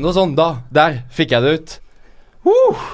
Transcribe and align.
noe 0.00 0.14
sånn, 0.16 0.34
da. 0.38 0.48
Der 0.74 1.02
fikk 1.14 1.34
jeg 1.34 1.44
det 1.44 1.52
ut. 1.56 1.74
Uh, 2.46 2.86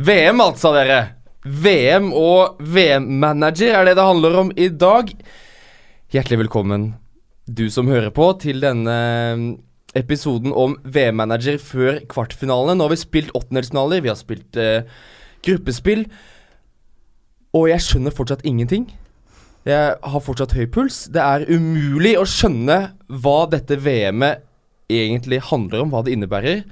VM, 0.00 0.42
altså, 0.42 0.72
dere. 0.76 1.00
VM 1.40 2.10
og 2.16 2.60
VM-manager 2.60 3.78
er 3.78 3.88
det 3.88 3.96
det 3.96 4.04
handler 4.04 4.38
om 4.42 4.50
i 4.60 4.68
dag. 4.68 5.12
Hjertelig 6.12 6.42
velkommen, 6.42 6.90
du 7.48 7.68
som 7.72 7.88
hører 7.88 8.12
på, 8.12 8.26
til 8.42 8.60
denne 8.60 8.96
mm, 9.38 9.46
episoden 9.96 10.52
om 10.52 10.74
VM-manager 10.84 11.56
før 11.62 12.02
kvartfinalene. 12.10 12.76
Nå 12.76 12.88
har 12.88 12.92
vi 12.92 13.00
spilt 13.00 13.32
åttendelsfinaler, 13.32 14.04
vi 14.04 14.12
har 14.12 14.18
spilt 14.20 14.60
uh, 14.60 14.84
gruppespill. 15.46 16.04
Og 17.56 17.70
jeg 17.72 17.86
skjønner 17.86 18.14
fortsatt 18.14 18.44
ingenting. 18.46 18.90
Jeg 19.68 19.96
har 20.00 20.22
fortsatt 20.24 20.54
høy 20.56 20.66
puls. 20.72 21.06
Det 21.12 21.24
er 21.24 21.48
umulig 21.48 22.14
å 22.20 22.28
skjønne 22.28 22.78
hva 23.22 23.38
dette 23.50 23.80
VM-et 23.80 24.46
egentlig 24.90 25.40
handler 25.50 25.84
om, 25.84 25.92
hva 25.92 26.02
det 26.04 26.16
innebærer. 26.16 26.64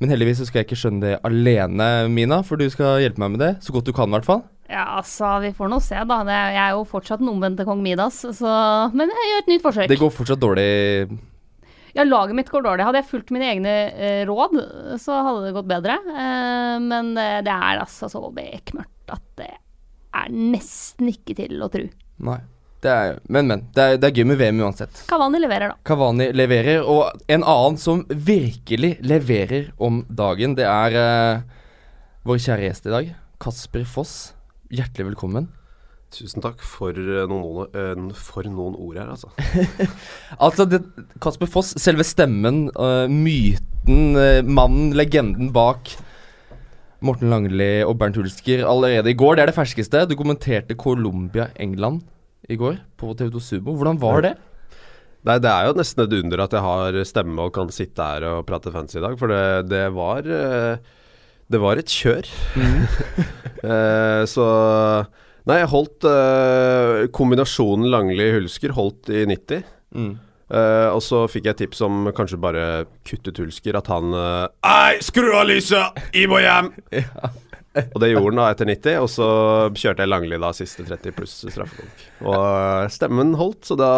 Men 0.00 0.14
heldigvis 0.14 0.38
så 0.40 0.46
skal 0.48 0.62
jeg 0.62 0.70
ikke 0.70 0.80
skjønne 0.80 1.02
det 1.04 1.16
alene, 1.28 1.90
Mina, 2.08 2.40
for 2.46 2.56
du 2.56 2.64
skal 2.72 3.02
hjelpe 3.02 3.20
meg 3.20 3.34
med 3.34 3.42
det. 3.44 3.50
Så 3.64 3.74
godt 3.74 3.88
du 3.88 3.92
kan, 3.96 4.08
i 4.08 4.16
hvert 4.16 4.28
fall. 4.28 4.44
Ja, 4.70 4.86
altså, 5.00 5.34
vi 5.42 5.50
får 5.56 5.68
nå 5.68 5.80
se, 5.82 5.98
da. 6.08 6.20
Jeg 6.30 6.60
er 6.62 6.76
jo 6.78 6.86
fortsatt 6.88 7.20
den 7.20 7.32
omvendte 7.32 7.66
kong 7.68 7.82
Midas, 7.84 8.22
så 8.22 8.54
Men 8.96 9.10
jeg 9.10 9.28
gjør 9.30 9.42
et 9.42 9.50
nytt 9.52 9.64
forsøk. 9.66 9.90
Det 9.90 9.98
går 10.00 10.14
fortsatt 10.14 10.40
dårlig. 10.40 10.68
Ja, 11.96 12.06
laget 12.06 12.38
mitt 12.38 12.52
går 12.52 12.64
dårlig. 12.64 12.86
Hadde 12.86 13.02
jeg 13.02 13.10
fulgt 13.10 13.32
mine 13.34 13.48
egne 13.50 13.74
eh, 13.90 14.22
råd, 14.28 14.54
så 15.02 15.18
hadde 15.26 15.48
det 15.48 15.56
gått 15.58 15.68
bedre. 15.72 15.98
Eh, 15.98 16.76
men 16.86 17.12
det, 17.18 17.50
er 17.50 17.82
altså 17.82 18.08
så 18.08 18.22
bekmørkt 18.32 19.10
at 19.10 19.26
det 19.42 19.50
er 19.50 20.32
nesten 20.32 21.10
ikke 21.10 21.36
til 21.42 21.60
å 21.60 21.68
tro. 21.72 21.84
Nei. 22.30 22.38
Det 22.80 22.88
er, 22.88 23.18
men, 23.28 23.48
men. 23.50 23.62
Det 23.76 23.84
er, 23.84 23.98
det 24.00 24.08
er 24.08 24.16
gøy 24.16 24.26
med 24.30 24.38
VM 24.40 24.60
uansett. 24.64 25.02
Kavani 25.10 25.40
leverer, 25.42 25.74
da. 25.74 25.84
Kavani 25.84 26.30
leverer, 26.32 26.80
og 26.80 27.12
en 27.28 27.44
annen 27.44 27.76
som 27.80 28.06
virkelig 28.08 28.94
leverer 29.04 29.68
om 29.76 30.00
dagen, 30.08 30.54
det 30.56 30.64
er 30.64 30.96
uh, 30.96 31.42
vår 32.28 32.40
kjære 32.40 32.68
gjest 32.70 32.88
i 32.88 32.94
dag, 32.94 33.10
Kasper 33.44 33.84
Foss. 33.84 34.14
Hjertelig 34.72 35.10
velkommen. 35.10 35.50
Tusen 36.10 36.42
takk 36.42 36.62
for 36.66 36.96
eh, 36.96 37.26
noen, 37.30 37.68
uh, 37.76 38.14
for 38.18 38.48
noen 38.48 38.78
ord 38.80 38.96
her, 38.96 39.10
altså. 39.12 39.28
Altså, 40.46 40.64
det, 40.64 40.80
Kasper 41.20 41.50
Foss, 41.52 41.74
selve 41.84 42.06
stemmen, 42.08 42.70
uh, 42.80 43.04
myten, 43.12 44.16
mannen, 44.48 44.94
legenden 44.96 45.52
bak 45.52 45.92
Morten 47.04 47.28
Langli 47.32 47.82
og 47.84 47.98
Bernt 48.00 48.16
Hulsker 48.16 48.64
allerede 48.68 49.12
i 49.12 49.16
går. 49.16 49.36
Det 49.36 49.44
er 49.44 49.52
det 49.52 49.56
ferskeste. 49.56 50.02
Du 50.08 50.16
kommenterte 50.16 50.76
Colombia-England 50.80 52.00
i 52.48 52.56
går 52.60 52.78
på 53.00 53.12
TV2 53.18 53.42
Sumo. 53.44 53.74
Hvordan 53.76 54.00
var 54.00 54.24
det? 54.24 54.34
Nei, 55.28 55.36
det 55.42 55.50
er 55.52 55.68
jo 55.68 55.76
nesten 55.76 56.06
et 56.06 56.14
under 56.16 56.44
at 56.46 56.54
jeg 56.56 56.64
har 56.64 56.96
stemme 57.04 57.44
og 57.44 57.52
kan 57.52 57.72
sitte 57.74 58.06
her 58.06 58.24
og 58.30 58.46
prate 58.48 58.72
fancy 58.72 58.96
i 58.96 59.04
dag, 59.04 59.18
for 59.20 59.28
det, 59.28 59.68
det 59.68 59.82
var 59.92 60.24
eh, 60.24 60.80
Det 61.50 61.60
var 61.60 61.76
et 61.76 61.92
kjør. 61.92 62.30
Mm. 62.56 62.86
så 64.34 64.46
Nei, 65.48 65.56
jeg 65.62 65.70
holdt 65.72 66.06
eh, 66.08 67.06
kombinasjonen 67.16 67.88
Langli-Hulsker 67.90 68.74
holdt 68.76 69.10
i 69.12 69.24
90. 69.28 69.64
Mm. 69.96 70.12
Uh, 70.50 70.90
og 70.96 70.98
så 71.06 71.20
fikk 71.30 71.44
jeg 71.46 71.58
tips 71.60 71.80
om 71.86 72.08
kanskje 72.14 72.38
bare 72.42 72.64
kuttet 73.06 73.38
Hulsker. 73.38 73.78
At 73.78 73.90
han 73.92 74.10
uh, 74.10 74.48
Ei, 74.66 74.98
skru 75.04 75.28
av 75.30 75.46
lyset! 75.46 76.00
I 76.18 76.26
må 76.30 76.42
hjem! 76.42 76.72
Og 77.94 78.02
det 78.02 78.12
gjorde 78.12 78.30
han 78.32 78.42
da 78.42 78.50
etter 78.52 78.70
90, 78.70 79.00
og 79.04 79.10
så 79.12 79.30
kjørte 79.76 80.04
jeg 80.04 80.10
Langli 80.12 80.38
da 80.40 80.52
siste 80.56 80.86
30 80.86 81.16
pluss 81.16 81.38
straffekonk. 81.46 82.06
Og 82.24 82.36
eh, 82.36 82.86
stemmen 82.92 83.34
holdt, 83.38 83.64
så 83.68 83.78
da 83.78 83.90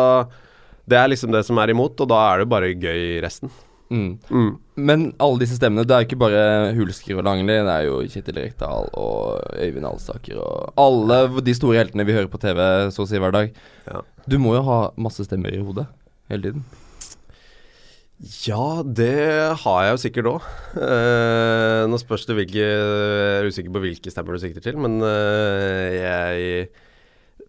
Det 0.88 0.98
er 0.98 1.12
liksom 1.12 1.34
det 1.34 1.44
som 1.46 1.60
er 1.62 1.70
imot, 1.70 2.00
og 2.00 2.10
da 2.10 2.22
er 2.32 2.42
det 2.42 2.50
bare 2.50 2.72
gøy 2.74 3.20
resten. 3.22 3.52
Mm. 3.92 4.18
Mm. 4.30 4.52
Men 4.74 5.02
alle 5.20 5.42
disse 5.42 5.58
stemmene, 5.58 5.84
det 5.84 5.94
er 5.94 6.02
jo 6.02 6.08
ikke 6.08 6.22
bare 6.22 6.44
Hulsker 6.76 7.18
og 7.20 7.26
Langli. 7.26 7.58
Det 7.60 7.74
er 7.74 7.88
jo 7.90 7.98
Kjetil 8.08 8.38
Rekdal 8.40 8.88
og 8.98 9.42
Øyvind 9.52 9.88
Alstaker 9.88 10.40
og 10.40 10.72
alle 10.80 11.42
de 11.44 11.54
store 11.56 11.82
heltene 11.82 12.06
vi 12.08 12.16
hører 12.16 12.30
på 12.32 12.40
TV 12.40 12.62
så 12.94 13.04
å 13.04 13.10
si 13.10 13.20
hver 13.20 13.34
dag. 13.36 13.52
Ja. 13.90 14.00
Du 14.24 14.38
må 14.40 14.56
jo 14.56 14.64
ha 14.64 14.78
masse 14.96 15.26
stemmer 15.28 15.52
i 15.52 15.60
hodet 15.60 15.86
hele 16.32 16.48
tiden. 16.48 16.64
Ja, 18.46 18.82
det 18.86 19.10
har 19.64 19.78
jeg 19.82 19.94
jo 19.96 20.00
sikkert 20.04 20.28
òg. 20.30 20.44
Eh, 20.78 21.82
nå 21.90 21.98
spørs 21.98 22.22
det 22.28 22.36
hvilke 22.38 22.60
Jeg 22.62 23.40
er 23.40 23.48
usikker 23.50 23.72
på 23.74 23.82
hvilke 23.82 24.12
stemmer 24.14 24.36
du 24.36 24.42
sikter 24.44 24.62
til, 24.62 24.78
men 24.78 25.00
eh, 25.02 25.96
jeg 25.98 26.68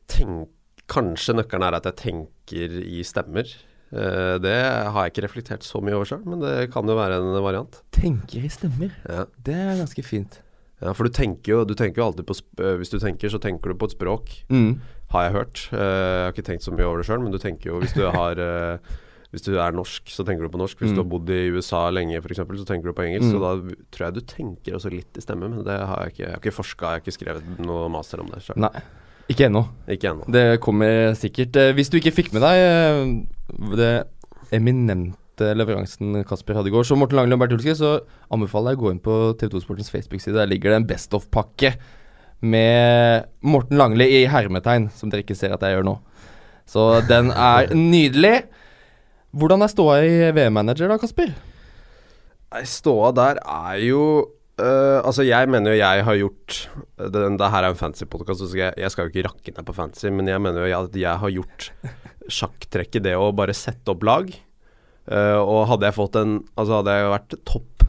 tenker 0.09 0.49
Kanskje 0.93 1.31
nøkkelen 1.37 1.63
er 1.63 1.77
at 1.77 1.85
jeg 1.87 1.95
tenker 2.01 2.73
i 2.83 2.97
stemmer. 3.07 3.47
Eh, 3.93 4.33
det 4.43 4.55
har 4.91 4.97
jeg 5.05 5.13
ikke 5.13 5.23
reflektert 5.27 5.63
så 5.63 5.79
mye 5.81 5.95
over 5.95 6.09
sjøl, 6.09 6.25
men 6.27 6.41
det 6.43 6.67
kan 6.73 6.89
jo 6.89 6.97
være 6.97 7.21
en 7.21 7.37
variant. 7.45 7.77
Tenker 7.95 8.43
i 8.43 8.51
stemmer. 8.51 8.91
Ja. 9.07 9.23
Det 9.47 9.55
er 9.55 9.79
ganske 9.79 10.03
fint. 10.05 10.41
Ja, 10.83 10.91
for 10.91 11.07
du 11.07 11.13
tenker 11.15 11.53
jo, 11.53 11.61
du 11.69 11.71
tenker 11.79 12.01
jo 12.01 12.09
alltid 12.09 12.27
på 12.27 12.35
Hvis 12.81 12.91
du 12.91 12.97
tenker, 12.99 13.31
så 13.31 13.39
tenker 13.41 13.71
du 13.71 13.79
på 13.79 13.87
et 13.87 13.95
språk, 13.95 14.33
Mm. 14.51 14.81
har 15.15 15.23
jeg 15.29 15.35
hørt. 15.37 15.63
Jeg 15.71 16.25
har 16.25 16.33
ikke 16.35 16.47
tenkt 16.49 16.65
så 16.67 16.73
mye 16.75 16.89
over 16.89 16.99
det 16.99 17.07
sjøl, 17.07 17.21
men 17.23 17.31
du 17.31 17.39
tenker 17.39 17.71
jo 17.71 17.79
Hvis 17.79 17.93
du 17.95 18.03
har 18.03 18.35
Hvis 19.33 19.41
du 19.47 19.55
er 19.57 19.73
norsk, 19.73 20.05
så 20.13 20.21
tenker 20.27 20.45
du 20.45 20.51
på 20.53 20.59
norsk. 20.61 20.77
Hvis 20.77 20.91
Mm. 20.93 20.95
du 20.95 21.01
har 21.01 21.09
bodd 21.09 21.29
i 21.33 21.49
USA 21.55 21.89
lenge, 21.89 22.19
f.eks., 22.21 22.37
så 22.37 22.65
tenker 22.69 22.85
du 22.91 22.93
på 22.93 23.01
engelsk. 23.07 23.25
Mm. 23.25 23.31
Så 23.33 23.39
da 23.41 23.53
tror 23.91 24.05
jeg 24.05 24.13
du 24.13 24.21
tenker 24.29 24.75
også 24.77 24.91
litt 24.93 25.17
i 25.17 25.21
stemme, 25.25 25.49
men 25.49 25.63
det 25.65 25.73
har 25.79 26.03
jeg 26.03 26.13
ikke. 26.13 26.23
Jeg 26.27 26.29
har 26.35 26.41
ikke 26.43 26.53
forska, 26.59 26.81
jeg 26.85 26.93
har 26.93 27.01
ikke 27.01 27.17
skrevet 27.17 27.65
noe 27.65 27.89
master 27.89 28.21
om 28.21 28.29
det 28.29 28.43
sjøl. 28.45 28.59
Nei, 28.61 28.83
ikke 29.33 29.47
ennå. 29.49 29.63
Ikke 29.89 30.11
ennå. 30.13 30.29
Det 30.31 30.45
kommer 30.61 31.15
sikkert. 31.17 31.55
Eh, 31.57 31.73
Hvis 31.73 31.89
du 31.89 31.97
ikke 31.97 32.13
fikk 32.13 32.31
med 32.33 32.45
deg 32.45 32.61
eh, 32.61 33.75
det 33.75 33.91
eminente 34.53 35.49
leveransen 35.57 36.21
Kasper 36.29 36.53
hadde 36.59 36.69
i 36.69 36.75
går, 36.75 36.85
så 36.85 36.95
Morten 36.95 37.17
Langli 37.17 37.33
og 37.33 37.39
Bert 37.41 37.55
Hulske, 37.55 37.73
så 37.75 37.95
anbefaler 38.31 38.75
jeg 38.75 38.77
å 38.77 38.83
gå 38.85 38.91
inn 38.93 39.01
på 39.01 39.17
TV2 39.41 39.63
Sportens 39.65 39.89
Facebook-side. 39.89 40.37
Der 40.37 40.45
ligger 40.45 40.69
det 40.69 40.81
en 40.83 40.87
Best 40.93 41.11
of-pakke 41.17 41.73
med 42.43 43.25
Morten 43.41 43.77
Langli 43.79 44.05
i 44.21 44.25
hermetegn, 44.29 44.89
som 44.93 45.09
dere 45.09 45.23
ikke 45.23 45.35
ser 45.37 45.53
at 45.55 45.63
jeg 45.65 45.77
gjør 45.77 45.87
nå. 45.87 45.95
Så 46.69 46.83
den 47.07 47.31
er 47.31 47.71
nydelig. 47.73 48.43
Hvordan 49.33 49.65
er 49.65 49.71
ståa 49.71 49.97
i 50.05 50.13
VM-manager 50.35 50.91
da, 50.91 50.99
Kasper? 51.01 51.33
Nei, 52.53 52.63
Ståa 52.69 53.09
der 53.17 53.39
er 53.41 53.79
jo 53.81 54.01
øh, 54.61 54.99
Altså, 55.01 55.25
jeg 55.25 55.49
mener 55.49 55.73
jo 55.73 55.79
jeg 55.79 56.05
har 56.05 56.19
gjort 56.19 56.57
den, 57.15 57.39
Det 57.41 57.49
her 57.55 57.65
er 57.65 57.73
en 57.73 57.79
fancy 57.79 58.05
podkast, 58.05 58.43
så 58.45 58.59
jeg, 58.59 58.75
jeg 58.77 58.93
skal 58.93 59.07
jo 59.07 59.13
ikke 59.13 59.25
rakke 59.31 59.55
ned 59.55 59.65
på 59.65 59.73
fancy, 59.73 60.11
men 60.13 60.29
jeg 60.29 60.41
mener 60.41 60.67
jo 60.67 60.83
at 60.83 60.97
jeg 61.01 61.21
har 61.23 61.33
gjort 61.33 61.71
sjakktrekket, 62.29 63.03
det 63.09 63.17
å 63.17 63.33
bare 63.35 63.55
sette 63.57 63.91
opp 63.91 64.05
lag. 64.05 64.29
Øh, 65.09 65.39
og 65.41 65.65
hadde 65.73 65.89
jeg 65.89 65.97
fått 65.97 66.15
en 66.21 66.37
Altså, 66.53 66.77
hadde 66.79 66.93
jeg 66.95 67.13
vært 67.17 67.37
topp 67.49 67.87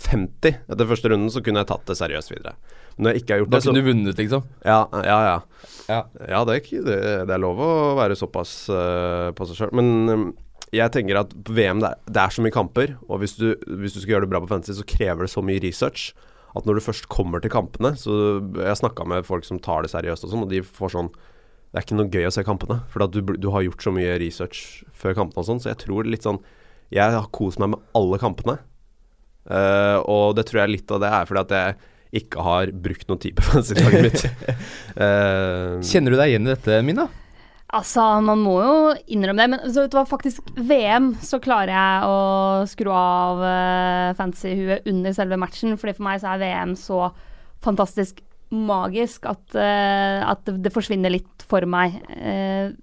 50 0.00 0.58
etter 0.70 0.86
første 0.90 1.10
runden, 1.10 1.30
så 1.30 1.42
kunne 1.46 1.62
jeg 1.62 1.70
tatt 1.70 1.86
det 1.86 1.98
seriøst 1.98 2.34
videre. 2.34 2.58
Når 3.00 3.14
jeg 3.14 3.22
ikke 3.22 3.32
har 3.32 3.42
gjort 3.42 3.50
Da 3.50 3.56
det, 3.56 3.64
så 3.64 3.72
kunne 3.72 3.80
du 3.80 3.90
vunnet, 3.90 4.20
liksom. 4.20 4.46
Ja, 4.66 4.80
ja, 4.92 5.18
ja. 5.24 5.36
Ja. 5.90 6.00
Ja, 6.28 6.44
det 6.46 6.52
er, 6.54 6.60
ikke, 6.60 6.84
det, 6.86 7.00
det 7.26 7.34
er 7.34 7.42
lov 7.42 7.60
å 7.64 7.72
være 7.98 8.18
såpass 8.18 8.54
uh, 8.70 9.30
på 9.36 9.48
seg 9.48 9.58
sjøl. 9.58 9.72
Men 9.80 9.92
um, 10.12 10.26
jeg 10.74 10.92
tenker 10.94 11.18
at 11.18 11.32
på 11.32 11.54
VM 11.56 11.80
det 11.82 11.90
er, 11.90 12.02
det 12.06 12.22
er 12.22 12.34
så 12.34 12.44
mye 12.44 12.54
kamper, 12.54 12.94
og 13.08 13.22
hvis 13.22 13.34
du, 13.40 13.48
hvis 13.80 13.96
du 13.96 14.02
skal 14.02 14.16
gjøre 14.16 14.28
det 14.28 14.32
bra 14.34 14.42
på 14.44 14.50
fantasy, 14.52 14.76
så 14.78 14.86
krever 14.86 15.26
det 15.26 15.32
så 15.32 15.42
mye 15.44 15.62
research 15.64 16.10
at 16.56 16.66
når 16.66 16.78
du 16.78 16.84
først 16.84 17.08
kommer 17.10 17.42
til 17.42 17.52
kampene 17.52 17.92
Så 17.94 18.12
Jeg 18.58 18.78
snakka 18.80 19.04
med 19.06 19.26
folk 19.26 19.44
som 19.46 19.60
tar 19.62 19.84
det 19.84 19.92
seriøst 19.92 20.24
og 20.26 20.32
sånn, 20.32 20.46
og 20.46 20.50
de 20.50 20.62
får 20.66 20.94
sånn 20.96 21.10
Det 21.14 21.78
er 21.78 21.84
ikke 21.86 21.98
noe 22.00 22.10
gøy 22.10 22.26
å 22.26 22.32
se 22.34 22.42
kampene, 22.46 22.80
for 22.90 23.06
du, 23.06 23.20
du 23.22 23.48
har 23.54 23.62
gjort 23.66 23.84
så 23.86 23.92
mye 23.94 24.16
research 24.22 24.82
før 24.90 25.14
kampene 25.20 25.44
og 25.44 25.46
sånn, 25.46 25.62
så 25.62 25.70
jeg 25.72 25.82
tror 25.84 26.10
litt 26.10 26.26
sånn 26.26 26.40
Jeg 26.90 27.14
har 27.14 27.30
kost 27.34 27.62
meg 27.62 27.70
med 27.76 27.84
alle 27.94 28.18
kampene, 28.18 28.56
uh, 29.46 30.02
og 30.10 30.34
det 30.38 30.48
tror 30.48 30.64
jeg 30.64 30.74
litt 30.74 30.90
av 30.90 31.04
det 31.04 31.12
er 31.20 31.30
fordi 31.30 31.44
at 31.46 31.54
jeg 31.54 31.89
ikke 32.16 32.42
har 32.42 32.72
brukt 32.74 33.06
noen 33.10 33.20
tid 33.22 33.36
på 33.38 33.46
fantasy-laget 33.46 34.06
mitt. 34.06 34.54
uh, 34.98 35.78
Kjenner 35.90 36.14
du 36.14 36.18
deg 36.18 36.32
igjen 36.32 36.48
i 36.48 36.54
dette, 36.54 36.80
Mina? 36.86 37.06
Altså, 37.70 38.02
man 38.26 38.40
må 38.42 38.56
jo 38.64 38.78
innrømme 39.14 39.44
det, 39.44 39.50
men 39.52 39.60
så 39.70 39.84
det 39.86 39.94
var 39.94 40.08
faktisk 40.10 40.48
VM 40.58 41.12
så 41.22 41.38
klarer 41.42 41.70
jeg 41.70 42.08
å 42.10 42.16
skru 42.66 42.90
av 42.90 43.42
uh, 43.44 44.16
fantasy-huet 44.18 44.88
under 44.90 45.14
selve 45.14 45.38
matchen, 45.38 45.76
fordi 45.78 45.94
for 45.94 46.08
meg 46.08 46.18
så 46.22 46.32
er 46.32 46.42
VM 46.42 46.74
så 46.78 47.04
fantastisk 47.62 48.18
magisk 48.50 49.28
at, 49.30 49.44
uh, 49.54 50.26
at 50.32 50.42
det, 50.48 50.56
det 50.66 50.74
forsvinner 50.74 51.14
litt 51.14 51.46
for 51.46 51.62
meg. 51.70 51.94
Uh, 52.10 52.74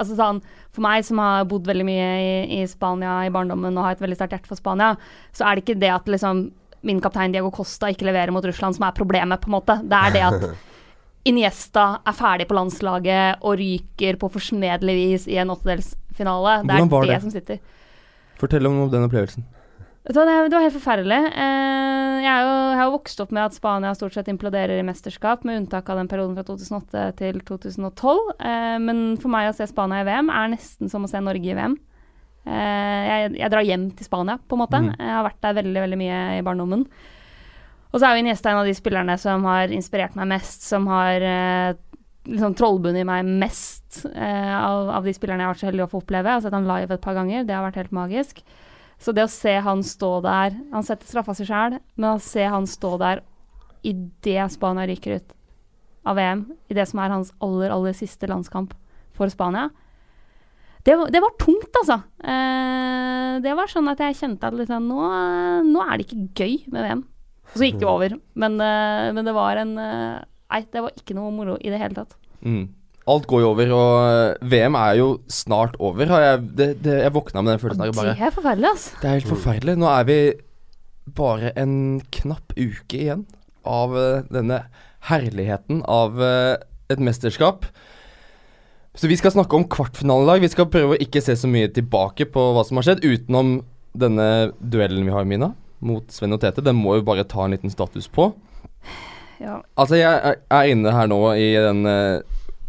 altså 0.00 0.16
sånn, 0.16 0.40
For 0.72 0.86
meg 0.86 1.04
som 1.04 1.20
har 1.20 1.44
bodd 1.50 1.68
veldig 1.68 1.84
mye 1.84 2.08
i, 2.22 2.32
i 2.60 2.64
Spania 2.70 3.18
i 3.26 3.34
barndommen 3.34 3.76
og 3.76 3.84
har 3.84 3.98
et 3.98 4.02
veldig 4.04 4.16
sterkt 4.16 4.38
hjerte 4.38 4.52
for 4.54 4.60
Spania, 4.60 4.94
så 5.36 5.44
er 5.44 5.58
det 5.58 5.66
ikke 5.66 5.80
det 5.82 5.92
at 5.92 6.08
liksom 6.08 6.46
min 6.86 7.00
kaptein 7.02 7.34
Diego 7.34 7.50
Costa 7.54 7.90
ikke 7.92 8.08
leverer 8.08 8.32
mot 8.34 8.44
Russland 8.46 8.76
som 8.76 8.86
er 8.88 8.96
problemet, 8.96 9.40
på 9.42 9.50
en 9.50 9.56
måte. 9.58 9.78
Det 9.84 10.00
er 10.00 10.16
det 10.16 10.26
at 10.28 10.50
Iniesta 11.30 12.00
er 12.08 12.16
ferdig 12.16 12.46
på 12.48 12.56
landslaget 12.56 13.42
og 13.44 13.58
ryker 13.60 14.16
på 14.20 14.30
forsmedelig 14.32 14.94
vis 14.96 15.26
i 15.28 15.36
en 15.42 15.52
åttedelsfinale. 15.52 16.62
Det 16.64 16.76
er 16.76 16.86
det, 16.88 17.00
det? 17.10 17.22
som 17.26 17.34
sitter. 17.34 17.58
Fortell 18.40 18.68
om 18.70 18.86
den 18.88 19.04
opplevelsen. 19.04 19.44
Det, 20.00 20.16
var 20.16 20.64
helt 20.64 20.74
forferdelig. 20.78 21.18
Eh, 21.28 22.14
jeg 22.24 22.46
har 22.78 22.86
jo 22.86 22.94
vokst 22.94 23.20
opp 23.20 23.34
med 23.36 23.44
at 23.44 23.56
Spania 23.56 23.92
stort 23.94 24.16
sett 24.16 24.30
imploderer 24.32 24.80
i 24.80 24.86
mesterskap, 24.86 25.44
med 25.44 25.60
unntak 25.60 25.90
av 25.92 26.00
den 26.00 26.08
perioden 26.08 26.38
fra 26.38 26.46
2008 26.48 27.04
til 27.20 27.42
2012. 27.44 28.32
Eh, 28.40 28.78
men 28.80 29.02
for 29.20 29.32
meg 29.32 29.50
å 29.50 29.54
se 29.58 29.68
Spania 29.68 30.00
i 30.00 30.08
VM 30.08 30.32
er 30.32 30.54
nesten 30.56 30.88
som 30.88 31.04
å 31.04 31.10
se 31.10 31.20
Norge 31.20 31.52
i 31.52 31.58
VM. 31.58 31.76
Eh, 32.48 33.02
jeg, 33.06 33.32
jeg 33.40 33.52
drar 33.52 33.66
hjem 33.66 33.90
til 33.96 34.08
Spania, 34.08 34.38
på 34.40 34.56
en 34.56 34.62
måte. 34.62 34.80
Mm. 34.80 34.92
Jeg 34.96 35.14
har 35.16 35.26
vært 35.26 35.42
der 35.44 35.58
veldig 35.60 35.84
veldig 35.84 36.00
mye 36.00 36.20
i 36.38 36.44
barndommen. 36.46 36.86
Og 37.90 37.98
så 37.98 38.06
er 38.06 38.14
jo 38.14 38.24
Iniesta 38.24 38.52
en 38.52 38.60
av 38.62 38.68
de 38.68 38.74
spillerne 38.76 39.16
som 39.18 39.44
har 39.50 39.72
inspirert 39.74 40.16
meg 40.18 40.30
mest, 40.30 40.62
som 40.62 40.86
har 40.90 41.24
eh, 41.26 41.78
liksom 42.30 42.54
trollbundet 42.58 43.06
meg 43.08 43.26
mest 43.42 44.04
eh, 44.12 44.54
av, 44.54 44.92
av 45.00 45.06
de 45.06 45.14
spillerne 45.16 45.42
jeg 45.42 45.48
har 45.48 45.56
vært 45.56 45.64
så 45.64 45.70
heldig 45.70 45.86
å 45.86 45.90
få 45.90 46.02
oppleve. 46.04 46.28
Jeg 46.28 46.38
har 46.38 46.44
sett 46.46 46.56
han 46.56 46.70
live 46.70 46.96
et 46.96 47.04
par 47.04 47.18
ganger, 47.18 47.46
det 47.46 47.56
har 47.56 47.66
vært 47.66 47.80
helt 47.82 47.96
magisk. 47.96 48.44
Så 49.00 49.14
det 49.16 49.24
å 49.24 49.32
se 49.32 49.54
han 49.64 49.80
stå 49.80 50.10
der 50.20 50.58
Han 50.74 50.84
setter 50.84 51.08
straffa 51.08 51.32
si 51.32 51.46
sjæl, 51.48 51.78
men 51.96 52.10
å 52.10 52.20
se 52.20 52.44
han 52.44 52.66
stå 52.68 52.98
der 53.00 53.22
idet 53.80 54.52
Spania 54.52 54.84
ryker 54.84 55.16
ut 55.16 55.36
av 56.04 56.16
VM, 56.16 56.44
i 56.68 56.76
det 56.76 56.84
som 56.88 57.00
er 57.00 57.12
hans 57.12 57.32
aller, 57.44 57.72
aller 57.72 57.96
siste 57.96 58.28
landskamp 58.28 58.74
for 59.16 59.32
Spania 59.32 59.68
det, 60.86 60.94
var- 60.98 61.10
det 61.12 61.20
var 61.22 61.34
tungt, 61.38 61.70
altså. 61.82 62.00
Eh, 62.24 63.38
det 63.44 63.52
var 63.56 63.70
sånn 63.70 63.88
at 63.92 64.00
jeg 64.04 64.16
kjente 64.20 64.48
at 64.48 64.56
liksom, 64.56 64.88
nå, 64.90 64.98
nå 65.68 65.84
er 65.86 65.96
det 66.00 66.06
ikke 66.08 66.26
gøy 66.40 66.54
med 66.72 66.84
VM. 66.86 67.02
Og 67.50 67.56
så 67.58 67.66
gikk 67.66 67.78
det 67.80 67.86
jo 67.86 67.92
over, 67.94 68.12
men, 68.38 68.58
eh, 68.62 69.06
men 69.16 69.26
det 69.26 69.32
var 69.36 69.58
en 69.62 69.72
eh, 69.78 70.20
Nei, 70.50 70.64
det 70.66 70.80
var 70.82 70.90
ikke 70.98 71.14
noe 71.14 71.30
moro 71.30 71.52
i 71.62 71.70
det 71.70 71.78
hele 71.78 71.94
tatt. 71.94 72.16
Mm. 72.42 72.64
Alt 73.10 73.26
går 73.30 73.42
jo 73.44 73.50
over, 73.52 73.68
og 73.74 73.92
eh, 74.02 74.48
VM 74.50 74.74
er 74.80 74.96
jo 74.98 75.08
snart 75.30 75.76
over. 75.78 76.10
Har 76.10 76.24
jeg, 76.24 76.40
det, 76.58 76.66
det, 76.82 76.96
jeg 77.04 77.12
våkna 77.14 77.42
med 77.46 77.52
den 77.54 77.62
følelsen 77.62 77.84
og 77.86 77.94
Bare, 78.00 78.14
Det 78.18 78.26
er 78.26 78.34
forferdelig, 78.34 78.70
altså. 78.72 78.96
det 79.02 79.08
er 79.10 79.14
helt 79.20 79.30
forferdelig. 79.30 79.76
Nå 79.78 79.90
er 79.94 80.08
vi 80.10 80.16
bare 81.20 81.52
en 81.58 81.76
knapp 82.18 82.54
uke 82.58 82.98
igjen 82.98 83.22
av 83.66 83.94
eh, 83.98 84.24
denne 84.34 84.58
herligheten 85.10 85.84
av 85.90 86.18
et 86.20 87.00
mesterskap. 87.00 87.64
Så 88.94 89.06
vi 89.08 89.16
skal 89.16 89.30
snakke 89.32 89.54
om 89.56 89.64
kvartfinalen 89.70 90.26
i 90.26 90.30
dag. 90.32 90.42
Vi 90.42 90.50
skal 90.52 90.66
prøve 90.70 90.96
å 90.96 91.00
ikke 91.02 91.22
se 91.22 91.36
så 91.38 91.48
mye 91.50 91.68
tilbake 91.72 92.26
på 92.32 92.42
hva 92.56 92.64
som 92.66 92.80
har 92.80 92.88
skjedd, 92.88 93.04
utenom 93.06 93.60
denne 93.96 94.26
duellen 94.60 95.06
vi 95.06 95.14
har, 95.14 95.26
Mina, 95.28 95.52
mot 95.80 96.10
Sven 96.12 96.34
og 96.34 96.40
Tete. 96.42 96.64
Den 96.66 96.78
må 96.78 96.96
jo 96.98 97.06
bare 97.06 97.24
ta 97.28 97.44
en 97.46 97.54
liten 97.54 97.70
status 97.72 98.08
på. 98.10 98.32
Ja. 99.40 99.60
Altså, 99.78 99.96
jeg 99.96 100.36
er- 100.50 100.66
inne 100.68 100.92
her 100.92 101.06
nå 101.08 101.20
i 101.38 101.54
den, 101.54 101.86
eh, 101.86 102.20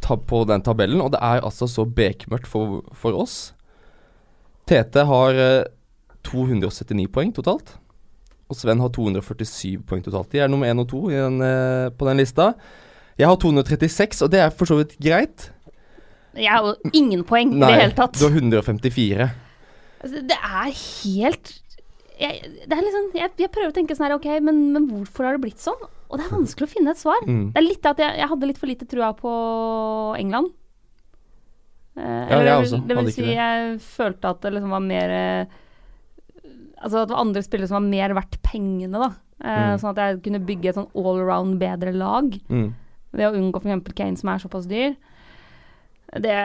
på 0.01 0.45
den 0.47 0.61
tabellen, 0.61 1.01
og 1.01 1.11
det 1.11 1.19
er 1.21 1.41
altså 1.41 1.67
så 1.67 1.85
bekmørkt 1.85 2.47
for, 2.47 2.81
for 2.93 3.13
oss. 3.13 3.53
Tete 4.67 5.05
har 5.05 5.33
eh, 5.33 5.65
279 6.23 7.07
poeng 7.11 7.33
totalt, 7.33 7.77
og 8.49 8.55
Sven 8.55 8.79
har 8.79 8.89
247 8.89 9.81
poeng 9.87 10.03
totalt. 10.03 10.29
De 10.31 10.39
er 10.39 10.47
nummer 10.47 10.67
én 10.67 10.79
og 10.79 10.87
to 10.87 11.09
den, 11.09 11.41
eh, 11.41 11.89
på 11.89 12.05
den 12.07 12.17
lista. 12.17 12.53
Jeg 13.17 13.27
har 13.27 13.35
236, 13.37 14.21
og 14.23 14.31
det 14.31 14.39
er 14.39 14.49
for 14.49 14.65
så 14.65 14.77
vidt 14.77 14.95
greit. 15.01 15.49
Jeg 16.35 16.47
har 16.51 16.63
jo 16.63 16.91
ingen 16.95 17.23
poeng 17.27 17.51
i 17.55 17.59
det 17.59 17.71
hele 17.81 17.95
tatt. 17.97 18.13
du 18.19 18.23
har 18.27 18.35
154. 18.37 19.29
Altså, 20.01 20.21
det 20.27 20.37
er 20.37 20.71
helt 20.71 21.57
jeg, 22.21 22.41
det 22.69 22.75
er 22.77 22.81
liksom, 22.85 23.05
jeg, 23.17 23.31
jeg 23.41 23.49
prøver 23.49 23.71
å 23.71 23.73
tenke 23.73 23.95
sånn 23.97 24.05
her, 24.05 24.13
ok, 24.19 24.27
men, 24.45 24.57
men 24.75 24.83
hvorfor 24.91 25.25
har 25.25 25.33
det 25.37 25.41
blitt 25.41 25.57
sånn? 25.63 25.79
Og 26.11 26.19
det 26.19 26.25
er 26.27 26.33
vanskelig 26.35 26.67
å 26.67 26.71
finne 26.71 26.91
et 26.93 26.99
svar. 27.01 27.17
Mm. 27.25 27.47
Det 27.55 27.57
er 27.57 27.65
litt 27.65 27.87
at 27.89 27.97
jeg, 28.03 28.17
jeg 28.19 28.29
hadde 28.29 28.45
litt 28.49 28.59
for 28.61 28.69
lite 28.69 28.85
trua 28.85 29.09
på 29.17 29.31
England. 30.21 30.51
Eh, 31.97 32.03
Ja, 32.03 32.37
eller 32.37 32.45
jeg 32.51 32.65
også. 32.67 32.79
Det 32.87 32.97
vil 32.99 33.09
si, 33.11 33.23
det. 33.25 33.33
jeg 33.39 33.79
følte 33.83 34.29
at 34.35 34.41
det 34.45 34.53
liksom 34.55 34.75
var 34.77 34.85
mer 34.85 35.15
eh, 35.17 35.57
Altså 36.81 37.01
at 37.03 37.09
det 37.09 37.13
var 37.15 37.21
andre 37.25 37.43
spillere 37.45 37.69
som 37.69 37.77
var 37.77 37.89
mer 37.91 38.13
verdt 38.17 38.37
pengene, 38.45 39.01
da. 39.01 39.09
Eh, 39.41 39.65
Mm. 39.71 39.79
Sånn 39.81 39.91
at 39.95 39.99
jeg 40.01 40.21
kunne 40.25 40.39
bygge 40.45 40.69
et 40.69 40.77
sånn 40.77 40.89
all 40.95 41.19
around 41.21 41.57
bedre 41.61 41.91
lag 41.93 42.37
Mm. 42.49 42.73
ved 43.13 43.25
å 43.27 43.33
unngå 43.37 43.61
f.eks. 43.61 43.93
Kane, 43.97 44.17
som 44.17 44.29
er 44.29 44.37
såpass 44.45 44.67
dyr. 44.69 44.95
Det, 46.11 46.35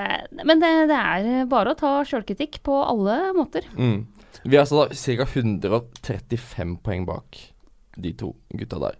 men 0.46 0.60
det, 0.62 0.70
det 0.92 0.96
er 0.98 1.46
bare 1.50 1.72
å 1.74 1.78
ta 1.78 1.92
sjølkritikk 2.06 2.60
på 2.66 2.76
alle 2.86 3.32
måter. 3.34 3.64
Mm. 3.74 4.04
Vi 4.46 4.54
er 4.54 4.62
altså 4.62 4.84
da 4.84 4.94
ca. 4.94 5.26
135 5.26 6.76
poeng 6.86 7.06
bak 7.08 7.40
de 7.98 8.12
to 8.14 8.34
gutta 8.54 8.78
der. 8.78 8.98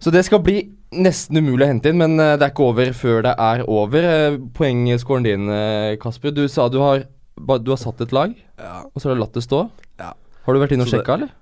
Så 0.00 0.12
det 0.14 0.22
skal 0.28 0.40
bli 0.44 0.60
nesten 0.96 1.40
umulig 1.40 1.66
å 1.66 1.70
hente 1.72 1.90
inn, 1.90 1.98
men 2.00 2.14
eh, 2.22 2.36
det 2.38 2.46
er 2.46 2.52
ikke 2.54 2.68
over 2.70 2.92
før 2.96 3.24
det 3.26 3.34
er 3.36 3.64
over. 3.66 4.06
Poengskåren 4.06 4.52
Poengscoren 4.56 5.26
din, 5.26 5.50
eh, 5.52 5.96
Kasper. 6.00 6.32
Du 6.36 6.44
sa 6.48 6.68
du 6.72 6.78
har, 6.82 7.04
du 7.36 7.70
har 7.74 7.80
satt 7.80 8.00
et 8.06 8.14
lag, 8.16 8.32
Ja. 8.60 8.84
og 8.86 8.96
så 9.02 9.10
har 9.10 9.18
du 9.18 9.22
latt 9.24 9.36
det 9.36 9.44
stå. 9.44 9.64
Ja. 10.00 10.12
Har 10.46 10.54
du 10.56 10.60
vært 10.62 10.72
inne 10.76 10.86
og 10.86 10.92
sjekka, 10.92 11.18
eller? 11.18 11.34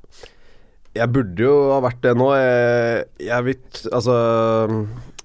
Jeg 0.96 1.12
burde 1.14 1.44
jo 1.44 1.54
ha 1.74 1.78
vært 1.84 2.00
det 2.02 2.14
nå. 2.18 2.26
Jeg, 2.34 3.04
jeg 3.28 3.44
vet 3.46 3.80
Altså 3.92 4.14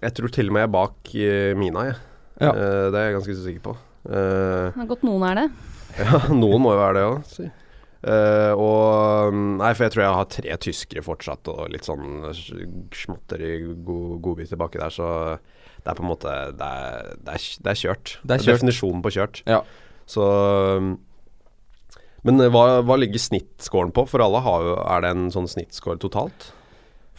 Jeg 0.04 0.14
tror 0.18 0.34
til 0.36 0.52
og 0.52 0.54
med 0.54 0.62
jeg 0.62 0.68
er 0.68 0.74
bak 0.76 1.14
eh, 1.16 1.54
Mina, 1.58 1.86
jeg. 1.88 1.96
Ja. 2.44 2.54
Uh, 2.54 2.86
det 2.94 3.00
er 3.00 3.10
jeg 3.10 3.18
ganske 3.20 3.36
sikker 3.42 3.66
på. 3.72 3.76
Uh, 4.04 4.70
Det 4.74 4.84
er 4.84 4.90
godt 4.94 5.06
noen 5.08 5.28
er 5.32 5.42
det. 5.42 5.50
ja, 6.04 6.24
noen 6.34 6.64
må 6.64 6.74
jo 6.74 6.82
være 6.82 6.98
det 7.00 7.06
òg, 7.10 7.20
si. 7.30 7.50
Eh, 8.04 8.52
og 8.60 9.32
Nei, 9.32 9.70
for 9.78 9.86
jeg 9.86 9.94
tror 9.94 10.04
jeg 10.04 10.16
har 10.18 10.32
tre 10.32 10.56
tyskere 10.66 11.04
fortsatt, 11.06 11.48
og 11.54 11.70
litt 11.72 11.88
sånn 11.88 12.26
småtteri 12.92 13.54
god, 13.80 14.18
godbiter 14.26 14.60
baki 14.60 14.82
der, 14.82 14.92
så 14.92 15.08
det 15.84 15.92
er 15.92 15.96
på 15.96 16.04
en 16.04 16.10
måte 16.12 16.34
Det 16.56 16.68
er, 16.68 17.14
det 17.24 17.38
er, 17.38 17.46
det 17.64 17.72
er 17.72 17.80
kjørt. 17.80 18.16
Det 18.24 18.36
er 18.36 18.44
kjørt. 18.44 18.60
definisjonen 18.60 19.04
på 19.04 19.14
kjørt. 19.16 19.42
Ja. 19.48 19.62
Så 20.08 20.26
Men 22.28 22.44
eh, 22.44 22.52
hva, 22.52 22.82
hva 22.84 23.00
ligger 23.00 23.24
snittscoren 23.24 23.94
på? 23.96 24.06
For 24.12 24.24
alle 24.24 24.44
har 24.44 24.68
jo 24.68 24.76
Er 24.84 25.04
det 25.06 25.14
en 25.16 25.26
sånn 25.32 25.48
snittscore 25.52 26.00
totalt? 26.04 26.52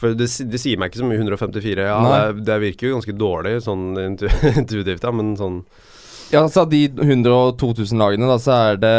For 0.05 0.13
det, 0.21 0.29
det 0.53 0.61
sier 0.61 0.77
meg 0.81 0.91
ikke 0.93 1.01
så 1.01 1.07
mye, 1.09 1.17
154. 1.23 1.85
Ja, 1.89 1.97
det, 2.05 2.45
det 2.45 2.61
virker 2.61 2.91
jo 2.91 2.99
ganske 2.99 3.17
dårlig 3.17 3.55
sånn 3.65 3.87
intuitivt, 4.61 5.01
ja, 5.01 5.13
men 5.17 5.33
sånn 5.41 5.63
Ja, 6.29 6.43
altså 6.43 6.65
av 6.67 6.71
de 6.73 6.83
102 6.93 7.71
000 7.81 8.01
lagene, 8.01 8.29
da, 8.29 8.37
så 8.43 8.53
er 8.73 8.81
det 8.83 8.95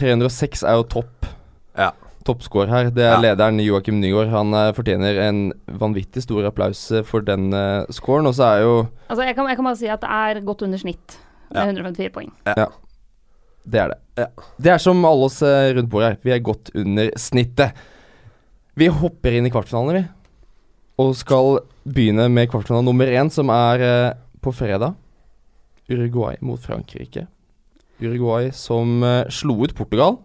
306 0.00 0.64
er 0.64 0.78
jo 0.80 0.86
topp. 0.96 1.28
Ja. 1.76 1.90
Toppscore 2.26 2.68
her. 2.72 2.88
Det 2.90 3.04
er 3.04 3.14
Ja. 3.14 3.20
lederen 3.22 3.60
Joakim 3.62 4.00
Nygaard. 4.02 4.32
Han 4.32 4.54
eh, 4.56 4.72
fortjener 4.76 5.20
en 5.28 5.40
vanvittig 5.80 6.24
stor 6.24 6.48
applaus 6.48 6.80
eh, 6.90 7.04
for 7.06 7.24
den 7.24 7.52
uh, 7.54 7.86
scoren. 7.94 8.26
Og 8.26 8.34
så 8.34 8.48
er 8.48 8.64
jo 8.64 8.74
Altså, 9.08 9.22
jeg 9.22 9.36
kan, 9.36 9.46
jeg 9.52 9.60
kan 9.60 9.68
bare 9.68 9.80
si 9.80 9.90
at 9.92 10.02
det 10.02 10.10
er 10.10 10.40
godt 10.48 10.64
under 10.66 10.80
snitt 10.82 11.18
med 11.52 11.60
Ja. 11.62 11.68
154 11.70 12.10
poeng. 12.16 12.32
Det 13.66 13.80
er 13.82 13.92
det. 13.92 13.98
Ja. 14.18 14.26
Det 14.62 14.72
er 14.74 14.82
som 14.82 15.04
alle 15.06 15.28
oss 15.28 15.40
rundt 15.42 15.90
bordet 15.90 16.08
her. 16.12 16.18
Vi 16.22 16.34
er 16.34 16.42
godt 16.44 16.70
under 16.74 17.10
snittet. 17.18 17.78
Vi 18.76 18.90
hopper 18.92 19.32
inn 19.32 19.48
i 19.48 19.52
kvartfinalene, 19.52 20.02
vi. 20.02 20.04
Og 21.00 21.14
skal 21.16 21.62
begynne 21.88 22.26
med 22.32 22.50
kvartfinale 22.52 22.84
nummer 22.84 23.08
én, 23.08 23.30
som 23.32 23.48
er 23.52 23.84
eh, 23.84 24.16
på 24.44 24.52
fredag. 24.52 24.96
Uruguay 25.88 26.36
mot 26.44 26.60
Frankrike. 26.60 27.24
Uruguay 28.02 28.50
som 28.52 29.00
eh, 29.04 29.30
slo 29.32 29.56
ut 29.64 29.72
Portugal. 29.76 30.18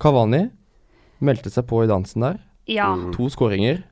Cavani 0.00 0.50
meldte 1.24 1.52
seg 1.52 1.64
på 1.68 1.80
i 1.84 1.88
dansen 1.88 2.26
der. 2.26 2.38
Ja. 2.68 2.90
Mm. 2.92 3.10
To 3.16 3.30
skåringer. 3.32 3.82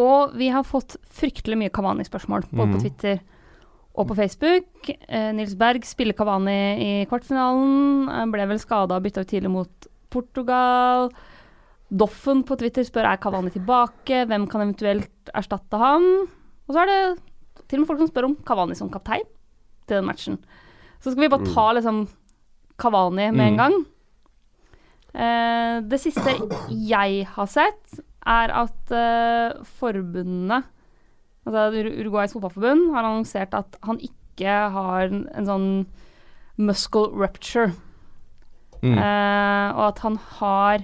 Og 0.00 0.32
vi 0.36 0.48
har 0.52 0.64
fått 0.64 0.96
fryktelig 1.20 1.60
mye 1.60 1.72
Kavani-spørsmål, 1.72 2.48
både 2.48 2.68
mm. 2.68 2.74
på 2.76 2.82
Twitter 2.84 3.22
og 3.96 4.08
på 4.08 4.16
Facebook. 4.16 4.90
Eh, 5.08 5.30
Nils 5.36 5.56
Berg 5.56 5.84
spiller 5.88 6.16
Kavani 6.16 6.58
i 6.80 6.90
kvartfinalen. 7.12 8.08
Han 8.12 8.32
ble 8.32 8.48
vel 8.52 8.60
skada 8.60 8.96
og 8.96 9.04
bytta 9.04 9.24
ut 9.24 9.32
tidlig 9.36 9.52
mot 9.52 9.88
Portugal. 10.12 11.10
Doffen 11.90 12.42
på 12.44 12.56
Twitter 12.58 12.82
spør 12.82 13.06
er 13.12 13.20
Kavani 13.22 13.50
tilbake, 13.54 14.24
hvem 14.26 14.46
kan 14.50 14.64
eventuelt 14.64 15.30
erstatte 15.34 15.78
han? 15.78 16.02
Og 16.66 16.74
så 16.74 16.82
er 16.82 16.86
det 16.90 17.00
til 17.68 17.78
og 17.78 17.84
med 17.84 17.88
folk 17.92 18.00
som 18.02 18.08
spør 18.10 18.24
om 18.30 18.36
Kavani 18.46 18.74
som 18.74 18.90
kaptein 18.90 19.22
til 19.86 20.00
den 20.00 20.06
matchen. 20.08 20.38
Så 21.00 21.12
skal 21.12 21.22
vi 21.22 21.28
bare 21.30 21.46
ta 21.54 21.68
liksom 21.76 22.08
Kavani 22.78 23.30
med 23.30 23.46
en 23.46 23.54
Mm. 23.54 23.60
gang. 23.60 23.76
Eh, 25.14 25.80
det 25.88 26.00
siste 26.02 26.34
jeg 26.68 27.26
har 27.26 27.46
sett, 27.46 28.00
er 28.26 28.50
at 28.50 28.90
eh, 28.92 29.62
forbundene 29.78 30.64
Altså 31.46 31.70
Ur- 31.78 32.00
Uruguays 32.02 32.32
fotballforbund 32.34 32.88
har 32.92 33.04
annonsert 33.06 33.54
at 33.54 33.76
han 33.86 34.00
ikke 34.02 34.50
har 34.74 35.04
en, 35.06 35.28
en 35.32 35.46
sånn 35.46 35.68
muscle 36.58 37.06
rupture. 37.14 37.68
Mm. 38.82 38.96
Eh, 38.98 39.68
og 39.78 39.84
at 39.92 39.98
han 40.02 40.16
har 40.40 40.82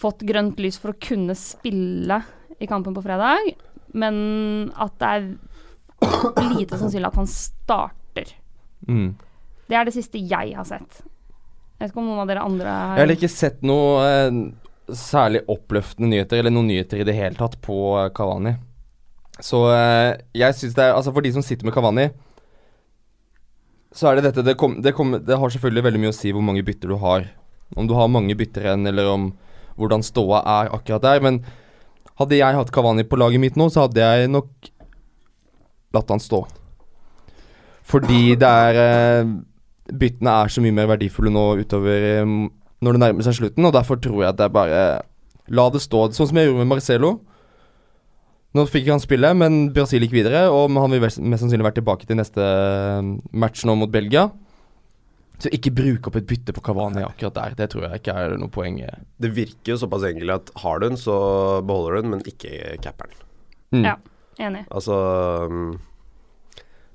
fått 0.00 0.24
grønt 0.28 0.60
lys 0.62 0.78
for 0.80 0.94
å 0.94 1.00
kunne 1.00 1.36
spille 1.38 2.20
i 2.60 2.68
kampen 2.68 2.96
på 2.96 3.04
fredag, 3.04 3.52
men 3.96 4.16
at 4.80 4.96
det 5.00 5.10
er 5.10 5.28
lite 6.54 6.78
sannsynlig 6.80 7.10
at 7.10 7.18
han 7.20 7.28
starter. 7.30 8.32
Mm. 8.88 9.12
Det 9.70 9.76
er 9.78 9.86
det 9.86 9.94
siste 9.94 10.20
jeg 10.20 10.54
har 10.56 10.66
sett. 10.68 11.02
Jeg 11.80 11.86
vet 11.86 11.92
ikke 11.92 12.02
om 12.02 12.10
noen 12.10 12.22
av 12.24 12.28
dere 12.28 12.44
andre 12.44 12.72
har 12.72 12.98
Jeg 12.98 13.06
har 13.06 13.14
ikke 13.14 13.32
sett 13.32 13.62
noe 13.64 14.00
eh, 14.04 14.40
særlig 14.96 15.44
oppløftende 15.48 16.10
nyheter, 16.12 16.40
eller 16.40 16.52
noen 16.52 16.68
nyheter 16.68 17.00
i 17.00 17.06
det 17.08 17.14
hele 17.16 17.38
tatt, 17.38 17.56
på 17.64 17.76
eh, 18.00 18.10
Kavani. 18.16 18.56
Så 19.40 19.62
eh, 19.72 20.18
jeg 20.36 20.56
syns 20.58 20.76
det 20.76 20.84
er 20.84 20.98
Altså, 20.98 21.14
for 21.16 21.24
de 21.24 21.32
som 21.32 21.44
sitter 21.44 21.68
med 21.68 21.76
Kavani, 21.76 22.10
så 23.96 24.10
er 24.10 24.18
det 24.18 24.28
dette 24.28 24.44
det, 24.46 24.54
kom, 24.60 24.76
det, 24.84 24.92
kom, 24.94 25.16
det 25.24 25.38
har 25.40 25.52
selvfølgelig 25.52 25.86
veldig 25.88 26.02
mye 26.02 26.12
å 26.12 26.18
si 26.18 26.34
hvor 26.34 26.44
mange 26.46 26.64
bytter 26.66 26.92
du 26.92 26.98
har. 27.02 27.24
Om 27.78 27.88
du 27.88 27.96
har 27.96 28.12
mange 28.12 28.36
bytter 28.38 28.66
igjen, 28.66 28.86
eller 28.90 29.08
om 29.10 29.30
hvordan 29.80 30.04
ståa 30.06 30.42
er 30.60 30.70
akkurat 30.76 31.04
der. 31.04 31.24
Men 31.24 31.40
hadde 32.20 32.38
jeg 32.38 32.58
hatt 32.58 32.72
Kavani 32.74 33.06
på 33.08 33.18
laget 33.20 33.42
mitt 33.42 33.58
nå, 33.58 33.70
så 33.72 33.86
hadde 33.86 34.04
jeg 34.04 34.30
nok 34.32 34.70
latt 35.96 36.12
han 36.12 36.22
stå. 36.22 36.44
Fordi 37.90 38.36
det 38.38 38.46
er 38.46 38.80
eh, 38.84 39.30
byttene 39.90 40.34
er 40.44 40.52
så 40.52 40.62
mye 40.62 40.74
mer 40.74 40.90
verdifulle 40.92 41.32
nå 41.34 41.46
utover 41.64 42.06
eh, 42.12 42.34
når 42.80 42.96
det 42.96 43.02
nærmer 43.02 43.26
seg 43.26 43.40
slutten, 43.40 43.66
og 43.66 43.74
derfor 43.74 43.98
tror 44.00 44.22
jeg 44.22 44.34
at 44.34 44.44
er 44.44 44.52
bare 44.54 44.82
La 45.50 45.64
det 45.74 45.80
stå. 45.82 46.04
Sånn 46.14 46.28
som 46.30 46.38
jeg 46.38 46.46
gjorde 46.46 46.62
med 46.62 46.70
Marcelo. 46.70 47.08
Nå 48.54 48.64
fikk 48.70 48.86
han 48.90 49.02
spille, 49.02 49.32
men 49.34 49.72
Brasil 49.74 50.04
gikk 50.04 50.14
videre, 50.14 50.44
og 50.50 50.70
han 50.78 50.94
vil 50.94 51.02
mest 51.02 51.18
sannsynlig 51.18 51.66
være 51.66 51.78
tilbake 51.80 52.06
til 52.06 52.18
neste 52.18 52.44
eh, 52.44 53.10
match 53.34 53.66
nå 53.66 53.74
mot 53.78 53.90
Belgia. 53.90 54.28
Så 55.40 55.50
ikke 55.56 55.72
bruk 55.72 56.10
opp 56.10 56.18
et 56.20 56.28
bytte 56.28 56.52
på 56.52 56.62
Kavani 56.64 57.00
akkurat 57.06 57.36
der. 57.38 57.54
Det 57.56 57.70
tror 57.72 57.86
jeg 57.86 58.02
ikke 58.02 58.16
er 58.22 58.34
noe 58.40 58.52
poeng. 58.52 58.80
Det 59.20 59.30
virker 59.32 59.72
jo 59.74 59.80
såpass 59.80 60.04
enkelt 60.10 60.34
at 60.36 60.50
har 60.62 60.80
du 60.80 60.88
den, 60.90 60.98
så 61.00 61.14
beholder 61.64 61.96
du 61.96 62.02
den, 62.02 62.10
men 62.16 62.26
ikke 62.28 62.76
capperen. 62.84 63.16
Mm. 63.72 63.86
Ja. 63.86 63.94
Enig. 64.40 64.64
Altså 64.72 64.96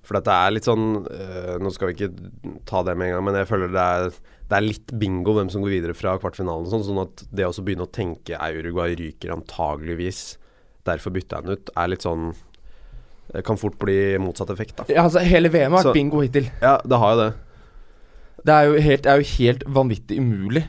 For 0.05 0.17
dette 0.17 0.33
er 0.33 0.53
litt 0.55 0.65
sånn 0.67 1.05
øh, 1.05 1.53
Nå 1.61 1.69
skal 1.71 1.91
vi 1.91 1.95
ikke 1.95 2.63
ta 2.67 2.81
det 2.85 2.95
med 2.97 3.11
en 3.11 3.17
gang, 3.17 3.27
men 3.27 3.37
jeg 3.39 3.49
føler 3.49 3.71
det 3.73 3.85
er, 3.97 4.17
det 4.49 4.57
er 4.57 4.65
litt 4.65 4.95
bingo 5.01 5.35
hvem 5.37 5.51
som 5.53 5.63
går 5.65 5.75
videre 5.77 5.97
fra 5.97 6.15
kvartfinalen 6.21 6.67
og 6.67 6.73
sånn. 6.73 6.87
Sånn 6.87 7.03
at 7.05 7.23
det 7.33 7.47
å 7.47 7.53
begynne 7.61 7.87
å 7.87 7.93
tenke 7.93 8.37
er 8.37 8.59
Uruguay 8.59 8.97
ryker 8.99 9.33
antageligvis, 9.35 10.25
derfor 10.89 11.15
bytter 11.15 11.39
jeg 11.39 11.47
den 11.47 11.57
ut, 11.57 11.73
er 11.73 11.93
litt 11.93 12.05
sånn 12.05 12.27
Det 13.31 13.41
kan 13.45 13.57
fort 13.57 13.77
bli 13.81 14.17
motsatt 14.21 14.51
effekt, 14.53 14.77
da. 14.77 14.89
Ja, 14.89 15.07
altså 15.07 15.23
Hele 15.25 15.49
VM 15.53 15.73
har 15.73 15.85
vært 15.85 15.97
bingo 15.97 16.21
hittil. 16.21 16.51
Ja, 16.61 16.77
det 16.85 17.01
har 17.01 17.15
jo 17.15 17.23
det. 17.23 17.31
Det 18.45 18.53
er 18.53 18.67
jo 18.69 18.81
helt, 18.85 19.05
er 19.09 19.21
jo 19.21 19.29
helt 19.39 19.63
vanvittig 19.73 20.19
umulig 20.21 20.65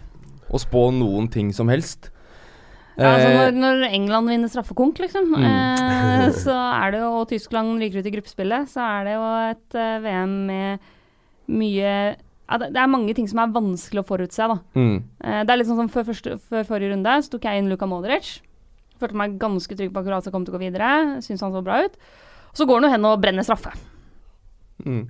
å 0.49 0.61
spå 0.63 0.87
noen 0.97 1.27
ting 1.33 1.51
som 1.53 1.69
helst. 1.69 2.11
Ja, 2.97 3.11
altså 3.13 3.29
Eh, 3.29 3.35
når, 3.37 3.57
når 3.61 3.83
England 3.93 4.31
vinner 4.33 4.49
straffekonk, 4.49 4.97
liksom, 5.03 5.27
Mm. 5.37 5.45
eh, 5.45 6.31
så 6.45 6.55
er 6.57 6.95
det 6.95 7.01
jo 7.03 7.11
Og 7.21 7.27
Tyskland 7.29 7.75
ryker 7.83 8.01
ut 8.01 8.07
i 8.09 8.15
gruppespillet, 8.15 8.71
så 8.73 8.81
er 8.81 9.05
det 9.05 9.17
jo 9.19 9.27
et 9.51 9.77
uh, 9.77 9.99
VM 10.07 10.33
med 10.47 10.79
mye 11.53 11.91
ja, 12.49 12.57
det, 12.63 12.71
det 12.73 12.79
er 12.81 12.87
mange 12.89 13.13
ting 13.15 13.27
som 13.29 13.41
er 13.43 13.51
vanskelig 13.53 14.01
å 14.05 14.07
forutse, 14.07 14.47
da. 14.49 14.57
mm, 14.79 14.97
Eh, 15.27 15.41
det 15.45 15.51
er 15.53 15.59
litt 15.61 15.67
sånn 15.69 15.81
som 15.83 15.89
før, 15.91 16.07
første, 16.09 16.39
før 16.39 16.65
forrige 16.69 16.93
runde, 16.95 17.17
så 17.27 17.33
tok 17.35 17.45
jeg 17.51 17.59
inn 17.61 17.69
Luka 17.69 17.89
Modric. 17.91 18.37
Følte 19.03 19.19
meg 19.19 19.35
ganske 19.43 19.77
trygg 19.77 19.91
på 19.93 19.99
at 20.01 20.07
Kroatia 20.07 20.33
kom 20.33 20.45
til 20.47 20.55
å 20.55 20.57
gå 20.57 20.63
videre. 20.63 21.19
Syns 21.27 21.43
han 21.45 21.53
så 21.53 21.61
bra 21.67 21.83
ut. 21.85 21.99
Så 22.57 22.65
går 22.65 22.79
han 22.81 22.87
jo 22.87 22.93
hen 22.95 23.05
og 23.11 23.21
brenner 23.21 23.45
straffe. 23.45 23.75
mm, 24.87 25.03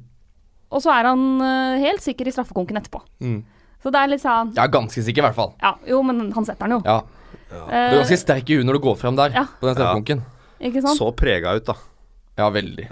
Og 0.71 0.83
så 0.83 0.91
er 0.95 1.07
han 1.11 1.21
uh, 1.41 1.77
helt 1.79 2.03
sikker 2.03 2.27
i 2.27 2.35
straffekonken 2.35 2.77
etterpå. 2.83 3.03
mm. 3.23 3.43
Så 3.85 3.93
det 3.93 4.01
er 4.01 4.09
litt 4.11 4.23
sånn 4.23 4.49
Jeg 4.57 4.65
er 4.65 4.71
ganske 4.73 5.03
sikker, 5.05 5.21
i 5.23 5.27
hvert 5.29 5.37
fall. 5.37 5.53
Ja, 5.63 5.75
jo, 5.87 6.01
men 6.03 6.33
han 6.35 6.47
setter 6.49 6.67
den 6.67 6.79
jo. 6.79 6.83
Ja, 6.87 7.03
Eh, 7.47 7.61
Du 7.63 7.95
er 7.95 8.01
ganske 8.01 8.17
sterk 8.19 8.49
i 8.51 8.57
huet 8.59 8.67
når 8.67 8.75
du 8.75 8.81
går 8.89 8.97
fram 8.99 9.15
der, 9.15 9.31
Ja. 9.31 9.45
på 9.61 9.69
den 9.69 9.77
straffekonken. 9.77 10.23
ikke 10.61 10.83
sant? 10.83 10.99
Så 10.99 11.13
prega 11.15 11.55
ut, 11.55 11.65
da. 11.65 11.75
Ja, 12.37 12.51
veldig. 12.51 12.89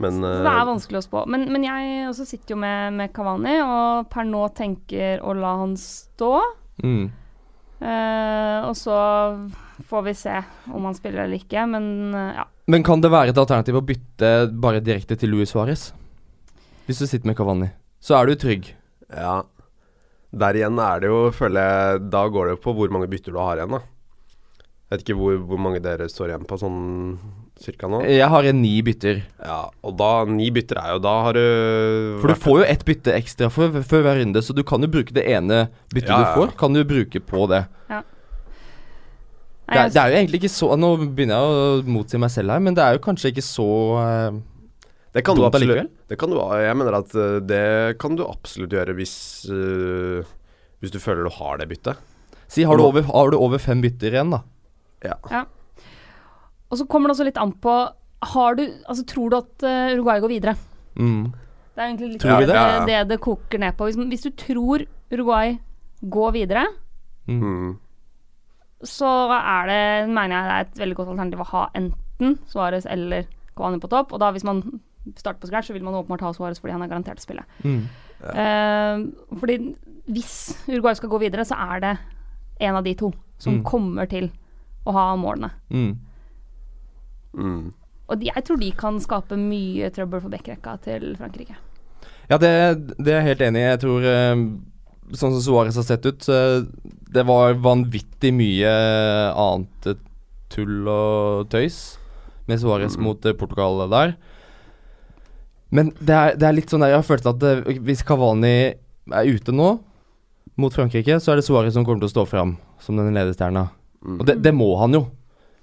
Men 0.00 0.12
Så 0.20 0.26
øh, 0.26 0.42
det 0.42 0.50
er 0.50 0.66
vanskelig 0.66 0.98
å 0.98 1.04
spå. 1.06 1.26
Men, 1.26 1.52
men 1.52 1.62
jeg 1.62 2.08
også 2.08 2.26
sitter 2.26 2.54
jo 2.54 2.58
med, 2.58 2.92
med 2.94 3.12
Kavani, 3.12 3.60
og 3.62 4.08
per 4.10 4.24
nå 4.24 4.48
tenker 4.54 5.22
å 5.22 5.34
la 5.38 5.56
han 5.58 5.76
stå. 5.76 6.32
Mm. 6.82 7.10
Uh, 7.78 8.66
og 8.66 8.74
så 8.74 8.98
får 9.86 10.02
vi 10.08 10.14
se 10.18 10.34
om 10.74 10.84
han 10.84 10.94
spiller 10.98 11.24
eller 11.28 11.38
ikke, 11.38 11.62
men 11.70 12.14
eh, 12.14 12.32
ja. 12.40 12.44
Men 12.66 12.82
kan 12.82 13.00
det 13.00 13.10
være 13.14 13.30
et 13.30 13.38
alternativ 13.38 13.78
å 13.78 13.84
bytte 13.86 14.32
bare 14.58 14.80
direkte 14.82 15.16
til 15.16 15.30
Luis 15.30 15.52
Suárez? 15.54 15.92
Hvis 16.88 17.02
du 17.02 17.06
sitter 17.06 17.28
med 17.28 17.36
Kavani, 17.36 17.68
så 18.00 18.16
er 18.18 18.30
du 18.30 18.38
trygg. 18.40 18.70
Ja. 19.12 19.42
Der 20.38 20.56
igjen 20.56 20.80
er 20.80 21.00
det 21.00 21.08
jo, 21.08 21.20
føler 21.32 21.64
jeg 21.64 22.00
Da 22.12 22.26
går 22.28 22.48
det 22.48 22.54
jo 22.58 22.60
på 22.66 22.74
hvor 22.76 22.90
mange 22.92 23.08
bytter 23.08 23.32
du 23.32 23.38
har 23.40 23.60
igjen, 23.60 23.76
da. 23.76 23.80
Jeg 24.88 24.94
vet 24.96 25.04
ikke 25.04 25.16
hvor, 25.20 25.36
hvor 25.50 25.60
mange 25.60 25.80
dere 25.84 26.06
står 26.08 26.30
igjen 26.32 26.46
på, 26.48 26.56
sånn 26.60 26.80
cirka 27.60 27.88
nå. 27.90 28.00
Jeg 28.08 28.28
har 28.32 28.46
en 28.48 28.60
ni 28.62 28.74
bytter. 28.86 29.20
Ja, 29.44 29.58
og 29.84 29.96
da 29.98 30.10
Ni 30.30 30.46
bytter 30.54 30.78
er 30.80 30.92
jo 30.94 31.00
Da 31.02 31.14
har 31.26 31.36
du 31.36 31.42
For 32.22 32.30
du 32.32 32.38
får 32.40 32.60
jo 32.62 32.68
ett 32.70 32.84
bytte 32.88 33.12
ekstra 33.16 33.50
for, 33.52 33.80
før 33.82 34.04
hver 34.06 34.20
runde, 34.22 34.40
så 34.44 34.56
du 34.56 34.62
kan 34.64 34.84
jo 34.84 34.88
bruke 34.92 35.12
det 35.16 35.26
ene 35.28 35.66
byttet 35.92 36.12
Ja, 36.12 36.20
ja. 36.22 36.28
du 36.30 36.38
får, 36.38 36.54
kan 36.60 36.76
du 36.76 36.84
bruke 36.88 37.20
på 37.20 37.48
det. 37.50 37.64
Nei, 37.90 38.00
Det 39.68 39.80
er, 39.82 39.90
det 39.92 40.00
er 40.00 40.12
jo 40.14 40.20
egentlig 40.22 40.38
ikke 40.40 40.54
så 40.54 40.70
Nå 40.80 40.94
begynner 41.02 41.36
jeg 41.36 41.58
å 41.84 41.96
motsi 41.98 42.20
meg 42.22 42.32
selv 42.32 42.54
her, 42.54 42.62
men 42.64 42.76
det 42.78 42.84
er 42.86 42.96
jo 42.96 43.02
kanskje 43.04 43.34
ikke 43.34 43.44
så 43.44 43.68
eh, 44.00 44.38
Det 45.18 45.24
kan 45.26 45.36
du 45.36 45.42
dumt 45.42 45.54
absolutt 45.54 45.90
det 46.08 46.18
kan 46.20 46.30
du, 46.32 46.38
Jeg 46.62 46.78
mener 46.78 46.98
at 47.00 47.14
øh, 47.18 47.38
det 47.44 47.98
kan 48.00 48.16
du 48.18 48.24
absolutt 48.24 48.74
gjøre 48.76 48.94
hvis 48.98 49.14
uh, 49.50 50.22
Hvis 50.78 50.94
du 50.94 50.98
føler 51.02 51.26
du 51.26 51.34
har 51.40 51.58
det 51.58 51.68
byttet. 51.72 51.98
Si, 52.48 52.62
har 52.64 52.78
du, 52.78 52.84
over, 52.86 53.02
har 53.04 53.30
du 53.34 53.36
over 53.36 53.60
fem 53.60 53.82
bytter 53.84 54.14
igjen, 54.14 54.30
da? 54.32 54.40
Ja. 55.04 55.42
Og 56.70 56.78
så 56.80 56.86
kommer 56.88 57.10
det 57.10 57.16
også 57.18 57.26
litt 57.28 57.40
an 57.40 57.52
på 57.60 57.74
har 58.32 58.56
du, 58.58 58.64
altså 58.88 59.04
Tror 59.06 59.30
du 59.30 59.36
at 59.38 59.66
eh, 59.66 59.92
Uruguay 59.94 60.22
går 60.22 60.32
videre? 60.32 60.54
Mm. 60.98 61.28
Det 61.74 61.82
er 61.82 61.90
egentlig 61.90 62.08
litt 62.14 62.24
det, 62.24 62.38
det? 62.48 62.56
det, 62.56 62.86
det 62.88 63.02
det 63.12 63.18
koker 63.22 63.60
ned 63.62 63.76
på. 63.78 63.86
Hvis, 63.86 63.98
hvis 64.10 64.24
du 64.26 64.32
tror 64.38 64.82
Uruguay 65.12 65.58
går 66.02 66.34
videre, 66.38 66.64
Mm. 67.28 67.74
så 68.80 69.08
er 69.36 69.66
det, 69.68 69.80
mener 70.08 70.32
jeg 70.32 70.44
det 70.48 70.54
er 70.54 70.62
et 70.64 70.78
veldig 70.80 70.96
godt 70.96 71.10
alternativ 71.12 71.42
å 71.44 71.48
ha 71.50 71.64
enten 71.76 72.38
Suárez 72.48 72.86
eller 72.88 73.26
Cavani 73.52 73.80
på 73.82 73.90
topp. 73.92 74.14
Og 74.16 74.22
da 74.22 74.30
hvis 74.32 74.46
man 74.48 74.62
starter 75.16 75.40
på 75.40 75.46
scratch, 75.50 75.68
så 75.70 75.72
vil 75.76 75.82
man 75.86 75.94
åpenbart 75.94 76.20
ha 76.26 76.32
Suárez 76.36 76.60
fordi 76.60 76.72
han 76.74 76.82
er 76.82 76.88
garantert 76.90 77.18
å 77.22 77.24
spille. 77.24 77.44
Mm. 77.64 77.80
Eh, 78.34 79.36
fordi 79.38 79.58
hvis 80.08 80.34
Uruguay 80.68 80.94
skal 80.98 81.08
gå 81.12 81.20
videre, 81.22 81.44
så 81.48 81.56
er 81.74 81.80
det 81.84 81.94
en 82.60 82.74
av 82.76 82.84
de 82.84 82.94
to 82.98 83.12
som 83.38 83.60
Mm. 83.60 83.64
kommer 83.64 84.08
til 84.10 84.30
å 84.86 84.92
ha 84.92 85.14
målene. 85.16 85.50
Mm. 85.70 85.96
Mm. 87.38 87.72
Og 88.08 88.18
de, 88.20 88.30
jeg 88.34 88.44
tror 88.48 88.56
de 88.60 88.70
kan 88.72 88.98
skape 89.04 89.36
mye 89.38 89.90
trøbbel 89.94 90.22
for 90.24 90.32
backrekka 90.32 90.78
til 90.86 91.12
Frankrike. 91.18 91.56
Ja, 92.30 92.36
det, 92.40 92.50
det 92.98 93.12
er 93.12 93.20
jeg 93.22 93.28
helt 93.30 93.44
enig 93.46 93.60
i. 93.62 93.68
Jeg 93.70 93.80
tror 93.84 94.04
eh, 94.08 94.42
Sånn 95.16 95.32
som 95.32 95.40
Suárez 95.40 95.76
har 95.80 95.86
sett 95.88 96.04
ut, 96.04 96.26
eh, 96.28 96.58
det 97.14 97.22
var 97.24 97.54
vanvittig 97.64 98.28
mye 98.36 98.72
annet 99.32 99.94
tull 100.52 100.84
og 100.92 101.46
tøys 101.48 101.78
med 102.48 102.60
Suárez 102.60 102.98
mot 103.00 103.24
eh, 103.24 103.32
Portugal 103.32 103.86
der. 103.88 104.12
Men 105.70 105.90
det 106.00 106.14
er, 106.16 106.36
det 106.40 106.46
er 106.48 106.54
litt 106.56 106.70
sånn 106.72 106.80
der 106.80 106.94
Jeg 106.94 107.00
har 107.02 107.04
følt 107.08 107.26
at 107.28 107.38
det, 107.42 107.78
hvis 107.84 108.00
Cavani 108.08 108.54
er 109.12 109.28
ute 109.28 109.52
nå 109.52 109.74
mot 110.58 110.72
Frankrike, 110.74 111.18
så 111.20 111.32
er 111.32 111.38
det 111.40 111.44
Suárez 111.46 111.76
som 111.76 111.84
kommer 111.84 112.00
til 112.02 112.08
å 112.08 112.14
stå 112.14 112.24
fram 112.26 112.56
som 112.82 112.96
den 112.98 113.12
ledestjerna. 113.14 113.66
Mm. 114.02 114.16
Og 114.20 114.26
det, 114.26 114.38
det 114.42 114.54
må 114.56 114.70
han 114.80 114.96
jo. 114.96 115.04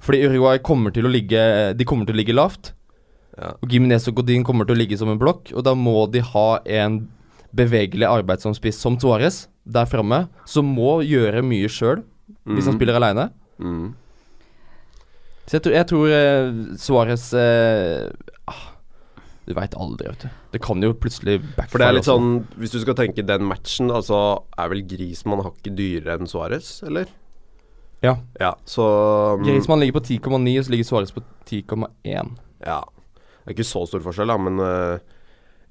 Fordi 0.05 0.21
Uruguay 0.27 0.59
kommer 0.63 0.93
til 0.93 1.07
å 1.07 1.11
ligge 1.11 1.41
De 1.73 1.85
kommer 1.87 2.05
til 2.05 2.13
å 2.15 2.19
ligge 2.19 2.35
lavt. 2.35 2.73
Ja. 3.35 3.53
Og 3.59 3.67
Giminez 3.71 4.05
og 4.07 4.15
Godin 4.21 4.45
kommer 4.47 4.67
til 4.69 4.75
å 4.77 4.79
ligge 4.79 4.97
som 4.99 5.09
en 5.11 5.19
blokk, 5.19 5.49
og 5.55 5.65
da 5.67 5.73
må 5.75 6.05
de 6.13 6.21
ha 6.23 6.47
en 6.77 7.01
bevegelig 7.55 8.05
arbeidsomspiss 8.07 8.77
som 8.79 8.97
Suárez 8.99 9.45
der 9.65 9.87
framme, 9.89 10.27
som 10.45 10.67
må 10.69 10.99
gjøre 11.07 11.41
mye 11.43 11.67
sjøl 11.71 12.03
hvis 12.45 12.67
han 12.67 12.75
Mm. 12.75 12.77
spiller 12.77 12.95
aleine. 12.99 13.29
Mm. 13.59 13.93
Så 15.47 15.57
jeg 15.57 15.61
tror, 15.65 15.73
jeg 15.75 15.87
tror 15.89 16.13
eh, 16.13 16.51
Suárez 16.81 17.25
eh, 17.37 18.09
Du 19.45 19.53
veit 19.53 19.75
aldri, 19.77 20.07
vet 20.09 20.23
du. 20.25 20.29
Det 20.55 20.61
kan 20.65 20.81
jo 20.81 20.93
plutselig 20.97 21.35
backfire. 21.55 21.69
For 21.69 21.77
det 21.83 21.87
er 21.87 21.93
litt 21.99 22.07
også. 22.07 22.15
sånn 22.17 22.59
Hvis 22.61 22.71
du 22.73 22.79
skal 22.81 22.95
tenke 22.97 23.25
den 23.25 23.43
matchen, 23.45 23.91
altså 23.93 24.19
er 24.57 24.71
vel 24.71 24.81
Grismann 24.89 25.43
hakket 25.45 25.75
dyrere 25.77 26.15
enn 26.19 26.25
Suárez, 26.31 26.71
eller? 26.87 27.05
Ja. 28.01 28.15
Ja, 28.41 28.55
så 28.65 28.83
um, 29.37 29.43
Grismann 29.45 29.79
ligger 29.81 29.99
på 29.99 30.05
10,9, 30.05 30.57
og 30.59 30.65
så 30.67 30.73
ligger 30.73 30.89
Suárez 30.89 31.13
på 31.13 31.21
10,1. 31.49 32.33
Ja. 32.65 32.81
Det 33.45 33.51
er 33.51 33.55
ikke 33.55 33.67
så 33.69 33.85
stor 33.87 34.01
forskjell, 34.01 34.33
da, 34.33 34.37
men 34.41 34.59
uh, 34.59 34.97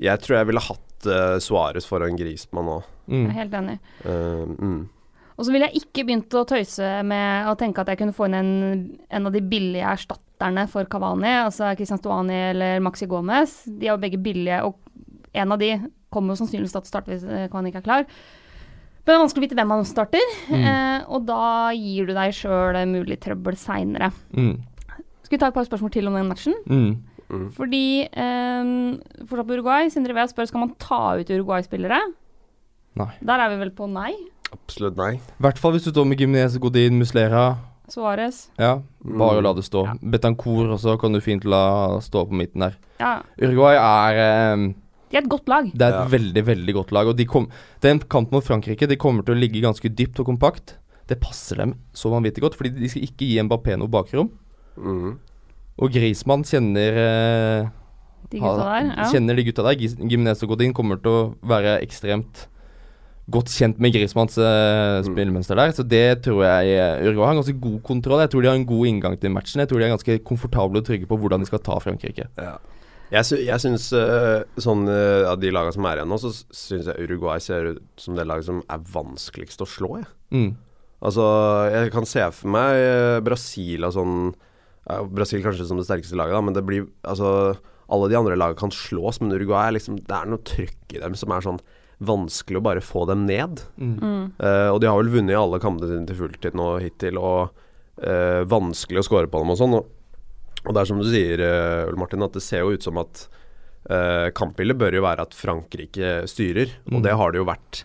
jeg 0.02 0.22
tror 0.22 0.38
jeg 0.38 0.46
ville 0.52 0.62
hatt 0.62 1.06
uh, 1.10 1.36
Suárez 1.42 1.86
foran 1.90 2.16
Grismann 2.18 2.70
òg. 2.78 2.90
Jeg 3.10 3.18
Mm. 3.20 3.26
er 3.28 3.34
helt 3.36 3.54
enig. 3.58 3.78
mm. 4.06 4.78
Og 5.34 5.42
så 5.46 5.50
ville 5.54 5.66
jeg 5.66 5.80
ikke 5.82 6.04
begynt 6.06 6.34
å 6.38 6.44
tøyse 6.46 6.88
med 7.06 7.48
å 7.50 7.56
tenke 7.58 7.82
at 7.82 7.88
jeg 7.90 7.98
kunne 7.98 8.14
få 8.14 8.28
inn 8.28 8.36
en, 8.38 8.52
en 9.10 9.26
av 9.26 9.34
de 9.34 9.40
billige 9.42 9.88
erstatterne 9.90 10.68
for 10.70 10.86
Cavani, 10.86 11.32
altså 11.42 11.72
Christian 11.74 11.98
Stuani 11.98 12.36
eller 12.52 12.78
Maxi 12.84 13.08
Gomez. 13.10 13.56
De 13.66 13.88
er 13.88 13.94
jo 13.96 14.00
begge 14.02 14.20
billige, 14.22 14.60
og 14.62 14.78
en 15.34 15.52
av 15.56 15.58
de 15.58 15.72
kommer 16.14 16.34
jo 16.36 16.44
sannsynligvis 16.44 16.76
til 16.76 16.84
å 16.84 16.86
starte 16.86 17.10
hvis 17.10 17.24
Kavani 17.26 17.48
Cavani 17.50 17.72
ikke 17.72 17.82
er 17.82 17.86
klar. 17.88 18.04
Men 19.04 19.10
det 19.10 19.16
er 19.16 19.22
vanskelig 19.24 19.42
å 19.42 19.46
vite 19.48 19.56
hvem 19.58 19.72
man 19.74 19.82
starter, 19.84 20.28
Mm. 20.48 20.62
eh, 20.70 21.00
og 21.12 21.26
da 21.28 21.72
gir 21.76 22.06
du 22.06 22.14
deg 22.16 22.30
sjøl 22.32 22.78
mulig 22.88 23.18
trøbbel 23.20 23.58
seinere. 23.60 24.12
Mm. 24.32 24.54
Skal 25.26 25.34
vi 25.34 25.40
ta 25.42 25.48
et 25.50 25.56
par 25.58 25.66
spørsmål 25.66 25.90
til 25.92 26.06
om 26.08 26.14
den 26.16 26.30
matchen? 26.30 26.54
Mm. 26.70 27.02
Mm. 27.28 27.48
Fordi 27.56 27.82
eh, 28.06 28.70
fortsatt 29.26 29.48
på 29.50 29.56
Uruguay, 29.58 29.90
Sindre 29.90 30.14
Vea 30.16 30.28
spør 30.30 30.46
skal 30.48 30.62
man 30.62 30.72
ta 30.78 31.02
ut 31.18 31.26
Uruguay-spillere. 31.34 31.98
Nei. 33.00 33.10
Der 33.26 33.42
er 33.42 33.50
vi 33.50 33.58
vel 33.64 33.74
på 33.74 33.88
nei. 33.90 34.12
Absolutt 34.54 34.96
nei. 35.00 35.12
I 35.18 35.42
hvert 35.44 35.58
fall 35.60 35.74
hvis 35.76 35.84
du 35.88 35.90
står 35.92 36.06
med 36.08 36.20
Gimnes, 36.22 36.56
Godin, 36.62 36.98
Muslera. 37.00 37.44
Suárez. 37.90 38.46
Ja, 38.58 38.78
bare 39.04 39.40
Mm. 39.40 39.42
la 39.44 39.52
det 39.52 39.64
stå. 39.66 39.82
Ja. 39.84 39.94
Betancourt 40.00 40.70
også 40.78 40.94
kan 41.00 41.12
du 41.12 41.20
fint 41.20 41.44
la 41.44 41.98
stå 42.00 42.22
på 42.28 42.32
midten 42.32 42.60
der. 42.64 42.76
Ja, 42.98 43.22
Uruguay 43.38 43.76
er 43.76 44.20
eh, 44.22 44.56
de 45.10 45.18
er 45.18 45.22
et 45.22 45.28
godt 45.28 45.46
lag. 45.48 45.64
Det 45.70 45.82
er 45.82 45.88
et 45.92 46.10
Ja. 46.10 46.18
veldig, 46.18 46.44
veldig 46.46 46.74
godt 46.74 46.92
lag. 46.92 47.06
Og 47.06 47.16
de 47.16 47.24
kom, 47.26 47.48
den 47.82 47.98
kampen 48.00 48.32
mot 48.32 48.42
Frankrike 48.44 48.88
De 48.88 48.96
kommer 48.96 49.22
til 49.24 49.34
å 49.34 49.38
ligge 49.38 49.60
ganske 49.62 49.88
dypt 49.94 50.18
og 50.20 50.26
kompakt. 50.26 50.74
Det 51.06 51.20
passer 51.20 51.56
dem 51.56 51.74
så 51.92 52.08
vanvittig 52.10 52.40
godt, 52.40 52.56
fordi 52.56 52.70
de 52.74 52.88
skal 52.88 53.02
ikke 53.02 53.18
gi 53.28 53.38
Mbappé 53.42 53.76
noe 53.78 53.86
bakrom. 53.88 54.30
Mm. 54.78 55.18
Og 55.78 55.92
Griezmann 55.92 56.42
kjenner 56.42 56.96
eh, 56.96 57.68
De 58.30 58.40
gutta 58.40 58.64
der. 58.64 58.96
Ja. 58.96 59.12
Kjenner 59.12 59.36
de 59.36 59.44
gutta 59.44 59.62
der. 59.62 59.76
Gimnes 60.08 60.42
og 60.42 60.48
Godin 60.48 60.72
kommer 60.72 60.96
til 61.02 61.10
å 61.12 61.34
være 61.46 61.82
ekstremt 61.84 62.46
godt 63.30 63.48
kjent 63.48 63.78
med 63.80 63.94
Griezmanns 63.94 64.36
eh, 64.36 65.00
Mm. 65.00 65.06
spillemønster 65.08 65.56
der, 65.56 65.72
så 65.72 65.82
det 65.88 66.22
tror 66.26 66.42
jeg 66.44 66.74
eh, 66.76 67.06
Uruguay 67.06 67.30
har 67.30 67.38
ganske 67.40 67.56
god 67.60 67.82
kontroll. 67.82 68.20
Jeg 68.20 68.30
tror 68.30 68.42
de 68.42 68.48
har 68.48 68.56
en 68.58 68.66
god 68.68 68.86
inngang 68.86 69.18
til 69.20 69.30
matchen. 69.32 69.60
Jeg 69.60 69.68
tror 69.70 69.80
de 69.80 69.86
er 69.86 69.94
ganske 69.96 70.18
komfortable 70.24 70.78
og 70.82 70.84
trygge 70.86 71.08
på 71.08 71.16
hvordan 71.18 71.40
de 71.40 71.46
skal 71.48 71.62
ta 71.64 71.78
Frankrike. 71.80 72.28
Ja. 72.36 72.58
Jeg, 73.12 73.24
sy 73.28 73.36
jeg 73.44 73.60
syns 73.60 73.90
uh, 73.92 74.42
sånn 74.58 74.88
uh, 74.88 75.28
av 75.30 75.36
de 75.38 75.50
lagene 75.52 75.74
som 75.76 75.84
er 75.86 76.00
igjen 76.00 76.08
nå, 76.10 76.16
så 76.18 76.32
syns 76.32 76.88
jeg 76.88 77.04
Uruguay 77.04 77.38
ser 77.40 77.74
ut 77.74 77.82
som 78.00 78.16
det 78.16 78.24
laget 78.26 78.48
som 78.48 78.62
er 78.72 78.80
vanskeligst 78.94 79.60
å 79.62 79.68
slå, 79.68 79.90
jeg. 80.00 80.08
Mm. 80.34 80.48
Altså, 81.04 81.22
jeg 81.70 81.92
kan 81.92 82.08
se 82.08 82.24
for 82.32 82.48
meg 82.54 83.22
Brasil 83.26 83.84
og 83.84 83.92
sånn 83.92 84.16
Brasil 85.12 85.44
kanskje 85.44 85.66
som 85.68 85.78
det 85.78 85.84
sterkeste 85.86 86.16
laget, 86.16 86.32
da, 86.36 86.40
men 86.44 86.56
det 86.56 86.64
blir 86.64 86.86
Altså, 87.04 87.54
alle 87.92 88.08
de 88.08 88.16
andre 88.18 88.36
lagene 88.40 88.58
kan 88.58 88.72
slås, 88.72 89.20
men 89.20 89.32
Uruguay 89.36 89.70
liksom 89.76 90.00
Det 90.00 90.16
er 90.16 90.28
noe 90.32 90.40
trøkk 90.44 90.96
i 90.96 91.02
dem 91.04 91.14
som 91.16 91.32
er 91.36 91.44
sånn 91.44 91.60
vanskelig 92.02 92.58
å 92.58 92.64
bare 92.64 92.82
få 92.84 93.04
dem 93.10 93.26
ned. 93.28 93.62
Mm. 93.78 93.94
Mm. 94.00 94.24
Eh, 94.38 94.68
og 94.72 94.80
de 94.82 94.88
har 94.90 94.98
vel 94.98 95.12
vunnet 95.12 95.38
alle 95.38 95.60
kampene 95.62 95.90
sine 95.90 96.08
til 96.08 96.18
fulltid 96.18 96.56
nå 96.58 96.70
hittil, 96.82 97.20
og 97.20 97.54
uh, 98.02 98.42
vanskelig 98.50 99.02
å 99.02 99.06
score 99.06 99.30
på 99.30 99.42
dem 99.42 99.52
og 99.54 99.60
sånn. 99.60 99.76
Og, 99.78 99.86
og 100.64 100.74
det 100.74 100.82
er 100.82 100.90
som 100.90 101.00
du 101.00 101.06
sier, 101.06 101.44
uh, 101.44 101.84
Ole 101.86 102.00
Martin, 102.00 102.24
at 102.26 102.34
det 102.34 102.42
ser 102.42 102.64
jo 102.64 102.74
ut 102.74 102.84
som 102.84 102.98
at 103.02 103.26
uh, 103.90 104.30
kampbildet 104.34 104.80
bør 104.80 104.98
jo 104.98 105.04
være 105.06 105.28
at 105.28 105.36
Frankrike 105.38 106.16
styrer, 106.30 106.74
Mm. 106.88 106.96
og 106.98 107.06
det 107.06 107.14
har 107.20 107.32
det 107.32 107.42
jo 107.42 107.46
vært 107.48 107.84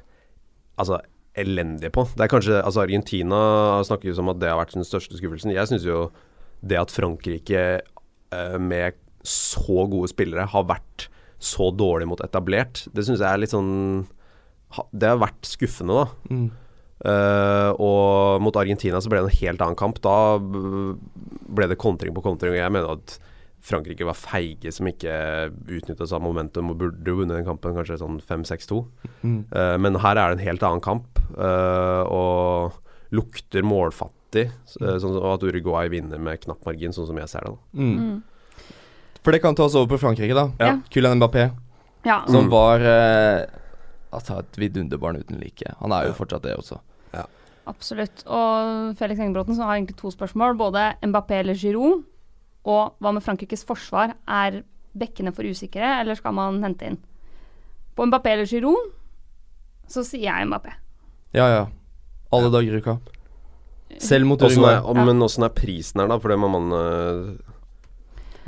altså 0.79 1.01
elendig 1.39 1.91
på. 1.95 2.07
Det 2.15 2.25
er 2.25 2.31
kanskje, 2.31 2.57
altså 2.63 2.81
Argentina 2.83 3.39
snakker 3.85 4.09
jo 4.09 4.17
som 4.17 4.31
at 4.31 4.39
det 4.41 4.49
har 4.49 4.59
vært 4.59 4.73
den 4.75 4.87
største 4.87 5.19
skuffelsen. 5.19 5.53
Jeg 5.53 5.69
syns 5.69 5.85
jo 5.87 6.07
det 6.59 6.79
at 6.79 6.91
Frankrike 6.91 7.61
med 8.59 8.97
så 9.23 9.85
gode 9.89 10.09
spillere 10.11 10.45
har 10.51 10.65
vært 10.67 11.07
så 11.39 11.69
dårlig 11.71 12.09
mot 12.11 12.21
etablert, 12.23 12.83
det 12.93 13.05
syns 13.07 13.21
jeg 13.23 13.29
er 13.29 13.39
litt 13.39 13.53
sånn 13.53 14.03
Det 14.91 15.07
har 15.07 15.21
vært 15.21 15.47
skuffende, 15.47 16.03
da. 16.03 16.33
Mm. 16.35 16.49
Uh, 16.99 17.71
og 17.79 18.43
mot 18.43 18.57
Argentina 18.59 18.99
så 18.99 19.07
ble 19.11 19.21
det 19.23 19.31
en 19.31 19.39
helt 19.39 19.61
annen 19.63 19.79
kamp. 19.79 20.01
Da 20.03 20.35
ble 20.37 21.69
det 21.71 21.79
kontring 21.79 22.13
på 22.15 22.23
kontring, 22.25 22.53
og 22.53 22.59
jeg 22.59 22.75
mener 22.75 22.97
at 22.97 23.15
Frankrike 23.65 24.07
var 24.07 24.17
feige 24.17 24.71
som 24.71 24.87
ikke 24.87 25.13
utnyttet 25.67 26.07
seg 26.07 26.17
av 26.17 26.23
momentum 26.23 26.71
og 26.71 26.79
burde 26.79 27.15
vunnet 27.15 27.39
den 27.39 27.47
kampen 27.47 27.75
kanskje 27.75 27.99
sånn 28.01 28.21
5-6-2. 28.23 28.83
Mm. 29.23 29.41
Uh, 29.51 29.75
men 29.81 29.99
her 30.03 30.15
er 30.15 30.31
det 30.31 30.39
en 30.39 30.47
helt 30.47 30.65
annen 30.65 30.83
kamp, 30.83 31.19
uh, 31.35 32.03
og 32.07 33.15
lukter 33.15 33.65
målfattig. 33.65 34.49
Uh, 34.79 34.95
sånn 35.01 35.17
og 35.17 35.33
at 35.35 35.47
Uruguay 35.47 35.91
vinner 35.91 36.21
med 36.23 36.43
knapp 36.45 36.63
margin, 36.67 36.95
sånn 36.95 37.09
som 37.09 37.19
jeg 37.19 37.31
ser 37.31 37.47
det. 37.47 37.55
da. 37.55 37.83
Mm. 37.83 38.19
For 39.23 39.31
det 39.35 39.41
kan 39.43 39.55
ta 39.55 39.63
oss 39.67 39.75
over 39.75 39.87
på 39.95 39.99
Frankrike, 39.99 40.33
da. 40.33 40.47
Ja. 40.59 40.77
Kylian 40.89 41.19
Mbappé, 41.19 41.49
Ja. 42.05 42.21
som 42.27 42.45
Mm. 42.45 42.49
var 42.51 42.79
eh, 42.79 43.45
Altså 44.11 44.39
et 44.39 44.55
vidunderbarn 44.57 45.17
uten 45.19 45.37
like. 45.39 45.61
Han 45.79 45.91
er 45.91 46.07
jo 46.07 46.13
fortsatt 46.13 46.41
det 46.41 46.55
også. 46.57 46.79
Absolutt. 47.69 48.23
Og 48.25 48.95
Felix 48.97 49.19
Engebråten 49.19 49.53
som 49.53 49.67
har 49.67 49.75
egentlig 49.77 49.95
to 49.99 50.09
spørsmål. 50.09 50.55
Både 50.57 50.95
Mbappé 51.05 51.39
eller 51.43 51.53
Giroud. 51.53 52.03
Og 52.65 52.95
hva 52.99 53.11
med 53.13 53.21
Frankrikes 53.21 53.61
forsvar? 53.63 54.15
Er 54.27 54.63
bekkene 54.97 55.31
for 55.35 55.43
usikre, 55.45 55.99
eller 56.01 56.15
skal 56.17 56.33
man 56.33 56.63
hente 56.63 56.87
inn? 56.89 56.97
På 57.95 58.07
Mbappé 58.09 58.31
eller 58.33 58.45
Giroud 58.49 58.89
så 59.87 60.01
sier 60.03 60.23
jeg 60.31 60.47
Mbappé. 60.49 60.73
Ja, 61.37 61.45
ja. 61.47 61.67
Alle 62.33 62.49
dager 62.49 62.73
i 62.73 62.81
uka. 62.81 62.97
Selv 63.99 64.25
mot 64.25 64.41
Uruguay. 64.41 64.81
Men 65.05 65.21
åssen 65.21 65.43
er 65.45 65.49
prisen 65.53 66.01
her, 66.01 66.07
da? 66.07 66.17
For 66.17 66.29
det 66.29 66.39
må 66.41 66.49
man 66.49 66.71
eh, 66.73 67.48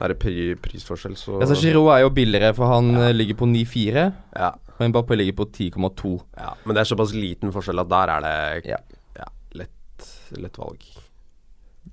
Er 0.01 0.07
det 0.13 0.17
pri, 0.19 0.55
prisforskjell, 0.57 1.13
så 1.19 1.35
Altså, 1.41 1.55
Giroud 1.61 1.91
er 1.93 1.99
jo 2.01 2.09
billigere, 2.09 2.53
for 2.57 2.65
han 2.73 2.91
Ja. 2.95 3.07
eh, 3.09 3.13
ligger 3.13 3.35
på 3.35 3.45
9,4. 3.45 4.13
ja, 4.35 4.49
Og 4.79 4.89
Mbappé 4.89 5.15
ligger 5.19 5.33
på 5.33 5.45
10,2. 5.51 6.21
ja. 6.37 6.53
Men 6.65 6.75
det 6.75 6.81
er 6.81 6.95
såpass 6.95 7.13
liten 7.13 7.51
forskjell 7.53 7.79
at 7.79 7.89
der 7.89 8.09
er 8.15 8.21
det 8.21 8.65
Ja. 8.65 8.77
ja, 9.19 9.25
lett, 9.53 10.07
lett 10.37 10.57
valg. 10.57 10.79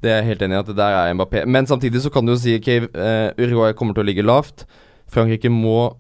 Det 0.01 0.11
er 0.11 0.23
jeg 0.23 0.27
helt 0.27 0.43
enig 0.43 0.57
i 0.57 0.59
at 0.61 0.67
det 0.67 0.77
der 0.77 0.95
er 0.97 1.15
Mbappé. 1.15 1.45
Men 1.47 1.67
samtidig 1.67 2.01
så 2.01 2.11
kan 2.13 2.25
du 2.25 2.33
jo 2.33 2.39
si 2.39 2.57
ok, 2.57 2.69
uh, 2.95 3.31
Uruguay 3.39 3.73
kommer 3.75 3.95
til 3.95 4.05
å 4.05 4.07
ligge 4.07 4.23
lavt. 4.25 4.65
Frankrike 5.09 5.51
må 5.51 5.97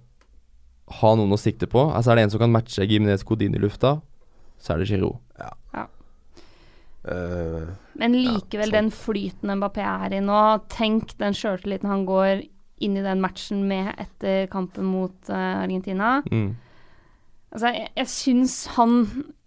ha 1.00 1.14
noen 1.14 1.32
å 1.32 1.38
sikte 1.38 1.66
på. 1.66 1.92
Altså 1.94 2.12
Er 2.12 2.14
det 2.16 2.22
en 2.24 2.30
som 2.30 2.40
kan 2.40 2.52
matche 2.52 2.86
Gimenez 2.88 3.22
Codin 3.24 3.54
i 3.54 3.58
lufta, 3.58 4.00
så 4.58 4.74
er 4.74 4.78
det 4.78 4.88
Giroud. 4.88 5.18
Eh, 7.04 7.68
Men 8.00 8.12
likevel, 8.16 8.72
ja, 8.72 8.80
den 8.80 8.90
flyten 8.94 9.52
Mbappé 9.60 9.84
er 9.86 10.16
i 10.18 10.22
nå, 10.24 10.38
tenk 10.72 11.14
den 11.20 11.36
sjøltilliten 11.36 11.88
han 11.90 12.06
går 12.08 12.42
inn 12.84 12.96
i 12.98 13.02
den 13.02 13.20
matchen 13.22 13.64
med 13.68 13.90
etter 13.98 14.46
kampen 14.52 14.86
mot 14.86 15.30
uh, 15.32 15.62
Argentina. 15.64 16.18
Mm. 16.30 16.52
Altså, 17.50 17.72
jeg, 17.74 17.88
jeg 17.96 18.10
syns 18.12 18.54
han 18.76 18.98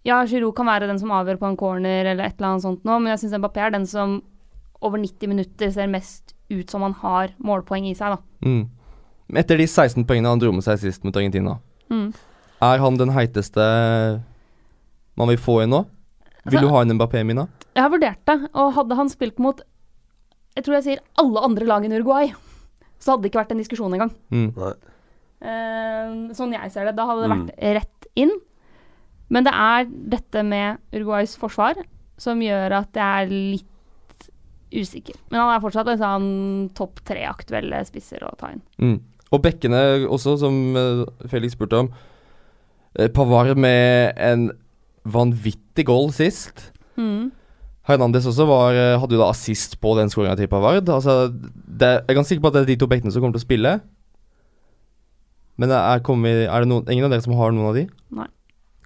Ja, 0.04 0.18
Giroud 0.26 0.56
kan 0.58 0.66
være 0.66 0.88
den 0.90 0.98
som 0.98 1.12
avgjør 1.14 1.38
på 1.38 1.46
en 1.46 1.56
corner 1.56 2.08
eller 2.10 2.26
et 2.26 2.34
eller 2.40 2.48
annet 2.56 2.64
sånt 2.64 2.84
nå, 2.84 2.96
men 2.98 3.12
jeg 3.12 3.22
syns 3.22 3.36
Mbappé 3.38 3.62
er 3.62 3.74
den 3.76 3.86
som 3.86 4.18
over 4.82 4.98
90 4.98 5.30
minutter 5.30 5.70
ser 5.70 5.86
mest 5.86 6.34
ut 6.50 6.68
som 6.72 6.82
han 6.82 6.96
har 7.00 7.30
målpoeng 7.38 7.86
i 7.86 7.94
seg, 7.94 8.16
da. 8.16 8.48
Mm. 8.48 8.64
Etter 9.38 9.56
de 9.62 9.68
16 9.70 10.02
poengene 10.04 10.32
han 10.34 10.42
dro 10.42 10.50
med 10.52 10.66
seg 10.66 10.80
sist 10.82 11.04
mot 11.06 11.16
Argentina, 11.16 11.60
Mm. 11.92 12.10
er 12.64 12.78
han 12.82 12.96
den 12.96 13.10
heiteste 13.14 13.62
man 15.16 15.28
vil 15.28 15.38
få 15.40 15.60
inn 15.62 15.70
nå? 15.74 15.82
Vil 16.44 16.58
Altså- 16.58 16.68
du 16.68 16.74
ha 16.74 16.80
en 16.82 16.98
Mbappé, 16.98 17.24
Mina? 17.24 17.48
Jeg 17.76 17.82
har 17.82 17.90
vurdert 17.90 18.24
det, 18.26 18.50
og 18.54 18.72
hadde 18.74 18.96
han 18.96 19.08
spilt 19.08 19.38
mot 19.38 19.60
Jeg 20.56 20.64
tror 20.64 20.74
jeg 20.74 20.84
sier 20.84 20.98
alle 21.18 21.40
andre 21.40 21.64
lag 21.64 21.84
enn 21.84 21.92
Uruguay, 21.96 22.32
så 23.00 23.12
hadde 23.12 23.22
det 23.22 23.30
ikke 23.32 23.40
vært 23.40 23.52
en 23.52 23.58
diskusjon 23.62 23.94
engang. 23.94 24.10
Mm. 24.30 24.52
Eh, 25.42 26.34
sånn 26.36 26.52
jeg 26.52 26.70
ser 26.74 26.84
det. 26.86 26.94
Da 26.96 27.06
hadde 27.06 27.22
det 27.22 27.30
Mm. 27.30 27.46
vært 27.46 27.76
rett 27.80 28.06
inn. 28.16 28.30
Men 29.30 29.44
det 29.44 29.52
er 29.54 29.84
dette 29.86 30.42
med 30.44 30.78
Uruguays 30.92 31.36
forsvar 31.38 31.74
som 32.18 32.38
gjør 32.40 32.70
at 32.82 32.92
jeg 32.92 33.22
er 33.22 33.26
litt 33.30 34.28
usikker. 34.72 35.14
Men 35.30 35.40
han 35.40 35.56
er 35.56 35.60
fortsatt 35.64 35.88
en 35.88 35.98
sånn 35.98 36.74
topp 36.74 37.00
tre 37.04 37.24
aktuelle 37.24 37.80
spisser 37.86 38.20
å 38.22 38.36
ta 38.36 38.48
inn. 38.52 38.62
Mm. 38.78 39.00
Og 39.32 39.42
bekkene 39.42 40.06
også, 40.06 40.38
som 40.38 40.76
eh, 40.76 41.04
Felix 41.28 41.54
spurte 41.56 41.78
om. 41.80 41.90
Eh, 42.98 43.08
Pavard 43.08 43.56
med 43.56 44.12
en 44.18 44.50
vanvittig 45.04 45.86
goal 45.88 46.12
sist. 46.14 46.70
Mm. 46.96 47.30
Hernandez 47.88 48.26
også 48.30 48.46
var, 48.46 48.76
eh, 48.78 48.98
hadde 49.00 49.16
jo 49.16 49.22
da 49.22 49.30
assist 49.32 49.80
på 49.82 49.96
den 49.98 50.10
skåringa 50.12 50.36
til 50.38 50.50
Pavard. 50.50 50.88
Altså, 50.88 51.32
det, 51.32 51.88
jeg 51.88 52.04
er 52.08 52.14
ganske 52.14 52.30
sikker 52.30 52.44
på 52.44 52.52
at 52.52 52.54
det 52.54 52.62
er 52.62 52.70
de 52.74 52.78
to 52.78 52.86
bekkene 52.86 53.10
som 53.10 53.22
kommer 53.22 53.34
til 53.34 53.42
å 53.42 53.48
spille. 53.48 53.72
Men 55.58 55.74
er, 55.74 55.98
kommet, 56.06 56.46
er 56.46 56.64
det 56.64 56.70
noen, 56.70 56.86
ingen 56.90 57.06
av 57.06 57.12
dere 57.12 57.24
som 57.24 57.34
har 57.38 57.52
noen 57.54 57.70
av 57.72 57.74
de? 57.76 57.86
Nei. 58.14 58.28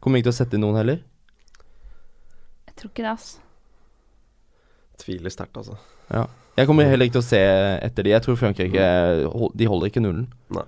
Kommer 0.01 0.21
ikke 0.21 0.31
til 0.31 0.35
å 0.35 0.39
sette 0.39 0.57
inn 0.57 0.65
noen 0.65 0.79
heller? 0.81 1.03
Jeg 2.67 2.77
tror 2.81 2.91
ikke 2.91 3.05
det, 3.05 3.13
ass. 3.13 3.29
Tviler 5.03 5.33
sterkt, 5.33 5.57
altså. 5.61 5.77
Jeg 6.57 6.69
kommer 6.69 6.89
heller 6.89 7.09
ikke 7.09 7.19
til 7.19 7.25
å 7.25 7.29
se 7.29 7.43
etter 7.85 8.07
de. 8.07 8.15
Jeg 8.15 8.25
tror 8.25 8.39
Frankrike 8.41 8.85
De 9.59 9.69
holder 9.69 9.91
ikke 9.91 10.01
nullen 10.01 10.25
Nei. 10.55 10.65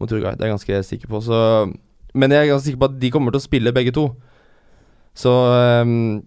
mot 0.00 0.10
Uruguay. 0.10 0.34
Det 0.34 0.42
er 0.42 0.50
jeg 0.50 0.56
ganske 0.56 0.80
sikker 0.88 1.12
på. 1.12 1.20
Så, 1.22 1.38
men 2.14 2.34
jeg 2.34 2.42
er 2.42 2.50
ganske 2.50 2.66
sikker 2.66 2.82
på 2.82 2.90
at 2.90 2.98
de 3.02 3.12
kommer 3.14 3.34
til 3.34 3.42
å 3.42 3.46
spille 3.46 3.74
begge 3.76 3.94
to. 3.94 4.08
Så 5.16 5.30
um, 5.30 6.20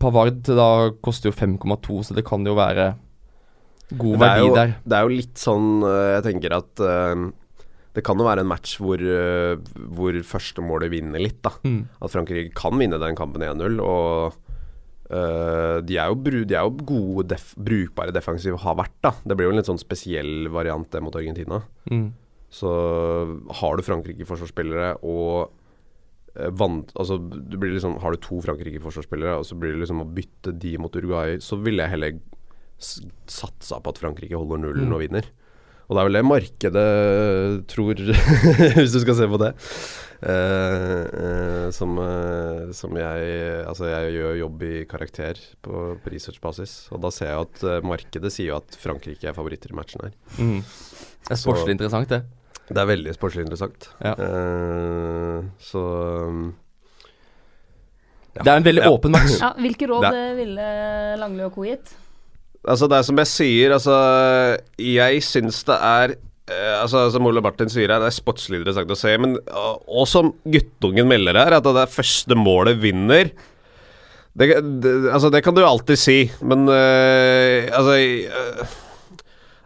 Pavard 0.00 0.44
da 0.46 0.68
koster 1.04 1.30
jo 1.30 1.36
5,2, 1.36 2.02
så 2.08 2.16
det 2.16 2.26
kan 2.26 2.44
jo 2.46 2.54
være 2.58 2.92
god 3.96 4.14
er, 4.16 4.22
verdi 4.22 4.46
jo, 4.46 4.54
der. 4.56 4.72
det 4.82 4.96
er 4.96 5.04
jo 5.06 5.12
litt 5.14 5.38
sånn 5.38 5.68
øh, 5.86 6.16
Jeg 6.16 6.24
tenker 6.26 6.56
at 6.56 6.82
uh, 6.82 7.28
det 7.96 8.02
kan 8.04 8.18
jo 8.18 8.26
være 8.26 8.42
en 8.44 8.50
match 8.50 8.76
hvor, 8.82 9.00
uh, 9.00 9.56
hvor 9.96 10.16
førstemålet 10.28 10.92
vinner 10.92 11.22
litt, 11.22 11.38
da. 11.46 11.54
Mm. 11.64 11.86
At 12.04 12.12
Frankrike 12.12 12.52
kan 12.56 12.76
vinne 12.76 12.98
den 13.00 13.16
kampen 13.16 13.40
1-0. 13.46 13.78
Og 13.80 14.34
uh, 15.08 15.78
de, 15.80 15.96
er 15.96 16.12
jo 16.12 16.18
de 16.20 16.58
er 16.58 16.60
jo 16.60 16.74
gode, 16.76 17.24
def, 17.32 17.54
brukbare 17.56 18.12
defensive, 18.12 18.60
har 18.66 18.76
vært, 18.76 18.98
da. 19.00 19.14
Det 19.24 19.38
blir 19.38 19.48
jo 19.48 19.54
en 19.54 19.60
litt 19.62 19.70
sånn 19.70 19.80
spesiell 19.80 20.50
variant 20.52 20.90
det 20.92 21.00
mot 21.06 21.16
Argentina. 21.16 21.62
Mm. 21.88 22.10
Så 22.52 22.70
har 23.62 23.76
du 23.80 23.86
Frankrike-forsvarsspillere 23.86 24.92
og 25.00 25.48
eh, 25.48 25.55
vant, 26.58 26.90
altså, 27.00 27.16
det 27.18 27.58
blir 27.60 27.72
liksom, 27.74 27.98
Har 28.02 28.12
du 28.12 28.20
to 28.20 28.40
Frankrike-forsvarsspillere, 28.44 29.38
og 29.40 29.46
så 29.48 29.56
blir 29.58 29.72
det 29.74 29.84
liksom 29.84 30.02
å 30.04 30.08
bytte 30.16 30.52
de 30.60 30.76
mot 30.82 30.94
Uruguay, 30.96 31.38
så 31.40 31.58
ville 31.62 31.82
jeg 31.86 31.94
heller 31.96 32.18
satsa 32.78 33.78
på 33.80 33.92
at 33.94 34.00
Frankrike 34.02 34.36
holder 34.36 34.60
nullen 34.60 34.88
Mm. 34.90 34.94
og 34.96 35.00
vinner. 35.06 35.28
Og 35.86 35.94
det 35.94 36.00
er 36.02 36.08
vel 36.08 36.16
det 36.18 36.24
markedet 36.26 36.88
tror, 37.70 37.94
hvis 38.76 38.92
du 38.92 39.00
skal 39.04 39.14
se 39.20 39.28
på 39.30 39.38
det. 39.38 39.52
Uh, 40.16 41.04
uh, 41.12 41.66
som, 41.76 41.92
uh, 42.00 42.72
som 42.72 42.94
jeg 42.96 43.26
Altså, 43.68 43.84
jeg 43.92 44.14
gjør 44.16 44.38
jobb 44.40 44.62
i 44.66 44.72
karakter 44.88 45.38
på, 45.62 45.82
på 46.02 46.12
researchbasis, 46.14 46.88
og 46.90 47.02
da 47.04 47.10
ser 47.12 47.30
jeg 47.30 47.44
at 47.44 47.62
eh, 47.68 47.84
markedet 47.86 48.32
sier 48.32 48.50
jo 48.50 48.56
at 48.58 48.76
Frankrike 48.80 49.28
er 49.28 49.36
favoritter 49.36 49.72
i 49.74 49.76
matchen 49.76 50.06
her. 50.06 50.14
Mm. 50.40 50.60
Det 50.64 51.34
er 51.34 51.40
sportslig 51.40 51.76
interessant, 51.76 52.08
det. 52.12 52.22
Det 52.68 52.80
er 52.82 52.88
veldig 52.90 53.12
sportslig 53.14 53.44
interessant. 53.46 53.88
Ja. 54.02 54.14
Uh, 54.18 55.44
så 55.62 55.82
um, 56.26 56.40
ja. 58.36 58.42
Det 58.42 58.50
er 58.52 58.56
en 58.60 58.66
veldig 58.66 58.82
Ja. 58.84 58.90
åpen 58.92 59.14
match. 59.14 59.38
Ja, 59.44 59.52
hvilke 59.56 59.86
råd 59.88 60.02
Det- 60.10 60.14
eh, 60.24 60.34
ville 60.40 60.66
Langli 61.20 61.44
og 61.46 61.54
co. 61.54 61.62
gitt? 61.64 61.94
Altså, 62.66 62.88
det 62.90 62.98
er 62.98 63.02
som 63.06 63.16
jeg 63.22 63.26
sier, 63.30 63.72
altså 63.76 63.96
Jeg 64.82 65.22
syns 65.22 65.62
det 65.64 65.76
er 65.80 66.16
Uh, 66.46 66.78
altså, 66.80 67.10
Som 67.10 67.26
Ole 67.26 67.40
Martin 67.42 67.66
sier 67.66 67.90
her, 67.90 67.98
det 67.98 68.06
er 68.06 68.14
sportslig 68.22 68.60
interessant 68.60 68.92
å 68.94 68.94
se. 68.94 69.16
Men 69.18 69.32
uh, 69.50 69.80
og 69.90 70.06
som 70.06 70.28
guttungen 70.46 71.08
melder 71.10 71.34
her, 71.34 71.56
at 71.56 71.64
det 71.66 71.80
er 71.82 71.90
første 71.90 72.36
målet 72.38 72.78
vinner. 72.78 73.32
Det, 74.38 74.52
det, 74.78 74.92
altså, 75.10 75.26
det 75.34 75.40
kan 75.42 75.56
du 75.56 75.64
alltid 75.66 75.98
si, 75.98 76.30
men 76.46 76.68
uh, 76.70 77.66
altså 77.74 77.96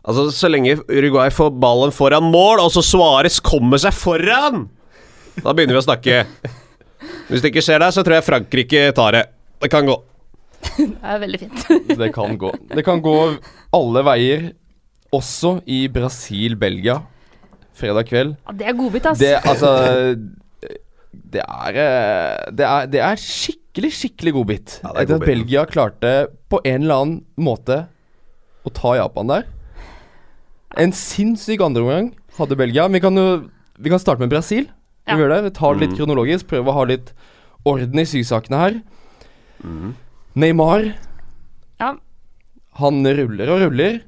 Altså, 0.00 0.28
så 0.32 0.48
lenge 0.48 0.78
Uruguay 0.88 1.32
får 1.34 1.50
ballen 1.60 1.92
foran 1.92 2.30
mål, 2.32 2.62
og 2.64 2.72
så 2.72 2.82
Suárez 2.84 3.36
kommer 3.44 3.80
seg 3.82 3.92
foran, 3.96 4.64
da 5.40 5.52
begynner 5.52 5.76
vi 5.76 5.82
å 5.82 5.84
snakke. 5.84 6.22
Hvis 7.28 7.42
det 7.44 7.52
ikke 7.52 7.64
skjer 7.64 7.82
der, 7.82 7.92
så 7.94 8.04
tror 8.04 8.18
jeg 8.18 8.26
Frankrike 8.26 8.86
tar 8.96 9.16
det. 9.16 9.24
Det 9.60 9.70
kan 9.72 9.86
gå. 9.88 9.96
Det 10.76 10.88
er 11.00 11.20
veldig 11.22 11.40
fint. 11.40 11.68
Det 12.00 12.10
kan 12.16 12.34
gå. 12.40 12.50
Det 12.72 12.84
kan 12.84 13.00
gå 13.04 13.16
alle 13.76 14.02
veier, 14.08 14.50
også 15.14 15.58
i 15.68 15.84
Brasil-Belgia 15.92 17.00
fredag 17.80 18.08
kveld. 18.10 18.36
Ja, 18.46 18.54
det 18.56 18.68
er 18.70 18.76
godbit, 18.78 19.08
ass. 19.08 19.20
Det, 19.20 19.34
altså 19.48 19.70
det 21.30 21.42
er, 21.44 21.78
eh, 21.80 22.50
det 22.54 22.66
er 22.66 22.90
Det 22.90 23.00
er 23.04 23.22
skikkelig, 23.22 23.92
skikkelig 23.96 24.34
godbit. 24.36 24.76
Ja, 24.82 24.92
er 24.92 25.02
Etter 25.04 25.20
at. 25.20 25.26
Belgia 25.26 25.64
klarte 25.70 26.12
på 26.50 26.60
en 26.64 26.84
eller 26.84 27.02
annen 27.04 27.24
måte 27.40 27.84
å 28.66 28.72
ta 28.74 28.96
Japan 28.98 29.30
der. 29.30 29.48
En 30.78 30.92
sinnssyk 30.94 31.60
andreomgang 31.64 32.12
hadde 32.38 32.56
Belgia. 32.58 32.88
Vi 32.88 33.00
kan 33.00 33.16
jo 33.16 33.48
Vi 33.80 33.88
kan 33.88 33.98
starte 33.98 34.20
med 34.20 34.28
Brasil. 34.30 34.66
Ja. 35.08 35.16
Vi 35.16 35.22
gjør 35.22 35.30
det. 35.34 35.44
Vi 35.44 35.50
tar 35.56 35.74
det 35.74 35.80
litt 35.80 35.90
Mm. 35.96 35.98
kronologisk. 35.98 36.46
Prøver 36.46 36.68
å 36.68 36.72
ha 36.76 36.84
litt 36.84 37.12
orden 37.64 37.98
i 37.98 38.04
sysakene 38.04 38.58
her. 38.60 38.82
Mm. 39.64 39.94
Neymar 40.36 40.94
Ja. 41.80 41.94
Han 42.76 43.02
ruller 43.04 43.48
og 43.50 43.60
ruller 43.64 44.00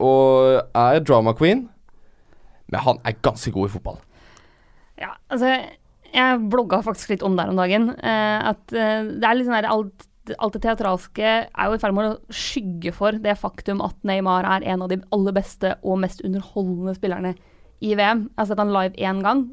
og 0.00 0.62
er 0.74 1.00
drama 1.00 1.32
queen. 1.34 1.68
Men 2.68 2.80
han 2.80 2.98
er 3.04 3.12
ganske 3.22 3.52
god 3.52 3.68
i 3.70 3.72
fotball. 3.78 3.98
Ja, 4.98 5.14
altså 5.30 5.64
Jeg 6.12 6.50
blogga 6.50 6.82
faktisk 6.82 7.08
litt 7.10 7.22
om 7.22 7.36
det 7.36 7.44
her 7.44 7.50
om 7.50 7.56
dagen. 7.56 7.90
Eh, 8.02 8.48
at 8.50 8.72
eh, 8.72 9.04
det 9.04 9.22
er 9.22 9.34
litt 9.36 9.46
sånn 9.46 9.54
her 9.54 9.70
alt, 9.70 10.06
alt 10.38 10.56
det 10.56 10.62
teatralske 10.64 11.30
er 11.30 11.68
jo 11.68 11.76
i 11.76 11.80
ferd 11.82 11.96
med 11.96 12.12
å 12.12 12.34
skygge 12.34 12.92
for 12.94 13.16
det 13.24 13.36
faktum 13.40 13.82
at 13.84 13.96
Neymar 14.06 14.46
er 14.48 14.66
en 14.72 14.84
av 14.84 14.92
de 14.92 15.00
aller 15.14 15.36
beste 15.36 15.74
og 15.80 16.00
mest 16.04 16.22
underholdende 16.26 16.94
spillerne 16.98 17.34
i 17.80 17.94
VM. 17.96 18.26
Jeg 18.28 18.42
har 18.42 18.50
sett 18.50 18.62
han 18.62 18.74
live 18.74 18.96
én 19.00 19.22
gang 19.24 19.44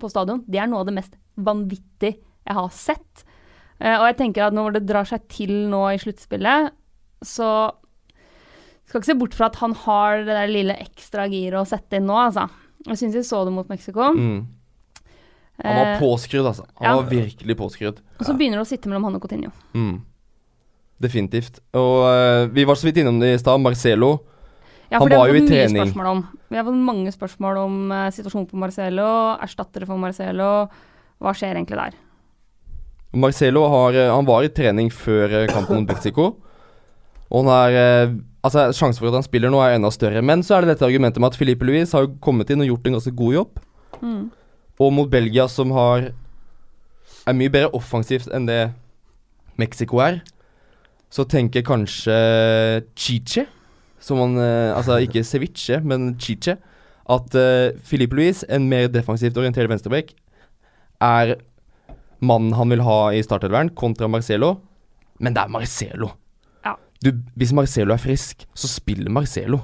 på 0.00 0.10
stadion. 0.10 0.44
Det 0.46 0.60
er 0.62 0.70
noe 0.70 0.84
av 0.84 0.90
det 0.90 0.96
mest 0.96 1.16
vanvittige 1.34 2.18
jeg 2.44 2.58
har 2.58 2.72
sett. 2.74 3.24
Eh, 3.80 3.96
og 3.96 4.06
jeg 4.08 4.18
tenker 4.20 4.46
at 4.46 4.56
når 4.56 4.78
det 4.78 4.86
drar 4.88 5.08
seg 5.08 5.24
til 5.32 5.52
nå 5.72 5.86
i 5.92 6.00
sluttspillet, 6.02 6.74
så 7.24 7.50
skal 8.84 9.00
ikke 9.00 9.10
se 9.10 9.18
bort 9.18 9.36
fra 9.36 9.48
at 9.50 9.58
han 9.62 9.74
har 9.86 10.22
det 10.22 10.36
der 10.36 10.52
lille 10.52 10.76
ekstra 10.82 11.26
giret 11.32 11.62
å 11.62 11.68
sette 11.68 11.98
inn 11.98 12.06
nå, 12.08 12.18
altså. 12.28 12.46
Jeg 12.84 13.00
syns 13.00 13.16
vi 13.16 13.24
så 13.24 13.40
det 13.46 13.54
mot 13.56 13.70
Mexico. 13.72 14.10
Mm. 14.12 14.44
Han 15.62 15.78
var 15.78 15.86
Eh, 15.94 16.00
påskrudd, 16.00 16.46
altså. 16.46 16.66
Han 16.74 16.88
ja. 16.88 16.96
var 16.96 17.10
virkelig 17.10 17.56
påskrudd. 17.56 18.00
Og 18.18 18.26
så 18.26 18.34
begynner 18.34 18.58
det 18.58 18.66
å 18.66 18.68
sitte 18.68 18.90
mellom 18.90 19.06
han 19.08 19.16
og 19.16 19.22
Coutinho. 19.24 19.52
Mm. 19.74 20.02
Definitivt. 21.04 21.60
Og 21.76 22.04
uh, 22.06 22.46
vi 22.54 22.64
var 22.66 22.78
så 22.80 22.88
vidt 22.88 23.02
innom 23.02 23.20
det 23.20 23.34
i 23.34 23.42
stad. 23.42 23.60
Marcelo. 23.60 24.16
Ja, 24.90 25.00
Han 25.00 25.10
var 25.10 25.28
jo 25.28 25.38
i 25.40 25.46
trening. 25.48 25.92
om. 26.06 26.24
Vi 26.48 26.56
har 26.56 26.64
fått 26.64 26.80
mange 26.86 27.12
spørsmål 27.12 27.60
om 27.64 27.78
uh, 27.92 28.08
situasjonen 28.14 28.48
på 28.50 28.60
Marcelo, 28.60 29.08
erstattere 29.42 29.88
for 29.88 30.00
Marcelo. 30.00 30.68
Hva 31.22 31.32
skjer 31.36 31.58
egentlig 31.58 31.80
der? 31.80 31.96
Marcelo 33.14 33.62
har, 33.70 33.94
eh, 33.94 34.10
han 34.10 34.26
var 34.26 34.42
i 34.42 34.50
trening 34.50 34.88
før 34.90 35.46
kampen 35.46 35.78
mot 35.78 35.92
Mexico. 35.92 36.32
Og 37.30 37.44
han 37.44 37.52
er 37.54 38.16
Altså, 38.44 38.66
Sjansen 38.76 39.00
for 39.00 39.08
at 39.08 39.16
han 39.16 39.24
spiller 39.24 39.48
nå 39.48 39.60
er 39.64 39.78
enda 39.78 39.88
større. 39.88 40.20
Men 40.20 40.42
så 40.44 40.58
er 40.58 40.64
det 40.64 40.74
dette 40.74 40.84
argumentet 40.84 41.22
med 41.22 41.32
at 41.32 41.38
Filipe 41.40 41.64
Louis 41.64 41.92
har 41.96 42.04
jo 42.04 42.10
kommet 42.20 42.50
inn 42.52 42.60
og 42.60 42.68
gjort 42.68 42.90
en 42.90 42.96
ganske 42.98 43.12
god 43.16 43.32
jobb. 43.32 43.60
Mm. 44.02 44.24
Og 44.84 44.92
mot 44.92 45.08
Belgia, 45.08 45.46
som 45.48 45.72
har 45.72 46.10
er 47.24 47.36
mye 47.36 47.52
bedre 47.52 47.72
offensivt 47.72 48.28
enn 48.36 48.44
det 48.48 48.74
Mexico 49.60 50.02
er, 50.04 50.20
så 51.14 51.26
tenker 51.30 51.62
kanskje 51.66 52.14
Chiche, 52.98 53.46
som 54.02 54.18
han 54.18 54.38
eh, 54.42 54.74
Altså 54.74 54.98
ikke 55.04 55.22
ceviche, 55.26 55.78
men 55.86 56.14
Chiche, 56.18 56.56
at 57.04 57.36
uh, 57.36 57.76
Filipe 57.84 58.16
Louise, 58.16 58.46
en 58.48 58.64
mer 58.70 58.88
defensivt 58.88 59.36
orientert 59.36 59.68
venstreback, 59.68 60.14
er 61.04 61.34
mannen 62.24 62.54
han 62.56 62.72
vil 62.72 62.82
ha 62.84 62.98
i 63.12 63.20
startelveren, 63.24 63.74
kontra 63.76 64.08
Marcelo. 64.08 64.54
Men 65.20 65.36
det 65.36 65.44
er 65.44 65.52
Marcelo. 65.52 66.08
Ja. 66.64 66.74
Du, 67.04 67.12
hvis 67.36 67.52
Marcelo 67.52 67.92
er 67.92 68.00
frisk, 68.00 68.46
så 68.56 68.70
spiller 68.72 69.12
Marcelo. 69.12 69.60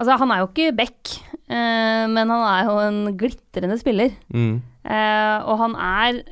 Altså, 0.00 0.16
han 0.18 0.32
er 0.32 0.40
jo 0.40 0.48
ikke 0.48 0.72
back, 0.80 1.12
eh, 1.52 2.04
men 2.08 2.32
han 2.32 2.46
er 2.48 2.70
jo 2.70 2.78
en 2.86 3.16
glitrende 3.20 3.76
spiller. 3.78 4.16
Mm. 4.32 4.62
Eh, 4.88 5.36
og 5.44 5.60
han 5.60 5.76
er 5.76 6.22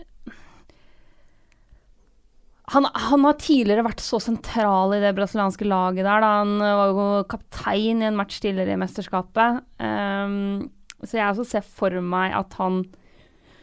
han, 2.70 2.86
han 2.94 3.26
har 3.26 3.38
tidligere 3.40 3.82
vært 3.82 4.02
så 4.04 4.20
sentral 4.22 4.94
i 4.94 5.00
det 5.02 5.10
brasilianske 5.16 5.66
laget 5.66 6.04
der. 6.06 6.22
Da. 6.22 6.30
Han 6.44 6.60
eh, 6.62 6.76
var 6.78 6.92
jo 6.92 7.06
kaptein 7.30 8.02
i 8.02 8.06
en 8.06 8.18
match 8.18 8.38
tidligere 8.42 8.76
i 8.76 8.80
mesterskapet. 8.80 9.64
Um, 9.82 10.68
så 11.02 11.18
jeg 11.18 11.32
også 11.32 11.48
ser 11.48 11.66
for 11.66 11.94
meg 12.04 12.36
at 12.36 12.56
han 12.60 12.84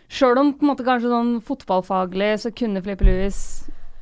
Sjøl 0.07 0.39
om 0.39 0.53
på 0.55 0.63
en 0.63 0.69
måte 0.69 0.85
kanskje 0.87 1.09
sånn 1.11 1.33
fotballfaglig 1.43 2.29
så 2.39 2.49
kunne 2.55 2.79
Filipe 2.79 3.03
Louis 3.03 3.39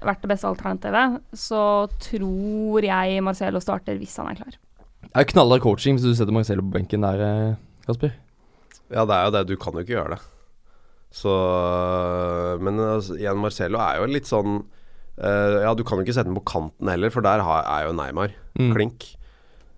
vært 0.05 0.21
det 0.21 0.29
beste 0.29 0.45
alternativet, 0.45 1.15
så 1.33 1.61
tror 1.97 2.85
jeg 2.85 3.23
Marcelo 3.25 3.57
starter 3.63 3.97
hvis 3.97 4.13
han 4.21 4.29
er 4.29 4.37
klar. 4.37 4.59
Det 5.01 5.15
er 5.17 5.27
knallhard 5.31 5.63
coaching 5.63 5.97
hvis 5.97 6.05
du 6.05 6.13
setter 6.13 6.35
Marcelo 6.35 6.61
på 6.61 6.75
benken 6.75 7.01
der, 7.01 7.23
eh, 7.25 7.57
Kasper. 7.87 8.13
Ja, 8.93 9.01
det 9.01 9.17
er 9.17 9.25
jo 9.25 9.33
det. 9.33 9.43
Du 9.49 9.55
kan 9.57 9.73
jo 9.73 9.81
ikke 9.81 9.95
gjøre 9.95 10.13
det. 10.13 10.21
Så 11.15 11.33
Men 12.61 12.77
altså, 12.77 13.17
igjen, 13.17 13.41
Marcelo 13.41 13.81
er 13.81 14.01
jo 14.01 14.11
litt 14.13 14.29
sånn 14.29 14.61
eh, 15.19 15.61
Ja, 15.63 15.73
du 15.75 15.83
kan 15.83 15.97
jo 15.99 16.05
ikke 16.05 16.13
sette 16.17 16.29
den 16.31 16.37
på 16.39 16.45
kanten 16.51 16.89
heller, 16.91 17.09
for 17.13 17.21
der 17.25 17.41
har, 17.45 17.63
er 17.63 17.87
jo 17.89 17.93
Neymar 17.97 18.33
Mm. 18.59 18.71
klink. 18.73 19.03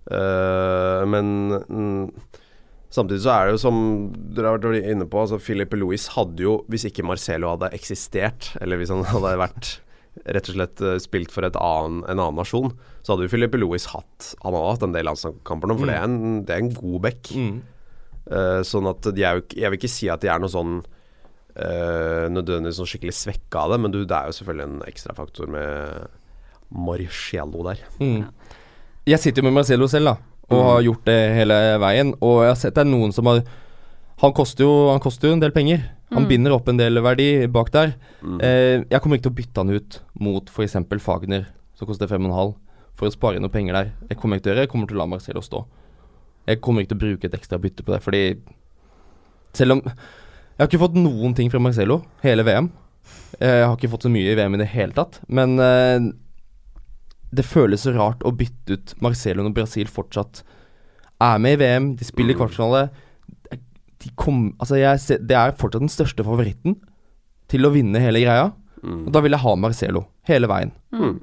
Uh, 0.08 1.04
men 1.10 1.50
mm, 1.68 2.12
samtidig 2.94 3.24
så 3.26 3.32
er 3.34 3.50
det 3.50 3.56
jo 3.58 3.62
som 3.66 3.80
dere 4.38 4.54
har 4.54 4.62
vært 4.64 4.86
inne 4.88 5.08
på, 5.12 5.20
altså 5.20 5.40
Filipe 5.44 5.76
Louis 5.76 6.06
hadde 6.14 6.40
jo 6.46 6.54
Hvis 6.72 6.86
ikke 6.88 7.04
Marcelo 7.04 7.50
hadde 7.56 7.74
eksistert, 7.76 8.54
eller 8.62 8.80
hvis 8.80 8.94
han 8.94 9.04
hadde 9.12 9.34
vært 9.42 9.72
rett 10.32 10.48
og 10.50 10.56
slett 10.56 10.82
eh, 10.82 10.96
spilt 11.04 11.34
for 11.36 11.46
et 11.46 11.58
annen, 11.60 12.00
en 12.08 12.22
annen 12.24 12.40
nasjon, 12.40 12.72
så 13.04 13.14
hadde 13.14 13.28
jo 13.28 13.34
Filipe 13.36 13.60
Louis 13.60 13.84
hatt 13.92 14.32
Han 14.46 14.56
hadde 14.56 14.72
hatt 14.78 14.86
en 14.88 14.96
del 14.96 15.06
landskamper 15.12 15.68
nå, 15.74 15.76
for 15.78 15.86
Mm. 15.86 15.92
det, 15.92 15.98
er 15.98 16.08
en, 16.08 16.40
det 16.48 16.56
er 16.56 16.64
en 16.64 16.72
god 16.80 17.02
back. 17.10 17.34
Eh, 18.28 18.62
sånn 18.68 18.88
at 18.90 19.12
de 19.16 19.24
er 19.28 19.38
jo 19.38 19.44
ikke 19.46 19.60
Jeg 19.62 19.72
vil 19.72 19.78
ikke 19.82 19.92
si 19.98 20.10
at 20.12 20.24
de 20.24 20.32
er 20.32 20.40
noe 20.42 20.52
sånn 20.52 20.80
uh, 21.58 22.28
nødvendigvis 22.30 22.78
sånn 22.80 22.90
skikkelig 22.90 23.16
svekka 23.18 23.64
av 23.66 23.72
det, 23.74 23.80
men 23.84 23.92
du, 23.92 24.04
det 24.06 24.16
er 24.18 24.30
jo 24.30 24.38
selvfølgelig 24.40 24.68
en 24.70 24.82
ekstrafaktor 24.88 25.48
med 25.50 26.08
Marciello 26.72 27.64
der. 27.68 27.82
Mm. 28.02 28.26
Jeg 29.08 29.20
sitter 29.24 29.42
jo 29.42 29.48
med 29.50 29.56
Marcello 29.62 29.88
selv, 29.88 30.06
da, 30.12 30.16
og 30.50 30.58
Mm. 30.58 30.66
har 30.68 30.82
gjort 30.82 31.06
det 31.06 31.36
hele 31.36 31.56
veien. 31.80 32.14
Og 32.22 32.42
jeg 32.44 32.50
har 32.52 32.56
sett 32.56 32.76
det 32.76 32.82
er 32.86 32.92
noen 32.92 33.12
som 33.14 33.26
har 33.26 33.44
Han 34.20 34.34
koster 34.34 34.64
jo, 34.64 34.90
han 34.90 35.00
koster 35.00 35.28
jo 35.28 35.34
en 35.36 35.40
del 35.40 35.52
penger. 35.52 35.78
Han 36.12 36.24
Mm. 36.24 36.28
binder 36.28 36.52
opp 36.56 36.68
en 36.70 36.78
del 36.78 36.96
verdi 37.04 37.46
bak 37.48 37.70
der. 37.72 37.94
Mm. 38.24 38.42
Eh, 38.42 38.84
jeg 38.90 39.00
kommer 39.02 39.18
ikke 39.18 39.30
til 39.30 39.32
å 39.32 39.36
bytte 39.36 39.58
han 39.58 39.70
ut 39.70 40.00
mot 40.20 40.50
f.eks. 40.50 40.74
Fagner, 41.00 41.46
som 41.76 41.86
koster 41.88 42.08
5,5, 42.08 42.56
for 42.96 43.06
å 43.08 43.12
spare 43.14 43.40
noe 43.40 43.50
penger 43.54 43.74
der. 43.74 43.92
Jeg 44.10 44.18
kommer 44.18 44.38
ikke 44.38 44.44
til 44.46 44.52
å 44.52 44.56
gjøre. 44.56 44.64
Jeg 44.66 44.70
kommer 44.70 44.88
til 44.88 44.98
å 44.98 45.00
la 45.00 45.06
Marcello 45.06 45.42
stå. 45.42 45.66
Jeg 46.48 46.62
kommer 46.62 46.82
ikke 46.82 46.90
til 46.90 46.98
å 46.98 47.06
bruke 47.06 47.26
et 47.26 47.34
ekstra 47.40 47.60
bytte 47.62 47.84
på 47.86 47.94
det, 47.94 48.02
fordi 48.02 48.40
selv 49.54 49.72
om 49.74 49.82
Jeg 50.58 50.64
har 50.64 50.70
ikke 50.72 50.82
fått 50.82 50.96
noen 50.98 51.36
ting 51.38 51.52
fra 51.54 51.60
Marcelo 51.62 52.00
hele 52.24 52.44
VM. 52.48 52.72
Eh, 53.40 53.60
Jeg 53.62 53.66
har 53.68 53.76
ikke 53.78 53.92
fått 53.94 54.08
så 54.08 54.10
mye 54.12 54.32
i 54.32 54.36
VM 54.40 54.56
i 54.58 54.62
det 54.64 54.70
hele 54.74 54.96
tatt, 54.98 55.20
men 55.30 55.60
eh, 55.62 56.08
det 57.38 57.46
føles 57.46 57.84
så 57.86 57.94
rart 57.94 58.24
å 58.26 58.32
bytte 58.34 58.74
ut 58.78 58.94
Marcelo 59.06 59.44
når 59.46 59.54
Brasil 59.54 59.88
fortsatt 59.92 60.42
er 61.22 61.38
med 61.44 61.58
i 61.58 61.62
VM. 61.62 61.92
De 62.00 62.06
spiller 62.08 62.34
Mm. 62.34 62.40
kvartfinale. 62.42 62.90
De 64.00 64.10
kom, 64.16 64.54
altså 64.62 64.78
jeg 64.78 65.20
det 65.28 65.36
er 65.36 65.52
fortsatt 65.58 65.82
den 65.82 65.90
største 65.90 66.24
favoritten 66.24 66.76
til 67.50 67.66
å 67.66 67.72
vinne 67.74 68.00
hele 68.00 68.22
greia. 68.22 68.52
Mm. 68.84 69.08
Og 69.08 69.12
da 69.14 69.22
vil 69.22 69.32
jeg 69.34 69.42
ha 69.42 69.56
Marcelo 69.56 70.06
hele 70.30 70.48
veien. 70.48 70.72
Mm. 70.94 71.20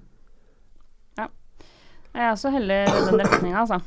Jeg 2.14 2.22
er 2.22 2.30
også 2.30 2.50
heldig 2.54 2.76
i 2.86 3.04
den 3.10 3.20
retninga, 3.24 3.62
altså. 3.64 3.80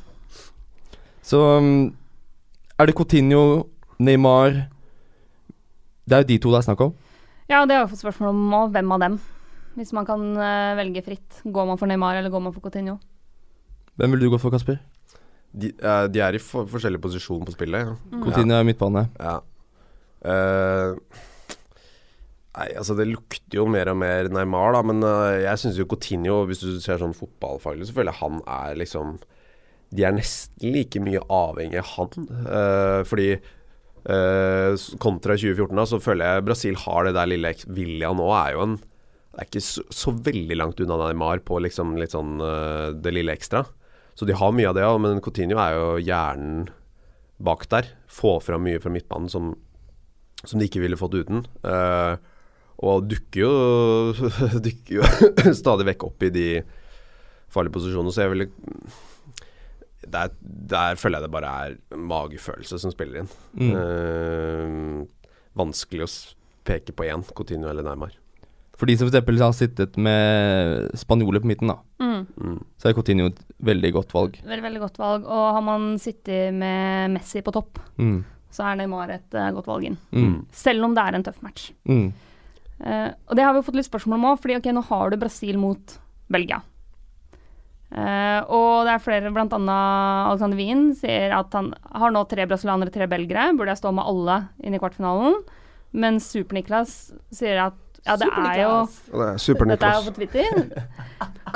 Så 1.23 1.39
um, 1.59 1.93
er 2.79 2.85
det 2.89 2.95
Coutinho, 2.97 3.67
Neymar 4.03 4.65
Det 6.07 6.15
er 6.15 6.23
jo 6.23 6.29
de 6.31 6.37
to 6.39 6.53
det 6.53 6.61
er 6.61 6.67
snakk 6.69 6.83
om. 6.85 6.93
Ja, 7.47 7.63
det 7.67 7.75
har 7.75 7.83
jeg 7.83 7.91
fått 7.93 8.03
spørsmål 8.05 8.31
om 8.31 8.55
òg. 8.55 8.71
Hvem 8.75 8.93
av 8.95 9.03
dem? 9.03 9.17
Hvis 9.77 9.93
man 9.93 10.07
kan 10.07 10.23
eh, 10.39 10.75
velge 10.79 11.03
fritt. 11.05 11.41
Går 11.43 11.67
man 11.69 11.79
for 11.79 11.89
Neymar, 11.89 12.17
eller 12.19 12.33
går 12.33 12.43
man 12.47 12.55
for 12.55 12.63
Coutinho? 12.63 12.97
Hvem 13.99 14.13
vil 14.13 14.25
du 14.25 14.31
gå 14.33 14.39
for, 14.41 14.53
Kasper? 14.53 14.79
De, 15.57 15.71
uh, 15.81 16.05
de 16.11 16.21
er 16.21 16.37
i 16.37 16.41
for, 16.43 16.67
forskjellig 16.69 17.01
posisjon 17.03 17.45
på 17.47 17.55
spillet. 17.55 17.87
Ja. 17.87 17.95
Mm. 18.11 18.21
Coutinho 18.25 18.57
er 18.57 18.67
midtbane. 18.67 19.07
Ja. 19.19 19.37
Uh, 20.27 20.97
nei, 22.57 22.67
altså 22.73 22.97
det 22.97 23.07
lukter 23.09 23.59
jo 23.59 23.67
mer 23.69 23.91
og 23.93 23.99
mer 24.01 24.29
Neymar, 24.33 24.75
da, 24.75 24.83
men 24.85 25.03
uh, 25.05 25.37
jeg 25.37 25.63
syns 25.63 25.79
jo 25.79 25.87
Coutinho, 25.89 26.43
hvis 26.49 26.63
du 26.63 26.77
ser 26.83 27.01
sånn 27.01 27.15
fotballfaglig, 27.17 27.89
så 27.89 27.97
føler 27.97 28.13
jeg 28.13 28.21
han 28.23 28.41
er 28.59 28.79
liksom 28.81 29.17
de 29.95 30.03
er 30.03 30.15
nesten 30.17 30.73
like 30.73 30.99
mye 30.99 31.21
avhengig 31.31 31.79
av 31.79 31.91
han. 31.93 32.25
Uh, 32.43 33.01
fordi 33.07 33.29
kontra 34.07 35.35
2014, 35.35 35.73
da, 35.75 35.83
så 35.89 35.97
føler 35.99 36.29
jeg 36.29 36.45
Brasil 36.47 36.77
har 36.79 37.07
det 37.07 37.17
der 37.17 37.27
lille 37.27 37.49
Vilja 37.75 38.13
nå 38.15 38.27
er 38.37 38.53
jo 38.55 38.61
en 38.63 38.77
Det 38.79 39.41
er 39.41 39.49
ikke 39.49 39.63
så, 39.65 39.83
så 39.91 40.13
veldig 40.15 40.57
langt 40.61 40.79
unna 40.79 40.99
Neymar 41.01 41.43
på 41.43 41.59
liksom 41.59 41.97
litt 41.99 42.15
sånn 42.15 42.39
eh, 42.39 42.95
det 42.95 43.11
lille 43.13 43.35
ekstra. 43.35 43.65
Så 44.17 44.25
de 44.25 44.33
har 44.33 44.55
mye 44.55 44.69
av 44.69 44.77
det 44.77 44.85
men 45.03 45.19
Coutinho 45.21 45.59
er 45.61 45.75
jo 45.75 45.89
hjernen 46.01 46.69
bak 47.37 47.67
der. 47.69 47.91
Få 48.09 48.39
fram 48.41 48.63
mye 48.65 48.79
fra 48.81 48.89
midtbanen 48.89 49.29
som, 49.29 49.51
som 50.43 50.57
de 50.57 50.65
ikke 50.65 50.81
ville 50.81 50.97
fått 50.97 51.19
uten. 51.19 51.43
Uh, 51.61 52.17
og 52.81 53.05
dukker 53.11 53.43
jo, 53.43 53.51
dukker 54.65 54.99
jo 54.99 55.53
stadig 55.61 55.85
vekk 55.91 56.07
opp 56.09 56.25
i 56.25 56.33
de 56.33 56.47
farlige 57.53 57.77
posisjonene, 57.77 58.13
så 58.13 58.25
jeg 58.25 58.33
ville 58.33 58.49
der, 60.05 60.29
der 60.41 60.95
føler 60.99 61.17
jeg 61.19 61.27
det 61.27 61.31
bare 61.33 61.51
er 61.65 61.77
magefølelse 61.97 62.77
som 62.79 62.91
spiller 62.93 63.23
inn. 63.23 63.29
Mm. 63.57 63.73
Uh, 63.73 65.33
vanskelig 65.57 66.05
å 66.05 66.11
peke 66.67 66.93
på 66.93 67.07
én, 67.07 67.23
Coutinho 67.33 67.69
eller 67.71 67.85
Neymar. 67.87 68.13
For 68.77 68.85
de 68.85 68.93
som 68.99 69.09
f.eks. 69.09 69.39
har 69.41 69.55
sittet 69.57 69.95
med 69.97 70.91
spanjoler 70.99 71.41
på 71.41 71.49
midten, 71.49 71.71
da, 71.73 71.79
Mm. 71.97 72.27
Mm. 72.37 72.59
så 72.77 72.89
er 72.89 72.93
Coutinho 72.93 73.25
et 73.31 73.39
veldig 73.61 73.91
godt 73.93 74.13
valg. 74.13 74.37
Veldig, 74.45 74.63
veldig 74.63 74.79
godt 74.83 74.97
valg. 75.01 75.25
Og 75.25 75.45
har 75.55 75.61
man 75.65 75.97
sittet 76.01 76.53
med 76.53 77.11
Messi 77.15 77.41
på 77.41 77.51
topp, 77.53 77.79
Mm. 77.97 78.23
så 78.53 78.63
er 78.71 78.75
Neymar 78.77 79.09
et 79.15 79.33
uh, 79.33 79.49
godt 79.51 79.65
valg 79.67 79.83
inn. 79.89 79.97
Mm. 80.13 80.45
Selv 80.51 80.85
om 80.85 80.93
det 80.93 81.03
er 81.03 81.15
en 81.17 81.23
tøff 81.25 81.41
match. 81.41 81.71
Mm. 81.89 82.13
Eh, 82.79 83.11
og 83.27 83.35
det 83.35 83.43
har 83.43 83.53
vi 83.53 83.59
jo 83.59 83.65
fått 83.65 83.75
litt 83.79 83.89
spørsmål 83.89 84.13
om 84.19 84.25
òg, 84.29 84.39
fordi 84.43 84.55
ok, 84.59 84.67
nå 84.77 84.83
har 84.85 85.09
du 85.09 85.17
Brasil 85.17 85.57
mot 85.57 85.97
Belgia. 86.29 86.59
Eh, 87.87 88.39
og 88.51 88.83
det 88.87 88.93
er 88.97 89.03
flere, 89.03 89.31
annet 89.31 89.71
Alexander 89.71 90.59
Wien, 90.59 90.89
sier 90.97 91.35
at 91.37 91.53
han 91.55 91.71
har 91.95 92.13
nå 92.13 92.25
tre 92.27 92.47
brasilianere, 92.49 92.93
tre 92.93 93.07
belgere. 93.09 93.51
Burde 93.55 93.73
jeg 93.73 93.83
stå 93.83 93.93
med 93.95 94.07
alle 94.09 94.41
inn 94.63 94.75
i 94.75 94.81
kvartfinalen? 94.81 95.39
Mens 95.97 96.27
Super-Niklas 96.33 96.97
sier 97.33 97.63
at 97.69 97.83
ja, 98.07 98.15
det 98.15 98.27
er 98.31 98.59
jo 98.61 98.73
det 99.11 99.23
er 99.35 99.65
Dette 99.73 99.87
er 99.87 99.97
jo 99.97 100.05
på 100.05 100.13
Twitter. 100.15 100.67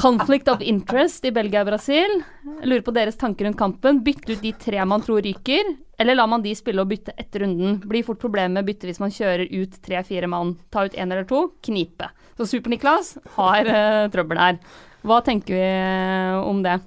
Conflict 0.02 0.50
of 0.52 0.64
interest 0.64 1.24
i 1.28 1.32
Belgia 1.32 1.62
og 1.64 1.70
Brasil. 1.70 2.18
Jeg 2.44 2.68
lurer 2.68 2.84
på 2.84 2.94
deres 2.96 3.20
tanker 3.20 3.48
rundt 3.48 3.60
kampen. 3.60 4.02
Bytte 4.04 4.36
ut 4.36 4.44
de 4.44 4.52
tre 4.60 4.84
man 4.88 5.04
tror 5.06 5.24
ryker, 5.24 5.72
eller 6.02 6.18
lar 6.18 6.28
man 6.32 6.44
de 6.44 6.52
spille 6.58 6.84
og 6.84 6.92
bytte 6.92 7.16
etter 7.20 7.46
runden? 7.46 7.80
Blir 7.88 8.04
fort 8.08 8.20
problemet 8.20 8.58
med 8.58 8.68
bytte 8.68 8.90
hvis 8.90 9.00
man 9.04 9.14
kjører 9.16 9.48
ut 9.48 9.80
tre-fire 9.86 10.28
mann. 10.32 10.58
Ta 10.74 10.88
ut 10.88 10.98
én 10.98 11.08
eller 11.08 11.28
to, 11.30 11.46
knipe. 11.64 12.10
Så 12.36 12.50
Super-Niklas 12.50 13.16
har 13.38 13.72
uh, 13.72 14.08
trøbbel 14.12 14.42
her. 14.42 14.60
Hva 15.08 15.18
tenker 15.26 15.58
vi 15.58 15.66
eh, 15.66 16.38
om 16.46 16.62
det? 16.66 16.78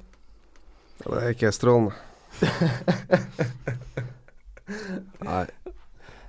Det 1.03 1.21
er 1.21 1.33
ikke 1.35 1.51
strålende. 1.55 1.95
Nei. 5.25 5.45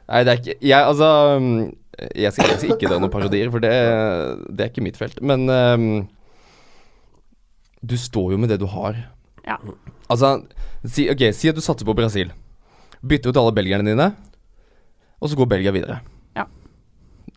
Nei, 0.05 0.19
det 0.21 0.31
er 0.31 0.37
ikke 0.37 0.53
Jeg, 0.61 0.77
altså 0.85 1.07
mm, 1.41 1.61
Jeg 2.13 2.33
skal, 2.35 2.49
jeg 2.51 2.59
skal 2.59 2.73
ikke 2.75 2.89
dra 2.91 2.99
noen 3.01 3.13
parodier, 3.13 3.49
for 3.53 3.63
det, 3.63 3.71
det 4.51 4.65
er 4.65 4.71
ikke 4.73 4.85
mitt 4.85 4.99
felt. 4.99 5.21
Men 5.25 5.47
um, 5.49 5.85
du 7.85 7.95
står 7.99 8.33
jo 8.33 8.41
med 8.41 8.51
det 8.51 8.59
du 8.61 8.67
har. 8.69 8.97
Ja. 9.45 9.57
Altså, 10.11 10.35
si, 10.83 11.07
ok, 11.11 11.29
si 11.37 11.49
at 11.51 11.57
du 11.57 11.63
satser 11.63 11.87
på 11.87 11.95
Brasil. 11.97 12.33
Bytter 13.05 13.29
ut 13.31 13.39
alle 13.39 13.53
belgierne 13.55 13.87
dine, 13.87 14.09
og 15.21 15.29
så 15.29 15.37
går 15.37 15.49
Belgia 15.53 15.73
videre. 15.73 15.99
Ja. 16.35 16.47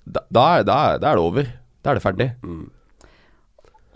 Da, 0.03 0.25
da, 0.33 0.45
er, 0.59 0.67
da, 0.67 0.79
er, 0.89 1.01
da 1.03 1.13
er 1.13 1.21
det 1.21 1.25
over. 1.25 1.51
Da 1.85 1.93
er 1.93 2.01
det 2.01 2.05
ferdig. 2.05 2.29
Mm. 2.43 2.67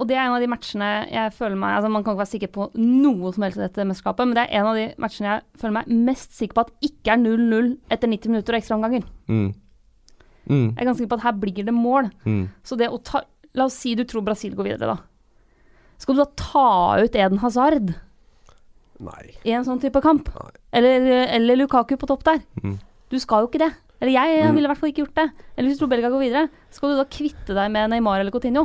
Og 0.03 0.09
det 0.11 0.17
er 0.19 0.25
en 0.25 0.35
av 0.35 0.43
de 0.43 0.51
matchene 0.51 0.87
jeg 1.07 1.33
føler 1.37 1.59
meg 1.63 1.77
altså 1.77 1.91
Man 1.93 2.03
kan 2.03 2.17
ikke 2.17 2.25
være 2.25 2.33
sikker 2.33 2.51
på 2.51 2.65
noe 2.81 3.31
som 3.35 3.45
helst 3.47 3.61
i 3.61 3.63
dette 3.63 3.85
mesterskapet, 3.87 4.27
men 4.27 4.35
det 4.35 4.45
er 4.49 4.59
en 4.59 4.71
av 4.73 4.79
de 4.79 4.87
matchene 5.03 5.29
jeg 5.29 5.61
føler 5.63 5.77
meg 5.77 5.93
mest 6.11 6.35
sikker 6.35 6.59
på 6.59 6.65
at 6.67 6.89
ikke 6.89 7.15
er 7.15 7.21
0-0 7.23 7.69
etter 7.95 8.11
90 8.11 8.33
minutter 8.35 8.57
og 8.57 8.59
ekstraomganger. 8.59 9.05
Mm. 9.31 9.53
Mm. 10.51 10.67
Jeg 10.73 10.81
er 10.81 10.89
ganske 10.89 10.99
sikker 11.05 11.13
på 11.13 11.21
at 11.21 11.27
her 11.29 11.37
blir 11.45 11.69
det 11.69 11.77
mål. 11.77 12.11
Mm. 12.27 12.49
Så 12.67 12.79
det 12.81 12.91
å 12.91 12.99
ta 12.99 13.23
La 13.53 13.67
oss 13.69 13.75
si 13.77 13.91
du 13.93 14.01
tror 14.09 14.25
Brasil 14.25 14.55
går 14.57 14.65
videre, 14.65 14.95
da. 14.95 15.03
Skal 16.01 16.17
du 16.17 16.23
da 16.23 16.31
ta 16.41 16.69
ut 17.05 17.17
Eden 17.21 17.43
Hazard 17.43 17.91
Nei. 18.97 19.27
i 19.45 19.53
en 19.53 19.67
sånn 19.67 19.83
type 19.83 20.01
kamp? 20.01 20.31
Eller, 20.73 21.05
eller 21.37 21.61
Lukaku 21.61 21.99
på 22.01 22.09
topp 22.09 22.25
der? 22.31 22.41
Mm. 22.63 22.79
Du 23.13 23.19
skal 23.21 23.45
jo 23.45 23.51
ikke 23.51 23.61
det. 23.61 23.69
Eller 24.01 24.17
jeg 24.17 24.39
jeg 24.41 24.55
ville 24.57 24.67
i 24.67 24.71
hvert 24.73 24.81
fall 24.81 24.91
ikke 24.91 25.05
gjort 25.05 25.21
det. 25.21 25.29
Eller 25.53 25.69
hvis 25.69 25.77
du 25.77 25.85
tror 25.85 25.93
Belgia 25.93 26.11
går 26.11 26.25
videre, 26.25 26.49
skal 26.73 26.95
du 26.95 26.97
da 26.97 27.05
kvitte 27.07 27.59
deg 27.61 27.69
med 27.77 27.93
Neymar 27.93 28.25
eller 28.25 28.33
Coutinho? 28.35 28.65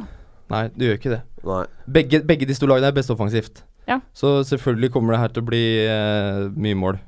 Nei, 0.53 0.67
du 0.75 0.85
gjør 0.87 0.99
ikke 0.99 1.13
det. 1.13 1.23
Nei. 1.47 1.63
Begge, 1.97 2.21
begge 2.27 2.47
de 2.47 2.55
to 2.55 2.69
lagene 2.69 2.91
er 2.91 2.95
best 2.95 3.11
offensivt. 3.13 3.63
Ja. 3.87 4.01
Så 4.15 4.41
selvfølgelig 4.47 4.91
kommer 4.95 5.15
det 5.15 5.21
her 5.21 5.33
til 5.33 5.43
å 5.43 5.47
bli 5.47 5.63
uh, 5.87 6.47
mye 6.55 6.77
mål. 6.79 6.99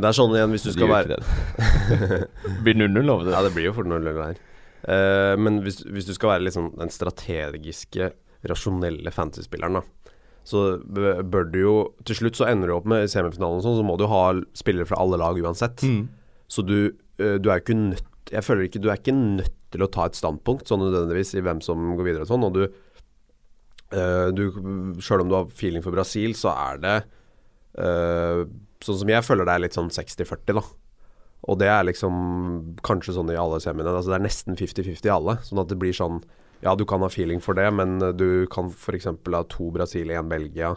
Det 0.00 0.06
er 0.06 0.16
sånn 0.16 0.34
igjen 0.36 0.54
hvis 0.54 0.66
du 0.68 0.72
skal 0.74 0.90
være 0.90 1.16
det. 1.16 1.20
blir 2.64 2.78
0-0, 2.78 3.02
lover 3.06 3.32
Ja, 3.34 3.42
det 3.42 3.52
blir 3.56 3.68
jo 3.68 3.74
fort 3.76 3.90
0-0 3.90 4.20
her. 4.22 4.38
Uh, 4.86 5.34
men 5.40 5.60
hvis, 5.64 5.82
hvis 5.84 6.06
du 6.08 6.14
skal 6.16 6.36
være 6.36 6.46
liksom 6.46 6.70
den 6.78 6.92
strategiske, 6.94 8.12
rasjonelle 8.48 9.12
fantasy-spilleren, 9.12 9.80
da, 9.80 10.14
så 10.48 10.78
bør 10.80 11.50
du 11.52 11.58
jo 11.60 11.72
Til 12.08 12.16
slutt 12.16 12.38
så 12.38 12.46
ender 12.48 12.70
du 12.70 12.72
opp 12.78 12.86
med 12.88 13.10
semifinalen 13.12 13.60
og 13.60 13.66
sånn, 13.66 13.76
så 13.76 13.84
må 13.84 13.98
du 14.00 14.06
ha 14.08 14.22
spillere 14.56 14.88
fra 14.88 15.02
alle 15.02 15.18
lag 15.20 15.36
uansett. 15.36 15.84
Mm. 15.84 16.06
Så 16.50 16.64
du, 16.66 16.78
uh, 17.20 17.36
du 17.36 17.50
er 17.50 17.58
jo 17.58 17.64
ikke 17.66 17.80
nødt 17.82 18.32
Jeg 18.32 18.46
føler 18.46 18.68
ikke 18.68 18.82
du 18.82 18.88
er 18.88 19.02
ikke 19.02 19.16
nødt 19.16 19.56
til 19.70 19.84
å 19.84 19.90
ta 19.90 20.06
et 20.08 20.18
standpunkt 20.18 20.68
sånn 20.70 20.82
nødvendigvis 20.82 21.34
i 21.38 21.42
hvem 21.46 21.60
som 21.64 21.92
går 21.98 22.06
videre 22.08 22.26
og 22.26 22.30
sånn. 22.30 22.46
Og 22.48 22.56
du, 22.56 22.64
uh, 23.94 24.28
du 24.34 24.44
Sjøl 25.02 25.24
om 25.24 25.30
du 25.30 25.36
har 25.38 25.48
feeling 25.54 25.84
for 25.84 25.94
Brasil, 25.94 26.34
så 26.38 26.52
er 26.56 26.82
det 26.82 26.96
uh, 27.78 28.44
Sånn 28.80 28.96
som 29.02 29.10
jeg 29.12 29.24
føler 29.26 29.44
det 29.44 29.54
er 29.54 29.60
litt 29.66 29.74
sånn 29.76 29.90
60-40, 29.92 30.54
da. 30.56 30.62
Og 31.52 31.58
det 31.60 31.66
er 31.68 31.82
liksom 31.84 32.14
kanskje 32.84 33.12
sånn 33.12 33.28
i 33.28 33.36
alle 33.36 33.58
semiene. 33.60 33.92
Altså 33.92 34.08
det 34.14 34.16
er 34.16 34.24
nesten 34.24 34.56
50-50 34.56 35.04
i 35.04 35.12
alle. 35.12 35.34
Sånn 35.44 35.60
at 35.60 35.68
det 35.68 35.76
blir 35.80 35.92
sånn 35.96 36.22
Ja, 36.64 36.72
du 36.76 36.86
kan 36.88 37.04
ha 37.04 37.08
feeling 37.12 37.40
for 37.44 37.56
det, 37.56 37.66
men 37.72 37.98
du 38.16 38.46
kan 38.52 38.70
f.eks. 38.72 39.06
ha 39.08 39.42
to 39.52 39.68
Brasil, 39.72 40.08
én 40.12 40.28
Belgia. 40.32 40.74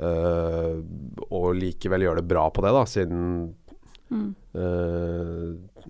Uh, 0.00 0.80
og 1.28 1.52
likevel 1.58 2.04
gjøre 2.06 2.22
det 2.22 2.28
bra 2.32 2.46
på 2.52 2.64
det, 2.64 2.72
da, 2.76 2.84
siden 2.88 3.22
Mm. 4.08 4.34
eh, 4.56 5.80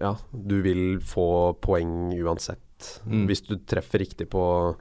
Ja, 0.00 0.16
du 0.32 0.60
vil 0.62 0.98
få 1.00 1.54
poeng 1.62 2.12
uansett. 2.18 2.58
Mm. 3.06 3.26
Hvis 3.28 3.42
du 3.46 3.56
treffer 3.64 3.98
riktig 4.02 4.28
på, 4.28 4.74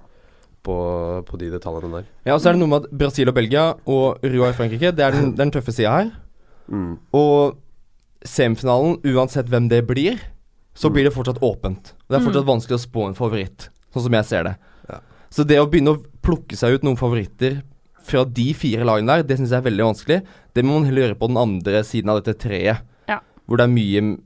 på, 0.64 0.76
på 1.28 1.38
de 1.40 1.50
detaljene 1.54 2.00
der. 2.02 2.06
Ja, 2.26 2.34
og 2.36 2.42
så 2.42 2.50
er 2.50 2.54
det 2.58 2.60
noe 2.64 2.72
med 2.72 2.84
at 2.88 2.92
Brasil 2.98 3.30
og 3.30 3.36
Belgia 3.36 3.74
og 3.86 4.24
Rua 4.24 4.50
i 4.50 4.54
Frankrike, 4.58 4.92
det 4.96 5.06
er 5.06 5.12
den, 5.12 5.32
det 5.36 5.40
er 5.40 5.46
den 5.46 5.52
tøffe 5.52 5.72
sida 5.76 5.92
her. 6.00 6.12
Mm. 6.72 6.98
Og 7.14 7.60
semifinalen, 8.26 8.98
uansett 9.14 9.50
hvem 9.52 9.68
det 9.70 9.82
blir, 9.88 10.20
så 10.74 10.90
Mm. 10.90 10.94
blir 10.94 11.04
det 11.10 11.14
fortsatt 11.14 11.40
åpent. 11.42 11.94
Det 12.10 12.16
er 12.16 12.20
Mm. 12.20 12.26
fortsatt 12.32 12.46
vanskelig 12.46 12.78
å 12.80 12.86
spå 12.88 13.08
en 13.08 13.14
favoritt, 13.14 13.70
sånn 13.94 14.04
som 14.04 14.12
jeg 14.14 14.26
ser 14.26 14.44
det. 14.44 14.56
Ja. 14.90 15.00
Så 15.30 15.46
det 15.46 15.58
å 15.60 15.70
begynne 15.70 15.96
å 15.98 16.04
plukke 16.24 16.56
seg 16.58 16.74
ut 16.76 16.84
noen 16.84 16.98
favoritter 16.98 17.62
fra 18.02 18.24
de 18.26 18.54
fire 18.54 18.84
lagene 18.84 19.08
der, 19.08 19.24
det 19.24 19.38
syns 19.38 19.50
jeg 19.52 19.64
er 19.64 19.70
veldig 19.70 19.86
vanskelig. 19.94 20.24
Det 20.54 20.64
må 20.66 20.80
man 20.80 20.86
heller 20.86 21.08
gjøre 21.14 21.20
på 21.20 21.28
den 21.28 21.38
andre 21.38 21.84
siden 21.84 22.10
av 22.10 22.24
dette 22.24 22.40
treet, 22.40 22.82
Ja. 23.08 23.20
hvor 23.48 23.58
det 23.58 23.64
er 23.64 23.68
mye 23.74 24.18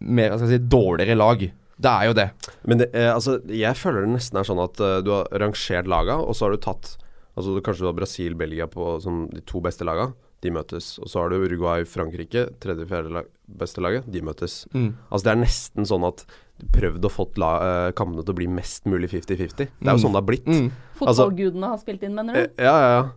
mer 0.00 0.36
skal 0.36 0.48
si, 0.52 0.58
dårligere 0.58 1.16
lag. 1.18 1.42
Det 1.78 1.90
er 1.90 2.08
jo 2.08 2.14
det. 2.18 2.28
Men 2.66 2.80
det, 2.82 2.88
eh, 2.94 3.10
altså, 3.14 3.38
jeg 3.46 3.78
føler 3.78 4.02
det 4.06 4.16
nesten 4.16 4.38
er 4.40 4.46
sånn 4.48 4.62
at 4.62 4.80
uh, 4.82 4.98
du 5.04 5.12
har 5.14 5.28
rangert 5.42 5.86
laga, 5.90 6.16
og 6.18 6.34
så 6.34 6.46
har 6.48 6.56
du 6.56 6.62
tatt 6.64 6.96
Altså 7.38 7.60
Kanskje 7.62 7.84
du 7.84 7.86
har 7.86 7.94
Brasil, 7.94 8.32
Belgia 8.34 8.66
på 8.66 8.96
som 8.98 9.28
de 9.30 9.38
to 9.46 9.60
beste 9.62 9.86
laga. 9.86 10.08
De 10.42 10.50
møtes. 10.50 10.96
Og 10.98 11.06
så 11.06 11.20
har 11.22 11.30
du 11.30 11.36
Uruguay, 11.44 11.84
Frankrike, 11.86 12.48
tredje-fjerde 12.58 13.12
lag, 13.14 13.28
beste 13.60 13.78
laget. 13.78 14.08
De 14.10 14.22
møtes. 14.26 14.64
Mm. 14.74 14.88
Altså 15.06 15.22
Det 15.28 15.30
er 15.30 15.40
nesten 15.44 15.86
sånn 15.86 16.06
at 16.08 16.24
du 16.58 16.66
prøvde 16.74 17.06
å 17.06 17.12
få 17.14 17.28
uh, 17.38 17.92
kampene 17.94 18.24
til 18.26 18.34
å 18.34 18.38
bli 18.40 18.48
mest 18.50 18.90
mulig 18.90 19.12
50-50. 19.12 19.54
Det 19.54 19.86
er 19.86 19.94
jo 19.94 19.94
Mm. 19.94 20.02
sånn 20.02 20.16
det 20.16 20.18
har 20.18 20.26
blitt. 20.26 20.50
Mm. 20.50 20.72
Fotballgudene 20.98 21.70
har 21.70 21.78
spilt 21.78 22.02
inn, 22.02 22.14
mener 22.18 22.34
du? 22.34 22.40
Eh, 22.40 22.64
Ja, 22.64 22.74
ja, 22.74 22.90
ja. 22.98 23.08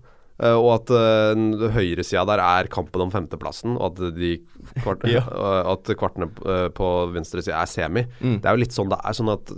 Eh, 0.42 0.58
og 0.58 0.72
at 0.80 0.90
uh, 0.90 1.68
høyresida 1.76 2.24
der 2.32 2.42
er 2.42 2.70
kampen 2.74 3.04
om 3.04 3.12
femteplassen, 3.14 3.76
og 3.78 3.92
at 3.92 4.16
de 4.18 4.32
kvart, 4.82 5.06
Ja. 5.14 5.22
uh, 5.30 5.76
At 5.76 5.92
kvartene 6.00 6.32
uh, 6.42 6.68
på 6.74 6.88
venstresida 7.14 7.60
er 7.60 7.70
semi. 7.70 8.08
Mm. 8.20 8.40
Det 8.42 8.50
er 8.50 8.58
jo 8.58 8.64
litt 8.64 8.76
sånn 8.76 8.90
det 8.92 8.98
er. 9.04 9.18
Sånn 9.18 9.32
at 9.34 9.54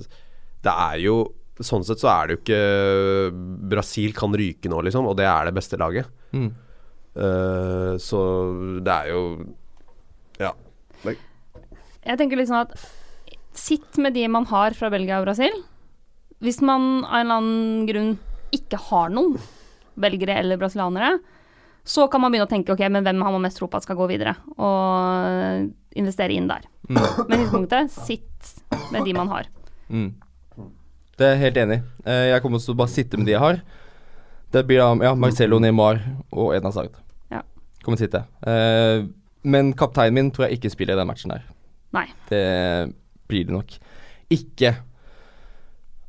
det 0.64 0.76
er 0.90 1.00
jo 1.06 1.24
Sånn 1.64 1.84
sett 1.86 2.02
så 2.02 2.08
er 2.10 2.26
det 2.26 2.34
jo 2.34 2.40
ikke 2.40 3.36
Brasil 3.70 4.16
kan 4.18 4.34
ryke 4.34 4.72
nå, 4.72 4.80
liksom, 4.88 5.06
og 5.06 5.14
det 5.20 5.28
er 5.30 5.46
det 5.46 5.52
beste 5.54 5.78
laget. 5.78 6.08
Mm. 6.34 6.48
Uh, 7.14 7.94
så 8.02 8.22
det 8.82 8.96
er 8.96 9.12
jo 9.12 9.22
Ja. 10.42 10.50
Jeg 11.06 12.18
tenker 12.18 12.42
litt 12.42 12.50
sånn 12.50 12.66
at 12.66 12.74
sitt 13.54 14.02
med 14.02 14.18
de 14.18 14.26
man 14.34 14.50
har 14.50 14.74
fra 14.74 14.90
Belgia 14.90 15.22
og 15.22 15.28
Brasil. 15.28 15.62
Hvis 16.42 16.58
man 16.66 17.06
av 17.06 17.20
en 17.22 17.22
eller 17.22 17.38
annen 17.38 17.86
grunn 17.92 18.12
ikke 18.58 18.82
har 18.90 19.14
noen 19.14 19.38
belgere 20.00 20.40
eller 20.42 20.60
brasilianere, 20.62 21.18
så 21.84 22.08
kan 22.08 22.22
man 22.24 22.32
begynne 22.32 22.48
å 22.48 22.52
tenke 22.52 22.74
ok, 22.74 22.86
men 22.92 23.04
hvem 23.04 23.24
har 23.26 23.34
man 23.36 23.44
mest 23.44 23.60
tro 23.60 23.68
på 23.68 23.80
at 23.80 23.86
skal 23.86 23.98
gå 24.00 24.08
videre, 24.12 24.38
og 24.56 25.72
investere 26.00 26.36
inn 26.36 26.48
der. 26.50 26.66
Mm. 26.88 27.00
Men 27.28 27.40
i 27.40 27.44
utgangspunktet, 27.44 27.98
sitt 28.08 28.54
med 28.94 29.04
de 29.08 29.16
man 29.18 29.32
har. 29.32 29.50
Mm. 29.92 30.14
Det 31.20 31.28
er 31.28 31.36
jeg 31.36 31.44
helt 31.44 31.60
enig 31.62 31.78
i. 31.78 31.84
Eh, 32.10 32.28
jeg 32.32 32.44
kommer 32.44 32.64
til 32.64 32.74
å 32.74 32.80
bare 32.80 32.94
sitte 32.94 33.20
med 33.20 33.28
de 33.30 33.36
jeg 33.36 33.44
har. 33.44 33.60
Det 34.54 34.64
blir 34.70 34.82
da 34.82 35.10
ja, 35.10 35.12
Marcelo 35.18 35.60
Neymar 35.62 36.00
og 36.32 36.56
Edna 36.56 36.72
Sard. 36.74 36.96
Ja. 37.34 37.44
Kommer 37.86 38.00
til 38.00 38.08
å 38.08 38.08
sitte. 38.08 38.24
Eh, 38.50 39.06
men 39.44 39.74
kapteinen 39.78 40.18
min 40.18 40.32
tror 40.34 40.48
jeg 40.48 40.60
ikke 40.60 40.72
spiller 40.74 40.96
i 40.96 41.02
den 41.02 41.10
matchen 41.10 41.36
her. 41.36 41.46
Nei. 41.94 42.08
Det 42.30 42.44
blir 43.30 43.50
det 43.50 43.54
nok. 43.54 43.76
Ikke 44.34 44.74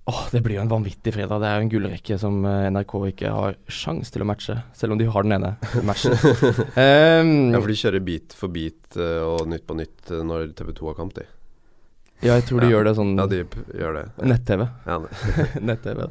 Åh, 0.07 0.27
Det 0.33 0.43
blir 0.45 0.59
jo 0.59 0.61
en 0.67 0.69
vanvittig 0.69 1.15
fredag. 1.15 1.41
Det 1.41 1.49
er 1.49 1.55
jo 1.57 1.65
en 1.65 1.71
gullrekke 1.73 2.17
som 2.21 2.43
eh, 2.45 2.67
NRK 2.75 2.93
ikke 3.09 3.31
har 3.33 3.55
sjans 3.73 4.11
til 4.13 4.21
å 4.21 4.27
matche, 4.29 4.59
selv 4.77 4.93
om 4.93 4.99
de 5.01 5.07
har 5.09 5.25
den 5.25 5.33
ene 5.39 5.55
matchen. 5.87 6.13
um, 6.13 7.31
Ja, 7.55 7.61
for 7.63 7.71
de 7.73 7.77
kjører 7.81 8.05
bit 8.05 8.35
for 8.37 8.53
bit 8.53 8.99
eh, 9.01 9.23
og 9.25 9.47
Nytt 9.49 9.65
på 9.65 9.77
nytt 9.79 10.13
eh, 10.13 10.21
når 10.29 10.51
TV2 10.59 10.91
har 10.91 10.99
kamp, 10.99 11.15
de. 11.17 11.25
ja, 12.21 12.35
jeg 12.37 12.45
tror 12.51 12.61
de 12.61 12.69
Ja. 12.69 12.75
gjør 12.77 12.85
det 12.91 12.95
sånn 12.99 13.15
Ja, 13.17 13.27
de 13.33 13.41
gjør 13.81 13.97
det. 13.97 14.05
nett-TV. 14.29 14.67
Ja. 14.85 14.99
Nett-TV. 15.73 16.05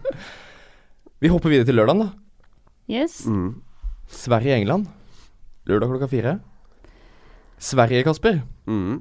Vi 1.21 1.29
hopper 1.31 1.53
videre 1.53 1.69
til 1.69 1.77
lørdagen, 1.77 2.01
da. 2.07 2.09
Yes. 2.89 3.19
Mm. 3.29 3.61
Sverige-England. 4.09 4.89
Lørdag 5.69 5.93
klokka 5.93 6.09
fire. 6.11 6.33
Sverige, 7.63 8.01
Kasper. 8.09 8.41
Mm. 8.67 8.97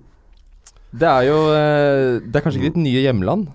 Det 0.93 1.09
er 1.09 1.25
jo 1.31 1.39
Det 2.29 2.37
er 2.37 2.45
kanskje 2.45 2.61
ikke 2.61 2.75
ditt 2.75 2.83
nye 2.85 3.01
hjemland, 3.09 3.49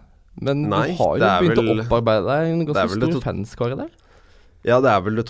men 0.43 0.67
Nei, 0.69 0.91
du 0.91 0.99
har 0.99 1.17
jo 1.17 1.29
begynt 1.41 1.61
vel- 1.61 1.71
å 1.71 1.85
opparbeide 1.85 2.25
deg 2.27 2.51
en 2.51 2.65
ganske 2.67 2.89
stor 2.95 3.15
det 3.15 3.23
fanskare 3.23 3.77
der. 3.79 3.93
Ja, 4.67 4.81
det 4.83 4.91
er 4.91 5.01
vel 5.05 5.21
det 5.21 5.25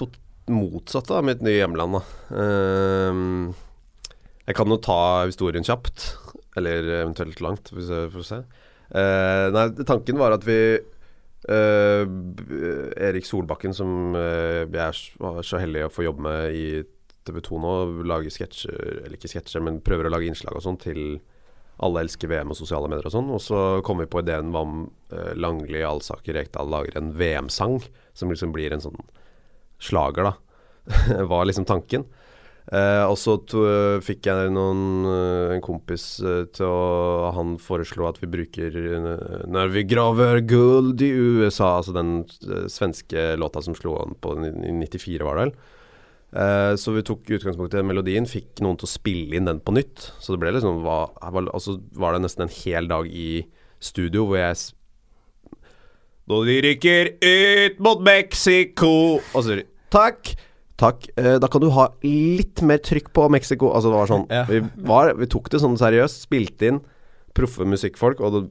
motsatte 0.52 1.16
av 1.16 1.26
mitt 1.28 1.42
nye 1.44 1.60
hjemland, 1.60 1.98
da. 2.00 2.02
Ehm, 2.40 3.54
jeg 4.48 4.56
kan 4.56 4.72
jo 4.72 4.78
ta 4.80 5.26
historien 5.28 5.66
kjapt, 5.68 6.14
eller 6.58 6.88
eventuelt 7.04 7.42
langt, 7.44 7.72
hvis 7.76 7.92
jeg 7.92 8.12
får 8.14 8.28
se. 8.28 8.44
Uh, 8.88 9.52
nei, 9.52 9.66
tanken 9.84 10.16
var 10.16 10.32
at 10.32 10.46
vi 10.48 10.80
uh, 11.52 12.04
Erik 13.04 13.28
Solbakken, 13.28 13.76
som 13.76 14.16
eh, 14.16 14.64
jeg 14.64 14.80
er 14.80 15.42
så 15.44 15.60
heldig 15.60 15.84
å 15.86 15.92
få 15.92 16.06
jobbe 16.06 16.24
med 16.24 16.56
i 16.56 16.68
TV 17.28 17.42
2 17.44 17.60
nå, 17.60 17.74
lager 18.08 18.32
sketsjer, 18.32 19.04
eller 19.04 19.18
ikke 19.20 19.32
sketsjer, 19.34 19.64
men 19.64 19.82
prøver 19.84 20.08
å 20.08 20.14
lage 20.14 20.30
innslag 20.32 20.56
og 20.56 20.64
sånn 20.64 20.80
til 20.80 21.20
alle 21.84 22.02
elsker 22.06 22.32
VM 22.32 22.54
og 22.54 22.58
sosiale 22.60 22.90
medier 22.90 23.06
og 23.10 23.14
sånn. 23.14 23.32
Og 23.34 23.42
så 23.44 23.62
kom 23.86 24.02
vi 24.02 24.10
på 24.10 24.24
ideen 24.24 24.54
om 24.56 24.88
uh, 25.14 25.34
Langli, 25.38 25.84
Alsaker, 25.86 26.38
Rekdal 26.38 26.70
lager 26.74 26.98
en 26.98 27.14
VM-sang, 27.18 27.80
som 28.18 28.34
liksom 28.34 28.56
blir 28.56 28.74
en 28.74 28.84
sånn 28.84 28.98
slager, 29.78 30.32
da. 30.32 30.34
var 31.32 31.46
liksom 31.46 31.68
tanken. 31.70 32.08
Eh, 32.68 33.04
og 33.08 33.16
så 33.16 33.38
fikk 34.04 34.28
jeg 34.28 34.50
noen, 34.52 35.06
eh, 35.08 35.54
en 35.56 35.64
kompis 35.64 36.18
eh, 36.20 36.42
til 36.52 36.68
å 36.68 37.30
Han 37.38 37.54
foreslo 37.64 38.10
at 38.10 38.20
vi 38.20 38.28
bruker 38.28 38.76
eh, 38.76 39.46
'Når 39.48 39.72
vi 39.72 39.84
graver 39.88 40.42
guld 40.44 41.02
i 41.02 41.14
USA', 41.16 41.80
altså 41.80 41.96
den 41.96 42.26
eh, 42.44 42.68
svenske 42.68 43.38
låta 43.40 43.64
som 43.64 43.76
slo 43.76 43.96
an 44.02 44.18
på 44.20 44.36
i 44.44 44.74
94, 44.84 45.24
var 45.24 45.36
det 45.38 45.46
vel. 45.46 45.54
Eh, 46.36 46.74
så 46.76 46.92
vi 46.92 47.04
tok 47.08 47.30
utgangspunkt 47.38 47.72
i 47.72 47.80
den 47.80 47.88
melodien, 47.88 48.28
fikk 48.28 48.60
noen 48.64 48.76
til 48.80 48.88
å 48.88 48.92
spille 48.92 49.38
inn 49.38 49.48
den 49.48 49.62
på 49.64 49.76
nytt. 49.78 50.10
Så 50.20 50.34
det 50.34 50.42
ble 50.44 50.52
liksom 50.58 50.82
var, 50.84 51.14
altså 51.22 51.78
var 51.96 52.16
det 52.16 52.26
nesten 52.26 52.48
en 52.48 52.56
hel 52.64 52.90
dag 52.92 53.08
i 53.08 53.46
studio 53.80 54.26
hvor 54.26 54.42
jeg 54.42 54.74
Da 56.28 56.40
de 56.44 56.56
rykker 56.66 57.12
ut 57.22 57.78
mot 57.86 58.00
Mexico 58.02 58.90
Og 59.22 59.44
så 59.46 59.60
takk, 59.94 60.34
takk. 60.82 61.06
Uh, 61.14 61.38
da 61.40 61.48
kan 61.48 61.62
du 61.62 61.70
ha 61.72 61.86
litt 62.04 62.64
mer 62.66 62.82
trykk 62.84 63.14
på 63.16 63.30
Mexico. 63.32 63.70
Altså 63.72 63.94
det 63.94 64.00
var 64.02 64.12
sånn 64.12 64.26
Ja. 64.34 64.44
vi, 64.50 64.64
var, 64.90 65.14
vi 65.16 65.30
tok 65.30 65.52
det 65.54 65.62
sånn 65.64 65.78
seriøst, 65.80 66.26
spilte 66.28 66.72
inn 66.74 66.82
proffe 67.38 67.68
musikkfolk, 67.70 68.20
og 68.26 68.34
det 68.34 68.42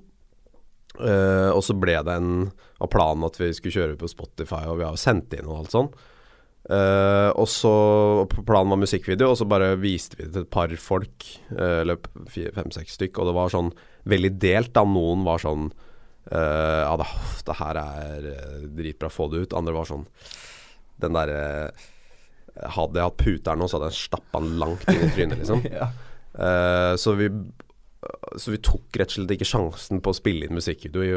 uh, 1.03 1.51
og 1.51 1.61
så 1.67 1.75
ble 1.75 1.99
det 2.07 2.15
en 2.15 2.53
av 2.81 2.89
planen 2.93 3.27
at 3.27 3.37
vi 3.41 3.51
skulle 3.53 3.75
kjøre 3.75 3.99
på 3.99 4.09
Spotify, 4.09 4.63
og 4.71 4.79
vi 4.79 4.87
har 4.87 4.95
jo 4.95 5.03
sendt 5.03 5.35
inn 5.35 5.49
og 5.51 5.65
alt 5.65 5.75
sånn. 5.75 5.91
Eh, 6.67 7.31
og 7.39 7.47
så 7.47 7.73
Planen 8.43 8.73
var 8.73 8.81
musikkvideo, 8.81 9.31
og 9.31 9.39
så 9.39 9.47
bare 9.47 9.77
viste 9.79 10.19
vi 10.19 10.27
det 10.27 10.33
til 10.35 10.47
et 10.47 10.53
par 10.53 10.73
folk. 10.83 11.27
Uh, 11.53 11.83
eller 11.83 12.01
fem-seks 12.33 12.97
stykk, 12.99 13.21
og 13.21 13.31
det 13.31 13.35
var 13.37 13.53
sånn 13.55 13.73
veldig 14.11 14.33
delt. 14.43 14.73
da 14.75 14.83
Noen 14.89 15.23
var 15.27 15.43
sånn 15.43 15.69
uh, 15.71 16.83
Ja, 16.83 16.95
det, 16.99 17.11
det 17.47 17.59
her 17.61 17.83
er 17.83 18.31
dritbra, 18.81 19.13
få 19.13 19.29
det 19.31 19.45
ut. 19.47 19.59
Andre 19.59 19.77
var 19.77 19.91
sånn 19.91 20.09
Den 21.03 21.17
derre 21.17 21.45
Hadde 22.57 22.97
jeg 22.97 23.05
hatt 23.05 23.21
puter 23.21 23.59
nå, 23.59 23.67
så 23.69 23.77
hadde 23.77 23.91
jeg 23.93 24.01
stappa 24.07 24.41
den 24.41 24.55
langt 24.57 24.87
inn 24.89 25.03
i 25.05 25.13
trynet, 25.13 25.43
liksom. 25.43 25.61
Ja. 25.77 25.91
Så 26.97 27.13
vi 27.17 27.27
Så 28.41 28.55
vi 28.55 28.61
tok 28.65 28.97
rett 28.97 29.13
og 29.13 29.15
slett 29.19 29.35
ikke 29.35 29.49
sjansen 29.49 30.01
på 30.01 30.13
å 30.13 30.17
spille 30.17 30.49
inn 30.49 30.57
musikkvideo 30.57 31.05
i, 31.05 31.13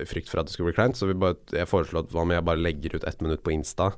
i 0.00 0.06
frykt 0.08 0.32
for 0.32 0.40
at 0.40 0.48
det 0.48 0.54
skulle 0.54 0.72
bli 0.72 0.78
kleint. 0.78 0.96
Så 0.96 1.10
vi 1.10 1.18
bare, 1.20 1.36
jeg 1.52 1.68
foreslo 1.68 2.00
at 2.00 2.16
hva 2.16 2.24
om 2.24 2.32
jeg 2.32 2.46
bare 2.48 2.64
legger 2.64 2.96
ut 2.96 3.04
ett 3.04 3.20
minutt 3.24 3.44
på 3.44 3.52
Insta, 3.52 3.90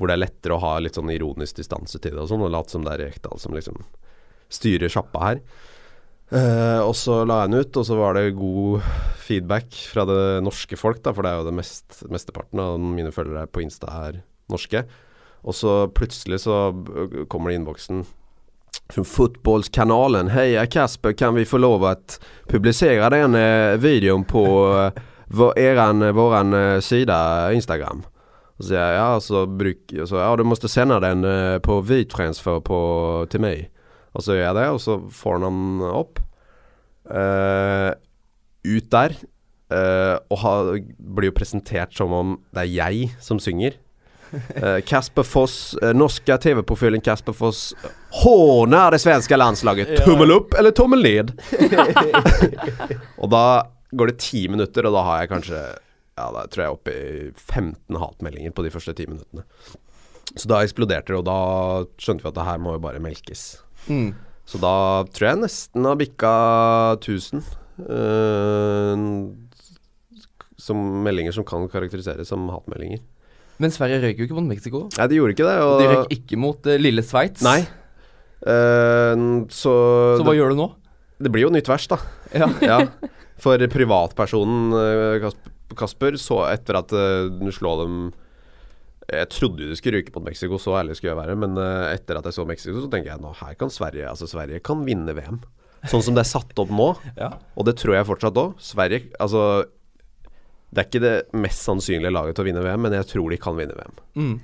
hvor 0.00 0.08
det 0.08 0.16
er 0.16 0.22
lettere 0.22 0.56
å 0.56 0.62
ha 0.62 0.78
litt 0.80 0.96
sånn 0.96 1.12
ironisk 1.12 1.60
distanse 1.60 2.00
til 2.00 2.16
det 2.16 2.22
og 2.24 2.30
sånn, 2.30 2.46
og 2.46 2.54
late 2.54 2.72
som 2.72 2.86
det 2.86 2.94
er 2.94 3.04
Rekdal 3.10 3.36
som 3.42 3.52
liksom 3.52 3.82
styrer 4.50 4.88
sjappa 4.88 5.26
her. 5.26 5.42
Uh, 6.30 6.80
og 6.86 6.94
så 6.94 7.20
la 7.26 7.42
jeg 7.42 7.50
den 7.50 7.60
ut, 7.60 7.76
og 7.76 7.84
så 7.84 7.96
var 7.98 8.16
det 8.16 8.38
god 8.38 8.86
feedback 9.20 9.76
fra 9.92 10.06
det 10.08 10.22
norske 10.46 10.78
folk, 10.78 11.02
da, 11.04 11.12
for 11.12 11.26
det 11.26 11.32
er 11.34 11.42
jo 11.42 11.48
det 11.50 11.56
mest, 11.58 12.00
mesteparten 12.08 12.62
av 12.62 12.78
mine 12.80 13.12
følgere 13.12 13.50
på 13.50 13.64
Insta 13.64 13.90
er 14.08 14.22
norske. 14.50 14.84
Og 15.44 15.56
så 15.56 15.74
plutselig 15.96 16.42
så 16.46 16.70
kommer 17.28 17.50
det 17.50 17.58
i 17.58 17.60
innboksen 17.60 18.04
fra 18.90 19.04
Fotbollskanalen. 19.04 20.32
«Hei, 20.34 20.54
Kasper, 20.70 21.12
kan 21.12 21.34
vi 21.34 21.46
få 21.48 21.60
lov 21.60 21.84
å 21.86 21.94
publisere 22.50 23.10
den 23.14 23.36
videoen 23.82 24.24
på 24.28 24.44
eh, 24.80 25.02
vår, 25.30 25.58
eran, 25.58 26.04
våran 26.14 26.54
eh, 26.54 27.54
Instagram? 27.54 28.04
Och 28.60 28.66
så 28.66 28.74
sier 28.74 28.90
jeg 28.92 28.96
ja, 28.98 29.20
så 29.24 29.46
bruk, 29.48 29.92
så, 30.04 30.18
ja 30.20 30.32
du 30.36 30.42
måtte 30.44 30.68
sende 30.68 30.98
den 31.00 31.24
eh, 31.24 31.56
på 31.64 31.78
WeTransfer 31.80 32.58
på, 32.60 32.80
til 33.32 33.40
meg. 33.40 33.70
Og 34.12 34.20
så 34.26 34.36
gjør 34.36 34.44
jeg 34.50 34.56
det 34.58 34.66
og 34.74 34.80
så 34.84 34.96
får 35.16 35.38
han 35.38 35.46
den 35.46 35.86
opp. 35.88 36.20
Uh, 37.08 37.96
ut 38.68 38.90
der. 38.92 39.16
Uh, 39.72 40.20
og 40.28 40.42
ha, 40.44 40.52
blir 40.76 41.30
jo 41.30 41.38
presentert 41.40 41.96
som 41.96 42.12
om 42.12 42.36
det 42.52 42.66
er 42.66 42.72
jeg 42.74 43.08
som 43.24 43.40
synger. 43.40 43.80
Casper 44.28 44.82
Kasper 44.92 45.26
Foss, 45.26 45.58
norske 45.96 46.36
TV-profilen 46.44 47.00
Kasper 47.02 47.34
Foss 47.34 47.70
håner 48.20 48.92
det 48.92 49.00
svenske 49.00 49.40
landslaget. 49.40 49.96
Tommel 50.04 50.36
opp 50.36 50.52
eller 50.60 50.76
tommel 50.76 51.00
ned? 51.08 51.32
og 53.22 53.32
da 53.32 53.46
går 53.96 54.12
det 54.12 54.20
ti 54.20 54.44
minutter, 54.52 54.84
og 54.84 55.00
da 55.00 55.08
har 55.08 55.24
jeg 55.24 55.32
kanskje 55.32 55.64
Ja, 56.20 56.26
da 56.34 56.44
tror 56.52 56.62
jeg 56.62 56.68
er 56.68 56.76
oppe 56.76 56.92
i 56.94 57.30
15 57.32 58.00
hatmeldinger 58.02 58.52
på 58.56 58.64
de 58.66 58.72
første 58.74 58.92
ti 58.98 59.06
minuttene. 59.08 59.46
Så 60.36 60.46
da 60.50 60.60
eksploderte 60.62 61.10
det, 61.14 61.18
og 61.18 61.26
da 61.26 61.38
skjønte 61.98 62.22
vi 62.26 62.30
at 62.30 62.36
det 62.36 62.46
her 62.46 62.60
må 62.62 62.76
jo 62.76 62.82
bare 62.84 63.00
melkes. 63.02 63.46
Mm. 63.88 64.12
Så 64.46 64.60
da 64.62 64.74
tror 65.14 65.30
jeg 65.30 65.40
nesten 65.46 65.88
har 65.88 65.98
bikka 66.00 66.34
1000 67.00 67.56
Uh, 67.80 68.92
som 70.60 70.76
meldinger 71.04 71.32
som 71.32 71.46
kan 71.48 71.64
karakteriseres 71.72 72.28
som 72.28 72.42
hatmeldinger. 72.52 73.00
Men 73.60 73.72
Sverige 73.72 74.02
røyk 74.02 74.20
jo 74.20 74.26
ikke 74.26 74.36
mot 74.36 74.48
Mexico. 74.48 74.82
Nei, 74.96 75.06
de 75.08 75.16
gjorde 75.16 75.32
ikke 75.36 75.46
det. 75.48 75.56
Og 75.64 75.80
de 75.80 75.88
røyk 75.88 76.12
ikke 76.18 76.40
mot 76.40 76.68
uh, 76.68 76.76
lille 76.80 77.04
Sveits. 77.04 77.44
Nei. 77.44 77.62
Uh, 78.44 79.48
så 79.52 79.72
Så 80.20 80.26
hva 80.28 80.36
gjør 80.36 80.52
du 80.54 80.60
nå? 80.60 80.68
det, 80.76 81.26
det 81.28 81.32
blir 81.34 81.46
jo 81.46 81.54
nytt 81.54 81.68
vers, 81.68 81.88
da. 81.88 82.00
Ja. 82.36 82.48
ja. 82.72 82.82
For 83.40 83.60
privatpersonen 83.72 84.74
eh, 84.76 85.14
Kasp- 85.22 85.48
Kasper, 85.78 86.18
så 86.20 86.42
etter 86.50 86.80
at 86.80 86.92
uh, 86.94 87.30
du 87.30 87.50
slå 87.54 87.76
dem 87.82 87.96
Jeg 89.10 89.28
trodde 89.34 89.66
de 89.66 89.78
skulle 89.78 90.00
ryke 90.00 90.14
på 90.14 90.22
Mexico, 90.22 90.58
så 90.60 90.78
ærlig 90.80 90.96
skulle 90.98 91.14
jeg 91.14 91.20
være. 91.20 91.38
Men 91.38 91.58
uh, 91.58 91.88
etter 91.90 92.20
at 92.20 92.28
jeg 92.28 92.36
så 92.36 92.46
Mexico, 92.48 92.78
så 92.82 92.90
tenker 92.92 93.14
jeg 93.14 93.22
nå 93.22 93.32
her 93.40 93.56
kan 93.58 93.72
Sverige 93.72 94.08
Altså 94.10 94.28
Sverige 94.30 94.62
kan 94.64 94.84
vinne 94.86 95.16
VM. 95.16 95.40
Sånn 95.88 96.04
som 96.04 96.16
det 96.16 96.26
er 96.26 96.32
satt 96.32 96.58
opp 96.60 96.72
nå. 96.74 96.92
Ja. 97.22 97.34
Og 97.56 97.66
det 97.68 97.78
tror 97.80 97.96
jeg 97.96 98.08
fortsatt 98.08 98.38
òg. 98.40 98.56
Sverige 98.62 99.10
Altså 99.20 99.64
Det 100.70 100.82
er 100.82 100.88
ikke 100.88 101.04
det 101.04 101.14
mest 101.46 101.64
sannsynlige 101.66 102.14
laget 102.14 102.38
til 102.38 102.44
å 102.44 102.50
vinne 102.50 102.64
VM, 102.64 102.84
men 102.86 102.98
jeg 103.00 103.08
tror 103.14 103.32
de 103.32 103.40
kan 103.40 103.56
vinne 103.58 103.78
VM. 103.78 104.02
Mm. 104.14 104.34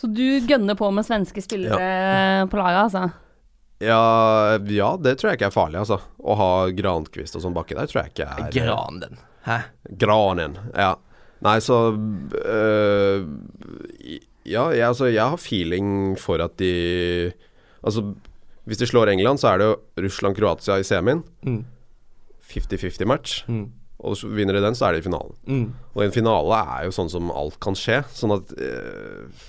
Så 0.00 0.08
du 0.08 0.24
gønner 0.48 0.78
på 0.78 0.88
med 0.96 1.04
svenske 1.04 1.42
spillere 1.44 2.46
på 2.48 2.56
laget, 2.56 2.86
altså? 2.86 3.10
Ja, 3.80 4.58
ja, 4.68 4.90
det 5.00 5.16
tror 5.18 5.30
jeg 5.30 5.38
ikke 5.38 5.48
er 5.48 5.54
farlig, 5.54 5.80
altså. 5.80 5.96
Å 6.20 6.36
ha 6.36 6.52
Grankvist 6.76 7.36
og 7.36 7.44
sånn 7.44 7.56
baki 7.56 7.76
der 7.78 7.88
tror 7.88 8.02
jeg 8.02 8.12
ikke 8.12 8.28
er 8.28 8.50
Gran 8.52 9.00
den. 9.00 9.20
Hæ? 9.50 9.58
Granen, 9.98 10.58
ja. 10.76 10.94
Nei, 11.42 11.58
så 11.64 11.76
øh, 12.44 13.26
Ja, 14.46 14.68
jeg, 14.74 14.86
altså, 14.88 15.08
jeg 15.10 15.24
har 15.32 15.40
feeling 15.40 16.18
for 16.18 16.42
at 16.44 16.58
de 16.58 17.32
Altså, 17.82 18.04
hvis 18.68 18.78
de 18.78 18.86
slår 18.86 19.08
England, 19.08 19.40
så 19.40 19.48
er 19.48 19.58
det 19.58 19.66
jo 19.66 19.76
Russland-Kroatia 20.04 20.76
i 20.78 20.84
semien. 20.84 21.22
Mm. 21.42 21.64
50-50 22.50 23.06
match. 23.08 23.44
Mm. 23.48 23.70
Og 24.04 24.16
så 24.16 24.28
vinner 24.28 24.56
de 24.56 24.62
den, 24.64 24.76
så 24.76 24.86
er 24.88 24.96
de 24.96 25.02
i 25.02 25.04
finalen. 25.04 25.36
Mm. 25.46 25.72
Og 25.94 26.04
en 26.04 26.12
finale 26.12 26.60
er 26.76 26.86
jo 26.86 26.94
sånn 26.94 27.10
som 27.12 27.32
alt 27.32 27.58
kan 27.62 27.76
skje. 27.76 28.02
Sånn 28.16 28.36
at 28.36 28.52
øh, 28.56 29.48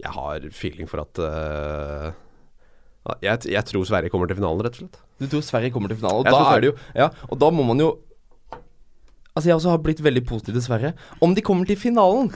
Jeg 0.00 0.12
har 0.12 0.48
feeling 0.52 0.88
for 0.90 1.04
at 1.04 1.20
øh, 1.22 2.08
jeg, 3.22 3.46
jeg 3.52 3.64
tror 3.68 3.86
Sverige 3.86 4.10
kommer 4.12 4.28
til 4.28 4.40
finalen, 4.40 4.64
rett 4.64 4.76
og 4.76 4.82
slett. 4.82 4.98
Du 5.20 5.28
tror 5.30 5.44
Sverige 5.44 5.72
kommer 5.72 5.92
til 5.92 6.00
finalen, 6.00 6.26
og 6.26 6.26
da 6.26 6.56
er 6.56 6.64
det 6.64 6.72
jo 6.72 6.76
Ja, 6.98 7.06
og 7.30 7.38
da 7.40 7.48
må 7.54 7.64
man 7.68 7.80
jo 7.80 7.92
Altså, 9.36 9.50
jeg 9.50 9.56
også 9.58 9.74
har 9.74 9.82
blitt 9.84 10.00
veldig 10.00 10.22
positiv 10.24 10.56
dessverre. 10.56 10.94
Om 11.20 11.34
de 11.36 11.42
kommer 11.44 11.68
til 11.68 11.76
finalen, 11.76 12.30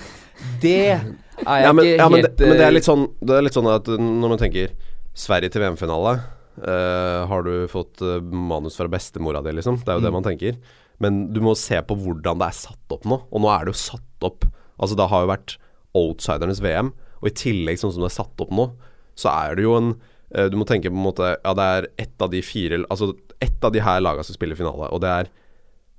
det 0.60 0.74
er 0.92 0.98
jeg 1.00 1.64
Ja, 1.64 1.72
men, 1.72 1.86
ikke 1.86 1.96
ja, 1.96 2.08
men, 2.12 2.20
helt 2.20 2.36
det, 2.36 2.48
men 2.50 2.58
det 2.60 2.66
er 2.66 2.76
eh, 2.76 2.84
sånn 2.84 3.06
Det 3.24 3.32
er 3.32 3.46
litt 3.46 3.56
sånn 3.56 3.68
at 3.72 3.86
når 3.88 4.34
man 4.34 4.40
tenker 4.40 4.74
Sverige 5.16 5.48
til 5.52 5.64
VM-finale 5.64 6.18
Uh, 6.60 7.24
Har 7.30 7.44
du 7.46 7.64
fått 7.72 8.02
eh, 8.04 8.18
manus 8.20 8.76
fra 8.76 8.88
bestemora 8.90 9.40
di, 9.40 9.52
liksom? 9.56 9.78
Det 9.80 9.88
er 9.92 9.96
jo 9.96 10.04
det 10.04 10.10
Mm. 10.10 10.16
man 10.18 10.26
tenker. 10.26 10.56
Men 11.00 11.32
du 11.32 11.40
må 11.40 11.54
se 11.56 11.80
på 11.80 11.96
hvordan 11.96 12.38
det 12.42 12.48
er 12.50 12.56
satt 12.58 12.92
opp 12.92 13.06
nå. 13.08 13.22
Og 13.32 13.40
nå 13.40 13.48
er 13.48 13.64
det 13.64 13.72
jo 13.72 13.80
satt 13.80 14.26
opp 14.26 14.44
Altså, 14.80 14.96
det 14.96 15.08
har 15.08 15.22
jo 15.22 15.28
vært 15.30 15.56
outsidernes 15.94 16.60
VM, 16.60 16.92
og 17.20 17.26
i 17.28 17.34
tillegg, 17.36 17.76
sånn 17.78 17.92
som 17.92 18.00
det 18.00 18.10
er 18.10 18.16
satt 18.16 18.40
opp 18.40 18.50
nå, 18.50 18.70
så 19.14 19.28
er 19.28 19.56
det 19.56 19.64
jo 19.64 19.74
en 19.76 19.90
uh, 20.36 20.48
Du 20.48 20.56
må 20.56 20.64
tenke 20.68 20.88
på 20.88 20.96
en 20.96 21.04
måte 21.04 21.36
Ja, 21.44 21.54
det 21.54 21.66
er 21.78 21.88
ett 21.98 22.20
av 22.20 22.30
de 22.30 22.40
fire 22.42 22.84
Altså 22.90 23.14
ett 23.40 23.64
av 23.64 23.72
de 23.72 23.80
her 23.80 24.00
lagene 24.00 24.24
som 24.24 24.36
spiller 24.36 24.56
finale, 24.56 24.90
og 24.92 25.00
det 25.00 25.08
er 25.08 25.30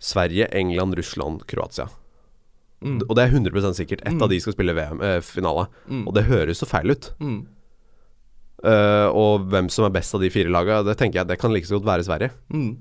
Sverige, 0.02 0.48
England, 0.58 0.98
Russland, 0.98 1.44
Kroatia. 1.48 1.86
mm, 2.82 3.02
Og 3.08 3.16
det 3.16 3.24
er 3.28 3.32
100 3.36 3.74
sikkert. 3.78 4.02
Ett 4.02 4.14
Mm. 4.18 4.22
av 4.24 4.30
de 4.30 4.40
skal 4.42 4.54
spille 4.54 4.74
VM-finale. 4.74 5.68
mm, 5.90 6.08
Og 6.08 6.14
det 6.16 6.24
høres 6.26 6.58
så 6.60 6.66
feil 6.68 6.90
ut. 6.92 7.12
mm, 7.20 7.46
Eh, 8.64 9.08
og 9.10 9.48
hvem 9.50 9.70
som 9.74 9.86
er 9.86 9.90
best 9.90 10.14
av 10.14 10.22
de 10.22 10.30
fire 10.30 10.50
laga, 10.54 10.84
det 10.86 10.96
tenker 11.00 11.18
jeg 11.22 11.28
det 11.28 11.40
kan 11.42 11.52
like 11.52 11.66
så 11.66 11.80
godt 11.80 11.86
være 11.86 12.04
Sverige. 12.06 12.30
mm. 12.54 12.78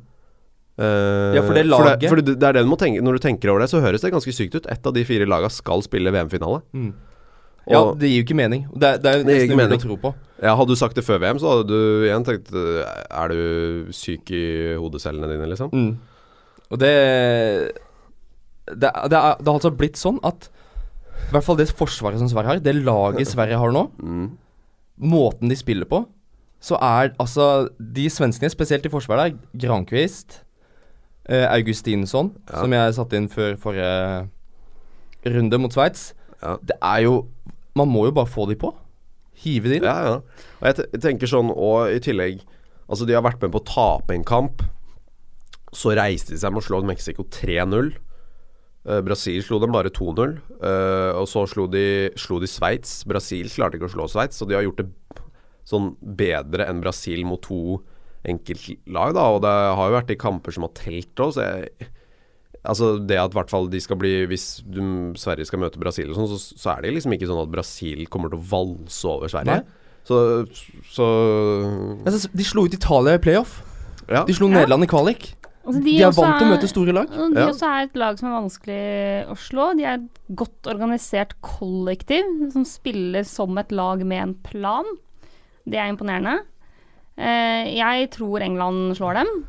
Eh, 0.79 1.35
Ja, 1.37 1.41
for 1.43 1.55
det 1.55 1.65
For 1.67 1.85
laget- 1.85 2.01
det, 2.01 2.09
for 2.09 2.17
det, 2.17 2.39
det 2.39 2.43
er 2.49 2.53
det 2.53 2.63
du 2.65 2.69
må 2.71 2.77
tenke 2.79 3.01
Når 3.03 3.13
du 3.13 3.19
tenker 3.19 3.49
over 3.51 3.61
det, 3.61 3.69
så 3.71 3.81
høres 3.83 4.01
det 4.03 4.13
ganske 4.13 4.33
sykt 4.33 4.55
ut. 4.55 4.67
Ett 4.67 4.87
av 4.87 4.93
de 4.95 5.05
fire 5.05 5.27
laga 5.27 5.49
skal 5.51 5.81
spille 5.83 6.11
VM-finale. 6.13 6.63
Mm. 6.75 6.93
Ja, 7.69 7.93
det 7.95 8.09
gir 8.09 8.23
jo 8.23 8.25
ikke 8.25 8.37
mening. 8.37 8.67
Det, 8.77 8.83
er- 8.83 8.99
det 8.99 9.07
er 9.07 9.19
jo 9.19 9.25
Det 9.25 9.35
nesten 9.35 9.51
ikke 9.51 9.61
umulig 9.61 9.79
å 9.79 9.83
tro 9.83 9.97
på. 9.97 10.15
Ja, 10.43 10.57
hadde 10.57 10.69
du 10.69 10.75
sagt 10.77 10.95
det 10.95 11.05
før 11.05 11.19
VM, 11.21 11.39
så 11.39 11.49
hadde 11.49 11.69
du 11.69 12.05
igjen 12.09 12.25
tenkt 12.25 12.53
eh, 12.53 13.05
Er 13.11 13.29
du 13.29 13.87
syk 13.93 14.31
i 14.31 14.75
hodecellene 14.77 15.29
dine, 15.29 15.49
liksom? 15.49 15.71
Mm. 15.73 15.99
Og 16.71 16.79
det 16.79 16.91
det, 18.71 18.91
det, 19.11 19.19
er, 19.19 19.37
det 19.41 19.49
har 19.49 19.57
altså 19.57 19.73
blitt 19.75 19.99
sånn 19.99 20.21
at 20.27 20.47
I 21.27 21.33
hvert 21.35 21.45
fall 21.47 21.57
det 21.59 21.69
forsvaret 21.75 22.21
som 22.21 22.29
Sverige 22.31 22.47
har, 22.53 22.61
det 22.63 22.75
laget 22.85 23.27
Sverige 23.29 23.59
har 23.59 23.73
nå, 23.75 23.87
Mm. 23.99 24.29
måten 25.01 25.49
de 25.51 25.57
spiller 25.57 25.89
på, 25.91 26.05
så 26.61 26.77
er 26.81 27.15
altså 27.19 27.69
De 27.81 28.05
svenskene, 28.13 28.51
spesielt 28.53 28.85
i 28.87 28.93
forsvaret, 28.93 29.33
der, 29.33 29.67
Granqvist, 29.67 30.43
eh, 31.29 31.47
Augustinsson, 31.51 32.33
Ja. 32.51 32.61
som 32.63 32.73
jeg 32.73 32.95
satte 32.95 33.17
inn 33.17 33.29
før 33.29 33.57
forrige 33.57 34.29
runde 35.27 35.59
mot 35.59 35.73
Sveits, 35.73 36.13
Ja. 36.43 36.57
det 36.63 36.77
er 36.83 37.03
jo 37.09 37.27
Man 37.77 37.89
må 37.89 38.05
jo 38.07 38.11
bare 38.13 38.27
få 38.27 38.49
de 38.49 38.57
på. 38.57 38.75
Hive 39.45 39.69
de 39.71 39.77
inn. 39.77 39.85
Ja, 39.85 40.03
ja. 40.05 40.15
Og 40.61 40.65
jeg 40.77 41.01
tenker 41.01 41.27
sånn, 41.31 41.51
og 41.57 41.89
i 41.89 41.99
tillegg 42.01 42.41
Altså, 42.91 43.07
de 43.07 43.15
har 43.15 43.23
vært 43.23 43.41
med 43.41 43.53
på 43.53 43.61
å 43.61 43.65
tape 43.65 44.11
en 44.15 44.25
kamp. 44.25 44.63
Så 45.77 45.93
reiste 45.95 46.35
de 46.35 46.41
seg 46.43 46.53
med 46.53 46.63
å 46.63 46.67
slå 46.67 46.81
Mexico 46.87 47.25
3-0. 47.31 47.93
Eh, 48.89 49.01
Brasil 49.07 49.43
slo 49.45 49.61
dem 49.63 49.75
bare 49.75 49.93
2-0. 49.93 50.39
eh, 50.65 51.13
og 51.21 51.29
så 51.31 51.45
slo 51.51 51.67
de, 51.71 52.11
slo 52.19 52.41
de 52.43 52.49
Sveits. 52.51 53.05
Brasil 53.07 53.51
klarte 53.53 53.79
ikke 53.79 53.91
å 53.91 53.95
slå 53.95 54.09
Sveits, 54.11 54.41
så 54.41 54.49
de 54.49 54.57
har 54.57 54.65
gjort 54.67 54.83
det 54.83 54.91
sånn 55.69 55.93
bedre 56.01 56.67
enn 56.67 56.81
Brasil 56.83 57.23
mot 57.29 57.41
to 57.45 57.79
enkeltlag, 58.27 59.15
da. 59.17 59.29
Og 59.37 59.41
det 59.45 59.53
har 59.79 59.89
jo 59.89 59.97
vært 59.99 60.11
de 60.11 60.17
kamper 60.21 60.53
som 60.57 60.67
har 60.67 60.75
telt 60.77 61.23
òg, 61.23 61.35
så 61.37 61.47
jeg 61.47 61.89
Altså 62.61 62.99
det 63.01 63.17
at 63.17 63.33
hvert 63.33 63.49
fall 63.49 63.71
de 63.73 63.79
skal 63.81 63.97
bli 63.97 64.27
Hvis 64.29 64.61
du, 64.69 64.83
Sverige 65.17 65.47
skal 65.49 65.63
møte 65.63 65.81
Brasil 65.81 66.11
og 66.11 66.19
sånn, 66.19 66.27
så, 66.29 66.37
så 66.61 66.75
er 66.75 66.83
det 66.85 66.91
liksom 66.93 67.15
ikke 67.17 67.29
sånn 67.31 67.41
at 67.41 67.53
Brasil 67.55 68.03
kommer 68.13 68.29
til 68.29 68.37
å 68.37 68.49
valse 68.51 69.09
over 69.09 69.33
Sverige. 69.33 69.63
Så, 70.05 70.19
så 70.93 71.07
Altså, 72.05 72.29
de 72.37 72.45
slo 72.45 72.67
ut 72.69 72.77
Italia 72.77 73.17
i 73.17 73.23
playoff. 73.23 73.63
Ja. 74.11 74.27
De 74.29 74.37
slo 74.37 74.51
Nederland 74.53 74.85
i 74.85 74.91
kvalik. 74.93 75.31
Altså, 75.67 75.83
De 75.85 75.95
er 76.01 76.11
vant 76.17 76.39
til 76.39 76.47
å 76.47 76.51
møte 76.55 76.69
store 76.71 76.93
lag. 76.97 77.09
De 77.11 77.37
Ja. 77.41 77.49
også 77.51 77.67
er 77.69 77.83
et 77.85 77.97
lag 78.01 78.19
som 78.19 78.29
er 78.31 78.41
vanskelig 78.41 79.29
å 79.29 79.37
slå. 79.37 79.77
De 79.77 79.85
er 79.85 79.95
et 79.99 80.35
godt 80.35 80.63
organisert 80.67 81.35
kollektiv 81.43 82.25
som 82.53 82.65
spiller 82.65 83.25
som 83.25 83.57
et 83.59 83.71
lag 83.71 84.01
med 84.07 84.23
en 84.23 84.35
plan. 84.35 84.85
Det 85.69 85.77
er 85.79 85.93
imponerende. 85.93 86.41
Eh, 87.19 87.77
jeg 87.77 88.11
tror 88.11 88.41
England 88.41 88.97
slår 88.97 89.15
dem, 89.21 89.45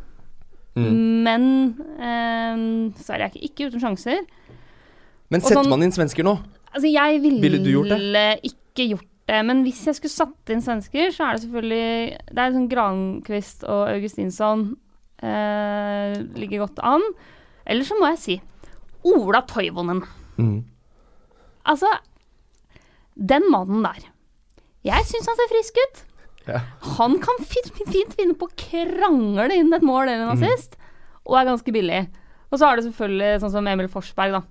Mm. 0.76 1.24
men 1.24 1.76
eh, 2.00 2.92
Sverige 3.02 3.24
er 3.24 3.30
ikke, 3.30 3.44
ikke 3.50 3.72
uten 3.72 3.80
sjanser. 3.82 4.20
Men 5.30 5.40
Og 5.42 5.48
setter 5.48 5.64
sånn- 5.64 5.70
man 5.70 5.84
inn 5.84 5.92
svensker 5.92 6.24
nå? 6.24 6.38
Altså, 6.74 6.92
jeg 6.92 7.22
ville, 7.22 7.42
Ville 7.42 7.64
gjort 7.64 8.44
ikke 8.44 8.90
gjort 8.90 9.08
det, 9.28 9.46
men 9.46 9.64
hvis 9.64 9.86
jeg 9.86 9.96
skulle 9.96 10.12
satt 10.12 10.50
inn 10.50 10.62
svensker, 10.62 11.08
så 11.12 11.24
er 11.30 11.34
det 11.38 11.42
selvfølgelig 11.44 12.18
Det 12.34 12.38
er 12.38 12.52
sånn 12.52 12.70
Granqvist 12.70 13.64
og 13.64 13.88
Augustinsson 13.90 14.76
eh, 15.22 16.16
ligger 16.38 16.66
godt 16.66 16.82
an. 16.84 17.04
Eller 17.66 17.88
så 17.88 17.98
må 18.00 18.10
jeg 18.14 18.22
si 18.22 18.38
Ola 19.08 19.42
Toivonen. 19.50 20.04
Mm. 20.38 20.60
Altså, 21.70 21.90
den 23.16 23.46
mannen 23.54 23.84
der. 23.86 24.08
Jeg 24.86 25.06
syns 25.10 25.30
han 25.30 25.38
ser 25.38 25.52
frisk 25.52 25.78
ut. 25.82 26.00
Ja. 26.48 26.62
Han 26.98 27.20
kan 27.22 27.44
fint, 27.46 27.70
fint 27.86 28.16
finne 28.18 28.34
på 28.38 28.48
å 28.50 28.56
krangle 28.58 29.54
inn 29.54 29.74
et 29.74 29.86
mål 29.86 30.10
eller 30.10 30.32
en 30.32 30.42
Mm. 30.42 30.78
og 31.26 31.38
er 31.38 31.46
ganske 31.46 31.72
billig. 31.74 32.08
Og 32.52 32.58
så 32.60 32.68
er 32.68 32.76
det 32.80 32.86
selvfølgelig 32.88 33.42
sånn 33.44 33.52
som 33.54 33.68
Emil 33.70 33.88
Forsberg, 33.88 34.34
da. 34.34 34.42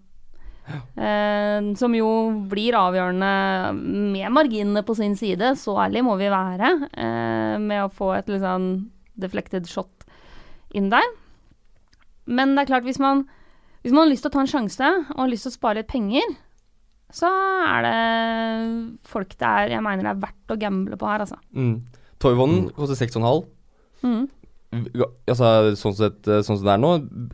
Eh, 0.96 1.74
som 1.74 1.94
jo 1.96 2.06
blir 2.48 2.76
avgjørende 2.78 3.74
med 4.14 4.30
marginene 4.30 4.84
på 4.86 4.94
sin 4.94 5.16
side, 5.18 5.56
så 5.58 5.74
ærlig 5.82 6.04
må 6.06 6.16
vi 6.20 6.30
være, 6.30 6.88
eh, 6.94 7.58
med 7.58 7.82
å 7.82 7.90
få 7.92 8.16
et 8.16 8.28
litt 8.30 8.40
sånn 8.40 8.88
deflected 9.18 9.66
shot 9.66 9.99
inn 10.76 10.90
der. 10.92 11.06
Men 12.30 12.54
det 12.54 12.64
er 12.64 12.70
klart, 12.74 12.86
hvis 12.86 13.00
man, 13.02 13.24
hvis 13.82 13.92
man 13.92 14.04
har 14.06 14.12
lyst 14.12 14.22
til 14.26 14.30
å 14.30 14.34
ta 14.36 14.44
en 14.44 14.50
sjanse 14.50 14.90
og 15.10 15.22
har 15.24 15.30
lyst 15.32 15.46
til 15.48 15.52
å 15.54 15.58
spare 15.58 15.80
litt 15.80 15.90
penger, 15.90 16.34
så 17.10 17.26
er 17.66 17.86
det 17.86 17.94
folk 19.10 19.32
det 19.40 19.48
er 19.48 19.72
jeg 19.74 19.82
mener 19.82 20.06
det 20.06 20.12
er 20.12 20.20
verdt 20.26 20.52
å 20.54 20.58
gamble 20.60 20.98
på 21.00 21.08
her, 21.10 21.24
altså. 21.24 21.40
Mm. 21.56 21.80
Toivonen 22.22 22.68
koster 22.76 22.98
6,5. 23.00 23.48
Mm. 24.04 24.28
Altså, 25.26 25.48
sånn, 25.74 25.96
sett, 25.98 26.20
eh, 26.30 26.44
sånn 26.46 26.60
som 26.60 26.66
det 26.68 26.74
er 26.76 26.82
nå, 26.82 26.90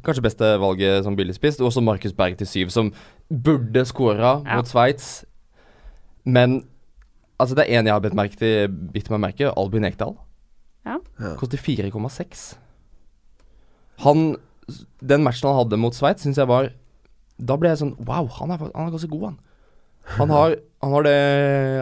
kanskje 0.07 0.24
beste 0.24 0.53
valget 0.62 1.05
som 1.05 1.16
billigspiss. 1.18 1.59
Også 1.61 1.82
Markus 1.84 2.14
Berg 2.16 2.39
til 2.41 2.49
syv, 2.49 2.70
som 2.72 2.89
burde 3.28 3.84
skåra 3.84 4.39
Ja. 4.47 4.57
mot 4.57 4.66
Sveits. 4.70 5.24
Men 6.24 6.62
altså, 7.39 7.55
det 7.55 7.66
er 7.66 7.76
én 7.76 7.84
jeg 7.84 7.93
har 7.93 8.01
bitt 8.01 8.14
meg 8.14 9.20
merke, 9.20 9.53
Albin 9.55 9.84
Ekdal. 9.84 10.16
Ja. 10.87 10.97
Ja. 11.20 11.34
Koster 11.37 11.59
4,6. 11.59 12.57
Han 14.05 14.36
Den 15.01 15.22
matchen 15.24 15.49
han 15.49 15.61
hadde 15.61 15.78
mot 15.80 15.94
Sveits, 15.94 16.24
syns 16.26 16.40
jeg 16.40 16.49
var 16.51 16.70
Da 17.38 17.57
ble 17.57 17.70
jeg 17.70 17.80
sånn 17.80 17.94
Wow, 18.03 18.28
han 18.38 18.53
er, 18.53 18.64
han 18.64 18.88
er 18.88 18.94
ganske 18.94 19.11
god, 19.12 19.28
han. 19.30 19.38
Han 20.16 20.30
har, 20.30 20.57
han 20.82 20.97
har 20.97 21.07
det 21.07 21.18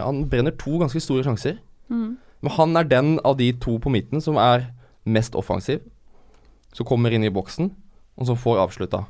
Han 0.04 0.24
brenner 0.30 0.54
to 0.60 0.78
ganske 0.80 1.00
store 1.02 1.24
sjanser. 1.26 1.58
Mm. 1.92 2.16
Men 2.44 2.56
han 2.58 2.76
er 2.76 2.88
den 2.88 3.14
av 3.24 3.38
de 3.38 3.50
to 3.60 3.78
på 3.80 3.92
midten 3.92 4.20
som 4.24 4.36
er 4.40 4.70
mest 5.04 5.36
offensiv. 5.36 5.80
Som 6.74 6.88
kommer 6.88 7.12
inn 7.14 7.24
i 7.24 7.32
boksen, 7.32 7.70
og 8.16 8.28
som 8.28 8.36
får 8.40 8.60
avslutta. 8.64 9.04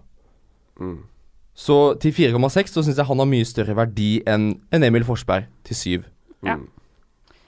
Mm. 0.79 0.99
Så 1.55 1.95
til 2.03 2.13
4,6 2.15 2.75
så 2.75 2.83
syns 2.83 2.99
jeg 2.99 3.07
han 3.07 3.23
har 3.23 3.31
mye 3.31 3.47
større 3.47 3.77
verdi 3.79 4.19
enn 4.27 4.53
en 4.75 4.87
Emil 4.87 5.07
Forsberg 5.07 5.47
til 5.67 5.77
7. 5.79 6.07
Mm. 6.47 6.67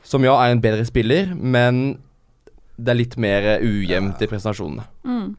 Som 0.06 0.24
ja 0.24 0.36
er 0.38 0.54
en 0.54 0.62
bedre 0.62 0.86
spiller, 0.86 1.34
men 1.34 1.98
det 2.78 2.92
er 2.92 3.00
litt 3.00 3.16
mer 3.18 3.48
ujevnt 3.64 4.22
i 4.22 4.28
prestasjonene. 4.30 4.86
Mm. 5.06 5.34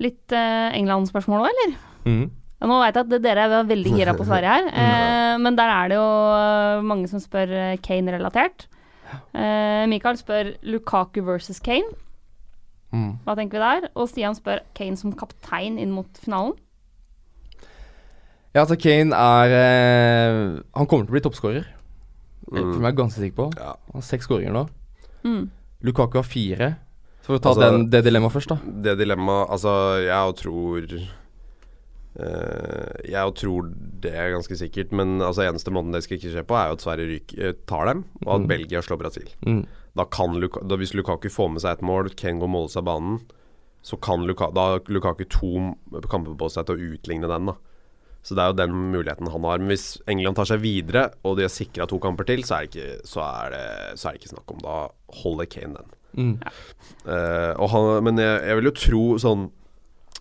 Litt 0.00 0.34
eh, 0.36 0.68
England-spørsmål 0.78 1.44
òg, 1.44 1.50
eller? 1.52 1.74
Mm. 2.08 2.26
Nå 2.60 2.76
veit 2.82 2.96
jeg 2.96 3.06
at 3.06 3.22
dere 3.24 3.46
er 3.46 3.68
veldig 3.68 3.94
gira 3.96 4.12
på 4.16 4.26
Sverige 4.28 4.52
her, 4.52 4.68
eh, 4.82 5.34
men 5.40 5.56
der 5.56 5.72
er 5.72 5.90
det 5.92 5.98
jo 6.00 6.10
eh, 6.36 6.84
mange 6.84 7.08
som 7.10 7.22
spør 7.22 7.52
eh, 7.56 7.78
Kane-relatert. 7.84 8.66
Eh, 9.34 9.84
Mikael 9.90 10.18
spør 10.20 10.54
Lukaku 10.68 11.22
versus 11.26 11.60
Kane. 11.64 11.88
Mm. 12.90 13.20
Hva 13.24 13.36
tenker 13.38 13.60
vi 13.60 13.62
der? 13.62 13.88
Og 13.94 14.08
Stian 14.10 14.36
spør 14.36 14.64
Kane 14.76 14.98
som 14.98 15.14
kaptein 15.16 15.78
inn 15.80 15.94
mot 15.94 16.20
finalen. 16.20 16.56
Ja, 18.50 18.64
altså 18.64 18.74
Kane 18.74 19.14
er 19.14 19.52
eh, 19.54 20.58
Han 20.74 20.88
kommer 20.90 21.06
til 21.06 21.12
å 21.12 21.16
bli 21.16 21.22
toppskårer. 21.22 21.68
Mm. 22.50 22.56
For 22.58 22.80
meg 22.82 22.88
er 22.88 22.90
jeg 22.90 23.00
ganske 23.04 23.22
sikker 23.22 23.38
på. 23.38 23.48
Ja. 23.60 23.74
Han 23.92 24.00
har 24.00 24.06
seks 24.06 24.26
skåringer 24.26 24.56
nå. 24.56 24.64
Mm. 25.22 25.44
Lukaku 25.86 26.18
har 26.18 26.26
fire. 26.26 26.72
Så 27.20 27.26
for 27.26 27.38
å 27.38 27.42
ta 27.42 27.48
Altså- 27.52 27.70
den, 27.70 27.90
det 27.90 28.04
dilemmaet 28.04 28.32
først, 28.32 28.48
da. 28.48 28.56
Det 28.88 28.98
dilemmaet 28.98 29.50
Altså, 29.50 29.72
jeg 30.06 30.36
tror 30.36 31.00
Uh, 32.18 32.90
Jeg 33.06 33.34
tror 33.38 33.68
det 34.02 34.10
er 34.12 34.32
ganske 34.34 34.56
sikkert, 34.58 34.90
men 34.90 35.20
altså 35.22 35.44
eneste 35.46 35.70
måten 35.70 35.92
det 35.94 36.02
skal 36.02 36.18
ikke 36.18 36.32
skje 36.34 36.42
på, 36.48 36.56
er 36.58 36.66
jo 36.70 36.74
at 36.74 36.82
Sverige 36.82 37.06
ryk, 37.12 37.34
eh, 37.38 37.52
tar 37.70 37.86
dem, 37.86 38.04
og 38.26 38.32
at 38.34 38.40
Mm. 38.42 38.48
Belgia 38.48 38.80
slår 38.82 38.98
Brasil. 38.98 39.28
Mm. 39.46 39.66
Da 39.96 40.04
kan 40.04 40.34
Luka, 40.40 40.60
da 40.66 40.76
Hvis 40.76 40.92
Lukaku 40.94 41.28
får 41.30 41.52
med 41.52 41.62
seg 41.62 41.78
et 41.78 41.82
mål, 41.86 42.10
Kengo 42.16 42.48
måler 42.48 42.68
seg 42.68 42.78
av 42.82 42.84
banen, 42.90 43.20
så 43.84 44.00
kan 44.00 44.26
Luka, 44.26 44.50
da 44.52 44.60
har 44.72 44.80
Lukaku 44.88 45.24
to 45.28 45.76
kamper 46.08 46.34
på 46.36 46.50
seg 46.50 46.66
til 46.66 46.76
å 46.76 46.96
utligne 46.98 47.28
den. 47.28 47.46
da 47.46 47.54
Så 48.24 48.34
det 48.34 48.38
er 48.42 48.48
jo 48.52 48.58
den 48.66 48.92
muligheten 48.92 49.30
han 49.30 49.42
har. 49.42 49.58
Men 49.58 49.68
hvis 49.68 50.00
England 50.08 50.34
tar 50.36 50.44
seg 50.46 50.60
videre, 50.60 51.12
og 51.24 51.36
de 51.36 51.42
har 51.42 51.48
sikra 51.48 51.86
to 51.86 51.98
kamper 52.00 52.24
til, 52.26 52.42
så 52.42 52.58
er, 52.58 52.66
ikke, 52.66 53.00
så, 53.06 53.22
er 53.22 53.50
det, 53.50 53.98
så 53.98 54.08
er 54.08 54.12
det 54.12 54.20
ikke 54.20 54.34
snakk 54.34 54.50
om. 54.50 54.58
Da 54.58 54.88
holder 55.22 55.46
Kane 55.46 55.74
den. 55.74 55.86
Mm. 56.18 56.34
Eh, 57.06 57.52
og 57.54 57.70
han, 57.72 57.88
men 58.06 58.20
jeg, 58.20 58.38
jeg 58.48 58.58
vil 58.58 58.68
jo 58.68 58.76
tro 58.76 59.02
sånn 59.22 59.44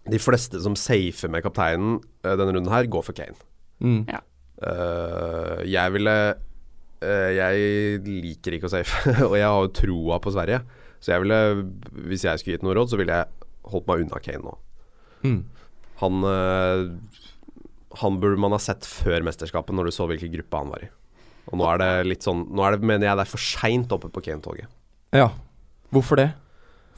De 0.09 0.19
fleste 0.21 0.61
som 0.63 0.75
safer 0.79 1.31
med 1.33 1.43
kapteinen 1.43 1.97
uh, 2.23 2.35
denne 2.37 2.53
runden 2.55 2.71
her, 2.71 2.87
går 2.89 3.03
for 3.05 3.17
Kane. 3.17 3.37
Mm. 3.79 4.07
øh, 4.09 5.59
Jeg 5.69 5.93
ville 5.95 6.15
Jeg 6.99 7.99
liker 8.03 8.57
ikke 8.57 8.67
å 8.67 8.73
safe, 8.73 9.13
og 9.29 9.37
jeg 9.37 9.47
har 9.47 9.61
jo 9.63 9.75
troa 9.75 10.19
på 10.23 10.33
Sverige. 10.35 10.63
Så 10.99 11.13
jeg 11.13 11.23
ville, 11.23 11.39
hvis 12.09 12.25
jeg 12.27 12.41
skulle 12.41 12.57
gitt 12.57 12.65
noe 12.65 12.75
råd, 12.75 12.91
så 12.91 12.99
ville 12.99 13.15
jeg 13.15 13.47
holdt 13.71 13.87
meg 13.87 14.03
unna 14.03 14.19
Kane 14.23 14.43
nå. 14.43 14.55
Mm. 15.23 15.39
Han 16.01 16.27
Han 18.01 18.19
burde 18.19 18.39
man 18.41 18.55
ha 18.55 18.59
sett 18.59 18.87
før 18.87 19.23
mesterskapet, 19.27 19.75
når 19.75 19.89
du 19.89 19.95
så 19.95 20.09
hvilken 20.09 20.33
gruppe 20.33 20.63
han 20.63 20.73
var 20.73 20.87
i. 20.87 20.91
Og 21.49 21.59
nå 21.59 21.69
er 21.69 21.81
det 21.81 21.91
litt 22.09 22.25
sånn 22.25 22.45
Nå 22.53 22.65
er 22.65 22.75
det, 22.75 22.85
mener 22.85 23.07
jeg 23.07 23.19
det 23.19 23.25
er 23.25 23.31
for 23.31 23.43
seint 23.43 23.93
oppe 23.95 24.11
på 24.13 24.23
Kane-toget. 24.25 24.69
Ja. 25.15 25.29
Hvorfor 25.95 26.19
det? 26.21 26.29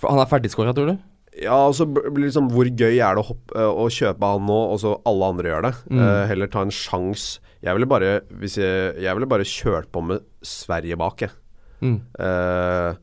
For 0.01 0.11
han 0.11 0.21
er 0.21 0.29
ferdigskåra, 0.29 0.73
tror 0.75 0.91
du? 0.91 0.99
Ja, 1.39 1.55
og 1.69 1.75
så 1.77 1.85
blir 1.87 2.25
liksom 2.25 2.49
Hvor 2.51 2.67
gøy 2.67 2.97
er 2.99 3.15
det 3.15 3.21
å, 3.21 3.27
hoppe, 3.29 3.55
øh, 3.55 3.77
å 3.83 3.85
kjøpe 3.93 4.31
han 4.33 4.43
nå, 4.49 4.57
og 4.73 4.81
så 4.83 4.97
alle 5.07 5.29
andre 5.31 5.51
gjør 5.53 5.67
det? 5.69 5.73
Mm. 5.87 6.01
Uh, 6.01 6.23
heller 6.31 6.51
ta 6.51 6.65
en 6.65 6.73
sjanse. 6.75 7.39
Jeg 7.63 7.77
ville 7.77 7.87
bare 7.87 8.17
Hvis 8.41 8.57
jeg, 8.59 8.97
jeg 8.99 9.15
ville 9.15 9.29
bare 9.31 9.47
kjørt 9.47 9.91
på 9.93 10.03
med 10.03 10.25
Sverige 10.43 10.97
bak, 10.99 11.23
jeg. 11.23 11.31
Mm. 11.81 11.99
Uh, 12.19 12.97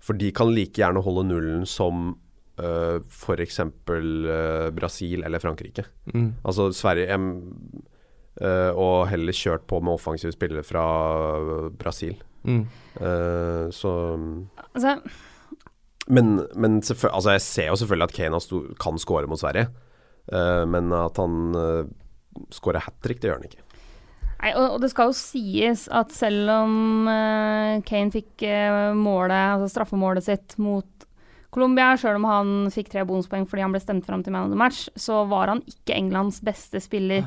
for 0.00 0.18
de 0.18 0.30
kan 0.34 0.52
like 0.52 0.80
gjerne 0.80 1.02
holde 1.04 1.24
nullen 1.28 1.64
som 1.68 2.12
uh, 2.60 2.98
f.eks. 3.00 3.60
Uh, 3.60 4.68
Brasil 4.76 5.24
eller 5.24 5.42
Frankrike. 5.42 5.86
Mm. 6.12 6.34
Altså 6.44 6.70
Sverige 6.76 7.16
um, 7.16 7.30
uh, 8.42 8.70
Og 8.76 9.08
heller 9.10 9.36
kjørt 9.36 9.66
på 9.70 9.80
med 9.80 9.96
offensive 9.96 10.34
spillere 10.36 10.66
fra 10.66 10.84
Brasil. 11.80 12.16
Mm. 12.44 12.64
Uh, 13.00 13.68
så 13.72 13.92
Altså, 14.72 14.98
Men, 16.10 16.40
men 16.58 16.80
altså 16.82 17.36
jeg 17.36 17.42
ser 17.44 17.70
jo 17.70 17.78
selvfølgelig 17.80 18.08
at 18.08 18.14
Kane 18.16 18.36
har 18.36 18.44
sto, 18.44 18.64
kan 18.82 18.98
score 18.98 19.30
mot 19.30 19.40
Sverige. 19.40 19.70
Uh, 20.30 20.66
men 20.68 20.92
at 20.94 21.18
han 21.18 21.56
uh, 21.56 21.88
scorer 22.54 22.82
hat 22.84 22.96
trick, 23.02 23.20
det 23.22 23.30
gjør 23.30 23.40
han 23.40 23.50
ikke. 23.50 23.64
Nei, 24.40 24.54
og, 24.56 24.76
og 24.76 24.78
det 24.80 24.90
skal 24.92 25.10
jo 25.10 25.16
sies 25.18 25.84
at 25.92 26.14
selv 26.16 26.48
om 26.54 27.08
uh, 27.10 27.80
Kane 27.86 28.12
fikk 28.14 28.46
eh, 28.48 28.94
målet, 28.96 29.36
altså 29.36 29.68
straffemålet 29.74 30.24
sitt 30.24 30.56
mot 30.62 30.88
Colombia, 31.52 31.92
selv 31.98 32.20
om 32.20 32.28
han 32.30 32.52
fikk 32.72 32.92
tre 32.92 33.04
bonuspoeng 33.04 33.44
fordi 33.50 33.66
han 33.66 33.74
ble 33.74 33.82
stemt 33.82 34.06
fram 34.06 34.22
til 34.24 34.32
man 34.32 34.48
of 34.48 34.54
the 34.54 34.58
match, 34.58 34.86
så 34.96 35.24
var 35.28 35.50
han 35.52 35.64
ikke 35.68 35.96
Englands 35.98 36.38
beste 36.46 36.80
spiller 36.80 37.26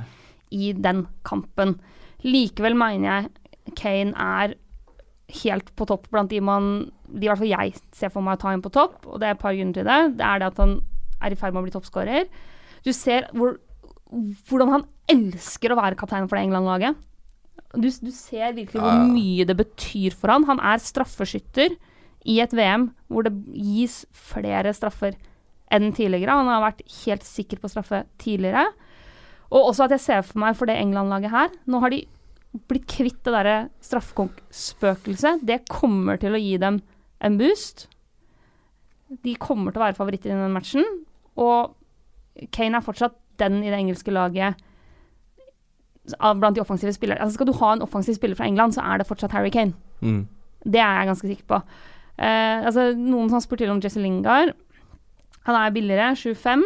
i 0.54 0.72
den 0.74 1.04
kampen. 1.28 1.76
Likevel 2.24 2.78
mener 2.80 3.10
jeg 3.10 3.76
Kane 3.78 4.16
er 4.16 4.56
helt 5.32 5.70
på 5.78 5.88
topp 5.90 6.10
blant 6.12 6.30
de 6.30 6.42
man 6.44 6.92
De 7.08 7.26
i 7.26 7.30
hvert 7.30 7.40
fall 7.40 7.52
jeg 7.52 7.78
ser 7.96 8.12
for 8.14 8.26
meg 8.26 8.38
å 8.38 8.42
ta 8.42 8.52
inn 8.54 8.64
på 8.64 8.74
topp, 8.74 9.06
og 9.08 9.22
det 9.22 9.30
er 9.30 9.36
et 9.36 9.42
par 9.42 9.56
grunner 9.56 9.78
til 9.78 9.88
det. 9.88 10.00
Det 10.20 10.26
er 10.26 10.42
det 10.42 10.50
at 10.50 10.62
han 10.64 10.76
er 11.24 11.34
i 11.34 11.40
ferd 11.40 11.54
med 11.54 11.62
å 11.62 11.66
bli 11.68 11.74
toppskårer. 11.76 12.28
Du 12.84 12.92
ser 12.96 13.30
hvor, 13.38 13.58
hvordan 14.50 14.74
han 14.74 14.86
elsker 15.12 15.74
å 15.74 15.80
være 15.80 16.00
kaptein 16.00 16.28
for 16.28 16.38
det 16.38 16.48
England-laget. 16.48 16.98
Du, 17.74 17.88
du 17.88 18.12
ser 18.14 18.56
virkelig 18.58 18.82
hvor 18.82 19.06
mye 19.14 19.46
det 19.50 19.56
betyr 19.58 20.16
for 20.18 20.34
han. 20.34 20.48
Han 20.50 20.62
er 20.62 20.82
straffeskytter 20.82 21.78
i 22.30 22.40
et 22.44 22.54
VM 22.56 22.90
hvor 23.12 23.26
det 23.28 23.34
gis 23.54 24.04
flere 24.16 24.74
straffer 24.76 25.16
enn 25.74 25.94
tidligere. 25.96 26.36
Han 26.38 26.52
har 26.52 26.66
vært 26.66 26.84
helt 27.04 27.26
sikker 27.26 27.62
på 27.62 27.72
straffe 27.72 28.04
tidligere. 28.22 28.68
Og 29.54 29.70
også 29.70 29.88
at 29.88 29.96
jeg 29.96 30.06
ser 30.06 30.26
for 30.26 30.42
meg 30.44 30.58
for 30.58 30.70
det 30.70 30.80
England-laget 30.82 31.30
her 31.30 31.52
Nå 31.70 31.78
har 31.84 31.94
de 31.94 32.00
blitt 32.70 32.86
kvitt 32.90 33.22
det 33.26 33.34
derre 33.34 33.56
straffekonk-spøkelset. 33.84 35.42
Det 35.46 35.64
kommer 35.72 36.20
til 36.22 36.36
å 36.36 36.42
gi 36.42 36.58
dem 36.62 36.82
en 37.24 37.40
boost. 37.40 37.88
De 39.24 39.34
kommer 39.42 39.74
til 39.74 39.82
å 39.82 39.86
være 39.88 39.98
favoritter 39.98 40.34
i 40.34 40.38
den 40.38 40.54
matchen. 40.54 40.86
Og 41.40 41.74
Kane 42.54 42.80
er 42.80 42.86
fortsatt 42.86 43.18
den 43.42 43.62
i 43.64 43.72
det 43.72 43.80
engelske 43.80 44.14
laget 44.14 44.60
blant 46.04 46.56
de 46.58 46.62
offensive 46.62 46.94
spillere. 46.94 47.22
Altså 47.22 47.38
Skal 47.38 47.48
du 47.48 47.58
ha 47.62 47.74
en 47.74 47.82
offensiv 47.86 48.18
spiller 48.18 48.36
fra 48.36 48.46
England, 48.46 48.76
så 48.76 48.84
er 48.84 49.00
det 49.00 49.08
fortsatt 49.08 49.32
Harry 49.32 49.50
Kane. 49.50 49.74
Mm. 50.02 50.28
Det 50.64 50.80
er 50.80 51.00
jeg 51.00 51.10
ganske 51.10 51.30
sikker 51.32 51.48
på. 51.48 51.60
Uh, 52.20 52.60
altså, 52.68 52.92
noen 52.98 53.32
som 53.32 53.42
spurte 53.42 53.64
til 53.64 53.74
om 53.74 53.82
Jesse 53.84 54.02
Lingard. 54.04 54.54
Han 55.48 55.58
er 55.60 55.74
billigere, 55.76 56.12
7-5, 56.16 56.64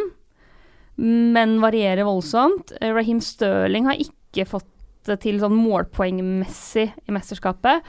men 0.98 1.56
varierer 1.62 2.06
voldsomt. 2.06 2.74
Eh, 2.80 2.92
Raheem 2.94 3.20
Sterling 3.22 3.88
har 3.88 3.98
ikke 4.02 4.46
fått 4.46 4.68
det 5.10 5.20
til 5.24 5.40
sånn 5.42 5.56
målpoengmessig 5.58 6.86
i 7.08 7.14
mesterskapet. 7.14 7.86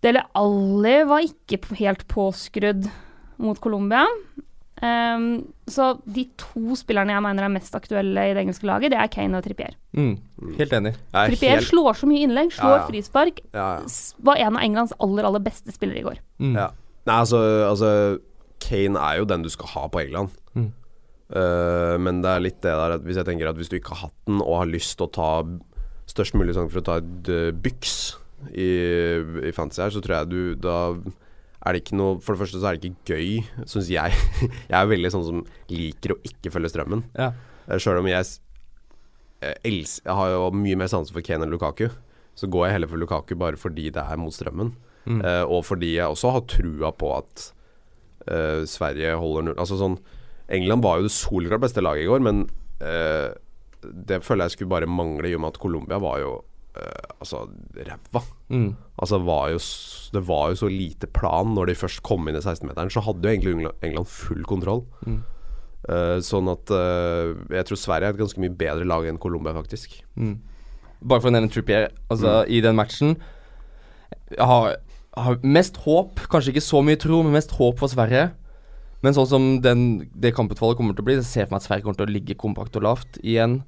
Dele 0.00 0.22
Alli 0.38 0.96
var 1.08 1.26
ikke 1.26 1.60
helt 1.80 2.06
påskrudd 2.08 2.86
mot 3.40 3.58
Colombia. 3.60 4.06
Um, 4.80 5.42
så 5.68 5.90
de 6.08 6.22
to 6.40 6.72
spillerne 6.78 7.12
jeg 7.12 7.20
mener 7.20 7.44
er 7.44 7.52
mest 7.52 7.74
aktuelle 7.76 8.22
i 8.30 8.32
det 8.32 8.40
engelske 8.46 8.64
laget, 8.64 8.94
det 8.94 8.96
er 9.02 9.10
Kane 9.12 9.36
og 9.36 9.44
Trippier. 9.44 9.74
Mm. 9.92 10.14
Helt 10.56 10.72
enig. 10.78 10.94
Er 11.12 11.28
Trippier 11.28 11.58
helt- 11.58 11.68
slår 11.68 11.98
så 12.00 12.08
mye 12.08 12.22
innlegg, 12.24 12.48
slår 12.56 12.72
Ja, 12.72 12.78
ja. 12.80 12.86
frispark. 12.88 13.42
ja, 13.52 13.66
ja. 13.76 13.88
Var 14.24 14.36
en 14.46 14.56
av 14.56 14.62
Englands 14.64 14.94
aller, 14.98 15.24
aller 15.28 15.44
beste 15.44 15.74
spillere 15.76 16.00
i 16.00 16.06
går. 16.08 16.18
Mm. 16.40 16.54
Ja. 16.56 16.70
Nei, 17.06 17.14
altså, 17.20 17.42
altså 17.68 18.20
Kane 18.60 18.96
er 18.96 19.18
jo 19.20 19.24
den 19.28 19.42
du 19.42 19.50
skal 19.52 19.68
ha 19.74 19.86
på 19.88 20.00
England. 20.00 20.30
Mm. 20.56 20.72
Uh, 21.30 21.98
men 22.00 22.22
det 22.24 22.30
er 22.32 22.40
litt 22.40 22.60
det 22.64 22.72
der 22.72 22.96
at 22.96 23.04
hvis 23.04 23.20
jeg 23.20 23.28
tenker 23.28 23.50
at 23.52 23.56
hvis 23.60 23.68
du 23.68 23.76
ikke 23.76 23.92
har 23.94 24.08
hatt 24.08 24.16
den 24.26 24.40
og 24.40 24.62
har 24.64 24.66
lyst 24.72 24.96
til 24.96 25.06
å 25.06 25.12
ta 25.12 25.28
størst 26.10 26.36
mulig 26.38 26.56
sjanse 26.56 26.74
for 26.74 26.82
å 26.82 26.86
ta 26.86 26.98
et 27.00 27.30
uh, 27.30 27.48
byks 27.54 27.96
i, 28.50 28.68
i 29.46 29.52
fantasy 29.54 29.84
her, 29.84 29.94
så 29.94 30.02
tror 30.04 30.20
jeg 30.20 30.30
du 30.30 30.40
da 30.66 30.76
er 31.60 31.76
det 31.76 31.82
ikke 31.82 31.96
noe 31.98 32.20
For 32.24 32.32
det 32.32 32.40
første 32.40 32.60
så 32.60 32.70
er 32.70 32.78
det 32.80 32.88
ikke 32.88 33.16
gøy, 33.16 33.64
syns 33.68 33.90
jeg. 33.92 34.20
jeg 34.70 34.76
er 34.76 34.88
veldig 34.88 35.10
sånn 35.12 35.26
som 35.26 35.42
liker 35.72 36.14
å 36.14 36.20
ikke 36.24 36.52
følge 36.54 36.72
strømmen. 36.72 37.04
Ja. 37.18 37.32
Uh, 37.68 37.76
Sjøl 37.76 38.00
om 38.00 38.08
jeg, 38.08 38.28
jeg, 39.44 39.58
els, 39.68 39.98
jeg 40.04 40.16
har 40.16 40.32
jo 40.34 40.46
mye 40.56 40.78
mer 40.80 40.92
sanse 40.92 41.12
for 41.14 41.24
Kane 41.26 41.44
enn 41.46 41.52
Lukaku, 41.52 41.90
så 42.38 42.48
går 42.48 42.66
jeg 42.66 42.78
heller 42.78 42.90
for 42.92 43.02
Lukaku 43.02 43.36
bare 43.38 43.60
fordi 43.60 43.90
det 43.92 44.02
er 44.02 44.20
mot 44.20 44.34
strømmen. 44.34 44.72
Mm. 45.04 45.20
Uh, 45.20 45.44
og 45.48 45.66
fordi 45.68 45.94
jeg 45.98 46.08
også 46.08 46.32
har 46.36 46.48
trua 46.48 46.94
på 46.96 47.12
at 47.16 47.44
uh, 48.28 48.64
Sverige 48.68 49.14
holder 49.16 49.46
null 49.46 49.56
Altså 49.56 49.78
sånn 49.80 49.94
England 50.52 50.84
var 50.84 50.98
jo 50.98 51.06
det 51.06 51.14
soleklart 51.14 51.62
beste 51.62 51.82
laget 51.84 52.04
i 52.04 52.10
går, 52.10 52.22
men 52.26 52.40
eh, 52.82 53.09
det 53.82 54.22
føler 54.26 54.48
jeg 54.48 54.56
skulle 54.56 54.72
bare 54.72 54.90
mangle 54.90 55.30
i 55.30 55.34
og 55.36 55.42
med 55.44 55.54
at 55.54 55.60
Colombia 55.62 55.98
var 56.02 56.20
jo 56.22 56.36
eh, 56.76 57.10
altså 57.18 57.44
ræva. 57.76 58.22
Mm. 58.48 58.70
Altså 59.00 59.20
var 59.24 59.50
jo, 59.54 59.60
det 60.14 60.22
var 60.28 60.48
jo 60.50 60.60
så 60.62 60.70
lite 60.70 61.06
plan 61.06 61.54
når 61.56 61.70
de 61.70 61.78
først 61.80 62.02
kom 62.06 62.28
inn 62.28 62.38
i 62.38 62.44
16-meteren. 62.44 62.92
Så 62.92 63.02
hadde 63.06 63.24
jo 63.24 63.34
egentlig 63.34 63.54
England, 63.56 63.86
England 63.86 64.10
full 64.10 64.44
kontroll. 64.48 64.84
Mm. 65.06 65.20
Uh, 65.88 66.18
sånn 66.20 66.44
at 66.52 66.68
uh, 66.76 67.32
jeg 67.48 67.64
tror 67.66 67.78
Sverige 67.80 68.10
er 68.10 68.12
et 68.12 68.20
ganske 68.20 68.40
mye 68.42 68.52
bedre 68.52 68.84
lag 68.84 69.06
enn 69.08 69.20
Colombia, 69.20 69.54
faktisk. 69.56 69.96
Mm. 70.20 70.36
Bare 71.00 71.22
for 71.22 71.30
å 71.30 71.32
nevne 71.32 71.48
Trippier, 71.48 71.88
altså 72.12 72.42
i 72.44 72.58
den 72.60 72.76
matchen 72.76 73.14
Jeg 74.28 74.44
har, 74.44 74.74
har 75.16 75.38
mest 75.40 75.80
håp, 75.86 76.20
kanskje 76.28 76.52
ikke 76.52 76.66
så 76.66 76.82
mye 76.84 77.00
tro, 77.00 77.22
men 77.24 77.32
mest 77.32 77.54
håp 77.56 77.80
for 77.80 77.88
Sverige. 77.88 78.28
Men 79.02 79.14
sånn 79.16 79.28
som 79.30 79.44
den, 79.64 79.84
det 80.12 80.34
kamputfallet 80.36 80.76
kommer 80.76 80.92
til 80.96 81.02
å 81.04 81.08
bli, 81.08 81.14
så 81.20 81.24
ser 81.24 81.40
jeg 81.42 81.48
for 81.48 81.54
meg 81.56 81.62
at 81.62 81.68
Sverige 81.68 81.84
kommer 81.86 82.00
til 82.02 82.08
å 82.10 82.12
ligge 82.14 82.34
kompakt 82.36 82.74
og 82.76 82.84
lavt 82.84 83.16
igjen. 83.22 83.62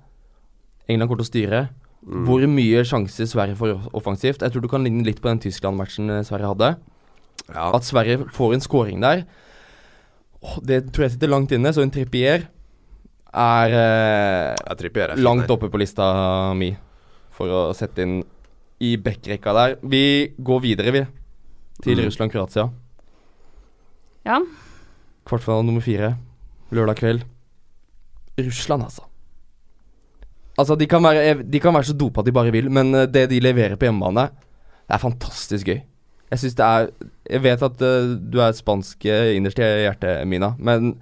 England 0.90 1.08
kommer 1.08 1.22
til 1.22 1.28
å 1.28 1.32
styre. 1.32 1.60
Mm. 2.02 2.24
Hvor 2.26 2.44
mye 2.50 2.82
sjanser 2.84 3.28
Sverige 3.30 3.56
får 3.56 3.86
offensivt. 3.96 4.42
Jeg 4.42 4.52
tror 4.52 4.64
du 4.64 4.68
kan 4.68 4.82
ligne 4.84 5.04
litt 5.06 5.22
på 5.22 5.30
den 5.30 5.40
Tyskland-matchen 5.40 6.10
eh, 6.10 6.24
Sverige 6.26 6.50
hadde. 6.52 6.72
Ja, 7.48 7.68
At 7.78 7.86
Sverige 7.88 8.26
får 8.34 8.56
en 8.58 8.64
scoring 8.64 9.00
der. 9.00 9.22
Oh, 10.42 10.58
det 10.66 10.82
tror 10.92 11.06
jeg 11.06 11.14
sitter 11.14 11.30
langt 11.30 11.52
inne, 11.54 11.70
så 11.72 11.84
en 11.84 11.92
Trippier 11.94 12.48
er 13.32 13.74
eh, 13.78 14.74
Trippier 14.76 15.12
er 15.14 15.16
fin 15.16 15.24
langt 15.24 15.48
oppe 15.54 15.70
på 15.72 15.78
lista 15.80 16.10
mi 16.58 16.72
for 17.32 17.48
å 17.48 17.60
sette 17.78 18.02
inn 18.04 18.18
i 18.82 18.96
backrekka 19.00 19.54
der. 19.56 19.76
Vi 19.86 20.34
går 20.42 20.60
videre, 20.66 20.92
vi. 20.92 21.04
Til 21.82 21.96
Mm. 22.02 22.04
Russland-Kroatia. 22.10 22.66
Ja. 24.26 24.40
Kvartfinale 25.28 25.66
nummer 25.66 25.84
fire. 25.84 26.14
Lørdag 26.72 26.98
kveld. 27.00 27.24
Russland, 28.40 28.86
altså. 28.88 29.06
Altså, 30.58 30.76
de 30.76 30.86
kan, 30.88 31.02
være, 31.04 31.42
de 31.42 31.60
kan 31.60 31.74
være 31.74 31.90
så 31.90 31.96
dopa 31.96 32.24
de 32.24 32.32
bare 32.34 32.52
vil, 32.52 32.68
men 32.70 32.94
eh, 32.94 33.08
det 33.08 33.28
de 33.30 33.40
leverer 33.40 33.78
på 33.80 33.88
hjemmebane, 33.88 34.28
det 34.84 34.96
er 34.96 35.00
fantastisk 35.00 35.70
gøy. 35.70 35.80
Jeg 36.32 36.40
syns 36.40 36.54
det 36.56 36.64
er 36.64 36.86
Jeg 37.28 37.42
vet 37.44 37.62
at 37.62 37.82
eh, 37.84 38.12
du 38.32 38.38
er 38.40 38.52
spansk 38.56 39.06
eh, 39.08 39.34
innerst 39.36 39.60
i 39.60 39.68
hjertet, 39.84 40.26
Mina, 40.28 40.54
men 40.58 40.94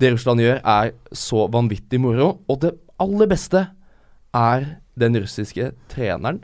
det 0.00 0.12
Russland 0.14 0.40
gjør, 0.40 0.60
er 0.64 0.92
så 1.12 1.46
vanvittig 1.52 2.00
moro. 2.00 2.38
Og 2.48 2.60
det 2.62 2.72
aller 3.00 3.28
beste 3.28 3.66
er 4.34 4.66
den 5.00 5.18
russiske 5.20 5.72
treneren 5.92 6.40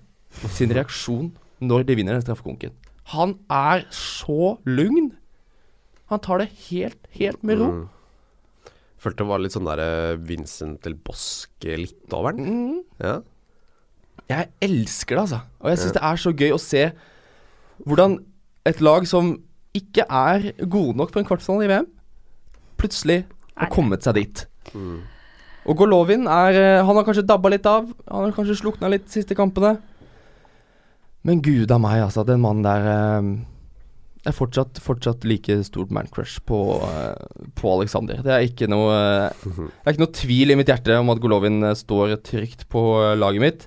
sin 0.53 0.73
reaksjon 0.75 1.31
når 1.65 1.87
de 1.89 1.97
vinner 1.97 2.17
den 2.17 2.25
straffekonken. 2.25 2.75
Han 3.15 3.37
er 3.49 3.87
så 3.95 4.57
lugn. 4.67 5.15
Han 6.13 6.23
tar 6.23 6.43
det 6.43 6.51
helt, 6.69 7.01
helt 7.19 7.43
med 7.47 7.61
ro. 7.61 7.71
Mm. 7.73 7.87
Følte 9.03 9.23
det 9.23 9.31
var 9.31 9.43
litt 9.43 9.55
sånn 9.55 9.69
der 9.69 9.83
eh, 9.83 10.21
Vincent 10.29 10.81
del 10.87 10.95
Bosque 10.99 11.79
litt 11.79 12.15
over 12.17 12.37
den. 12.37 12.47
Mm. 12.47 12.79
Ja. 13.03 13.17
Jeg 14.31 14.51
elsker 14.65 15.19
det, 15.19 15.25
altså. 15.27 15.41
Og 15.63 15.71
jeg 15.71 15.83
syns 15.83 15.97
det 15.97 16.05
er 16.09 16.23
så 16.23 16.33
gøy 16.35 16.55
å 16.55 16.63
se 16.63 16.87
hvordan 17.87 18.17
et 18.67 18.81
lag 18.83 19.05
som 19.07 19.35
ikke 19.77 20.07
er 20.09 20.49
gode 20.65 20.97
nok 20.99 21.13
for 21.13 21.21
en 21.21 21.29
kvartfinale 21.29 21.67
i 21.67 21.71
VM, 21.71 21.91
plutselig 22.81 23.19
har 23.57 23.71
kommet 23.73 24.07
seg 24.07 24.17
dit. 24.19 24.43
Mm. 24.73 25.05
Og 25.67 25.79
Golovin 25.79 26.27
er 26.31 26.57
eh, 26.61 26.85
Han 26.87 26.99
har 26.99 27.05
kanskje 27.07 27.27
dabba 27.27 27.51
litt 27.51 27.67
av. 27.67 27.89
Han 28.07 28.29
har 28.29 28.35
kanskje 28.35 28.59
slukna 28.63 28.91
litt 28.93 29.07
de 29.07 29.19
siste 29.19 29.37
kampene. 29.39 29.77
Men 31.27 31.43
gud 31.43 31.73
a 31.75 31.79
meg, 31.83 32.05
altså. 32.07 32.23
Den 32.27 32.43
mannen 32.43 32.67
der 32.67 32.87
eh, 34.27 34.33
er 34.33 34.37
fortsatt, 34.37 34.81
fortsatt 34.83 35.25
like 35.29 35.57
stort 35.67 35.93
mancrush 35.95 36.41
på, 36.47 36.59
eh, 36.83 37.49
på 37.57 37.73
Alexander. 37.79 38.21
Det 38.27 38.35
er 38.35 38.47
ikke 38.49 38.69
noe 38.71 38.91
eh, 38.93 39.47
Det 39.57 39.87
er 39.87 39.95
ikke 39.97 40.05
noe 40.05 40.19
tvil 40.21 40.53
i 40.53 40.59
mitt 40.59 40.73
hjerte 40.73 40.99
om 41.01 41.15
at 41.15 41.23
Golovin 41.23 41.63
eh, 41.63 41.77
står 41.79 42.17
trygt 42.27 42.67
på 42.73 42.85
eh, 43.05 43.15
laget 43.19 43.45
mitt. 43.47 43.67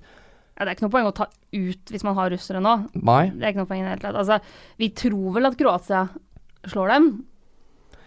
Ja, 0.60 0.66
det 0.66 0.74
er 0.74 0.76
ikke 0.76 0.88
noe 0.90 0.96
poeng 0.98 1.10
å 1.10 1.16
ta 1.16 1.30
ut 1.32 1.92
hvis 1.94 2.04
man 2.06 2.18
har 2.20 2.30
russere 2.34 2.60
nå. 2.62 2.76
Nei. 3.00 3.24
Det 3.32 3.46
er 3.46 3.54
ikke 3.54 3.64
noe 3.64 3.72
poeng 3.72 3.82
i 3.82 3.88
det 3.88 3.96
hele 3.96 4.04
tatt. 4.04 4.20
Altså, 4.20 4.40
vi 4.82 4.92
tror 4.92 5.34
vel 5.40 5.48
at 5.50 5.58
Kroatia 5.60 6.06
slår 6.68 6.94
dem. 6.94 7.10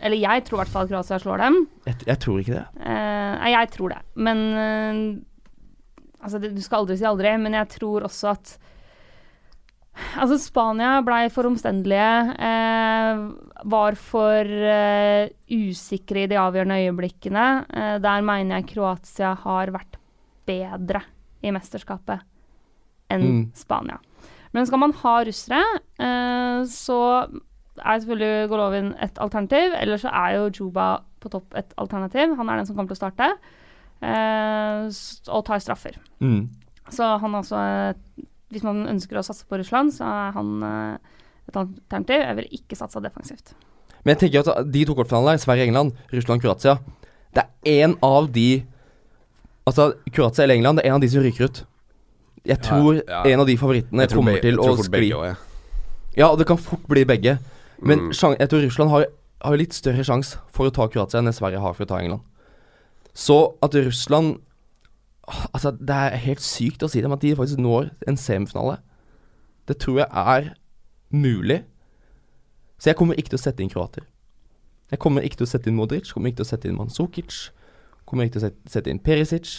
Eller 0.03 0.19
jeg 0.21 0.45
tror 0.45 0.59
i 0.59 0.61
hvert 0.63 0.73
fall 0.75 0.85
at 0.85 0.93
Kroatia 0.93 1.19
slår 1.23 1.43
dem. 1.47 1.59
Jeg, 1.89 1.99
jeg 2.11 2.21
tror 2.21 2.41
ikke 2.43 2.59
det. 2.59 2.65
Eh, 2.85 3.35
Nei, 3.41 3.53
jeg 3.55 3.71
tror 3.73 3.95
det. 3.95 4.01
Men 4.29 4.43
eh, 4.53 5.05
Altså, 6.23 6.39
det, 6.39 6.53
du 6.55 6.63
skal 6.63 6.85
aldri 6.85 6.95
si 7.01 7.07
aldri, 7.09 7.33
men 7.43 7.57
jeg 7.59 7.67
tror 7.79 8.05
også 8.07 8.29
at 8.31 8.53
Altså, 10.19 10.37
Spania 10.41 11.01
blei 11.07 11.29
for 11.33 11.47
omstendelige. 11.49 12.09
Eh, 12.37 13.23
var 13.73 13.95
for 13.97 14.45
eh, 14.45 15.29
usikre 15.53 16.25
i 16.25 16.31
de 16.31 16.39
avgjørende 16.41 16.79
øyeblikkene. 16.83 17.45
Eh, 17.73 17.97
der 18.03 18.23
mener 18.27 18.59
jeg 18.61 18.69
Kroatia 18.75 19.35
har 19.45 19.73
vært 19.75 19.97
bedre 20.49 21.03
i 21.43 21.51
mesterskapet 21.55 22.21
enn 23.13 23.23
Mm. 23.23 23.41
Spania. 23.55 23.99
Men 24.53 24.67
skal 24.67 24.79
man 24.79 24.93
ha 24.93 25.15
russere, 25.25 25.63
eh, 25.99 26.63
så 26.69 26.99
er 27.79 28.01
selvfølgelig 28.01 28.49
Golovin 28.49 28.95
et 29.01 29.19
alternativ. 29.19 29.73
Eller 29.81 29.97
så 29.97 30.09
er 30.13 30.35
jo 30.37 30.51
Juba 30.51 30.99
på 31.21 31.31
topp 31.31 31.55
et 31.57 31.73
alternativ. 31.79 32.37
Han 32.37 32.49
er 32.51 32.57
den 32.57 32.67
som 32.67 32.77
kommer 32.77 32.89
til 32.95 32.99
å 32.99 33.05
starte. 33.05 33.33
eh, 34.03 34.91
og 35.31 35.45
tar 35.47 35.61
straffer. 35.63 35.95
Mm. 36.21 36.49
Så 36.91 37.07
han 37.21 37.35
er 37.35 37.39
også 37.39 37.59
eh, 37.63 38.25
Hvis 38.53 38.65
man 38.67 38.85
ønsker 38.91 39.17
å 39.19 39.25
satse 39.25 39.47
på 39.49 39.59
Russland, 39.61 39.93
så 39.97 40.05
er 40.05 40.33
han 40.37 40.51
eh, 40.63 40.97
et 41.49 41.57
alternativ. 41.57 42.21
Jeg 42.21 42.37
vil 42.37 42.49
ikke 42.61 42.77
satsa 42.79 43.01
defensivt. 43.01 43.55
Men 44.05 44.15
jeg 44.17 44.21
tenker 44.27 44.51
at 44.53 44.71
de 44.73 44.85
to 44.89 44.95
kortfinalene 44.99 45.39
Sverige-England, 45.41 45.93
Russland-Kroatia 46.11 46.79
Det 47.33 47.45
er 47.47 47.85
en 47.85 47.97
av 48.03 48.27
de 48.35 48.65
Altså, 49.65 49.93
Kroatia 50.11 50.43
eller 50.43 50.59
England, 50.59 50.81
det 50.81 50.85
er 50.85 50.91
en 50.91 50.97
av 50.99 51.05
de 51.05 51.09
som 51.09 51.23
ryker 51.23 51.47
ut. 51.47 51.61
Jeg 52.45 52.59
tror 52.67 52.97
ja. 52.99 53.21
en 53.31 53.41
av 53.41 53.47
de 53.47 53.55
favorittene 53.57 54.03
Jeg 54.03 54.11
tror 54.11 54.19
kommer 54.25 54.41
til 54.43 54.57
jeg 54.57 54.59
å 54.59 54.75
skli. 54.81 54.91
begge 54.91 55.15
også, 55.21 55.29
ja. 55.31 55.37
Ja, 56.19 56.29
det 56.37 56.47
kan 56.51 56.59
fort 56.59 56.83
bli 56.91 57.05
begge. 57.07 57.39
Men 57.81 58.09
Mm. 58.11 58.39
jeg 58.39 58.49
tror 58.51 58.65
Russland 58.67 58.91
har, 58.91 59.07
har 59.45 59.57
litt 59.57 59.73
større 59.73 60.03
sjanse 60.05 60.39
for 60.51 60.67
å 60.67 60.75
ta 60.75 60.89
Kroatia 60.89 61.21
enn 61.23 61.33
Sverige 61.33 61.61
har 61.63 61.73
for 61.75 61.85
å 61.85 61.89
ta 61.89 62.01
England. 62.03 62.21
Så 63.15 63.55
at 63.63 63.75
Russland 63.75 64.41
Altså, 65.55 65.71
det 65.79 65.95
er 65.95 66.17
helt 66.25 66.43
sykt 66.43 66.83
å 66.83 66.89
si 66.91 67.01
dem 67.05 67.13
at 67.15 67.21
de 67.23 67.35
faktisk 67.39 67.61
når 67.63 67.91
en 68.11 68.17
semifinale. 68.19 68.79
Det 69.71 69.77
tror 69.79 70.01
jeg 70.03 70.09
er 70.11 70.49
mulig. 71.15 71.61
Så 72.83 72.91
jeg 72.91 72.99
kommer 72.99 73.15
ikke 73.15 73.31
til 73.31 73.39
å 73.39 73.43
sette 73.45 73.63
inn 73.63 73.71
kroater. 73.71 74.03
Jeg 74.91 74.99
kommer 75.01 75.23
ikke 75.25 75.39
til 75.41 75.47
å 75.47 75.53
sette 75.53 75.71
inn 75.71 75.77
Modric, 75.79 76.11
kommer 76.13 76.29
ikke 76.33 76.43
til 76.43 76.49
å 76.49 76.51
sette 76.51 76.69
inn 76.69 76.77
Manzukic. 76.77 77.37
Kommer 78.05 78.27
ikke 78.27 78.41
til 78.41 78.43
å 78.43 78.51
sette, 78.69 78.91
inn 78.91 78.99
Perisic. 79.01 79.53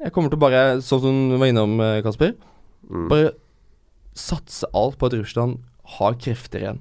Jeg 0.00 0.10
kommer 0.16 0.32
til 0.32 0.40
å 0.40 0.42
bare, 0.42 0.62
sånn 0.82 1.02
som 1.04 1.18
du 1.30 1.36
var 1.38 1.52
innom, 1.52 1.76
eh, 1.80 2.00
Kasper, 2.02 2.32
Mm. 2.90 3.08
bare 3.08 3.30
satse 4.14 4.64
alt 4.74 4.98
på 4.98 5.06
at 5.06 5.12
Russland 5.12 5.60
har 5.98 6.14
krefter 6.14 6.58
igjen. 6.60 6.80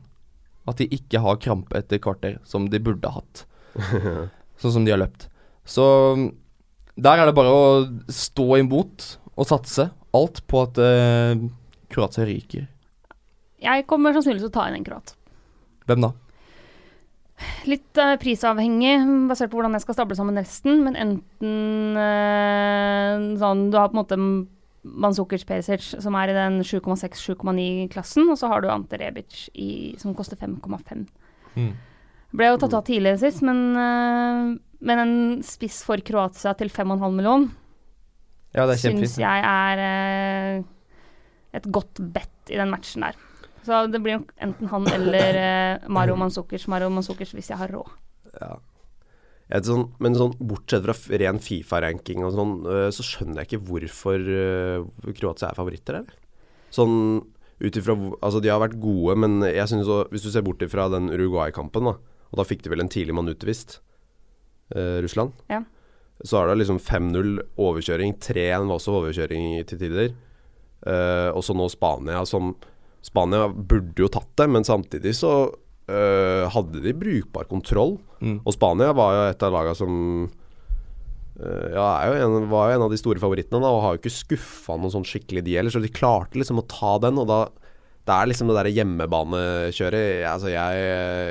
At 0.67 0.77
de 0.77 0.87
ikke 0.87 1.21
har 1.21 1.37
krampe 1.37 1.77
etter 1.77 1.99
kvarter, 1.99 2.39
som 2.43 2.69
de 2.69 2.79
burde 2.79 3.05
hatt. 3.11 3.45
sånn 4.57 4.71
som 4.73 4.83
de 4.85 4.91
har 4.91 4.97
løpt. 4.99 5.27
Så 5.65 6.31
der 6.95 7.21
er 7.21 7.29
det 7.29 7.35
bare 7.37 7.51
å 7.51 7.65
stå 8.11 8.47
imot 8.59 9.07
og 9.37 9.47
satse 9.47 9.87
alt 10.15 10.41
på 10.49 10.63
at 10.65 10.79
uh, 10.81 11.43
Kroatia 11.91 12.27
ryker. 12.27 12.67
Jeg 13.61 13.85
kommer 13.89 14.15
sannsynligvis 14.15 14.47
til 14.47 14.51
å 14.51 14.55
ta 14.55 14.67
inn 14.67 14.79
en 14.79 14.85
kroat. 14.87 15.13
Hvem 15.89 16.05
da? 16.05 16.11
Litt 17.69 17.99
uh, 17.99 18.15
prisavhengig, 18.21 18.95
basert 19.29 19.51
på 19.51 19.59
hvordan 19.59 19.77
jeg 19.77 19.85
skal 19.85 19.97
stable 19.97 20.17
sammen 20.17 20.39
resten, 20.39 20.81
men 20.85 20.97
enten 20.99 21.97
uh, 21.97 23.37
sånn 23.41 23.69
Du 23.71 23.79
har 23.79 23.91
på 23.91 23.97
en 23.97 24.01
måte 24.01 24.19
Manzukic 24.81 25.45
Pesic, 25.47 25.85
som 26.01 26.17
er 26.17 26.31
i 26.31 26.37
den 26.37 26.59
7,6-7,9-klassen, 26.65 28.27
og 28.33 28.39
så 28.41 28.49
har 28.51 28.63
du 28.63 28.69
Ante 28.73 28.97
Rebic 28.97 29.45
i, 29.53 29.93
som 30.01 30.15
koster 30.17 30.39
5,5. 30.41 31.05
Ble 32.31 32.47
jo 32.47 32.59
tatt 32.61 32.77
av 32.77 32.85
tidligere 32.87 33.19
sist, 33.21 33.43
men, 33.45 33.59
men 34.81 35.01
en 35.01 35.15
spiss 35.45 35.81
for 35.85 36.01
Kroatia 36.05 36.53
til 36.57 36.71
5,5 36.73 37.03
million 37.13 37.49
Ja, 38.55 38.65
syns 38.75 39.17
jeg 39.21 39.43
er 39.47 39.81
eh, 39.85 40.63
et 41.55 41.67
godt 41.71 42.01
bet 42.13 42.51
i 42.51 42.57
den 42.59 42.71
matchen 42.73 43.05
der. 43.05 43.19
Så 43.65 43.85
det 43.91 44.01
blir 44.01 44.19
nok 44.19 44.31
enten 44.41 44.71
han 44.71 44.87
eller 44.91 45.37
eh, 45.39 45.87
Mario 45.93 46.17
Manzukic, 46.19 46.65
Mario 46.71 46.89
Manzukic 46.91 47.33
hvis 47.37 47.51
jeg 47.53 47.59
har 47.61 47.71
råd. 47.71 47.93
Ja. 48.39 48.55
Sånn, 49.67 49.89
men 49.99 50.15
sånn 50.15 50.33
bortsett 50.39 50.85
fra 50.87 51.19
ren 51.19 51.41
Fifa-ranking 51.43 52.23
og 52.23 52.31
sånn, 52.37 52.53
øh, 52.71 52.87
så 52.95 53.03
skjønner 53.03 53.41
jeg 53.41 53.49
ikke 53.49 53.65
hvorfor 53.67 54.29
øh, 54.31 54.85
Kroatia 55.17 55.49
er 55.49 55.59
favoritter, 55.59 55.99
eller? 55.99 56.19
Sånn 56.71 56.95
ut 57.61 57.77
ifra 57.77 57.93
Altså, 58.23 58.39
de 58.41 58.49
har 58.49 58.61
vært 58.63 58.79
gode, 58.81 59.17
men 59.19 59.43
jeg 59.43 59.67
synes 59.69 59.85
så 59.85 59.97
Hvis 60.09 60.23
du 60.23 60.31
ser 60.33 60.45
bort 60.45 60.63
ifra 60.63 60.87
den 60.89 61.11
Uruguay-kampen, 61.11 61.89
da, 61.91 61.97
og 62.31 62.39
da 62.39 62.47
fikk 62.47 62.63
de 62.63 62.71
vel 62.71 62.85
en 62.85 62.91
tidlig 62.91 63.13
mann 63.17 63.29
utvist, 63.29 63.81
Russland, 65.03 65.33
Ja. 65.51 65.61
så 66.23 66.41
er 66.41 66.51
det 66.51 66.59
liksom 66.61 66.79
5-0 66.79 67.39
overkjøring. 67.57 68.15
3-1 68.21 68.67
var 68.69 68.77
også 68.77 68.97
overkjøring 68.99 69.65
til 69.67 69.81
tider. 69.81 70.13
Uh, 70.81 71.29
og 71.37 71.43
så 71.45 71.53
nå 71.53 71.67
Spania, 71.69 72.23
som 72.25 72.55
Spania 73.05 73.47
burde 73.49 74.01
jo 74.01 74.07
tatt 74.09 74.29
det, 74.37 74.47
men 74.49 74.65
samtidig 74.65 75.13
så 75.17 75.33
uh, 75.53 76.45
hadde 76.49 76.81
de 76.81 76.93
brukbar 76.97 77.45
kontroll. 77.49 77.99
Mm. 78.21 78.39
Og 78.45 78.53
Spania 78.55 78.91
var 78.97 79.13
jo 79.13 79.23
et 79.29 79.45
av 79.45 79.53
lagene 79.53 79.77
som 79.77 79.93
uh, 81.41 81.67
Ja, 81.73 81.85
er 82.01 82.11
jo 82.11 82.27
en, 82.27 82.49
var 82.49 82.69
jo 82.69 82.77
en 82.79 82.85
av 82.87 82.93
de 82.93 82.99
store 83.01 83.21
favorittene, 83.21 83.61
da, 83.61 83.69
og 83.73 83.81
har 83.85 83.95
jo 83.95 84.01
ikke 84.01 84.13
skuffa 84.13 84.77
noen 84.77 84.93
sånn 84.93 85.05
skikkelig, 85.07 85.45
de 85.45 85.57
heller. 85.57 85.73
Så 85.73 85.81
de 85.81 85.89
klarte 85.93 86.37
liksom 86.41 86.61
å 86.61 86.67
ta 86.69 86.97
den, 87.05 87.17
og 87.21 87.29
da 87.29 87.41
Det 88.01 88.13
er 88.17 88.29
liksom 88.31 88.49
det 88.49 88.55
derre 88.57 88.73
hjemmebanekjøret. 88.73 90.23
Altså, 90.25 90.49
jeg, 90.49 90.85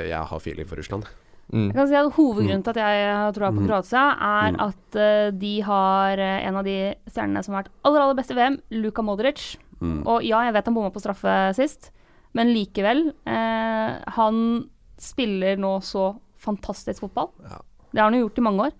jeg 0.07 0.27
har 0.31 0.39
feeling 0.43 0.67
for 0.69 0.79
Russland. 0.79 1.03
Mm. 1.51 1.67
Jeg 1.67 1.75
kan 1.75 1.87
si 1.89 1.95
at 1.99 2.13
Hovedgrunnen 2.15 2.61
til 2.63 2.71
at 2.71 2.79
jeg 2.79 3.07
har 3.11 3.33
troa 3.35 3.51
på 3.51 3.65
Kroatia, 3.65 4.03
er 4.15 4.53
Mm. 4.55 4.59
at 4.67 4.95
uh, 4.95 5.31
de 5.37 5.61
har 5.67 6.17
uh, 6.17 6.47
en 6.47 6.55
av 6.55 6.63
de 6.63 6.95
stjernene 7.11 7.43
som 7.43 7.53
har 7.53 7.63
vært 7.63 7.73
aller 7.83 8.01
aller 8.01 8.15
best 8.15 8.31
i 8.31 8.37
VM, 8.37 8.61
Luka 8.71 9.03
Modric. 9.03 9.57
Mm. 9.81 10.05
Og 10.07 10.23
ja, 10.23 10.43
jeg 10.45 10.53
vet 10.53 10.65
han 10.65 10.77
bomma 10.77 10.91
på 10.93 11.01
straffe 11.03 11.33
sist, 11.57 11.91
men 12.33 12.53
likevel. 12.53 13.11
Uh, 13.27 13.99
han 14.15 14.69
spiller 15.01 15.57
nå 15.59 15.81
så 15.83 16.13
fantastisk 16.39 17.01
fotball. 17.01 17.31
Ja. 17.43 17.59
Det 17.91 17.99
har 17.99 18.07
han 18.09 18.15
jo 18.15 18.27
gjort 18.27 18.37
i 18.37 18.47
mange 18.47 18.69
år. 18.69 18.71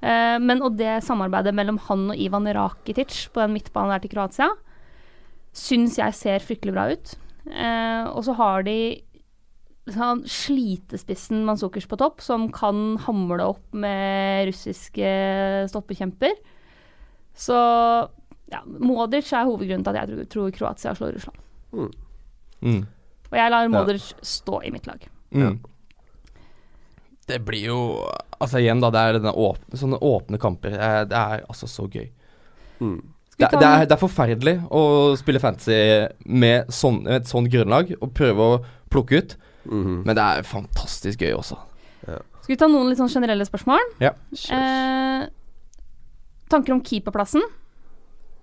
Men 0.00 0.62
og 0.64 0.78
det 0.78 1.02
samarbeidet 1.04 1.52
mellom 1.52 1.76
han 1.84 2.06
og 2.08 2.16
Ivan 2.16 2.48
Rakitic 2.48 3.26
på 3.34 3.42
den 3.42 3.52
midtbanen 3.52 3.92
der 3.92 4.00
til 4.00 4.10
Kroatia, 4.14 4.46
syns 5.52 5.98
jeg 5.98 6.16
ser 6.16 6.40
fryktelig 6.40 6.72
bra 6.72 6.86
ut. 6.88 7.12
Og 8.16 8.24
så 8.24 8.32
har 8.38 8.64
de 8.64 9.02
sånn 9.88 10.22
slitespissen 10.28 11.44
Manzukers 11.46 11.88
på 11.88 11.98
topp, 12.00 12.20
som 12.24 12.48
kan 12.52 12.98
hamle 13.06 13.46
opp 13.54 13.64
med 13.72 14.50
russiske 14.50 15.10
stopperkjemper. 15.72 16.36
Så 17.36 17.56
ja, 18.50 18.60
Modric 18.66 19.30
er 19.32 19.48
hovedgrunnen 19.48 19.86
til 19.86 19.96
at 19.96 20.10
jeg 20.10 20.28
tror, 20.32 20.50
Kroatia 20.54 20.94
slår 20.98 21.16
Russland. 21.16 21.40
Mm. 22.60 22.82
Og 23.30 23.36
jeg 23.38 23.52
lar 23.54 23.70
Modric 23.72 24.10
stå 24.26 24.60
i 24.66 24.72
mitt 24.74 24.88
lag. 24.90 25.06
Mm. 25.30 25.60
Det 27.30 27.38
blir 27.46 27.70
jo 27.70 27.80
Altså 28.40 28.56
igjen, 28.56 28.80
da. 28.80 28.88
Det 28.88 29.00
er 29.00 29.16
denne 29.18 29.34
åpne, 29.36 29.76
sånne 29.76 29.98
åpne 30.00 30.38
kamper. 30.40 30.72
Det 31.10 31.16
er 31.16 31.42
altså 31.44 31.66
så 31.68 31.84
gøy. 31.92 32.06
Mm. 32.80 33.02
Det, 33.36 33.50
det, 33.52 33.66
er, 33.66 33.84
det 33.84 33.92
er 33.92 34.00
forferdelig 34.00 34.54
å 34.72 34.80
spille 35.20 35.40
fantasy 35.40 35.76
med 36.24 36.72
sånn, 36.72 37.02
et 37.04 37.28
sånt 37.28 37.50
grunnlag 37.52 37.92
og 37.98 38.14
prøve 38.16 38.46
å 38.46 38.56
plukke 38.92 39.20
ut, 39.20 39.34
Mhm. 39.64 40.02
men 40.06 40.16
det 40.16 40.22
er 40.24 40.42
fantastisk 40.42 41.20
gøy 41.20 41.34
også. 41.36 41.58
Skal 42.06 42.54
vi 42.54 42.56
ta 42.56 42.66
noen 42.66 42.88
litt 42.88 42.98
sånn 42.98 43.10
generelle 43.12 43.44
spørsmål? 43.44 43.82
Ja. 44.00 44.14
Eh, 44.50 45.26
tanker 46.50 46.72
om 46.72 46.80
keeperplassen? 46.82 47.42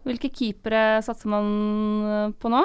Hvilke 0.06 0.30
keepere 0.32 1.02
satser 1.04 1.28
man 1.34 1.48
eh, 2.06 2.30
på 2.40 2.52
nå? 2.54 2.62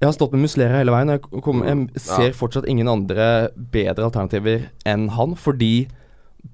Jeg 0.00 0.08
har 0.08 0.16
stått 0.16 0.32
med 0.32 0.40
Muslera 0.46 0.78
hele 0.80 0.90
veien, 0.94 1.12
jeg, 1.12 1.20
kom, 1.44 1.60
Mm, 1.60 1.88
jeg 1.92 2.00
ser 2.00 2.30
ja. 2.30 2.32
fortsatt 2.32 2.66
ingen 2.66 2.88
andre 2.88 3.50
bedre 3.54 4.08
alternativer 4.08 4.70
enn 4.88 5.10
han, 5.12 5.36
fordi 5.36 5.88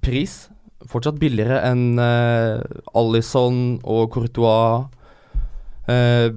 pris 0.03 0.49
fortsatt 0.91 1.21
billigere 1.23 1.61
enn 1.71 1.95
uh, 1.99 2.59
Alison 2.95 3.79
og 3.87 4.11
Courtois. 4.13 4.89
Uh, 5.89 6.35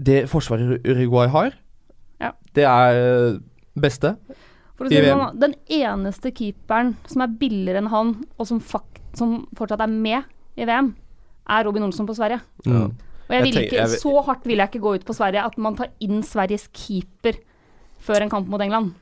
det 0.00 0.28
forsvaret 0.30 0.80
Uruguay 0.86 1.28
har, 1.28 1.50
Ja. 1.50 1.59
Det 2.56 2.64
er 2.66 3.00
eh, 3.00 3.38
beste. 3.80 4.14
For 4.78 4.88
å 4.88 4.90
si 4.90 4.96
I 4.96 5.02
VM. 5.04 5.20
sånn, 5.20 5.38
den 5.42 5.54
eneste 5.76 6.32
keeperen 6.32 6.94
som 7.10 7.22
er 7.26 7.34
billigere 7.40 7.82
enn 7.82 7.90
han, 7.92 8.14
og 8.38 8.48
som, 8.48 8.60
fakt, 8.64 9.00
som 9.18 9.42
fortsatt 9.58 9.82
er 9.84 9.92
med 9.92 10.24
i 10.56 10.64
VM, 10.68 10.94
er 11.50 11.64
Robin 11.66 11.84
Olsson 11.84 12.08
på 12.08 12.16
Sverige. 12.16 12.40
Mm. 12.66 12.88
Og 12.90 13.34
jeg 13.34 13.36
Jeg 13.36 13.42
vil 13.44 13.52
tenker- 13.54 13.66
ikke, 13.66 13.90
jeg 13.90 14.00
Så 14.00 14.24
hardt 14.26 14.44
vil 14.46 14.56
jeg 14.58 14.70
ikke 14.70 14.82
gå 14.82 14.94
ut 14.96 15.04
på 15.06 15.14
Sverige 15.14 15.44
at 15.44 15.58
man 15.58 15.76
tar 15.76 15.88
inn 16.00 16.22
Sveriges 16.22 16.68
keeper 16.72 17.38
før 18.00 18.22
en 18.22 18.30
kamp 18.30 18.48
mot 18.48 18.60
England. 18.60 18.94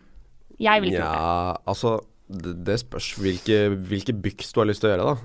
Jeg 0.60 0.82
vil 0.82 0.90
ikke 0.90 1.00
gjøre 1.00 1.12
det. 1.12 1.22
Ja, 1.22 1.56
altså 1.66 2.00
det, 2.28 2.64
det 2.64 2.80
spørs 2.80 3.14
hvilke, 3.16 3.76
hvilke 3.88 4.12
byks 4.12 4.52
du 4.52 4.60
har 4.60 4.66
lyst 4.68 4.82
til 4.82 4.90
å 4.90 4.96
gjøre, 4.96 5.14
da. 5.14 5.16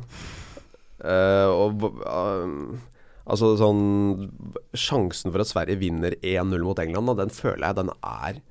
Uh, 1.03 1.49
og 1.51 1.84
um, 2.07 2.80
Altså 3.24 3.53
sånn 3.59 3.84
Sjansen 4.76 5.32
for 5.32 5.43
at 5.43 5.49
Sverige 5.49 5.80
vinner 5.80 6.15
1-0 6.19 6.65
mot 6.65 6.80
England, 6.84 7.11
da, 7.11 7.15
den 7.24 7.32
føler 7.34 7.69
jeg 7.69 7.78
den 7.80 7.93
er 7.99 8.41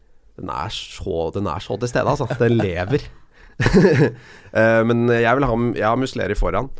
Den 0.41 0.53
er 0.53 0.73
så, 0.73 1.27
den 1.35 1.51
er 1.51 1.61
så 1.61 1.77
til 1.77 1.91
stede, 1.93 2.09
altså. 2.09 2.29
Den 2.41 2.57
lever. 2.61 3.05
uh, 3.61 4.81
men 4.89 5.05
jeg 5.12 5.37
vil 5.37 5.49
ha 5.49 5.59
Jeg 5.77 5.89
har 5.89 6.01
Musleri 6.01 6.39
foran. 6.39 6.70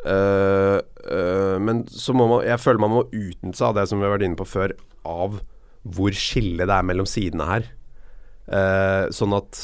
Uh, 0.00 0.80
uh, 1.06 1.56
men 1.62 1.84
så 1.92 2.16
må 2.16 2.26
man 2.26 2.46
Jeg 2.48 2.60
føler 2.62 2.82
man 2.82 2.96
må 2.96 3.04
utnytte 3.06 3.58
seg 3.58 3.68
av 3.68 3.78
det 3.78 3.86
som 3.90 4.00
vi 4.00 4.08
har 4.08 4.16
vært 4.16 4.26
inne 4.26 4.40
på 4.40 4.48
før, 4.48 4.74
av 5.06 5.38
hvor 5.80 6.12
skillet 6.12 6.66
det 6.68 6.74
er 6.76 6.84
mellom 6.84 7.06
sidene 7.08 7.46
her. 7.48 7.68
Sånn 9.16 9.32
at 9.32 9.60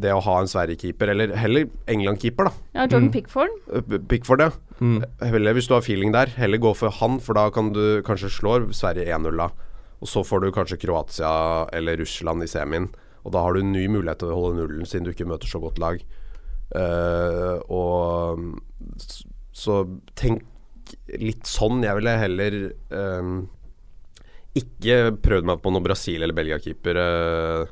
det 0.00 0.12
å 0.14 0.20
ha 0.22 0.36
en 0.40 0.46
Sverige-keeper, 0.50 1.10
eller 1.12 1.32
heller 1.36 1.68
England-keeper, 1.90 2.48
da. 2.48 2.52
Ja, 2.74 2.86
Jordan 2.86 3.08
Mm. 3.08 3.12
Pickford. 3.12 3.50
Eh, 3.72 3.98
Pickford, 4.08 4.40
ja. 4.40 4.50
Mm. 4.80 5.02
Heller 5.20 5.54
hvis 5.54 5.66
du 5.68 5.74
har 5.74 5.82
feeling 5.82 6.12
der, 6.14 6.26
heller 6.38 6.58
gå 6.58 6.74
for 6.76 6.90
han, 6.90 7.18
for 7.20 7.34
da 7.34 7.48
kan 7.50 7.72
du 7.72 8.00
kanskje 8.06 8.30
slå 8.30 8.58
Sverige 8.72 9.06
1-0 9.10 9.36
da. 9.36 9.48
Og 10.00 10.06
så 10.06 10.22
får 10.24 10.40
du 10.44 10.52
kanskje 10.54 10.78
Kroatia 10.78 11.68
eller 11.74 11.96
Russland 11.98 12.42
i 12.42 12.46
semien. 12.46 12.88
Og 13.26 13.32
da 13.34 13.42
har 13.42 13.52
du 13.54 13.60
en 13.60 13.72
ny 13.72 13.88
mulighet 13.88 14.20
til 14.20 14.28
å 14.30 14.36
holde 14.38 14.60
nullen, 14.62 14.86
siden 14.86 15.04
du 15.04 15.10
ikke 15.10 15.26
møter 15.26 15.50
så 15.50 15.58
godt 15.60 15.78
lag. 15.82 15.98
Uh, 16.74 17.58
og 17.68 18.60
Så 19.52 19.80
tenk 20.14 20.44
litt 21.18 21.44
sånn. 21.50 21.82
Jeg 21.82 21.96
ville 21.98 22.12
heller 22.20 22.54
eh, 22.94 23.30
ikke 24.56 24.94
prøvd 25.20 25.48
meg 25.50 25.60
på 25.64 25.72
noen 25.74 25.84
Brasil- 25.84 26.22
eller 26.22 26.36
Belgia-keeper. 26.36 26.96
eh, 27.02 27.66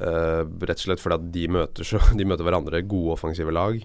eh, 0.00 0.42
rett 0.44 0.78
og 0.78 0.84
slett 0.86 1.02
fordi 1.02 1.18
at 1.18 1.28
de 1.34 1.46
møter, 1.58 1.86
så, 1.86 2.00
de 2.18 2.26
møter 2.28 2.46
hverandre 2.46 2.82
gode 2.86 3.16
offensive 3.18 3.54
lag. 3.54 3.80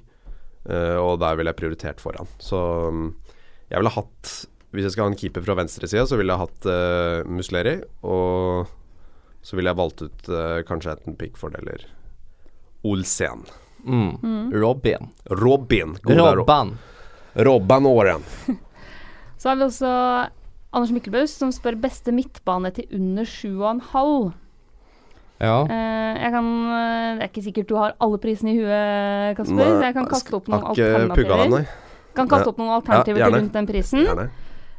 Uh, 0.64 0.96
og 0.96 1.18
der 1.20 1.36
ville 1.36 1.52
jeg 1.52 1.60
prioritert 1.60 2.00
foran. 2.00 2.30
Så 2.40 2.56
um, 2.88 3.10
jeg 3.68 3.82
ville 3.82 3.92
hatt 3.92 4.30
Hvis 4.72 4.86
jeg 4.88 4.94
skal 4.94 5.04
ha 5.04 5.12
en 5.12 5.18
keeper 5.20 5.44
fra 5.44 5.58
venstresida, 5.60 6.06
så 6.08 6.16
ville 6.16 6.32
jeg 6.32 6.40
hatt 6.40 6.68
uh, 6.72 7.28
Musleri. 7.28 7.74
Og 8.08 8.72
så 9.44 9.58
ville 9.60 9.74
jeg 9.74 9.76
valgt 9.76 10.02
ut 10.06 10.30
eh, 10.32 10.62
kanskje 10.64 10.94
enten 10.94 11.18
Pickford 11.20 11.58
eller 11.60 11.82
Olsen. 12.88 13.42
Mm. 13.84 14.54
Robin. 14.56 15.10
Robin. 15.28 15.98
Goda 16.02 16.30
Ro- 16.30 16.38
Robban. 16.40 16.72
Robban 17.36 17.86
Åren. 17.86 18.24
Så 19.38 19.50
har 19.50 19.60
vi 19.60 19.66
også 19.68 19.90
Anders 20.72 20.94
Myklebust 20.96 21.44
som 21.44 21.52
spør 21.52 21.76
beste 21.84 22.14
midtbane 22.16 22.72
til 22.72 22.88
under 22.96 23.28
7,5. 23.28 24.32
Ja. 25.44 25.58
Eh, 25.68 26.22
jeg 26.24 26.32
kan 26.32 26.48
eh, 26.48 27.10
Det 27.18 27.26
er 27.26 27.30
ikke 27.30 27.46
sikkert 27.50 27.70
du 27.70 27.76
har 27.76 27.98
alle 28.04 28.20
prisene 28.24 28.54
i 28.54 28.62
huet, 28.62 29.36
Kasper. 29.40 29.60
Nei, 29.60 29.70
så 29.74 29.90
jeg 29.90 29.98
kan 29.98 30.10
kaste 30.14 30.38
opp 30.40 30.48
noen 30.48 30.72
alternativer. 30.72 31.46
nei. 31.52 31.66
Kan 32.14 32.30
kaste 32.32 32.54
opp 32.54 32.62
noen 32.62 32.74
alternativer 32.78 33.26
Ja, 33.26 33.30
rundt 33.34 33.56
den 33.58 33.70
prisen. 33.70 34.08
Gjerne. 34.08 34.30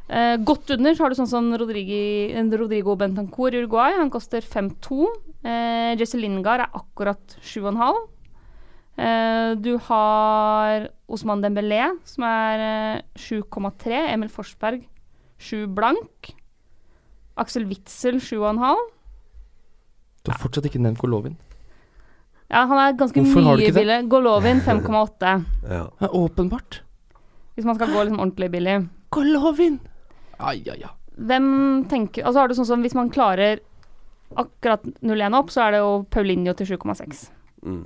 Eh, 0.05 0.35
godt 0.45 0.69
under 0.69 0.93
så 0.93 1.05
har 1.05 1.13
du 1.13 1.17
sånn 1.17 1.29
som 1.29 1.47
Rodrigi, 1.57 2.29
Rodrigo 2.53 2.93
Bentancour 2.99 3.55
i 3.55 3.63
Uruguay. 3.63 3.95
Han 3.97 4.11
koster 4.13 4.45
5,2. 4.45 5.07
Uh, 5.45 5.93
Jesse 5.97 6.17
Lingard 6.17 6.61
er 6.63 6.77
akkurat 6.77 7.37
7,5. 7.41 8.03
Uh, 8.95 9.55
du 9.59 9.75
har 9.89 10.87
Osman 11.11 11.41
Dembélé, 11.43 11.89
som 12.07 12.25
er 12.25 12.65
eh, 12.65 13.01
7,3. 13.17 14.13
Emil 14.13 14.29
Forsberg 14.29 14.85
7 15.41 15.65
blank. 15.75 16.33
Aksel 17.41 17.65
Witzel 17.69 18.21
7,5. 18.21 18.94
Du 20.25 20.31
har 20.33 20.39
fortsatt 20.41 20.65
ikke 20.69 20.81
nevnt 20.81 20.99
Golovin. 21.01 21.35
Ja, 22.49 22.65
han 22.69 22.77
er 22.77 22.93
ganske 22.97 23.21
Hvorfor 23.21 23.41
har 23.45 23.57
du 23.57 23.61
mye 23.63 23.69
ikke 23.69 23.75
det? 23.77 23.83
billig. 23.85 24.09
Golovin 24.11 24.59
5,8. 24.67 25.31
Ja. 25.69 25.83
Ja, 26.01 26.07
åpenbart. 26.09 26.81
Hvis 27.55 27.65
man 27.65 27.77
skal 27.79 27.93
gå 27.93 28.03
liksom 28.03 28.19
ordentlig 28.19 28.49
billig. 28.53 28.79
Golovin! 29.15 29.79
Ai, 30.39 30.57
ai, 30.67 30.81
ai. 30.83 30.91
Hvem 31.15 31.85
tenker 31.87 32.25
Altså 32.27 32.41
har 32.41 32.49
du 32.51 32.55
sånn 32.57 32.67
som 32.67 32.81
hvis 32.83 32.93
man 32.97 33.07
klarer 33.13 33.61
akkurat 34.35 34.83
0-1 35.05 35.37
opp, 35.37 35.53
så 35.53 35.61
er 35.63 35.71
det 35.77 35.79
jo 35.79 35.91
Paulinho 36.11 36.51
til 36.59 36.67
7,6. 36.75 37.29
Mm. 37.63 37.85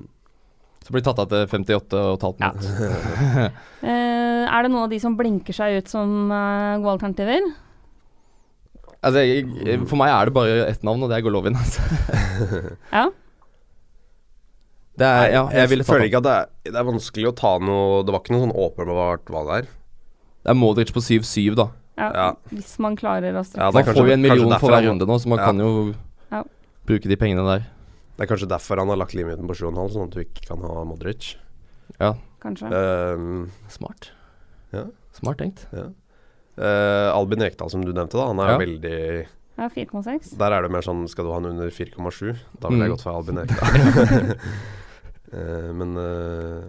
Så 0.82 0.96
blir 0.96 1.04
tatt 1.06 1.20
av 1.22 1.28
til 1.30 1.46
58,5 1.52 2.40
Ja. 2.42 2.50
minutter. 2.56 3.52
Eh, 3.84 4.44
er 4.50 4.64
det 4.66 4.72
noen 4.72 4.88
av 4.88 4.90
de 4.92 4.98
som 5.00 5.14
blinker 5.20 5.54
seg 5.54 5.78
ut 5.84 5.92
som 5.92 6.32
eh, 6.34 6.80
gode 6.82 6.96
alternativer? 6.98 7.46
Altså, 9.02 9.22
jeg, 9.24 9.80
for 9.88 9.96
meg 10.02 10.12
er 10.12 10.26
det 10.28 10.34
bare 10.36 10.56
ett 10.68 10.82
navn, 10.84 11.04
og 11.06 11.10
det 11.12 11.18
er 11.20 11.26
Golovin. 11.26 11.56
Altså. 11.56 11.82
Ja. 12.98 13.06
Det 15.00 15.08
er, 15.08 15.30
ja, 15.32 15.44
jeg 15.56 15.70
jeg 15.78 15.86
føler 15.88 16.10
ikke 16.10 16.20
at 16.20 16.26
det 16.26 16.32
er, 16.36 16.48
det 16.74 16.76
er 16.82 16.84
vanskelig 16.90 17.28
å 17.30 17.36
ta 17.40 17.54
noe 17.64 18.02
Det 18.04 18.12
var 18.12 18.20
ikke 18.20 18.34
noe 18.36 18.42
sånn 18.44 18.52
åpenbart 18.66 19.30
hva 19.32 19.44
det 19.48 19.54
er. 19.62 19.70
Det 20.44 20.52
er 20.52 20.58
Modric 20.60 20.92
på 20.92 21.00
7-7, 21.00 21.54
da. 21.56 21.70
ja. 22.02 22.10
Ja. 22.18 22.26
Hvis 22.52 22.74
man 22.84 22.98
klarer 23.00 23.32
å 23.32 23.40
Ja, 23.40 23.40
er 23.40 23.72
seg. 23.72 23.78
kanskje- 23.86 23.96
får 23.96 24.06
vi 24.10 24.14
en 24.18 24.22
million 24.26 24.52
for 24.60 24.74
hver 24.74 24.84
runde 24.90 25.08
nå, 25.08 25.16
så 25.24 25.28
man 25.32 25.40
Ja. 25.40 25.46
kan 25.46 25.58
jo 25.64 25.94
Ja. 26.32 26.44
bruke 26.86 27.08
de 27.08 27.16
pengene 27.16 27.46
der. 27.48 27.64
Det 28.18 28.28
er 28.28 28.36
kanskje 28.36 28.50
derfor 28.52 28.78
han 28.84 28.90
har 28.92 28.98
lagt 29.00 29.16
limiten 29.16 29.48
på 29.48 29.56
7,5, 29.56 29.88
sånn 29.96 30.04
at 30.08 30.12
du 30.12 30.20
ikke 30.20 30.48
kan 30.50 30.60
ha 30.60 30.84
Modric. 30.84 31.36
Ja, 32.00 32.14
Kanskje. 32.42 32.68
Um, 33.16 33.52
smart. 33.70 34.12
Ja. 34.74 34.84
Smart 35.14 35.38
tenkt. 35.38 35.66
Eh, 36.60 37.10
Albin 37.16 37.42
Ekdal, 37.48 37.70
som 37.72 37.82
du 37.86 37.94
nevnte, 37.94 38.18
da. 38.20 38.28
Han 38.28 38.40
er 38.44 38.52
Ja. 38.54 38.58
veldig 38.60 39.28
Ja, 39.60 39.68
4,6. 39.70 40.38
Der 40.40 40.52
er 40.56 40.62
det 40.64 40.72
mer 40.72 40.82
sånn 40.86 41.02
Skal 41.12 41.26
du 41.26 41.32
ha 41.32 41.40
han 41.40 41.50
under 41.50 41.70
4,7? 41.70 42.36
Da 42.62 42.70
ville 42.70 42.86
jeg 42.86 42.92
Mm. 42.92 42.96
gått 42.96 43.04
for 43.04 43.16
Albin 43.16 43.42
Ekdal. 43.42 44.38
uh, 45.34 45.74
men 45.80 45.98
uh, 45.98 46.64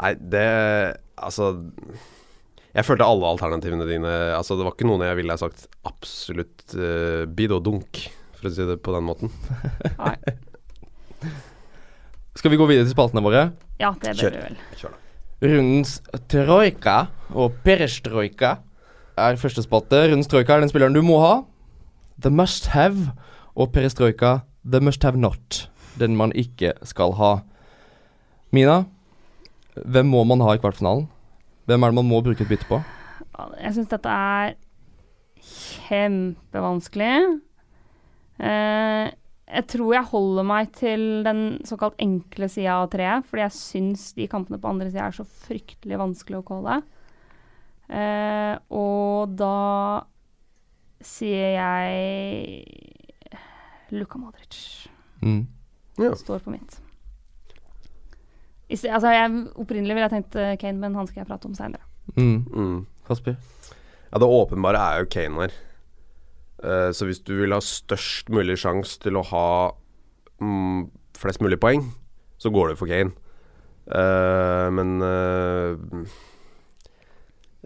Nei, 0.00 0.12
det 0.14 0.44
Altså 1.16 1.48
Jeg 2.76 2.84
følte 2.84 3.06
alle 3.08 3.26
alternativene 3.32 3.86
dine 3.88 4.12
Altså 4.36 4.56
Det 4.58 4.66
var 4.68 4.74
ikke 4.76 4.86
noen 4.90 5.02
jeg 5.06 5.16
ville 5.16 5.32
ha 5.32 5.40
sagt 5.40 5.66
absolutt 5.88 6.74
uh, 6.76 7.24
bid 7.26 7.50
og 7.56 7.64
dunk, 7.64 8.02
for 8.36 8.48
å 8.48 8.52
si 8.52 8.66
det 8.68 8.76
på 8.84 8.92
den 8.92 9.06
måten. 9.08 9.30
Nei. 9.96 10.16
Skal 12.36 12.50
vi 12.52 12.58
gå 12.60 12.66
videre 12.68 12.84
til 12.84 12.92
spaltene 12.92 13.22
våre? 13.24 13.46
Ja, 13.80 13.92
det 14.02 14.12
bør 14.18 14.34
vi 14.34 14.42
vel. 14.44 14.56
Kjør, 14.76 14.92
da. 14.92 14.98
Rundens 15.42 15.98
trojka 16.32 17.10
og 17.36 17.58
perestrojka 17.64 18.54
er 19.20 19.36
første 19.40 19.64
spalte. 19.64 20.06
Rundens 20.08 20.30
trojka 20.32 20.56
er 20.56 20.64
den 20.64 20.72
spilleren 20.72 20.96
du 20.96 21.02
må 21.04 21.18
ha. 21.20 21.34
The 22.22 22.32
must 22.32 22.70
have. 22.72 23.12
Og 23.56 23.72
perestrojka 23.72 24.38
the 24.64 24.80
must 24.80 25.04
have 25.04 25.20
not. 25.20 25.66
Den 26.00 26.16
man 26.16 26.32
ikke 26.32 26.72
skal 26.88 27.12
ha. 27.20 27.34
Mina, 28.52 28.84
hvem 29.84 30.08
må 30.08 30.24
man 30.24 30.40
ha 30.40 30.54
i 30.56 30.60
kvartfinalen? 30.60 31.08
Hvem 31.66 31.82
er 31.82 31.92
det 31.92 31.98
man 31.98 32.08
må 32.08 32.20
bruke 32.24 32.44
et 32.44 32.48
bytte 32.48 32.68
på? 32.68 32.80
Jeg 33.60 33.74
syns 33.76 33.92
dette 33.92 34.08
er 34.08 34.54
kjempevanskelig. 35.86 37.12
Eh, 38.40 39.12
jeg 39.46 39.66
tror 39.70 39.92
jeg 39.94 40.08
holder 40.10 40.46
meg 40.48 40.72
til 40.74 41.02
den 41.26 41.42
såkalt 41.68 41.94
enkle 42.02 42.48
sida 42.50 42.80
av 42.82 42.88
treet, 42.90 43.26
fordi 43.28 43.44
jeg 43.44 43.54
syns 43.54 44.08
de 44.16 44.26
kampene 44.32 44.58
på 44.58 44.68
andre 44.72 44.88
sida 44.90 45.06
er 45.06 45.14
så 45.14 45.26
fryktelig 45.46 46.00
vanskelig 46.00 46.40
å 46.40 46.46
calle. 46.48 46.80
Eh, 47.86 48.54
og 48.74 49.36
da 49.38 50.02
sier 51.06 51.54
jeg 51.54 52.64
Luka 53.94 54.18
Modric 54.18 54.88
Mm. 55.22 55.46
Ja. 55.96 56.10
står 56.14 56.42
på 56.44 56.50
mitt. 56.52 56.80
I 58.68 58.76
sted, 58.76 58.90
altså 58.92 59.12
jeg, 59.14 59.30
opprinnelig 59.56 59.94
ville 59.94 60.08
jeg 60.08 60.12
tenkt 60.16 60.36
eh, 60.36 60.56
Kane, 60.60 60.78
men 60.82 60.94
han 60.98 61.06
skal 61.06 61.22
jeg 61.22 61.28
prate 61.30 61.46
om 61.48 61.54
seinere. 61.56 61.86
Mm. 62.18 62.42
Mm. 62.52 62.86
Ja, 64.10 64.18
det 64.20 64.28
åpenbare 64.28 64.82
er 64.82 64.98
jo 65.00 65.08
Kane 65.14 65.40
her. 65.46 65.54
Eh, 66.64 66.90
så 66.96 67.08
hvis 67.08 67.20
du 67.24 67.34
vil 67.36 67.52
ha 67.52 67.60
størst 67.62 68.30
mulig 68.32 68.56
sjanse 68.62 69.00
til 69.02 69.18
å 69.18 69.24
ha 69.28 69.48
mm, 70.40 70.88
flest 71.18 71.42
mulig 71.44 71.58
poeng, 71.60 71.84
så 72.40 72.52
går 72.52 72.72
du 72.72 72.80
for 72.80 72.90
Kane. 72.90 73.12
Eh, 73.86 74.66
men 74.74 74.96
eh, 75.04 76.08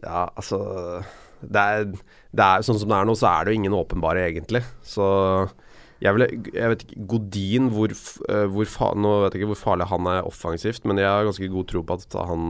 Ja, 0.02 0.26
altså 0.36 0.58
det 1.40 1.60
er, 1.60 1.86
det 2.36 2.44
er 2.44 2.64
Sånn 2.66 2.76
som 2.76 2.90
det 2.90 2.98
er 2.98 3.06
nå, 3.08 3.14
så 3.16 3.30
er 3.30 3.46
det 3.46 3.54
jo 3.54 3.60
ingen 3.62 3.76
åpenbare, 3.78 4.26
egentlig. 4.28 4.60
Så 4.84 5.06
jeg, 6.00 6.12
vil, 6.16 6.26
jeg 6.52 6.72
vet 6.72 6.84
ikke 6.84 7.06
Godin, 7.08 7.70
hvor, 7.72 7.94
hvor 8.52 8.68
fa, 8.68 8.90
Nå 8.96 9.14
vet 9.24 9.36
jeg 9.36 9.42
ikke 9.42 9.52
hvor 9.54 9.62
farlig 9.62 9.88
han 9.88 10.08
er 10.12 10.28
offensivt, 10.28 10.84
men 10.88 11.00
jeg 11.00 11.08
har 11.08 11.28
ganske 11.28 11.48
god 11.52 11.68
tro 11.72 11.82
på 11.84 11.96
at 12.00 12.16
han 12.28 12.44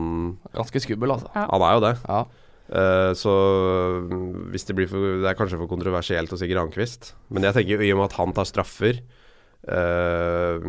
Ganske 0.55 0.83
skummel, 0.83 1.15
altså. 1.15 1.31
Ja. 1.35 1.47
Han 1.53 1.67
er 1.67 1.77
jo 1.77 1.83
det. 1.87 1.95
Ja. 2.07 2.21
Eh, 2.69 3.11
så 3.17 3.31
mm, 4.07 4.51
hvis 4.53 4.63
det 4.69 4.75
blir 4.77 4.87
for 4.87 5.19
Det 5.19 5.27
er 5.27 5.35
kanskje 5.35 5.57
for 5.59 5.67
kontroversielt 5.67 6.31
å 6.31 6.37
si 6.39 6.47
Grankvist, 6.47 7.13
men 7.33 7.43
jeg 7.43 7.57
tenker 7.57 7.83
i 7.83 7.89
og 7.91 7.99
med 7.99 8.07
at 8.07 8.15
han 8.19 8.31
tar 8.37 8.47
straffer 8.47 9.01
uh, 9.67 10.63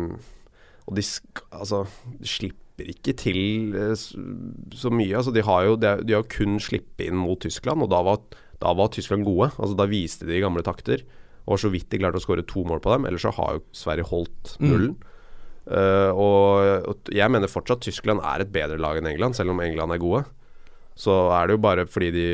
Og 0.83 0.97
de 0.97 1.05
altså, 1.53 1.85
de 2.19 2.27
slipper 2.27 2.89
ikke 2.91 3.13
til 3.21 3.39
uh, 3.77 3.93
så 3.95 4.91
mye. 4.91 5.15
Altså, 5.15 5.31
de 5.31 5.45
har 5.45 5.63
jo 5.69 5.77
de, 5.79 5.93
de 6.03 6.17
har 6.17 6.27
kun 6.27 6.59
sluppet 6.59 7.07
inn 7.07 7.19
mot 7.19 7.39
Tyskland, 7.39 7.85
og 7.85 7.91
da 7.93 8.01
var, 8.03 8.19
da 8.59 8.73
var 8.75 8.91
Tyskland 8.91 9.23
gode. 9.27 9.53
Altså, 9.55 9.77
da 9.79 9.87
viste 9.87 10.27
de 10.27 10.41
gamle 10.43 10.65
takter. 10.65 11.05
Og 11.47 11.59
så 11.59 11.71
vidt 11.71 11.89
de 11.91 11.99
klarte 11.99 12.19
å 12.19 12.23
skåre 12.23 12.43
to 12.47 12.63
mål 12.67 12.79
på 12.83 12.91
dem. 12.93 13.07
Ellers 13.07 13.25
så 13.25 13.33
har 13.35 13.57
jo 13.57 13.65
Sverige 13.75 14.07
holdt 14.11 14.55
Mm. 14.59 14.69
nullen. 14.71 14.93
Eh, 15.63 16.11
og, 16.11 16.87
og 16.91 17.11
jeg 17.11 17.31
mener 17.31 17.51
fortsatt 17.51 17.83
Tyskland 17.83 18.19
er 18.23 18.43
et 18.43 18.51
bedre 18.51 18.79
lag 18.79 18.99
enn 18.99 19.07
England, 19.07 19.35
selv 19.35 19.51
om 19.53 19.61
England 19.63 19.91
er 19.95 19.99
gode. 20.01 20.23
Så 20.99 21.13
er 21.33 21.47
det 21.47 21.57
jo 21.57 21.61
bare 21.63 21.85
fordi 21.89 22.11
de 22.13 22.27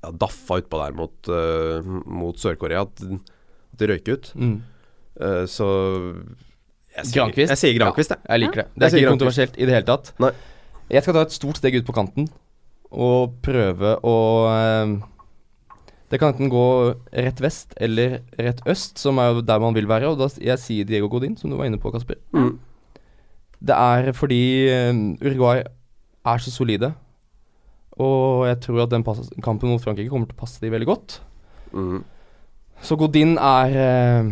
ja, 0.00 0.10
daffa 0.12 0.60
utpå 0.62 0.80
der 0.80 0.96
mot, 0.96 1.30
uh, 1.30 1.96
mot 2.06 2.38
Sør-Korea 2.38 2.84
at, 2.86 3.02
at 3.02 3.82
de 3.82 3.90
røyk 3.90 4.12
ut. 4.12 4.30
Mm. 4.38 4.54
Uh, 5.20 5.44
så 5.50 5.68
jeg 6.96 7.06
sier, 7.06 7.16
Grankvist? 7.20 7.52
Jeg 7.52 7.60
sier 7.60 7.76
Grankvist, 7.78 8.14
jeg. 8.14 8.26
Jeg 8.26 8.44
liker 8.44 8.62
det. 8.62 8.68
Det 8.74 8.86
er 8.88 8.98
ikke 9.00 9.14
kontroversielt 9.16 9.58
i 9.58 9.66
det 9.68 9.76
hele 9.76 9.88
tatt. 9.88 10.12
Nei. 10.22 10.32
Jeg 10.90 11.04
skal 11.04 11.16
ta 11.16 11.26
et 11.26 11.34
stort 11.34 11.60
steg 11.60 11.76
ut 11.78 11.86
på 11.86 11.94
kanten 11.94 12.26
og 12.90 13.36
prøve 13.46 13.92
å 14.02 14.14
uh, 14.50 14.94
Det 16.10 16.18
kan 16.18 16.32
enten 16.32 16.50
gå 16.50 16.64
rett 17.14 17.38
vest 17.42 17.76
eller 17.78 18.16
rett 18.34 18.64
øst, 18.66 18.98
som 18.98 19.20
er 19.22 19.30
jo 19.30 19.44
der 19.46 19.62
man 19.62 19.76
vil 19.76 19.86
være. 19.90 20.10
Og 20.10 20.18
da 20.18 20.30
jeg 20.42 20.58
sier 20.62 20.88
Diego 20.88 21.10
Godin, 21.10 21.36
som 21.38 21.50
du 21.50 21.58
var 21.58 21.70
inne 21.70 21.78
på, 21.78 21.92
Kasper. 21.94 22.18
Mm. 22.34 22.56
Det 23.60 23.76
er 23.76 24.10
fordi 24.16 24.42
Uruguay 25.20 25.62
er 26.26 26.42
så 26.42 26.52
solide. 26.52 26.92
Og 28.00 28.46
jeg 28.48 28.60
tror 28.64 28.84
at 28.84 28.92
den 28.92 29.04
kampen 29.42 29.72
mot 29.72 29.82
Frankrike 29.82 30.10
kommer 30.12 30.30
til 30.30 30.38
å 30.38 30.40
passe 30.40 30.62
de 30.62 30.72
veldig 30.72 30.88
godt. 30.88 31.20
Mm. 31.72 32.02
Så 32.82 32.96
Godin 32.96 33.36
er 33.36 33.76
eh, 33.76 34.30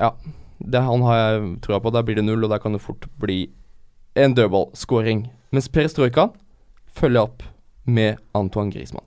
Ja, 0.00 0.10
det 0.58 0.82
han 0.82 1.04
har 1.04 1.18
jeg 1.20 1.50
troa 1.66 1.80
på. 1.80 1.92
Der 1.92 2.04
blir 2.06 2.16
det 2.16 2.24
null, 2.24 2.44
og 2.44 2.50
der 2.50 2.62
kan 2.62 2.72
det 2.72 2.84
fort 2.84 3.06
bli 3.20 3.46
en 4.16 4.34
dødballskåring. 4.34 5.26
Mens 5.52 5.68
Perestrojka 5.68 6.30
følger 6.86 7.26
opp 7.28 7.44
med 7.84 8.16
Antoine 8.34 8.72
Griezmann. 8.72 9.04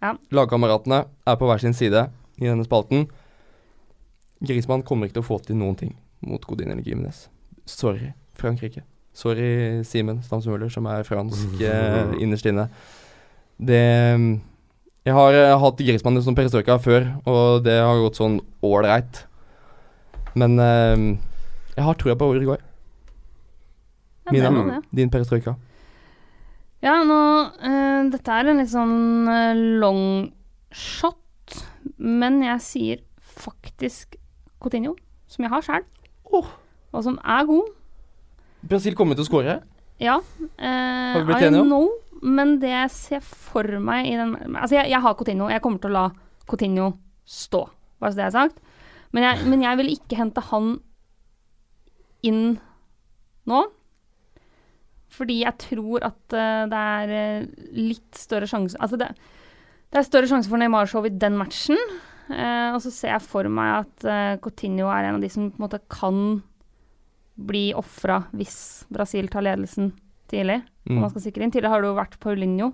Ja. 0.00 0.14
Lagkameratene 0.32 1.04
er 1.26 1.36
på 1.36 1.48
hver 1.48 1.60
sin 1.60 1.74
side 1.76 2.06
i 2.40 2.46
denne 2.46 2.64
spalten. 2.64 3.08
Griezmann 4.40 4.86
kommer 4.86 5.06
ikke 5.06 5.18
til 5.18 5.26
å 5.26 5.28
få 5.28 5.40
til 5.44 5.58
noen 5.60 5.76
ting 5.76 5.92
mot 6.24 6.44
Godin 6.48 6.70
eller 6.72 6.86
Gimenez. 6.86 7.26
Sorry, 7.68 8.14
Frankrike. 8.38 8.86
Sorry, 9.20 9.82
Simen 9.84 10.22
Stamsmøller, 10.24 10.70
som 10.72 10.86
er 10.88 11.04
fransk 11.04 11.60
eh, 11.66 12.14
innerst 12.24 12.48
inne. 12.48 12.68
Det 13.60 13.80
Jeg 15.04 15.16
har 15.16 15.36
eh, 15.36 15.56
hatt 15.60 15.82
Griezmann 15.84 16.20
som 16.24 16.36
perestrojka 16.36 16.78
før, 16.80 17.10
og 17.28 17.64
det 17.66 17.76
har 17.80 18.00
gått 18.00 18.20
sånn 18.20 18.38
ålreit. 18.64 19.24
Men 20.38 20.56
eh, 20.62 21.04
jeg 21.76 21.84
har 21.86 21.98
trua 22.00 22.16
på 22.16 22.30
Uruguay. 22.32 22.60
Ja, 24.26 24.32
det 24.32 24.38
Mina, 24.38 24.50
var 24.54 24.70
det. 24.70 24.80
din 24.96 25.10
perestrojka. 25.12 25.56
Ja, 26.80 27.02
nå 27.04 27.20
eh, 27.60 28.08
Dette 28.12 28.36
er 28.36 28.48
en 28.48 28.60
litt 28.62 28.72
sånn 28.72 29.28
eh, 29.28 29.58
long 29.82 30.30
shot, 30.72 31.58
men 31.98 32.40
jeg 32.44 32.64
sier 32.64 33.02
faktisk 33.20 34.16
Coutinho, 34.60 34.94
som 35.28 35.44
jeg 35.44 35.52
har 35.52 35.64
sjøl, 35.64 35.84
oh. 36.32 36.48
og 36.92 37.04
som 37.04 37.18
er 37.20 37.44
god. 37.48 37.68
Brasil 38.66 38.96
kommer 38.98 39.16
til 39.16 39.24
å 39.24 39.30
skåre. 39.30 39.60
Ja. 40.00 40.18
Eh, 40.56 41.12
Har 41.14 41.20
vi 41.20 41.28
blitt 41.28 41.46
enige 41.48 41.64
om? 41.64 41.68
know, 41.68 41.88
men 42.22 42.58
det 42.60 42.72
jeg 42.72 42.92
ser 42.94 43.24
for 43.24 43.64
meg 43.80 44.08
i 44.08 44.16
den 44.16 44.34
Altså, 44.56 44.76
jeg, 44.78 44.90
jeg 44.92 45.00
har 45.00 45.16
Coutinho. 45.16 45.48
Jeg 45.52 45.62
kommer 45.64 45.80
til 45.80 45.92
å 45.92 45.96
la 45.96 46.06
Coutinho 46.48 46.92
stå, 47.24 47.66
bare 48.00 48.12
så 48.12 48.20
det 48.20 48.26
er 48.26 48.36
sagt. 48.36 48.62
Men 49.12 49.26
jeg, 49.26 49.46
men 49.50 49.62
jeg 49.64 49.80
vil 49.80 49.92
ikke 49.94 50.18
hente 50.18 50.42
han 50.50 50.72
inn 52.26 52.58
nå. 53.50 53.60
Fordi 55.10 55.40
jeg 55.42 55.58
tror 55.58 56.04
at 56.06 56.36
uh, 56.36 56.66
det 56.70 56.80
er 56.80 57.14
eh, 57.16 57.48
litt 57.74 58.14
større 58.14 58.46
sjanse 58.46 58.78
Altså, 58.78 58.94
det, 59.00 59.08
det 59.90 59.98
er 59.98 60.06
større 60.06 60.30
sjanse 60.30 60.50
for 60.50 60.60
Neymar-show 60.60 61.08
i 61.08 61.10
den 61.10 61.34
matchen. 61.40 61.80
Uh, 62.30 62.76
og 62.76 62.78
så 62.84 62.92
ser 62.94 63.16
jeg 63.16 63.26
for 63.26 63.50
meg 63.50 63.80
at 63.80 64.06
uh, 64.06 64.38
Coutinho 64.44 64.86
er 64.92 65.08
en 65.08 65.18
av 65.18 65.24
de 65.24 65.32
som 65.32 65.48
på 65.50 65.58
en 65.58 65.66
måte 65.66 65.82
kan 65.90 66.20
bli 67.40 67.70
ofra 67.76 68.20
hvis 68.36 68.84
Brasil 68.92 69.28
tar 69.32 69.42
ledelsen 69.46 69.92
tidlig. 70.30 70.60
Mm. 70.88 70.96
Og 70.98 71.02
man 71.06 71.10
skal 71.14 71.24
sikre 71.24 71.42
inn. 71.46 71.50
Tidligere 71.54 71.72
har 71.74 71.82
det 71.84 71.90
jo 71.90 71.96
vært 71.98 72.18
Paulinho, 72.22 72.70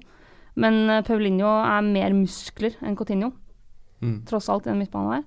men 0.60 0.76
eh, 0.90 1.02
Paulinho 1.06 1.48
er 1.64 1.86
mer 1.86 2.14
muskler 2.16 2.76
enn 2.82 2.96
Coutinho, 2.98 3.32
Mm. 4.04 4.26
tross 4.28 4.50
alt, 4.52 4.66
i 4.66 4.70
den 4.74 4.82
midtbanen 4.82 5.14
der. 5.14 5.22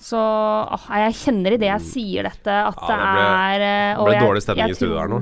Så 0.00 0.16
åh, 0.16 0.84
jeg 1.02 1.12
kjenner 1.18 1.52
i 1.52 1.58
det 1.60 1.68
jeg 1.68 1.82
sier 1.84 2.22
dette, 2.24 2.48
at 2.48 2.78
Ja, 2.80 2.88
det, 2.88 3.08
det 3.18 3.26
er 3.28 3.64
eh, 3.66 3.98
det 3.98 4.06
ble 4.08 4.20
dårlig 4.22 4.42
stemning 4.46 4.62
jeg 4.70 4.70
i 4.70 4.78
studio 4.78 4.96
her 5.02 5.10
nå. 5.12 5.18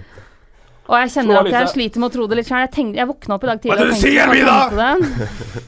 Og 0.90 0.96
jeg 0.98 1.12
kjenner 1.14 1.38
at 1.44 1.50
jeg 1.54 1.68
sliter 1.70 2.02
med 2.02 2.08
å 2.10 2.14
tro 2.16 2.24
det 2.26 2.38
litt 2.40 2.48
sjøl. 2.50 2.64
Jeg, 2.64 2.72
tenkte- 2.74 2.98
jeg 2.98 3.06
våkna 3.06 3.36
opp 3.36 3.44
i 3.46 3.50
dag 3.52 3.60
tidlig 3.62 3.76
Hva 3.76 3.84
er 3.84 3.92
det 3.92 3.94
du 3.94 4.00
sier, 4.00 4.32
Mina? 4.32 4.56
tenkte 4.66 4.80
det. 4.80 5.62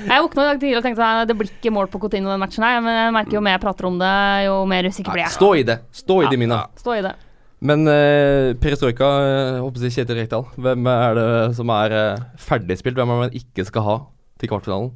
Jeg 0.00 0.22
våkna 0.24 0.44
i 0.44 0.48
dag 0.50 0.60
tidlig 0.60 0.78
og 0.78 0.84
tenkte 0.86 1.08
at 1.08 1.30
det 1.30 1.36
blir 1.38 1.50
ikke 1.50 1.72
mål 1.74 1.90
på 1.92 2.00
Coutinho 2.02 2.30
den 2.32 2.40
matchen 2.42 2.64
her, 2.64 2.78
men 2.84 2.96
jeg 2.96 3.16
merker 3.16 3.36
jo 3.36 3.42
mer 3.44 3.56
jeg 3.56 3.62
prater 3.64 3.88
om 3.88 3.98
det, 4.00 4.14
jo 4.46 4.54
mer 4.70 4.88
usikker 4.88 5.12
blir 5.14 5.24
jeg. 5.26 5.34
Stå 5.36 5.50
i 5.58 5.66
det. 5.66 5.76
Stå 6.00 6.22
i 6.22 6.30
det, 6.30 6.38
Mina. 6.40 6.62
Stå 6.80 6.96
i 6.96 7.02
det. 7.04 7.12
Men 7.60 7.84
uh, 7.84 8.56
perestrojka, 8.56 9.04
uh, 9.04 9.58
håper 9.60 9.84
jeg 9.84 9.98
Kjetil 9.98 10.16
Rekdal, 10.22 10.46
hvem 10.56 10.86
er 10.88 11.18
det 11.18 11.28
som 11.58 11.72
er 11.74 11.92
uh, 11.92 12.22
ferdigspilt? 12.40 12.96
Hvem 12.96 13.12
er 13.12 13.18
det 13.18 13.26
man 13.26 13.38
ikke 13.42 13.66
skal 13.68 13.84
ha 13.84 13.96
til 14.40 14.52
kvartfinalen? 14.52 14.94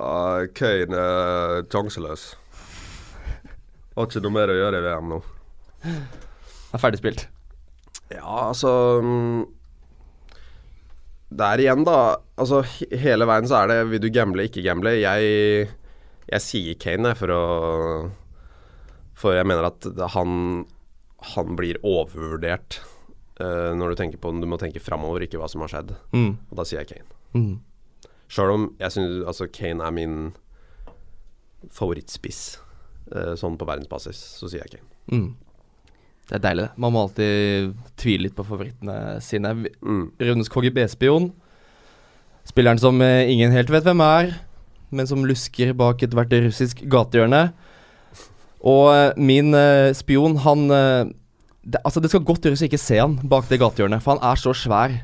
Uh, 0.00 0.48
Kane 0.56 0.96
er 0.96 1.66
sjanseløs. 1.72 2.30
Har 3.96 4.08
ikke 4.08 4.24
noe 4.24 4.36
mer 4.38 4.52
å 4.52 4.56
gjøre 4.56 4.80
i 4.80 4.86
VM 4.86 5.12
nå. 5.12 5.20
Er 6.72 6.80
ferdigspilt. 6.80 7.26
Ja, 8.12 8.48
altså 8.48 8.70
mm, 9.02 9.44
Der 11.28 11.58
igjen, 11.58 11.82
da. 11.86 12.20
Altså, 12.38 12.60
hele 12.92 13.26
veien 13.26 13.48
så 13.50 13.62
er 13.62 13.72
det 13.72 13.78
Vil 13.90 14.02
du 14.04 14.10
gamble, 14.14 14.46
ikke 14.46 14.62
gamble? 14.62 14.92
Jeg, 15.00 15.70
jeg 16.30 16.44
sier 16.44 16.78
Kane, 16.78 17.10
jeg, 17.10 17.18
for 17.18 17.34
å 17.34 17.42
For 19.18 19.34
jeg 19.34 19.48
mener 19.48 19.66
at 19.72 19.88
han 20.14 20.64
Han 21.34 21.56
blir 21.58 21.80
overvurdert 21.82 22.78
uh, 23.40 23.74
når 23.74 23.92
du 23.92 24.02
tenker 24.02 24.22
på 24.22 24.34
Du 24.38 24.46
må 24.46 24.60
tenke 24.60 24.82
framover, 24.82 25.26
ikke 25.26 25.40
hva 25.40 25.48
som 25.50 25.64
har 25.64 25.72
skjedd. 25.72 25.96
Mm. 26.14 26.36
Og 26.50 26.60
da 26.60 26.66
sier 26.68 26.84
jeg 26.84 26.92
Kane. 26.94 27.18
Mm. 27.34 27.56
Sjøl 28.30 28.52
om 28.52 28.68
jeg 28.78 28.94
syns 28.94 29.26
altså, 29.26 29.48
Kane 29.50 29.82
er 29.82 29.96
min 29.96 30.16
favorittspiss 31.74 32.60
uh, 33.10 33.34
sånn 33.38 33.58
på 33.58 33.66
verdensbasis, 33.66 34.20
så 34.38 34.50
sier 34.50 34.62
jeg 34.62 34.78
Kane. 34.78 34.92
Mm. 35.10 35.28
Det 36.26 36.40
er 36.40 36.42
deilig, 36.42 36.66
det. 36.66 36.82
Man 36.82 36.94
må 36.94 37.04
alltid 37.04 37.74
tvile 38.00 38.26
litt 38.26 38.34
på 38.34 38.46
favorittene 38.46 39.20
sine. 39.22 39.52
Mm. 39.78 40.08
Rundens 40.18 40.50
KGB-spion. 40.50 41.30
Spilleren 42.46 42.82
som 42.82 42.98
eh, 43.02 43.30
ingen 43.30 43.54
helt 43.54 43.70
vet 43.70 43.86
hvem 43.86 44.02
er, 44.02 44.32
men 44.94 45.06
som 45.06 45.22
lusker 45.26 45.70
bak 45.78 46.02
ethvert 46.02 46.34
russisk 46.46 46.82
gatehjørne. 46.90 47.44
Og 48.66 48.90
eh, 48.90 49.22
min 49.22 49.54
uh, 49.54 49.94
spion, 49.94 50.38
han 50.42 50.66
uh, 50.72 51.06
det, 51.62 51.82
Altså, 51.84 52.02
det 52.02 52.10
skal 52.10 52.26
godt 52.26 52.46
gjøres 52.46 52.64
å 52.64 52.68
ikke 52.68 52.82
se 52.82 52.98
han 52.98 53.18
bak 53.22 53.46
det 53.50 53.60
gatehjørnet, 53.62 54.02
for 54.02 54.16
han 54.16 54.26
er 54.26 54.42
så 54.42 54.54
svær. 54.56 54.98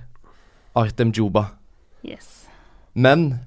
Artem 0.79 1.11
Djuba. 1.15 1.51
Yes. 2.03 2.49
Men 2.95 3.43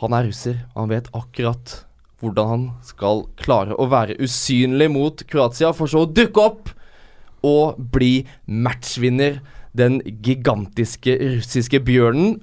han 0.00 0.14
er 0.16 0.28
russer, 0.28 0.62
og 0.72 0.84
han 0.84 0.92
vet 0.94 1.10
akkurat 1.16 1.80
hvordan 2.22 2.48
han 2.48 2.68
skal 2.86 3.26
klare 3.40 3.74
å 3.74 3.88
være 3.90 4.16
usynlig 4.22 4.88
mot 4.94 5.24
Kroatia, 5.28 5.72
for 5.74 5.90
så 5.90 6.04
å 6.06 6.08
dukke 6.08 6.44
opp 6.44 6.70
og 7.42 7.80
bli 7.92 8.26
matchvinner. 8.46 9.40
Den 9.76 10.00
gigantiske 10.22 11.16
russiske 11.38 11.80
bjørnen. 11.80 12.42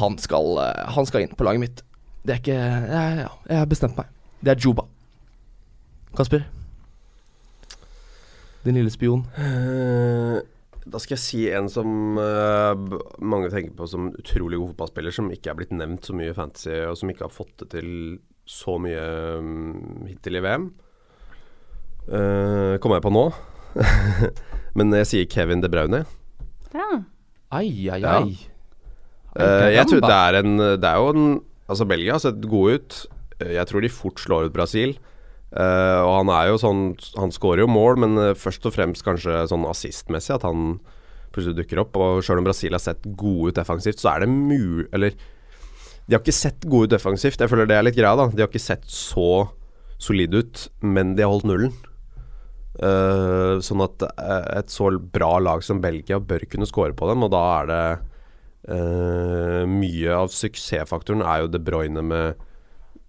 Han 0.00 0.18
skal, 0.18 0.58
eh, 0.62 0.86
han 0.94 1.06
skal 1.06 1.24
inn 1.24 1.34
på 1.36 1.44
laget 1.44 1.60
mitt. 1.60 1.82
Det 2.24 2.34
er 2.34 2.40
ikke 2.42 2.60
Ja, 2.60 3.02
ja, 3.16 3.28
jeg 3.48 3.58
har 3.58 3.66
bestemt 3.66 3.96
meg. 3.96 4.06
Det 4.44 4.52
er 4.52 4.60
Juba. 4.60 4.86
Kasper? 6.16 6.44
Din 8.64 8.74
lille 8.74 8.90
spion. 8.90 9.26
Eh, 9.38 10.40
Da 10.90 10.98
skal 10.98 11.16
jeg 11.16 11.22
si 11.22 11.40
en 11.52 11.68
som 11.68 12.16
uh, 12.18 12.72
mange 13.20 13.50
tenker 13.52 13.74
på 13.76 13.86
som 13.86 14.08
utrolig 14.16 14.58
god 14.58 14.72
fotballspiller, 14.72 15.12
som 15.12 15.28
ikke 15.30 15.52
er 15.52 15.58
blitt 15.58 15.74
nevnt 15.76 16.08
så 16.08 16.16
mye 16.16 16.32
i 16.32 16.36
fantasy, 16.36 16.72
og 16.88 16.96
som 16.96 17.12
ikke 17.12 17.26
har 17.26 17.34
fått 17.34 17.52
det 17.60 17.68
til 17.76 17.90
så 18.48 18.78
mye 18.80 19.02
um, 19.38 20.06
hittil 20.08 20.40
i 20.40 20.42
VM. 20.42 20.70
Uh, 22.08 22.78
kommer 22.82 22.98
jeg 22.98 23.06
på 23.06 23.12
nå. 23.14 23.26
Men 24.78 24.94
jeg 25.00 25.08
sier 25.10 25.28
Kevin 25.30 25.62
De 25.62 25.70
Bruyne. 25.70 26.04
Ja. 26.74 26.88
Ai, 27.50 27.88
ai, 27.90 28.00
Ja. 28.00 28.20
ai. 28.22 28.38
Eh, 29.38 29.68
jeg 29.76 29.86
tror 29.86 30.00
det 30.02 30.10
er 30.10 30.36
en 30.40 30.56
Det 30.58 30.86
er 30.88 30.96
jo 30.98 31.10
en 31.14 31.26
Altså, 31.70 31.84
Belgia 31.86 32.16
har 32.16 32.22
sett 32.22 32.40
gode 32.50 32.80
ut. 32.80 32.96
Eh, 33.38 33.52
Jeg 33.54 33.66
tror 33.70 33.80
de 33.84 33.88
fort 33.88 34.18
slår 34.18 34.48
ut 34.48 34.52
Brasil. 34.54 34.96
Uh, 35.50 36.02
og 36.06 36.12
han 36.20 36.28
er 36.30 36.48
jo 36.50 36.58
sånn 36.62 36.82
Han 37.18 37.30
skårer 37.34 37.64
jo 37.64 37.66
mål, 37.70 37.96
men 37.98 38.18
først 38.38 38.66
og 38.66 38.74
fremst 38.74 39.02
kanskje 39.02 39.48
sånn 39.50 39.66
assistmessig 39.66 40.34
at 40.36 40.42
han 40.46 40.78
plutselig 41.34 41.56
dukker 41.58 41.80
opp. 41.82 41.94
Og 41.98 42.22
sjøl 42.26 42.38
om 42.42 42.46
Brasil 42.46 42.74
har 42.74 42.82
sett 42.82 43.02
gode 43.18 43.50
ut 43.50 43.58
defensivt, 43.58 43.98
så 44.02 44.12
er 44.16 44.20
det 44.24 44.30
mu... 44.30 44.86
Eller 44.94 45.14
de 46.06 46.14
har 46.16 46.22
ikke 46.22 46.34
sett 46.34 46.66
gode 46.66 46.86
ut 46.90 46.94
defensivt. 46.94 47.38
Jeg 47.38 47.50
føler 47.50 47.66
det 47.70 47.76
er 47.78 47.86
litt 47.86 47.98
greia, 47.98 48.14
da. 48.18 48.26
De 48.30 48.42
har 48.42 48.50
ikke 48.50 48.62
sett 48.62 48.86
så 48.90 49.48
solide 50.02 50.42
ut, 50.42 50.68
men 50.82 51.14
de 51.14 51.22
har 51.26 51.30
holdt 51.30 51.46
nullen. 51.50 51.74
Eh, 52.80 53.58
sånn 53.60 53.82
at 53.84 54.02
eh, 54.08 54.46
et 54.60 54.70
så 54.72 54.86
bra 54.98 55.34
lag 55.42 55.60
som 55.66 55.82
Belgia 55.84 56.16
bør 56.20 56.46
kunne 56.48 56.68
score 56.68 56.94
på 56.96 57.08
dem, 57.10 57.26
og 57.26 57.32
da 57.34 57.40
er 57.58 57.66
det 57.68 57.82
uh, 58.70 59.66
Mye 59.68 60.14
av 60.16 60.30
suksessfaktoren 60.32 61.20
er 61.24 61.42
jo 61.42 61.50
De 61.52 61.60
Bruyne 61.60 62.00
med 62.04 62.40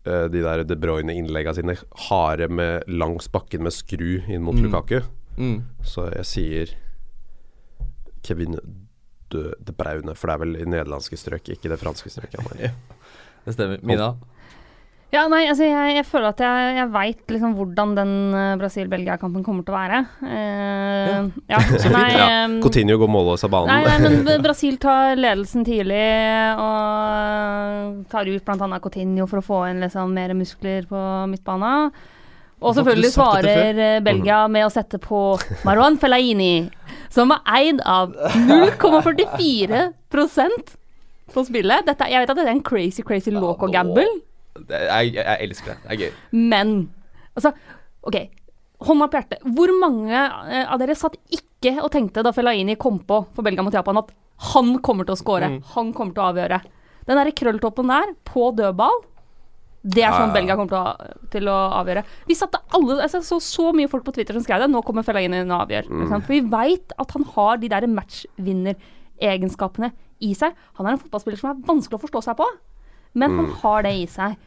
uh, 0.08 0.28
de 0.32 0.42
der 0.44 0.64
De 0.68 0.76
Bruyne-innleggene 0.80 1.56
sine 1.56 1.76
harde 2.10 2.50
med 2.52 2.84
langs 2.92 3.30
bakken 3.32 3.64
med 3.64 3.76
skru 3.76 4.20
inn 4.28 4.44
mot 4.44 4.56
Mm. 4.60 4.66
Lukaku. 4.68 5.02
Mm. 5.40 5.62
Så 5.88 6.10
jeg 6.18 6.28
sier 6.28 6.74
Kevin 8.28 8.58
De, 9.32 9.46
de 9.64 9.72
Braune, 9.74 10.12
for 10.20 10.28
det 10.28 10.34
er 10.36 10.42
vel 10.44 10.58
i 10.60 10.66
nederlandske 10.68 11.16
strøk, 11.16 11.48
ikke 11.56 11.70
det 11.72 11.80
franske 11.80 12.12
strøket. 12.12 12.44
er. 12.60 12.76
Det 13.46 13.56
stemmer. 13.56 13.80
Mina? 13.82 14.12
Ja, 15.12 15.26
nei, 15.28 15.42
altså 15.52 15.66
jeg, 15.68 15.96
jeg 15.98 16.06
føler 16.08 16.30
at 16.32 16.40
jeg, 16.40 16.68
jeg 16.78 16.88
veit 16.94 17.32
liksom 17.36 17.52
hvordan 17.58 17.90
den 17.98 18.12
eh, 18.32 18.54
Brasil-Belgia-kampen 18.62 19.44
kommer 19.44 19.60
til 19.68 19.74
å 19.74 19.76
være. 19.76 19.98
Eh, 20.24 21.26
ja. 21.52 21.60
nei, 21.98 22.12
Ja, 22.16 22.28
Coutinho 22.64 22.96
går 23.02 23.10
målløs 23.12 23.44
av 23.44 23.52
Nei, 23.68 23.82
banen. 23.84 24.08
nei, 24.08 24.24
men 24.24 24.40
Brasil 24.46 24.78
tar 24.80 25.20
ledelsen 25.20 25.68
tidlig 25.68 26.00
og 26.64 28.08
tar 28.14 28.24
ut 28.32 28.46
bl.a. 28.48 28.80
Coutinho 28.80 29.28
for 29.28 29.38
å 29.42 29.44
få 29.50 29.60
inn 29.74 29.84
liksom 29.84 30.16
mer 30.16 30.32
muskler 30.38 30.88
på 30.88 31.00
midtbanen. 31.34 31.92
Og 32.62 32.76
selvfølgelig 32.78 33.10
svarer 33.12 33.80
eh, 33.82 34.00
Belgia 34.06 34.46
med 34.48 34.64
å 34.68 34.72
sette 34.72 34.98
på 35.02 35.34
Marwan 35.68 35.98
Fellaini, 36.00 36.70
som 37.12 37.32
er 37.36 37.42
eid 37.58 37.82
av 37.84 38.14
0,44% 38.48 40.78
på 41.34 41.44
spillet. 41.48 41.86
Dette, 41.88 42.08
jeg 42.12 42.20
vet 42.22 42.30
at 42.32 42.38
det 42.38 42.46
er 42.48 42.52
en 42.56 42.64
crazy, 42.64 43.02
crazy 43.04 43.32
loco 43.34 43.68
gamble, 43.72 44.06
jeg, 44.56 45.14
jeg 45.16 45.38
elsker 45.48 45.68
det. 45.74 45.78
Det 45.84 45.90
er 45.96 46.00
gøy. 46.06 46.12
men 46.52 46.68
altså 47.36 47.52
OK, 48.04 48.16
hånda 48.88 49.08
på 49.14 49.18
hjertet. 49.20 49.40
Hvor 49.56 49.70
mange 49.80 50.18
eh, 50.18 50.66
av 50.66 50.80
dere 50.82 50.96
satt 50.98 51.16
ikke 51.30 51.76
og 51.84 51.92
tenkte 51.94 52.24
da 52.26 52.32
Fellaini 52.34 52.76
kom 52.82 52.98
på 53.06 53.22
for 53.36 53.44
Belgia 53.46 53.62
mot 53.64 53.74
Japan, 53.74 53.98
at 54.02 54.10
han 54.52 54.74
kommer 54.82 55.06
til 55.06 55.14
å 55.14 55.18
score, 55.22 55.48
Mm. 55.52 55.62
han 55.76 55.94
kommer 55.94 56.14
til 56.18 56.24
å 56.24 56.32
avgjøre? 56.34 56.58
Den 57.06 57.18
derre 57.18 57.32
krølltoppen 57.38 57.88
der, 57.94 58.14
på 58.26 58.50
dødball, 58.58 58.98
det 59.84 60.04
er 60.06 60.12
sånn 60.14 60.30
ja. 60.30 60.34
Belgia 60.36 60.56
kommer 60.58 60.70
til 60.70 60.82
å, 60.82 60.96
til 61.34 61.48
å 61.50 61.56
avgjøre. 61.80 62.04
Vi 62.30 62.36
satte 62.38 62.60
alle, 62.78 63.00
altså, 63.02 63.22
så 63.26 63.40
så 63.42 63.72
mye 63.74 63.90
folk 63.90 64.04
på 64.06 64.14
Twitter 64.14 64.34
som 64.38 64.44
skrev 64.46 64.60
det. 64.62 64.68
Nå 64.70 64.82
kommer 64.86 65.02
Fellaini 65.06 65.40
og 65.46 65.56
avgjør. 65.64 65.86
Mm. 65.90 66.12
For 66.22 66.30
vi 66.34 66.42
veit 66.52 66.94
at 67.02 67.12
han 67.16 67.24
har 67.36 67.58
de 67.62 67.68
der 67.72 67.88
matchvinneregenskapene 67.90 69.90
i 70.22 70.34
seg. 70.38 70.54
Han 70.78 70.88
er 70.90 70.96
en 70.98 71.02
fotballspiller 71.02 71.40
som 71.42 71.50
er 71.52 71.64
vanskelig 71.68 71.98
å 71.98 72.04
forstå 72.04 72.22
seg 72.28 72.38
på, 72.40 72.48
men 73.14 73.32
Mm. 73.32 73.38
han 73.40 73.52
har 73.62 73.84
det 73.84 73.94
i 74.00 74.06
seg. 74.08 74.38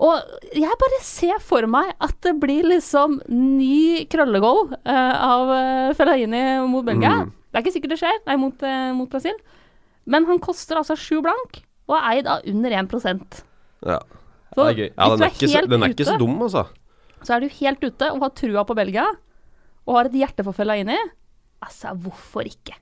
Og 0.00 0.16
jeg 0.56 0.78
bare 0.80 1.00
ser 1.04 1.40
for 1.44 1.66
meg 1.68 1.92
at 2.00 2.14
det 2.24 2.32
blir 2.40 2.64
liksom 2.64 3.18
ny 3.28 4.06
krøllegoal 4.08 4.70
uh, 4.72 5.16
av 5.26 5.50
uh, 5.52 5.94
Fellaini 5.98 6.60
mot 6.70 6.84
Belgia. 6.86 7.26
Mm. 7.26 7.32
Det 7.50 7.58
er 7.58 7.64
ikke 7.64 7.74
sikkert 7.74 7.92
det 7.96 8.00
skjer, 8.00 8.20
nei, 8.26 8.36
mot, 8.40 8.62
uh, 8.64 8.92
mot 8.96 9.10
Brasil. 9.12 9.36
Men 10.08 10.24
han 10.30 10.40
koster 10.40 10.80
altså 10.80 10.96
sju 10.96 11.20
blank, 11.20 11.60
og 11.90 11.98
er 11.98 12.06
eid 12.14 12.30
av 12.30 12.46
under 12.48 12.70
1 12.70 13.42
Ja. 13.84 13.98
Så 14.54 14.64
det 14.64 14.70
er 14.70 14.78
gøy. 14.80 14.90
Ja, 14.96 15.08
den 15.10 15.22
er, 15.22 15.30
ikke 15.34 15.48
så, 15.50 15.66
den 15.68 15.82
er 15.84 15.92
ikke 15.92 16.08
så 16.08 16.16
dum, 16.18 16.40
altså. 16.42 16.64
så 17.22 17.34
er 17.36 17.40
du 17.44 17.52
helt 17.60 17.84
ute 17.84 18.08
og 18.10 18.22
har 18.24 18.32
trua 18.34 18.64
på 18.66 18.74
Belgia, 18.74 19.04
og 19.86 19.96
har 19.98 20.08
et 20.08 20.16
hjerte 20.16 20.46
for 20.46 20.56
Fellaini. 20.56 20.96
Altså, 21.60 21.92
hvorfor 21.94 22.48
ikke? 22.48 22.74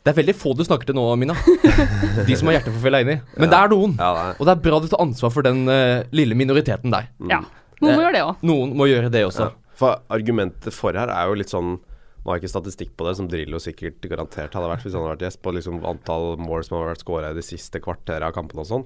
Det 0.00 0.14
er 0.14 0.16
veldig 0.16 0.32
få 0.38 0.54
du 0.56 0.62
snakker 0.64 0.88
til 0.88 0.96
nå, 0.96 1.04
Mina. 1.20 1.34
De 2.28 2.36
som 2.38 2.48
har 2.48 2.56
hjerte 2.56 2.72
for 2.72 2.80
Fellaini. 2.86 3.18
Men 3.36 3.50
det 3.52 3.58
er 3.58 3.72
noen. 3.72 3.98
Ja, 4.00 4.10
det 4.16 4.22
er. 4.22 4.38
Og 4.38 4.48
det 4.48 4.54
er 4.54 4.62
bra 4.64 4.78
du 4.80 4.88
tar 4.88 5.02
ansvar 5.04 5.32
for 5.34 5.44
den 5.44 5.66
uh, 5.68 6.06
lille 6.16 6.38
minoriteten 6.38 6.94
der. 6.94 7.10
Ja. 7.28 7.42
Noen 7.80 7.98
må 7.98 8.04
gjøre 8.06 8.14
det 8.16 8.22
òg. 8.24 8.46
Noen 8.48 8.72
må 8.80 8.88
gjøre 8.88 9.10
det 9.12 9.26
også. 9.28 9.50
Ja. 9.50 9.74
For 9.80 10.00
argumentet 10.12 10.76
for 10.76 10.96
her 10.96 11.12
er 11.12 11.28
jo 11.30 11.38
litt 11.40 11.52
sånn 11.52 11.78
Nå 12.20 12.28
har 12.28 12.36
jeg 12.36 12.42
ikke 12.42 12.52
statistikk 12.52 12.90
på 13.00 13.06
det, 13.06 13.14
som 13.16 13.28
Drillo 13.32 13.56
sikkert 13.64 14.04
garantert 14.04 14.52
hadde 14.52 14.68
vært 14.68 14.82
hvis 14.84 14.92
han 14.92 15.06
hadde 15.06 15.14
vært 15.14 15.22
gjest, 15.24 15.38
på 15.40 15.54
liksom 15.56 15.78
antall 15.88 16.34
mål 16.36 16.66
som 16.66 16.76
har 16.76 16.90
vært 16.90 17.00
skåra 17.00 17.30
i 17.32 17.38
det 17.38 17.44
siste 17.46 17.80
kvarteret 17.80 18.26
av 18.26 18.34
kampene 18.36 18.60
og 18.60 18.68
sånn. 18.68 18.84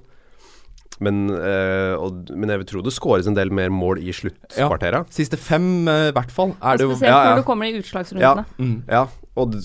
Men, 1.03 1.25
øh, 1.35 1.97
og, 1.99 2.31
men 2.31 2.53
jeg 2.53 2.61
vil 2.61 2.69
tro 2.69 2.83
det 2.85 2.93
skåres 2.95 3.27
en 3.27 3.35
del 3.35 3.51
mer 3.51 3.73
mål 3.75 3.99
i 3.99 4.15
sluttkvarteret. 4.15 5.11
Siste 5.11 5.35
fem, 5.35 5.67
i 5.83 5.97
i 6.13 6.15
hvert 6.15 6.31
fall, 6.31 6.55
er 6.63 6.79
det 6.79 6.87
jo 6.87 6.93
Spesielt 6.95 7.11
ja, 7.11 7.19
ja. 7.19 7.33
når 7.33 7.43
du 7.43 7.47
kommer 7.51 7.67
i 7.67 7.75
utslagsrundene. 7.81 8.45
mm. 8.55 8.77
Ja, 8.87 9.03
og, 9.35 9.51
det, 9.51 9.63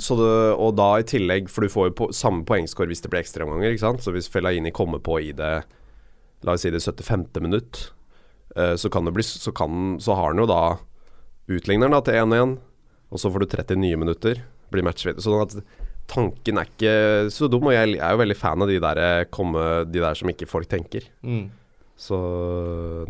og 0.59 0.73
da 0.75 0.89
i 0.99 1.07
tillegg 1.07 1.51
For 1.51 1.62
du 1.62 1.71
får 1.71 1.91
jo 1.91 1.97
på, 2.01 2.07
samme 2.16 2.43
poengscore 2.49 2.91
hvis 2.91 3.05
det 3.05 3.12
blir 3.12 3.23
ekstraomganger. 3.23 3.77
Så 4.03 4.14
hvis 4.14 4.31
Fellaini 4.31 4.73
kommer 4.75 5.03
på 5.03 5.21
i 5.23 5.31
det 5.37 5.61
La 6.41 6.55
oss 6.57 6.64
si 6.64 6.71
det 6.73 6.81
75. 6.81 7.27
minutt, 7.45 7.91
eh, 8.57 8.73
så 8.81 8.89
kan 8.89 9.05
det 9.05 9.12
bli 9.12 9.23
Så, 9.23 9.53
kan, 9.53 9.99
så 10.01 10.16
har 10.16 10.33
han 10.33 10.41
jo 10.41 10.49
da 10.49 10.79
utligneren 11.51 11.93
da 11.93 12.01
til 12.07 12.14
1-1, 12.14 12.55
og 13.11 13.21
så 13.21 13.29
får 13.29 13.43
du 13.43 13.47
30 13.51 13.81
nye 13.83 13.99
minutter. 13.99 14.39
Blir 14.73 14.87
matchvidde. 14.87 15.21
Sånn 15.21 15.43
at 15.43 15.57
tanken 16.09 16.61
er 16.61 16.68
ikke 16.71 16.95
så 17.35 17.49
dum, 17.51 17.66
og 17.68 17.75
jeg 17.75 17.99
er 17.99 18.14
jo 18.14 18.21
veldig 18.23 18.37
fan 18.39 18.62
av 18.62 18.71
de 18.71 18.79
der, 18.83 19.01
komme, 19.35 19.64
de 19.91 20.01
der 20.01 20.16
som 20.16 20.31
ikke 20.31 20.49
folk 20.49 20.71
tenker. 20.71 21.11
Mm. 21.27 21.51
Så 22.01 22.16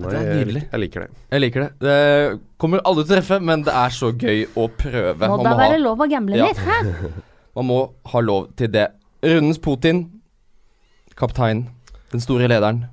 nei, 0.03 0.09
Det 0.11 0.19
er 0.19 0.25
jeg, 0.41 0.63
jeg 0.67 0.81
liker 0.83 1.05
det. 1.05 1.09
Jeg 1.31 1.41
liker 1.45 1.63
det. 1.63 1.71
Det 1.85 2.41
kommer 2.59 2.81
aldri 2.83 3.05
til 3.05 3.13
å 3.13 3.17
treffe, 3.21 3.37
men 3.47 3.63
det 3.67 3.75
er 3.79 3.93
så 3.95 4.09
gøy 4.19 4.41
å 4.59 4.65
prøve. 4.75 5.29
Må 5.31 5.37
Man 5.39 5.47
da 5.47 5.53
være 5.61 5.77
ha, 5.77 5.83
lov 5.85 6.03
å 6.03 6.09
gamble 6.11 6.41
Ja. 6.41 6.49
litt, 6.51 6.59
hæ? 6.59 6.79
man 7.57 7.69
må 7.69 7.77
ha 8.11 8.23
lov 8.25 8.49
til 8.59 8.73
det. 8.75 8.89
Rundens 9.23 9.61
Putin, 9.63 10.01
kaptein, 11.15 11.69
den 12.11 12.21
store 12.25 12.49
lederen. 12.51 12.87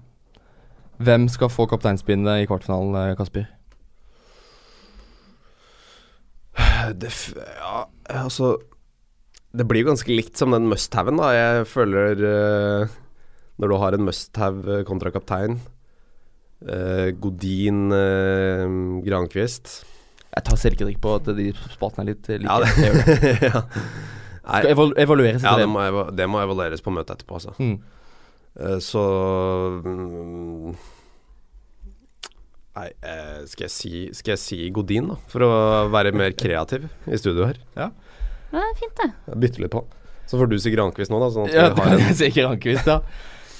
Hvem 1.02 1.26
skal 1.34 1.50
få 1.54 1.66
kapteinspinnet 1.72 2.44
i 2.44 2.48
kvartfinalen, 2.50 2.94
eh, 3.12 3.16
Kasper? 3.18 3.48
Det, 7.02 7.10
f- 7.12 7.34
ja, 7.38 7.86
altså 8.24 8.56
Det 9.54 9.66
blir 9.68 9.84
jo 9.84 9.90
ganske 9.92 10.14
likt 10.14 10.38
som 10.40 10.54
den 10.56 10.68
must-haven, 10.70 11.18
da. 11.22 11.32
Jeg 11.36 11.68
føler 11.70 12.22
uh, 12.22 12.96
Når 13.62 13.68
du 13.74 13.76
har 13.82 13.98
en 13.98 14.06
must-have 14.08 14.84
kontra 14.90 15.12
kaptein 15.14 15.58
eh, 15.58 15.66
Godin, 17.22 17.92
eh, 17.94 18.64
Granquist 19.06 19.84
Jeg 20.34 20.44
tar 20.48 20.58
selvkritikk 20.58 20.98
på 21.04 21.12
at 21.20 21.28
de 21.38 21.52
spaltene 21.74 22.06
er 22.08 22.10
litt 22.16 22.30
eh, 22.34 22.40
like. 22.42 22.50
Ja, 22.50 22.58
det- 22.66 23.22
det. 23.22 23.34
ja. 23.52 23.62
Nei, 24.48 24.62
Skal 24.64 24.72
evalu 24.72 24.94
evalueres 25.04 25.44
ja, 25.44 25.52
etter 25.52 25.60
det 25.60 25.66
det. 25.68 25.72
må, 25.74 25.82
ev 25.84 25.98
det 26.16 26.28
må 26.32 26.40
evalueres 26.40 26.82
på 26.82 26.94
møtet 26.96 27.18
etterpå, 27.18 27.36
altså. 27.36 27.52
Mm. 27.60 27.78
Uh, 28.58 28.78
så 28.82 29.02
um, 29.84 30.72
Nei, 32.78 32.88
uh, 33.02 33.42
skal, 33.50 33.66
jeg 33.66 33.74
si, 33.74 33.92
skal 34.16 34.36
jeg 34.36 34.42
si 34.42 34.60
Godin, 34.74 35.10
da? 35.12 35.18
For 35.32 35.44
å 35.46 35.52
være 35.94 36.14
mer 36.16 36.34
kreativ 36.38 36.86
i 37.10 37.18
studio 37.20 37.48
her. 37.50 37.58
Ja, 37.78 37.90
det 38.54 38.62
er 38.64 38.76
fint, 38.80 39.02
det. 39.02 39.36
Bytte 39.44 39.64
litt 39.66 39.74
på. 39.74 39.82
Så 40.30 40.38
får 40.40 40.50
du 40.52 40.58
si 40.62 40.72
Grankvist 40.74 41.12
nå, 41.14 41.20
da. 41.24 41.30
Sånn 41.34 41.50
at 41.50 41.56
Ja, 41.58 41.68
vi 41.74 41.82
har 41.82 41.90
kan 41.92 41.98
en 41.98 42.06
jeg 42.12 42.18
si 42.22 42.30
Grankvist, 42.38 42.88
ja. 42.88 43.00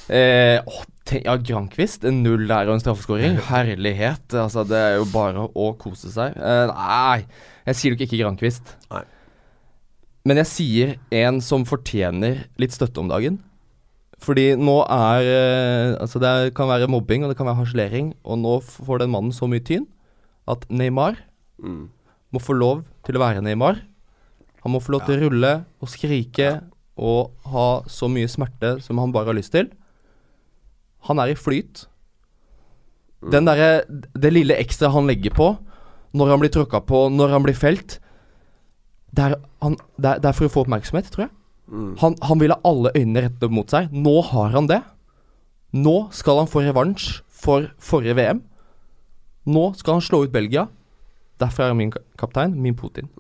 Eh, 0.08 0.62
ja, 1.16 1.36
Grankvist. 1.40 2.06
En 2.08 2.22
null 2.26 2.48
der 2.50 2.70
og 2.70 2.78
en 2.78 2.84
straffeskåring. 2.84 3.38
Herlighet. 3.50 4.26
Altså, 4.34 4.64
det 4.68 4.78
er 4.78 4.96
jo 5.00 5.08
bare 5.12 5.48
å 5.48 5.72
kose 5.80 6.12
seg. 6.14 6.38
Uh, 6.38 6.72
nei, 6.72 7.26
jeg 7.70 7.80
sier 7.80 7.96
nok 7.96 8.06
ikke 8.08 8.22
Grankvist. 8.22 8.74
Nei. 8.92 9.04
Men 10.28 10.42
jeg 10.42 10.52
sier 10.52 10.96
en 11.24 11.40
som 11.44 11.64
fortjener 11.68 12.46
litt 12.60 12.76
støtte 12.76 13.00
om 13.04 13.12
dagen. 13.12 13.40
Fordi 14.24 14.56
nå 14.58 14.80
er 14.90 15.28
uh, 15.28 16.02
Altså, 16.02 16.20
det 16.24 16.30
er, 16.30 16.56
kan 16.58 16.70
være 16.70 16.90
mobbing, 16.92 17.24
og 17.24 17.32
det 17.32 17.38
kan 17.40 17.48
være 17.50 17.62
harselering, 17.62 18.12
og 18.26 18.42
nå 18.42 18.58
får 18.66 19.04
den 19.04 19.14
mannen 19.14 19.36
så 19.36 19.50
mye 19.50 19.64
tyn 19.64 19.86
at 20.48 20.64
Neymar 20.72 21.18
mm. 21.60 21.84
må 22.32 22.40
få 22.40 22.56
lov 22.56 22.86
til 23.04 23.18
å 23.18 23.24
være 23.24 23.44
Neymar. 23.44 23.82
Han 24.64 24.74
må 24.74 24.80
få 24.84 24.96
lov 24.96 25.06
til 25.08 25.18
å 25.18 25.28
rulle 25.28 25.52
og 25.84 25.92
skrike 25.92 26.62
og 26.98 27.36
ha 27.52 27.68
så 27.92 28.10
mye 28.12 28.30
smerte 28.32 28.78
som 28.84 29.00
han 29.02 29.14
bare 29.16 29.32
har 29.32 29.38
lyst 29.38 29.54
til. 29.54 29.70
Han 31.08 31.22
er 31.24 31.32
i 31.32 31.38
flyt. 31.40 31.86
Den 33.32 33.48
derre 33.50 33.82
Det 34.14 34.30
lille 34.30 34.58
ekstra 34.62 34.92
han 34.94 35.10
legger 35.10 35.34
på 35.36 35.56
når 36.18 36.32
han 36.32 36.42
blir 36.42 36.52
tråkka 36.54 36.80
på, 36.88 37.08
når 37.14 37.34
han 37.36 37.44
blir 37.46 37.58
felt, 37.58 37.98
det 39.14 39.26
er, 39.26 39.34
han, 39.62 39.76
det, 39.98 40.08
er, 40.10 40.22
det 40.24 40.30
er 40.30 40.36
for 40.38 40.48
å 40.48 40.54
få 40.54 40.64
oppmerksomhet, 40.64 41.10
tror 41.14 41.28
jeg. 41.28 41.34
Mm. 41.68 41.92
Han, 42.02 42.16
han 42.30 42.42
vil 42.42 42.54
ha 42.54 42.58
alle 42.66 42.94
øynene 42.96 43.26
rettet 43.28 43.54
mot 43.54 43.70
seg. 43.70 43.92
Nå 43.92 44.16
har 44.30 44.54
han 44.56 44.70
det. 44.72 44.80
Nå 45.76 45.96
skal 46.16 46.42
han 46.42 46.50
få 46.50 46.64
revansj 46.66 47.20
for 47.28 47.68
forrige 47.84 48.16
VM. 48.18 48.42
Nå 49.52 49.66
skal 49.80 49.98
han 49.98 50.06
slå 50.08 50.24
ut 50.26 50.34
Belgia. 50.34 50.68
Derfor 51.42 51.66
er 51.68 51.74
han 51.74 51.80
min 51.80 51.94
kaptein, 52.18 52.56
min 52.64 52.76
Putin. 52.78 53.12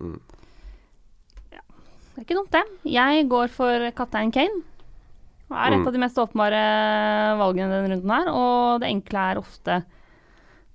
Det 1.51 1.59
er 1.59 2.25
ikke 2.25 2.39
dumt, 2.39 2.55
det. 2.55 2.63
Jeg 2.89 3.27
går 3.29 3.51
for 3.53 3.91
kaptein 3.99 4.33
Kane. 4.33 4.63
Det 5.47 5.55
er 5.55 5.71
et 5.73 5.79
Mm. 5.79 5.87
av 5.87 5.93
de 5.93 5.99
mest 5.99 6.17
åpenbare 6.19 6.63
valgene 7.39 7.69
denne 7.71 7.91
runden 7.95 8.11
her, 8.11 8.27
og 8.33 8.81
det 8.81 8.89
enkle 8.89 9.19
er 9.31 9.37
ofte 9.39 9.77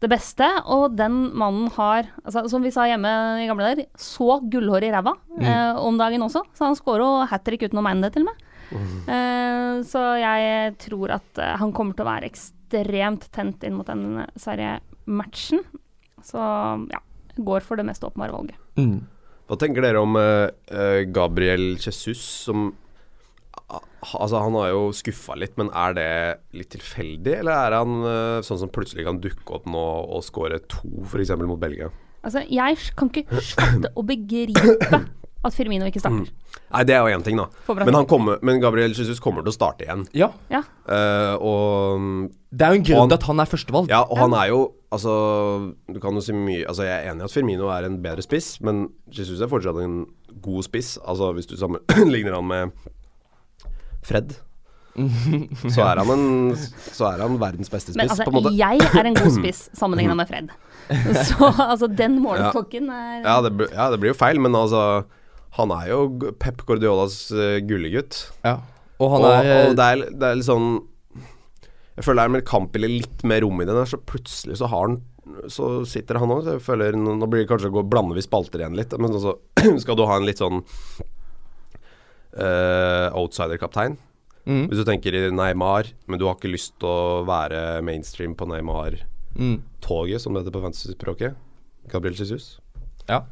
det 0.00 0.08
beste. 0.10 0.46
Og 0.66 0.96
den 0.96 1.18
mannen 1.36 1.68
har, 1.76 2.08
altså, 2.24 2.48
som 2.50 2.62
vi 2.64 2.70
sa 2.74 2.86
hjemme 2.88 3.42
i 3.44 3.46
gamle 3.46 3.68
dager, 3.68 3.86
så 3.96 4.40
gullhår 4.50 4.82
i 4.88 4.90
ræva 4.94 5.12
eh, 5.40 5.76
om 5.76 5.98
dagen 6.00 6.24
også. 6.24 6.42
Så 6.56 6.64
han 6.64 6.74
scorer 6.74 7.04
jo 7.04 7.26
hat 7.28 7.44
trick 7.44 7.62
uten 7.68 7.78
å 7.78 7.84
mene 7.84 8.02
det, 8.02 8.14
til 8.16 8.24
og 8.24 8.32
med. 8.32 8.48
Eh, 9.12 9.82
så 9.84 10.00
jeg 10.18 10.76
tror 10.80 11.10
at 11.20 11.38
eh, 11.38 11.56
han 11.60 11.72
kommer 11.76 11.94
til 11.94 12.06
å 12.06 12.10
være 12.10 12.30
ekstremt 12.32 13.28
tent 13.30 13.62
inn 13.68 13.74
mot 13.76 13.86
den 13.86 14.24
seriematchen. 14.40 15.60
Så 16.24 16.38
ja, 16.90 17.00
går 17.36 17.60
for 17.60 17.76
det 17.76 17.84
mest 17.86 18.02
åpenbare 18.06 18.32
valget. 18.32 18.56
Mm. 18.80 19.02
Hva 19.50 19.58
tenker 19.60 19.84
dere 19.84 20.00
om 20.00 20.16
eh, 20.16 20.48
eh, 20.72 21.02
Gabriel 21.12 21.76
Jesus, 21.76 22.22
som 22.46 22.70
Altså, 23.72 24.40
han 24.42 24.56
har 24.58 24.72
jo 24.72 24.84
skuffa 24.96 25.36
litt, 25.38 25.54
men 25.60 25.70
er 25.78 25.96
det 25.96 26.10
litt 26.58 26.72
tilfeldig, 26.74 27.38
eller 27.40 27.52
er 27.54 27.76
han 27.78 28.06
eh, 28.08 28.38
sånn 28.46 28.60
som 28.64 28.72
plutselig 28.72 29.06
kan 29.06 29.20
dukke 29.22 29.58
opp 29.58 29.68
nå 29.70 29.84
og 30.16 30.24
skåre 30.26 30.58
to, 30.66 30.90
f.eks. 31.06 31.34
mot 31.40 31.60
Belgia? 31.60 31.92
Altså, 32.22 32.44
jeg 32.50 32.78
kan 32.98 33.10
ikke 33.10 33.42
fatte 33.54 33.90
og 33.96 34.06
begripe 34.10 35.02
at 35.42 35.56
Firmino 35.56 35.86
ikke 35.88 36.02
starter. 36.02 36.30
Nei, 36.72 36.82
det 36.88 36.94
er 36.94 37.02
jo 37.02 37.16
én 37.16 37.24
ting, 37.26 37.38
da. 37.40 37.48
Men, 37.74 37.96
han 37.98 38.06
kommer, 38.08 38.38
men 38.46 38.60
Gabriel 38.62 38.94
Jesus 38.94 39.20
kommer 39.20 39.42
til 39.44 39.50
å 39.50 39.56
starte 39.56 39.84
igjen. 39.84 40.04
Ja. 40.16 40.30
Ja. 40.52 40.62
Uh, 40.86 41.34
og 41.42 42.00
mm, 42.00 42.22
Det 42.50 42.66
er 42.66 42.72
jo 42.72 42.80
en 42.80 42.86
grunn 42.86 43.10
til 43.10 43.18
at 43.18 43.26
han 43.28 43.42
er 43.42 43.50
førstevalg. 43.50 43.90
Ja, 43.92 44.04
og 44.06 44.22
han 44.22 44.38
er 44.38 44.52
jo 44.52 44.62
Altså, 44.92 45.12
du 45.88 45.96
kan 46.02 46.12
jo 46.12 46.20
si 46.20 46.34
mye 46.36 46.66
Altså, 46.68 46.82
jeg 46.84 46.92
er 46.92 47.06
enig 47.08 47.24
i 47.24 47.24
at 47.24 47.32
Firmino 47.32 47.70
er 47.72 47.86
en 47.86 47.94
bedre 48.04 48.20
spiss, 48.20 48.58
men 48.60 48.90
Jesus 49.08 49.40
er 49.40 49.48
fortsatt 49.48 49.78
en 49.80 50.02
god 50.44 50.66
spiss. 50.66 50.98
Altså, 51.00 51.30
hvis 51.32 51.48
du 51.48 51.56
sammenligner 51.56 52.36
han 52.38 52.50
med 52.50 52.90
Fred, 54.02 54.34
så 55.72 55.84
er 55.86 56.00
han 56.02 56.10
en 56.12 56.24
Så 56.58 57.06
er 57.08 57.22
han 57.22 57.38
verdens 57.40 57.70
beste 57.72 57.94
Men 57.96 58.10
spiss, 58.10 58.18
altså, 58.18 58.26
på 58.26 58.32
en 58.34 58.36
måte. 58.42 58.52
jeg 58.58 58.82
er 59.00 59.08
en 59.08 59.16
god 59.16 59.32
spiss 59.38 59.60
sammenligna 59.80 60.16
med 60.18 60.28
Fred. 60.28 60.50
Så 61.30 61.48
altså, 61.48 61.88
den 61.88 62.18
målestokken 62.20 62.90
er 62.92 63.22
Ja 63.24 63.38
det, 63.44 63.54
blir- 63.56 63.72
ja, 63.72 63.86
det 63.94 64.00
blir 64.02 64.12
jo 64.12 64.18
feil, 64.18 64.40
men 64.42 64.52
altså 64.58 64.82
Han 65.56 65.72
er 65.78 65.86
jo 65.92 66.32
Pep 66.40 66.64
Guardiolas 66.68 67.16
uh, 67.32 67.56
gullegutt. 67.64 68.18
Ja. 68.44 68.58
Og 69.02 69.14
han 69.14 69.24
er 69.30 69.48
og 69.70 69.76
det, 69.78 69.86
er, 69.86 70.04
det 70.12 70.28
er 70.28 70.36
litt 70.38 70.48
sånn 70.50 70.68
Jeg 71.96 72.04
føler 72.04 72.20
det 72.20 72.26
er 72.26 72.34
med 72.36 72.46
Kampile 72.48 72.90
litt 72.92 73.24
mer 73.28 73.42
rom 73.46 73.64
i 73.64 73.68
den 73.68 73.78
der, 73.78 73.88
så 73.88 73.96
plutselig 74.00 74.58
så 74.60 74.68
har 74.72 74.86
han 74.90 75.00
Så 75.48 75.70
sitter 75.88 76.20
han 76.20 76.30
òg. 76.34 76.48
Nå 76.98 77.16
nå 77.16 77.30
blir 77.30 77.44
det 77.44 77.48
kanskje 77.50 77.70
å 77.72 77.76
gå 77.78 77.86
blander 77.88 78.18
vi 78.18 78.24
spalter 78.26 78.60
igjen 78.60 78.76
litt, 78.76 78.92
men 79.00 79.16
så 79.22 79.38
skal 79.82 79.96
du 79.96 80.04
ha 80.08 80.18
en 80.20 80.28
litt 80.28 80.42
sånn 80.42 80.60
eh, 82.38 83.10
outsider-kaptein. 83.14 83.96
mm, 84.46 84.68
Hvis 84.68 84.78
du 84.80 84.84
tenker 84.84 85.14
i 85.14 85.30
Neymar, 85.30 85.92
men 86.08 86.18
du 86.18 86.26
har 86.26 86.34
ikke 86.36 86.50
lyst 86.52 86.74
til 86.80 86.88
å 86.88 87.24
være 87.28 87.82
mainstream 87.84 88.34
på 88.34 88.46
Neymar-toget, 88.48 90.16
mm. 90.16 90.20
som 90.20 90.34
det 90.34 90.42
heter 90.44 90.54
på 90.56 90.62
fantasy-språket. 90.64 91.34
Gabriel 91.90 92.14
Jesus. 92.16 92.58
Ja. 93.08 93.22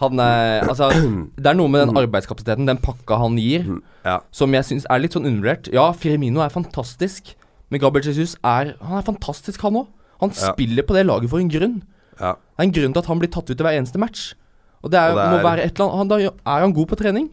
Han 0.00 0.18
er 0.22 0.62
Altså, 0.68 0.88
det 1.36 1.46
er 1.50 1.54
noe 1.58 1.68
med 1.68 1.88
den 1.88 1.96
arbeidskapasiteten, 1.98 2.66
den 2.68 2.78
pakka 2.78 3.18
han 3.18 3.36
gir, 3.38 3.66
Ja. 4.06 4.20
som 4.30 4.52
jeg 4.54 4.64
syns 4.64 4.86
er 4.88 4.98
litt 5.02 5.12
sånn 5.16 5.26
undervurdert. 5.26 5.70
Ja, 5.74 5.90
Firmino 5.92 6.40
er 6.44 6.52
fantastisk, 6.54 7.34
men 7.70 7.80
Gabriel 7.82 8.06
Jesus 8.06 8.36
er 8.44 8.76
Han 8.80 8.98
er 9.00 9.02
fantastisk, 9.06 9.60
han 9.60 9.74
òg. 9.82 9.88
Han 10.20 10.30
Ja. 10.30 10.52
spiller 10.54 10.82
på 10.82 10.94
det 10.94 11.06
laget 11.06 11.28
for 11.30 11.38
en 11.38 11.50
grunn. 11.50 11.82
ja. 12.20 12.34
Det 12.34 12.58
er 12.58 12.62
en 12.64 12.72
grunn 12.72 12.92
til 12.94 12.98
at 12.98 13.06
han 13.06 13.18
blir 13.20 13.30
tatt 13.30 13.50
ut 13.50 13.60
i 13.60 13.62
hver 13.62 13.76
eneste 13.78 13.98
match. 13.98 14.34
Og 14.82 14.90
det, 14.90 14.98
er, 14.98 15.10
Og 15.12 15.16
det 15.18 15.26
må 15.30 15.38
er- 15.38 15.44
være 15.44 15.64
et 15.64 15.74
eller 15.78 15.90
annet 15.90 15.98
han, 15.98 16.08
Da 16.08 16.16
er 16.18 16.60
han 16.60 16.72
god 16.72 16.88
på 16.88 16.96
trening. 16.96 17.30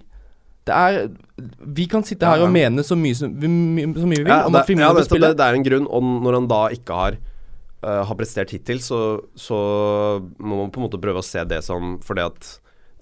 Det 0.65 0.73
er 0.75 0.99
Vi 1.77 1.85
kan 1.91 2.03
sitte 2.05 2.25
her 2.25 2.41
og 2.41 2.51
mene 2.53 2.83
så 2.85 2.97
mye, 2.97 3.15
som, 3.17 3.33
vi, 3.37 3.47
så 3.85 4.07
mye 4.09 4.19
vi 4.19 4.25
vil 4.25 4.31
Ja, 4.33 4.43
om 4.47 4.57
at 4.57 4.67
Firmino 4.69 4.87
ja, 4.87 4.97
bør 4.97 5.07
spille. 5.07 5.31
det, 5.31 5.39
det 5.39 5.47
er 5.47 5.57
en 5.59 5.65
grunn, 5.67 5.87
og 5.87 6.05
når 6.25 6.39
han 6.39 6.51
da 6.51 6.61
ikke 6.73 6.99
har 6.99 7.17
uh, 7.85 8.03
Har 8.09 8.17
prestert 8.17 8.53
hittil, 8.55 8.81
så, 8.81 9.01
så 9.37 9.57
må 10.39 10.61
man 10.63 10.71
på 10.73 10.81
en 10.81 10.87
måte 10.87 11.01
prøve 11.01 11.21
å 11.21 11.25
se 11.25 11.43
det 11.45 11.61
som 11.65 11.97
Fordi 12.05 12.25
at 12.25 12.53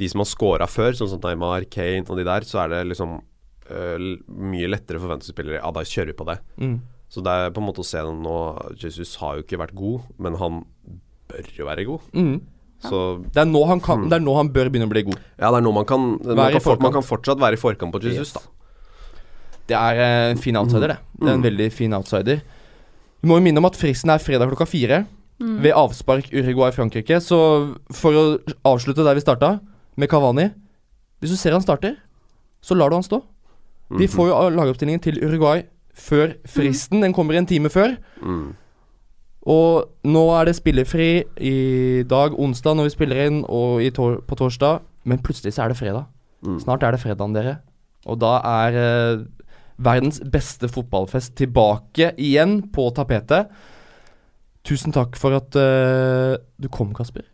de 0.01 0.09
som 0.09 0.24
har 0.24 0.28
scora 0.28 0.66
før, 0.68 0.95
sånn 0.97 1.11
som 1.11 1.22
Neymar, 1.22 1.68
Kane 1.72 2.03
og 2.09 2.18
de 2.18 2.26
der, 2.26 2.43
så 2.49 2.64
er 2.64 2.72
det 2.74 2.80
liksom 2.89 3.20
uh, 3.22 4.07
mye 4.28 4.72
lettere 4.72 4.99
for 4.99 5.14
fantasy-spillere 5.14 5.61
Ja, 5.61 5.70
da 5.72 5.84
kjører 5.86 6.11
vi 6.11 6.18
på 6.18 6.26
det. 6.28 6.39
Mm. 6.57 6.80
Så 7.14 7.22
det 7.22 7.30
er 7.30 7.53
på 7.53 7.61
en 7.61 7.68
måte 7.68 7.84
å 7.84 7.86
se 7.86 8.01
nå 8.01 8.38
Jesus 8.82 9.14
har 9.22 9.38
jo 9.38 9.45
ikke 9.45 9.59
vært 9.61 9.76
god, 9.78 10.09
men 10.18 10.39
han 10.41 10.64
bør 11.30 11.51
jo 11.59 11.68
være 11.70 11.86
god. 11.86 12.07
Mm. 12.18 12.36
Så 12.84 13.00
Det, 13.24 13.40
er 13.42 13.46
nå 13.50 13.62
han 13.70 13.80
kan, 13.84 14.08
det 14.10 14.18
er 14.20 14.24
nå 14.24 14.34
han 14.36 14.50
bør 14.52 14.70
begynne 14.70 14.90
å 14.90 14.92
bli 14.94 15.04
god. 15.08 15.20
ja, 15.40 15.50
det 15.52 15.58
er 15.62 15.66
nå 15.66 15.72
man 15.74 15.86
kan 15.88 16.02
man 16.26 16.52
kan, 16.52 16.62
for, 16.62 16.78
man 16.84 16.92
kan 16.94 17.06
fortsatt 17.06 17.40
være 17.40 17.54
i 17.58 17.62
forkant 17.62 17.94
på 17.94 18.02
Jesus, 18.04 18.30
Yes. 18.30 18.34
da. 18.34 18.42
Det 19.68 19.76
er 19.80 20.00
eh, 20.04 20.32
en 20.34 20.38
fin 20.44 20.56
outsider, 20.60 20.88
det. 20.92 20.98
Det 21.20 21.30
er 21.30 21.34
en 21.34 21.40
Mm. 21.40 21.46
veldig 21.48 21.72
fin 21.72 21.94
outsider. 21.94 22.42
Vi 23.24 23.30
må 23.30 23.38
jo 23.40 23.44
minne 23.46 23.58
om 23.62 23.66
at 23.66 23.78
fristen 23.80 24.10
er 24.12 24.20
fredag 24.20 24.50
klokka 24.52 24.68
fire. 24.68 25.06
Mm. 25.40 25.62
Ved 25.64 25.72
avspark 25.74 26.28
Uruguay-Frankrike. 26.32 27.18
Så 27.24 27.38
for 27.92 28.12
å 28.12 28.24
avslutte 28.66 29.04
der 29.04 29.16
vi 29.16 29.22
starta, 29.24 29.60
med 29.96 30.10
Cavani 30.10 30.52
Hvis 31.22 31.32
du 31.32 31.38
ser 31.38 31.52
han 31.56 31.62
starter, 31.62 31.96
så 32.62 32.76
lar 32.76 32.90
du 32.90 32.96
han 32.96 33.04
stå. 33.04 33.22
Vi 33.92 34.08
får 34.08 34.28
jo 34.28 34.50
lagoppstillingen 34.58 35.02
til 35.02 35.16
Uruguay 35.24 35.64
før 35.96 36.34
fristen. 36.46 37.00
Den 37.02 37.14
kommer 37.14 37.36
en 37.38 37.46
time 37.46 37.70
før. 37.70 37.96
Mm. 38.22 38.56
Og 39.50 40.08
nå 40.08 40.24
er 40.38 40.48
det 40.48 40.56
spillefri 40.56 41.10
i 41.44 41.58
dag, 42.08 42.36
onsdag, 42.39 42.78
når 42.78 42.88
vi 42.88 42.94
spiller 42.96 43.22
inn, 43.26 43.41
og 43.44 43.84
i 43.84 43.91
tor 43.96 44.22
på 44.24 44.38
torsdag. 44.39 44.84
Men 45.10 45.20
plutselig 45.24 45.56
så 45.56 45.66
er 45.66 45.74
det 45.74 45.80
fredag. 45.82 46.08
Mm. 46.44 46.60
Snart 46.64 46.84
er 46.84 46.96
det 46.96 47.02
fredagen, 47.04 47.36
dere. 47.36 47.58
Og 48.08 48.20
da 48.20 48.38
er 48.48 48.80
eh, 48.80 49.26
verdens 49.84 50.22
beste 50.32 50.70
fotballfest 50.72 51.36
tilbake 51.39 52.14
igjen 52.20 52.62
på 52.72 52.88
tapetet. 52.96 53.52
Tusen 54.64 54.96
takk 54.96 55.18
for 55.20 55.36
at 55.36 55.56
eh, 55.60 56.39
du 56.60 56.70
kom, 56.72 56.94
Kasper. 56.96 57.28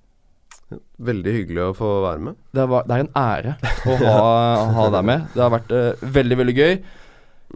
Veldig 1.02 1.34
hyggelig 1.34 1.62
å 1.66 1.76
få 1.78 1.90
være 2.06 2.24
med. 2.30 2.40
Det, 2.54 2.66
var, 2.70 2.86
det 2.90 2.96
er 2.96 3.04
en 3.06 3.14
ære 3.18 3.54
å 3.90 3.98
ha, 4.06 4.32
ha 4.78 4.88
deg 4.98 5.06
med. 5.10 5.30
Det 5.36 5.44
har 5.46 5.54
vært 5.54 5.76
eh, 5.78 6.08
veldig, 6.18 6.40
veldig 6.42 6.58
gøy. 6.58 6.74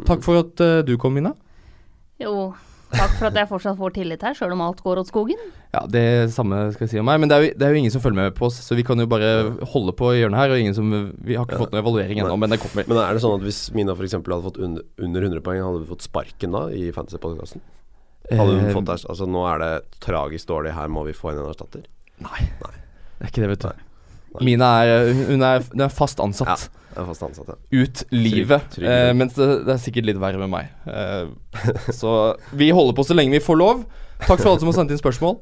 Takk 0.10 0.22
for 0.26 0.41
at 0.41 0.62
eh, 0.66 0.82
du 0.86 0.93
kom, 1.01 1.18
Mina. 1.18 1.34
Jo, 2.22 2.54
takk 2.94 3.14
for 3.20 3.28
at 3.30 3.36
jeg 3.41 3.50
fortsatt 3.50 3.78
får 3.78 3.94
tillit 3.96 4.22
her, 4.26 4.34
sjøl 4.38 4.54
om 4.56 4.62
alt 4.66 4.82
går 4.86 5.02
åt 5.02 5.10
skogen. 5.12 5.39
Ja, 5.74 5.82
Det 5.89 6.04
samme 6.34 6.72
skal 6.74 6.86
jeg 6.86 6.91
si 6.94 7.00
om 7.02 7.06
meg. 7.10 7.20
Men 7.20 7.30
det 7.32 7.36
er, 7.38 7.41
jo, 7.48 7.54
det 7.58 7.66
er 7.68 7.74
jo 7.74 7.80
ingen 7.82 7.91
som 7.96 8.02
følger 8.02 8.20
med 8.22 8.36
på 8.38 8.46
oss, 8.48 8.60
så 8.62 8.76
vi 8.78 8.84
kan 8.86 8.98
jo 9.02 9.08
bare 9.10 9.30
holde 9.74 9.94
på 9.98 10.12
i 10.14 10.20
hjørnet 10.22 10.38
her. 10.39 10.50
Og 10.54 10.60
ingen 10.62 10.74
som 10.78 10.89
Vi 11.24 11.36
har 11.36 11.46
ikke 11.46 11.58
Ja. 11.58 11.64
fått 11.66 11.72
noen 11.74 11.84
evaluering 11.84 12.20
ennå, 12.22 12.30
Nei. 12.36 12.38
men 12.46 12.50
det 12.52 12.60
kommer. 12.62 12.88
Men 12.88 12.98
er 12.98 13.14
det 13.14 13.22
sånn 13.24 13.36
at 13.39 13.41
hvis 13.46 13.62
Mina 13.74 13.94
f.eks. 13.98 14.12
hadde 14.14 14.41
fått 14.48 14.60
under, 14.62 14.84
under 15.00 15.22
100 15.22 15.41
poeng, 15.41 15.62
hadde 15.64 15.80
du 15.86 15.89
fått 15.89 16.06
sparken 16.06 16.52
da 16.52 16.68
i 16.70 16.91
fantasy-podkasten? 16.91 17.62
Hadde 18.32 18.54
hun 18.60 18.70
Eh, 18.70 18.74
fått 18.74 18.86
der, 18.86 19.02
altså 19.10 19.26
Nå 19.28 19.41
er 19.54 19.60
det 19.60 20.00
tragisk 20.00 20.48
dårlig, 20.48 20.72
her 20.74 20.88
må 20.88 21.04
vi 21.06 21.12
få 21.12 21.32
inn 21.34 21.39
en 21.39 21.50
erstatter. 21.52 21.84
Nei. 22.22 22.39
Nei. 22.62 22.76
Det 23.20 23.26
er 23.28 23.32
ikke 23.32 23.41
det, 23.44 23.49
vet 23.49 23.60
du. 23.60 23.68
Nei. 24.34 24.45
Mina 24.45 24.65
er, 24.86 25.14
hun- 25.14 25.41
er, 25.44 25.60
hun 25.74 25.82
er 25.82 25.90
fast 25.90 26.18
ansatt. 26.20 26.48
Er 26.70 26.70
fast 26.95 27.24
ansatt, 27.26 27.53
ja. 27.53 27.84
Ut 27.84 28.03
livet. 28.14 28.68
trygg 28.76 28.90
eh, 28.90 29.14
mens 29.18 29.34
det, 29.38 29.48
det 29.68 29.74
er 29.74 29.82
sikkert 29.82 30.10
litt 30.10 30.20
verre 30.22 30.41
med 30.41 30.52
meg. 30.52 30.70
Eh, 30.86 31.32
så 32.02 32.14
vi 32.53 32.70
holder 32.76 32.98
på 32.98 33.07
så 33.07 33.18
lenge 33.18 33.36
vi 33.36 33.44
får 33.44 33.60
lov. 33.60 33.84
Takk 34.24 34.38
for 34.40 34.52
alle 34.52 34.61
som 34.61 34.70
har 34.72 34.78
sendt 34.78 34.94
inn 34.94 35.02
spørsmål. 35.02 35.40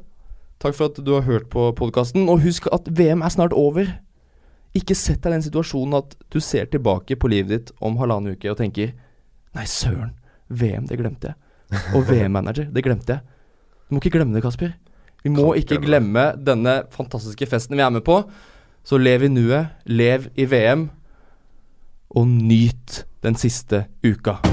Takk 0.61 0.77
for 0.77 0.91
at 0.91 1.01
du 1.01 1.11
har 1.15 1.25
hørt 1.25 1.49
på 1.53 1.67
podkasten. 1.77 2.29
Og 2.29 2.43
husk 2.45 2.69
at 2.73 2.87
VM 2.87 3.25
er 3.25 3.33
snart 3.33 3.55
over. 3.57 3.89
Ikke 4.77 4.95
sett 4.95 5.19
deg 5.23 5.33
i 5.33 5.37
den 5.39 5.45
situasjonen 5.45 5.97
at 5.99 6.15
du 6.31 6.39
ser 6.43 6.69
tilbake 6.71 7.17
på 7.19 7.31
livet 7.31 7.51
ditt 7.51 7.73
om 7.83 7.97
halvannen 7.99 8.37
uke 8.37 8.51
og 8.51 8.59
tenker 8.61 8.93
Nei, 9.51 9.65
søren. 9.67 10.13
VM, 10.47 10.85
det 10.87 10.95
glemte 10.99 11.31
jeg. 11.31 11.81
Og 11.95 12.05
VM-manager, 12.07 12.69
det 12.71 12.83
glemte 12.85 13.17
jeg. 13.17 13.23
Du 13.87 13.95
må 13.95 13.99
ikke 13.99 14.13
glemme 14.15 14.35
det, 14.35 14.43
Kasper. 14.45 14.71
Vi 15.23 15.31
må 15.31 15.51
ikke 15.59 15.79
glemme 15.83 16.31
denne 16.39 16.81
fantastiske 16.93 17.47
festen 17.51 17.75
vi 17.77 17.83
er 17.83 17.91
med 17.93 18.03
på. 18.07 18.21
Så 18.87 18.97
lev 18.97 19.27
i 19.27 19.29
nuet, 19.31 19.75
lev 19.85 20.29
i 20.39 20.47
VM, 20.49 20.87
og 22.15 22.27
nyt 22.27 23.05
den 23.23 23.35
siste 23.35 23.85
uka. 24.03 24.50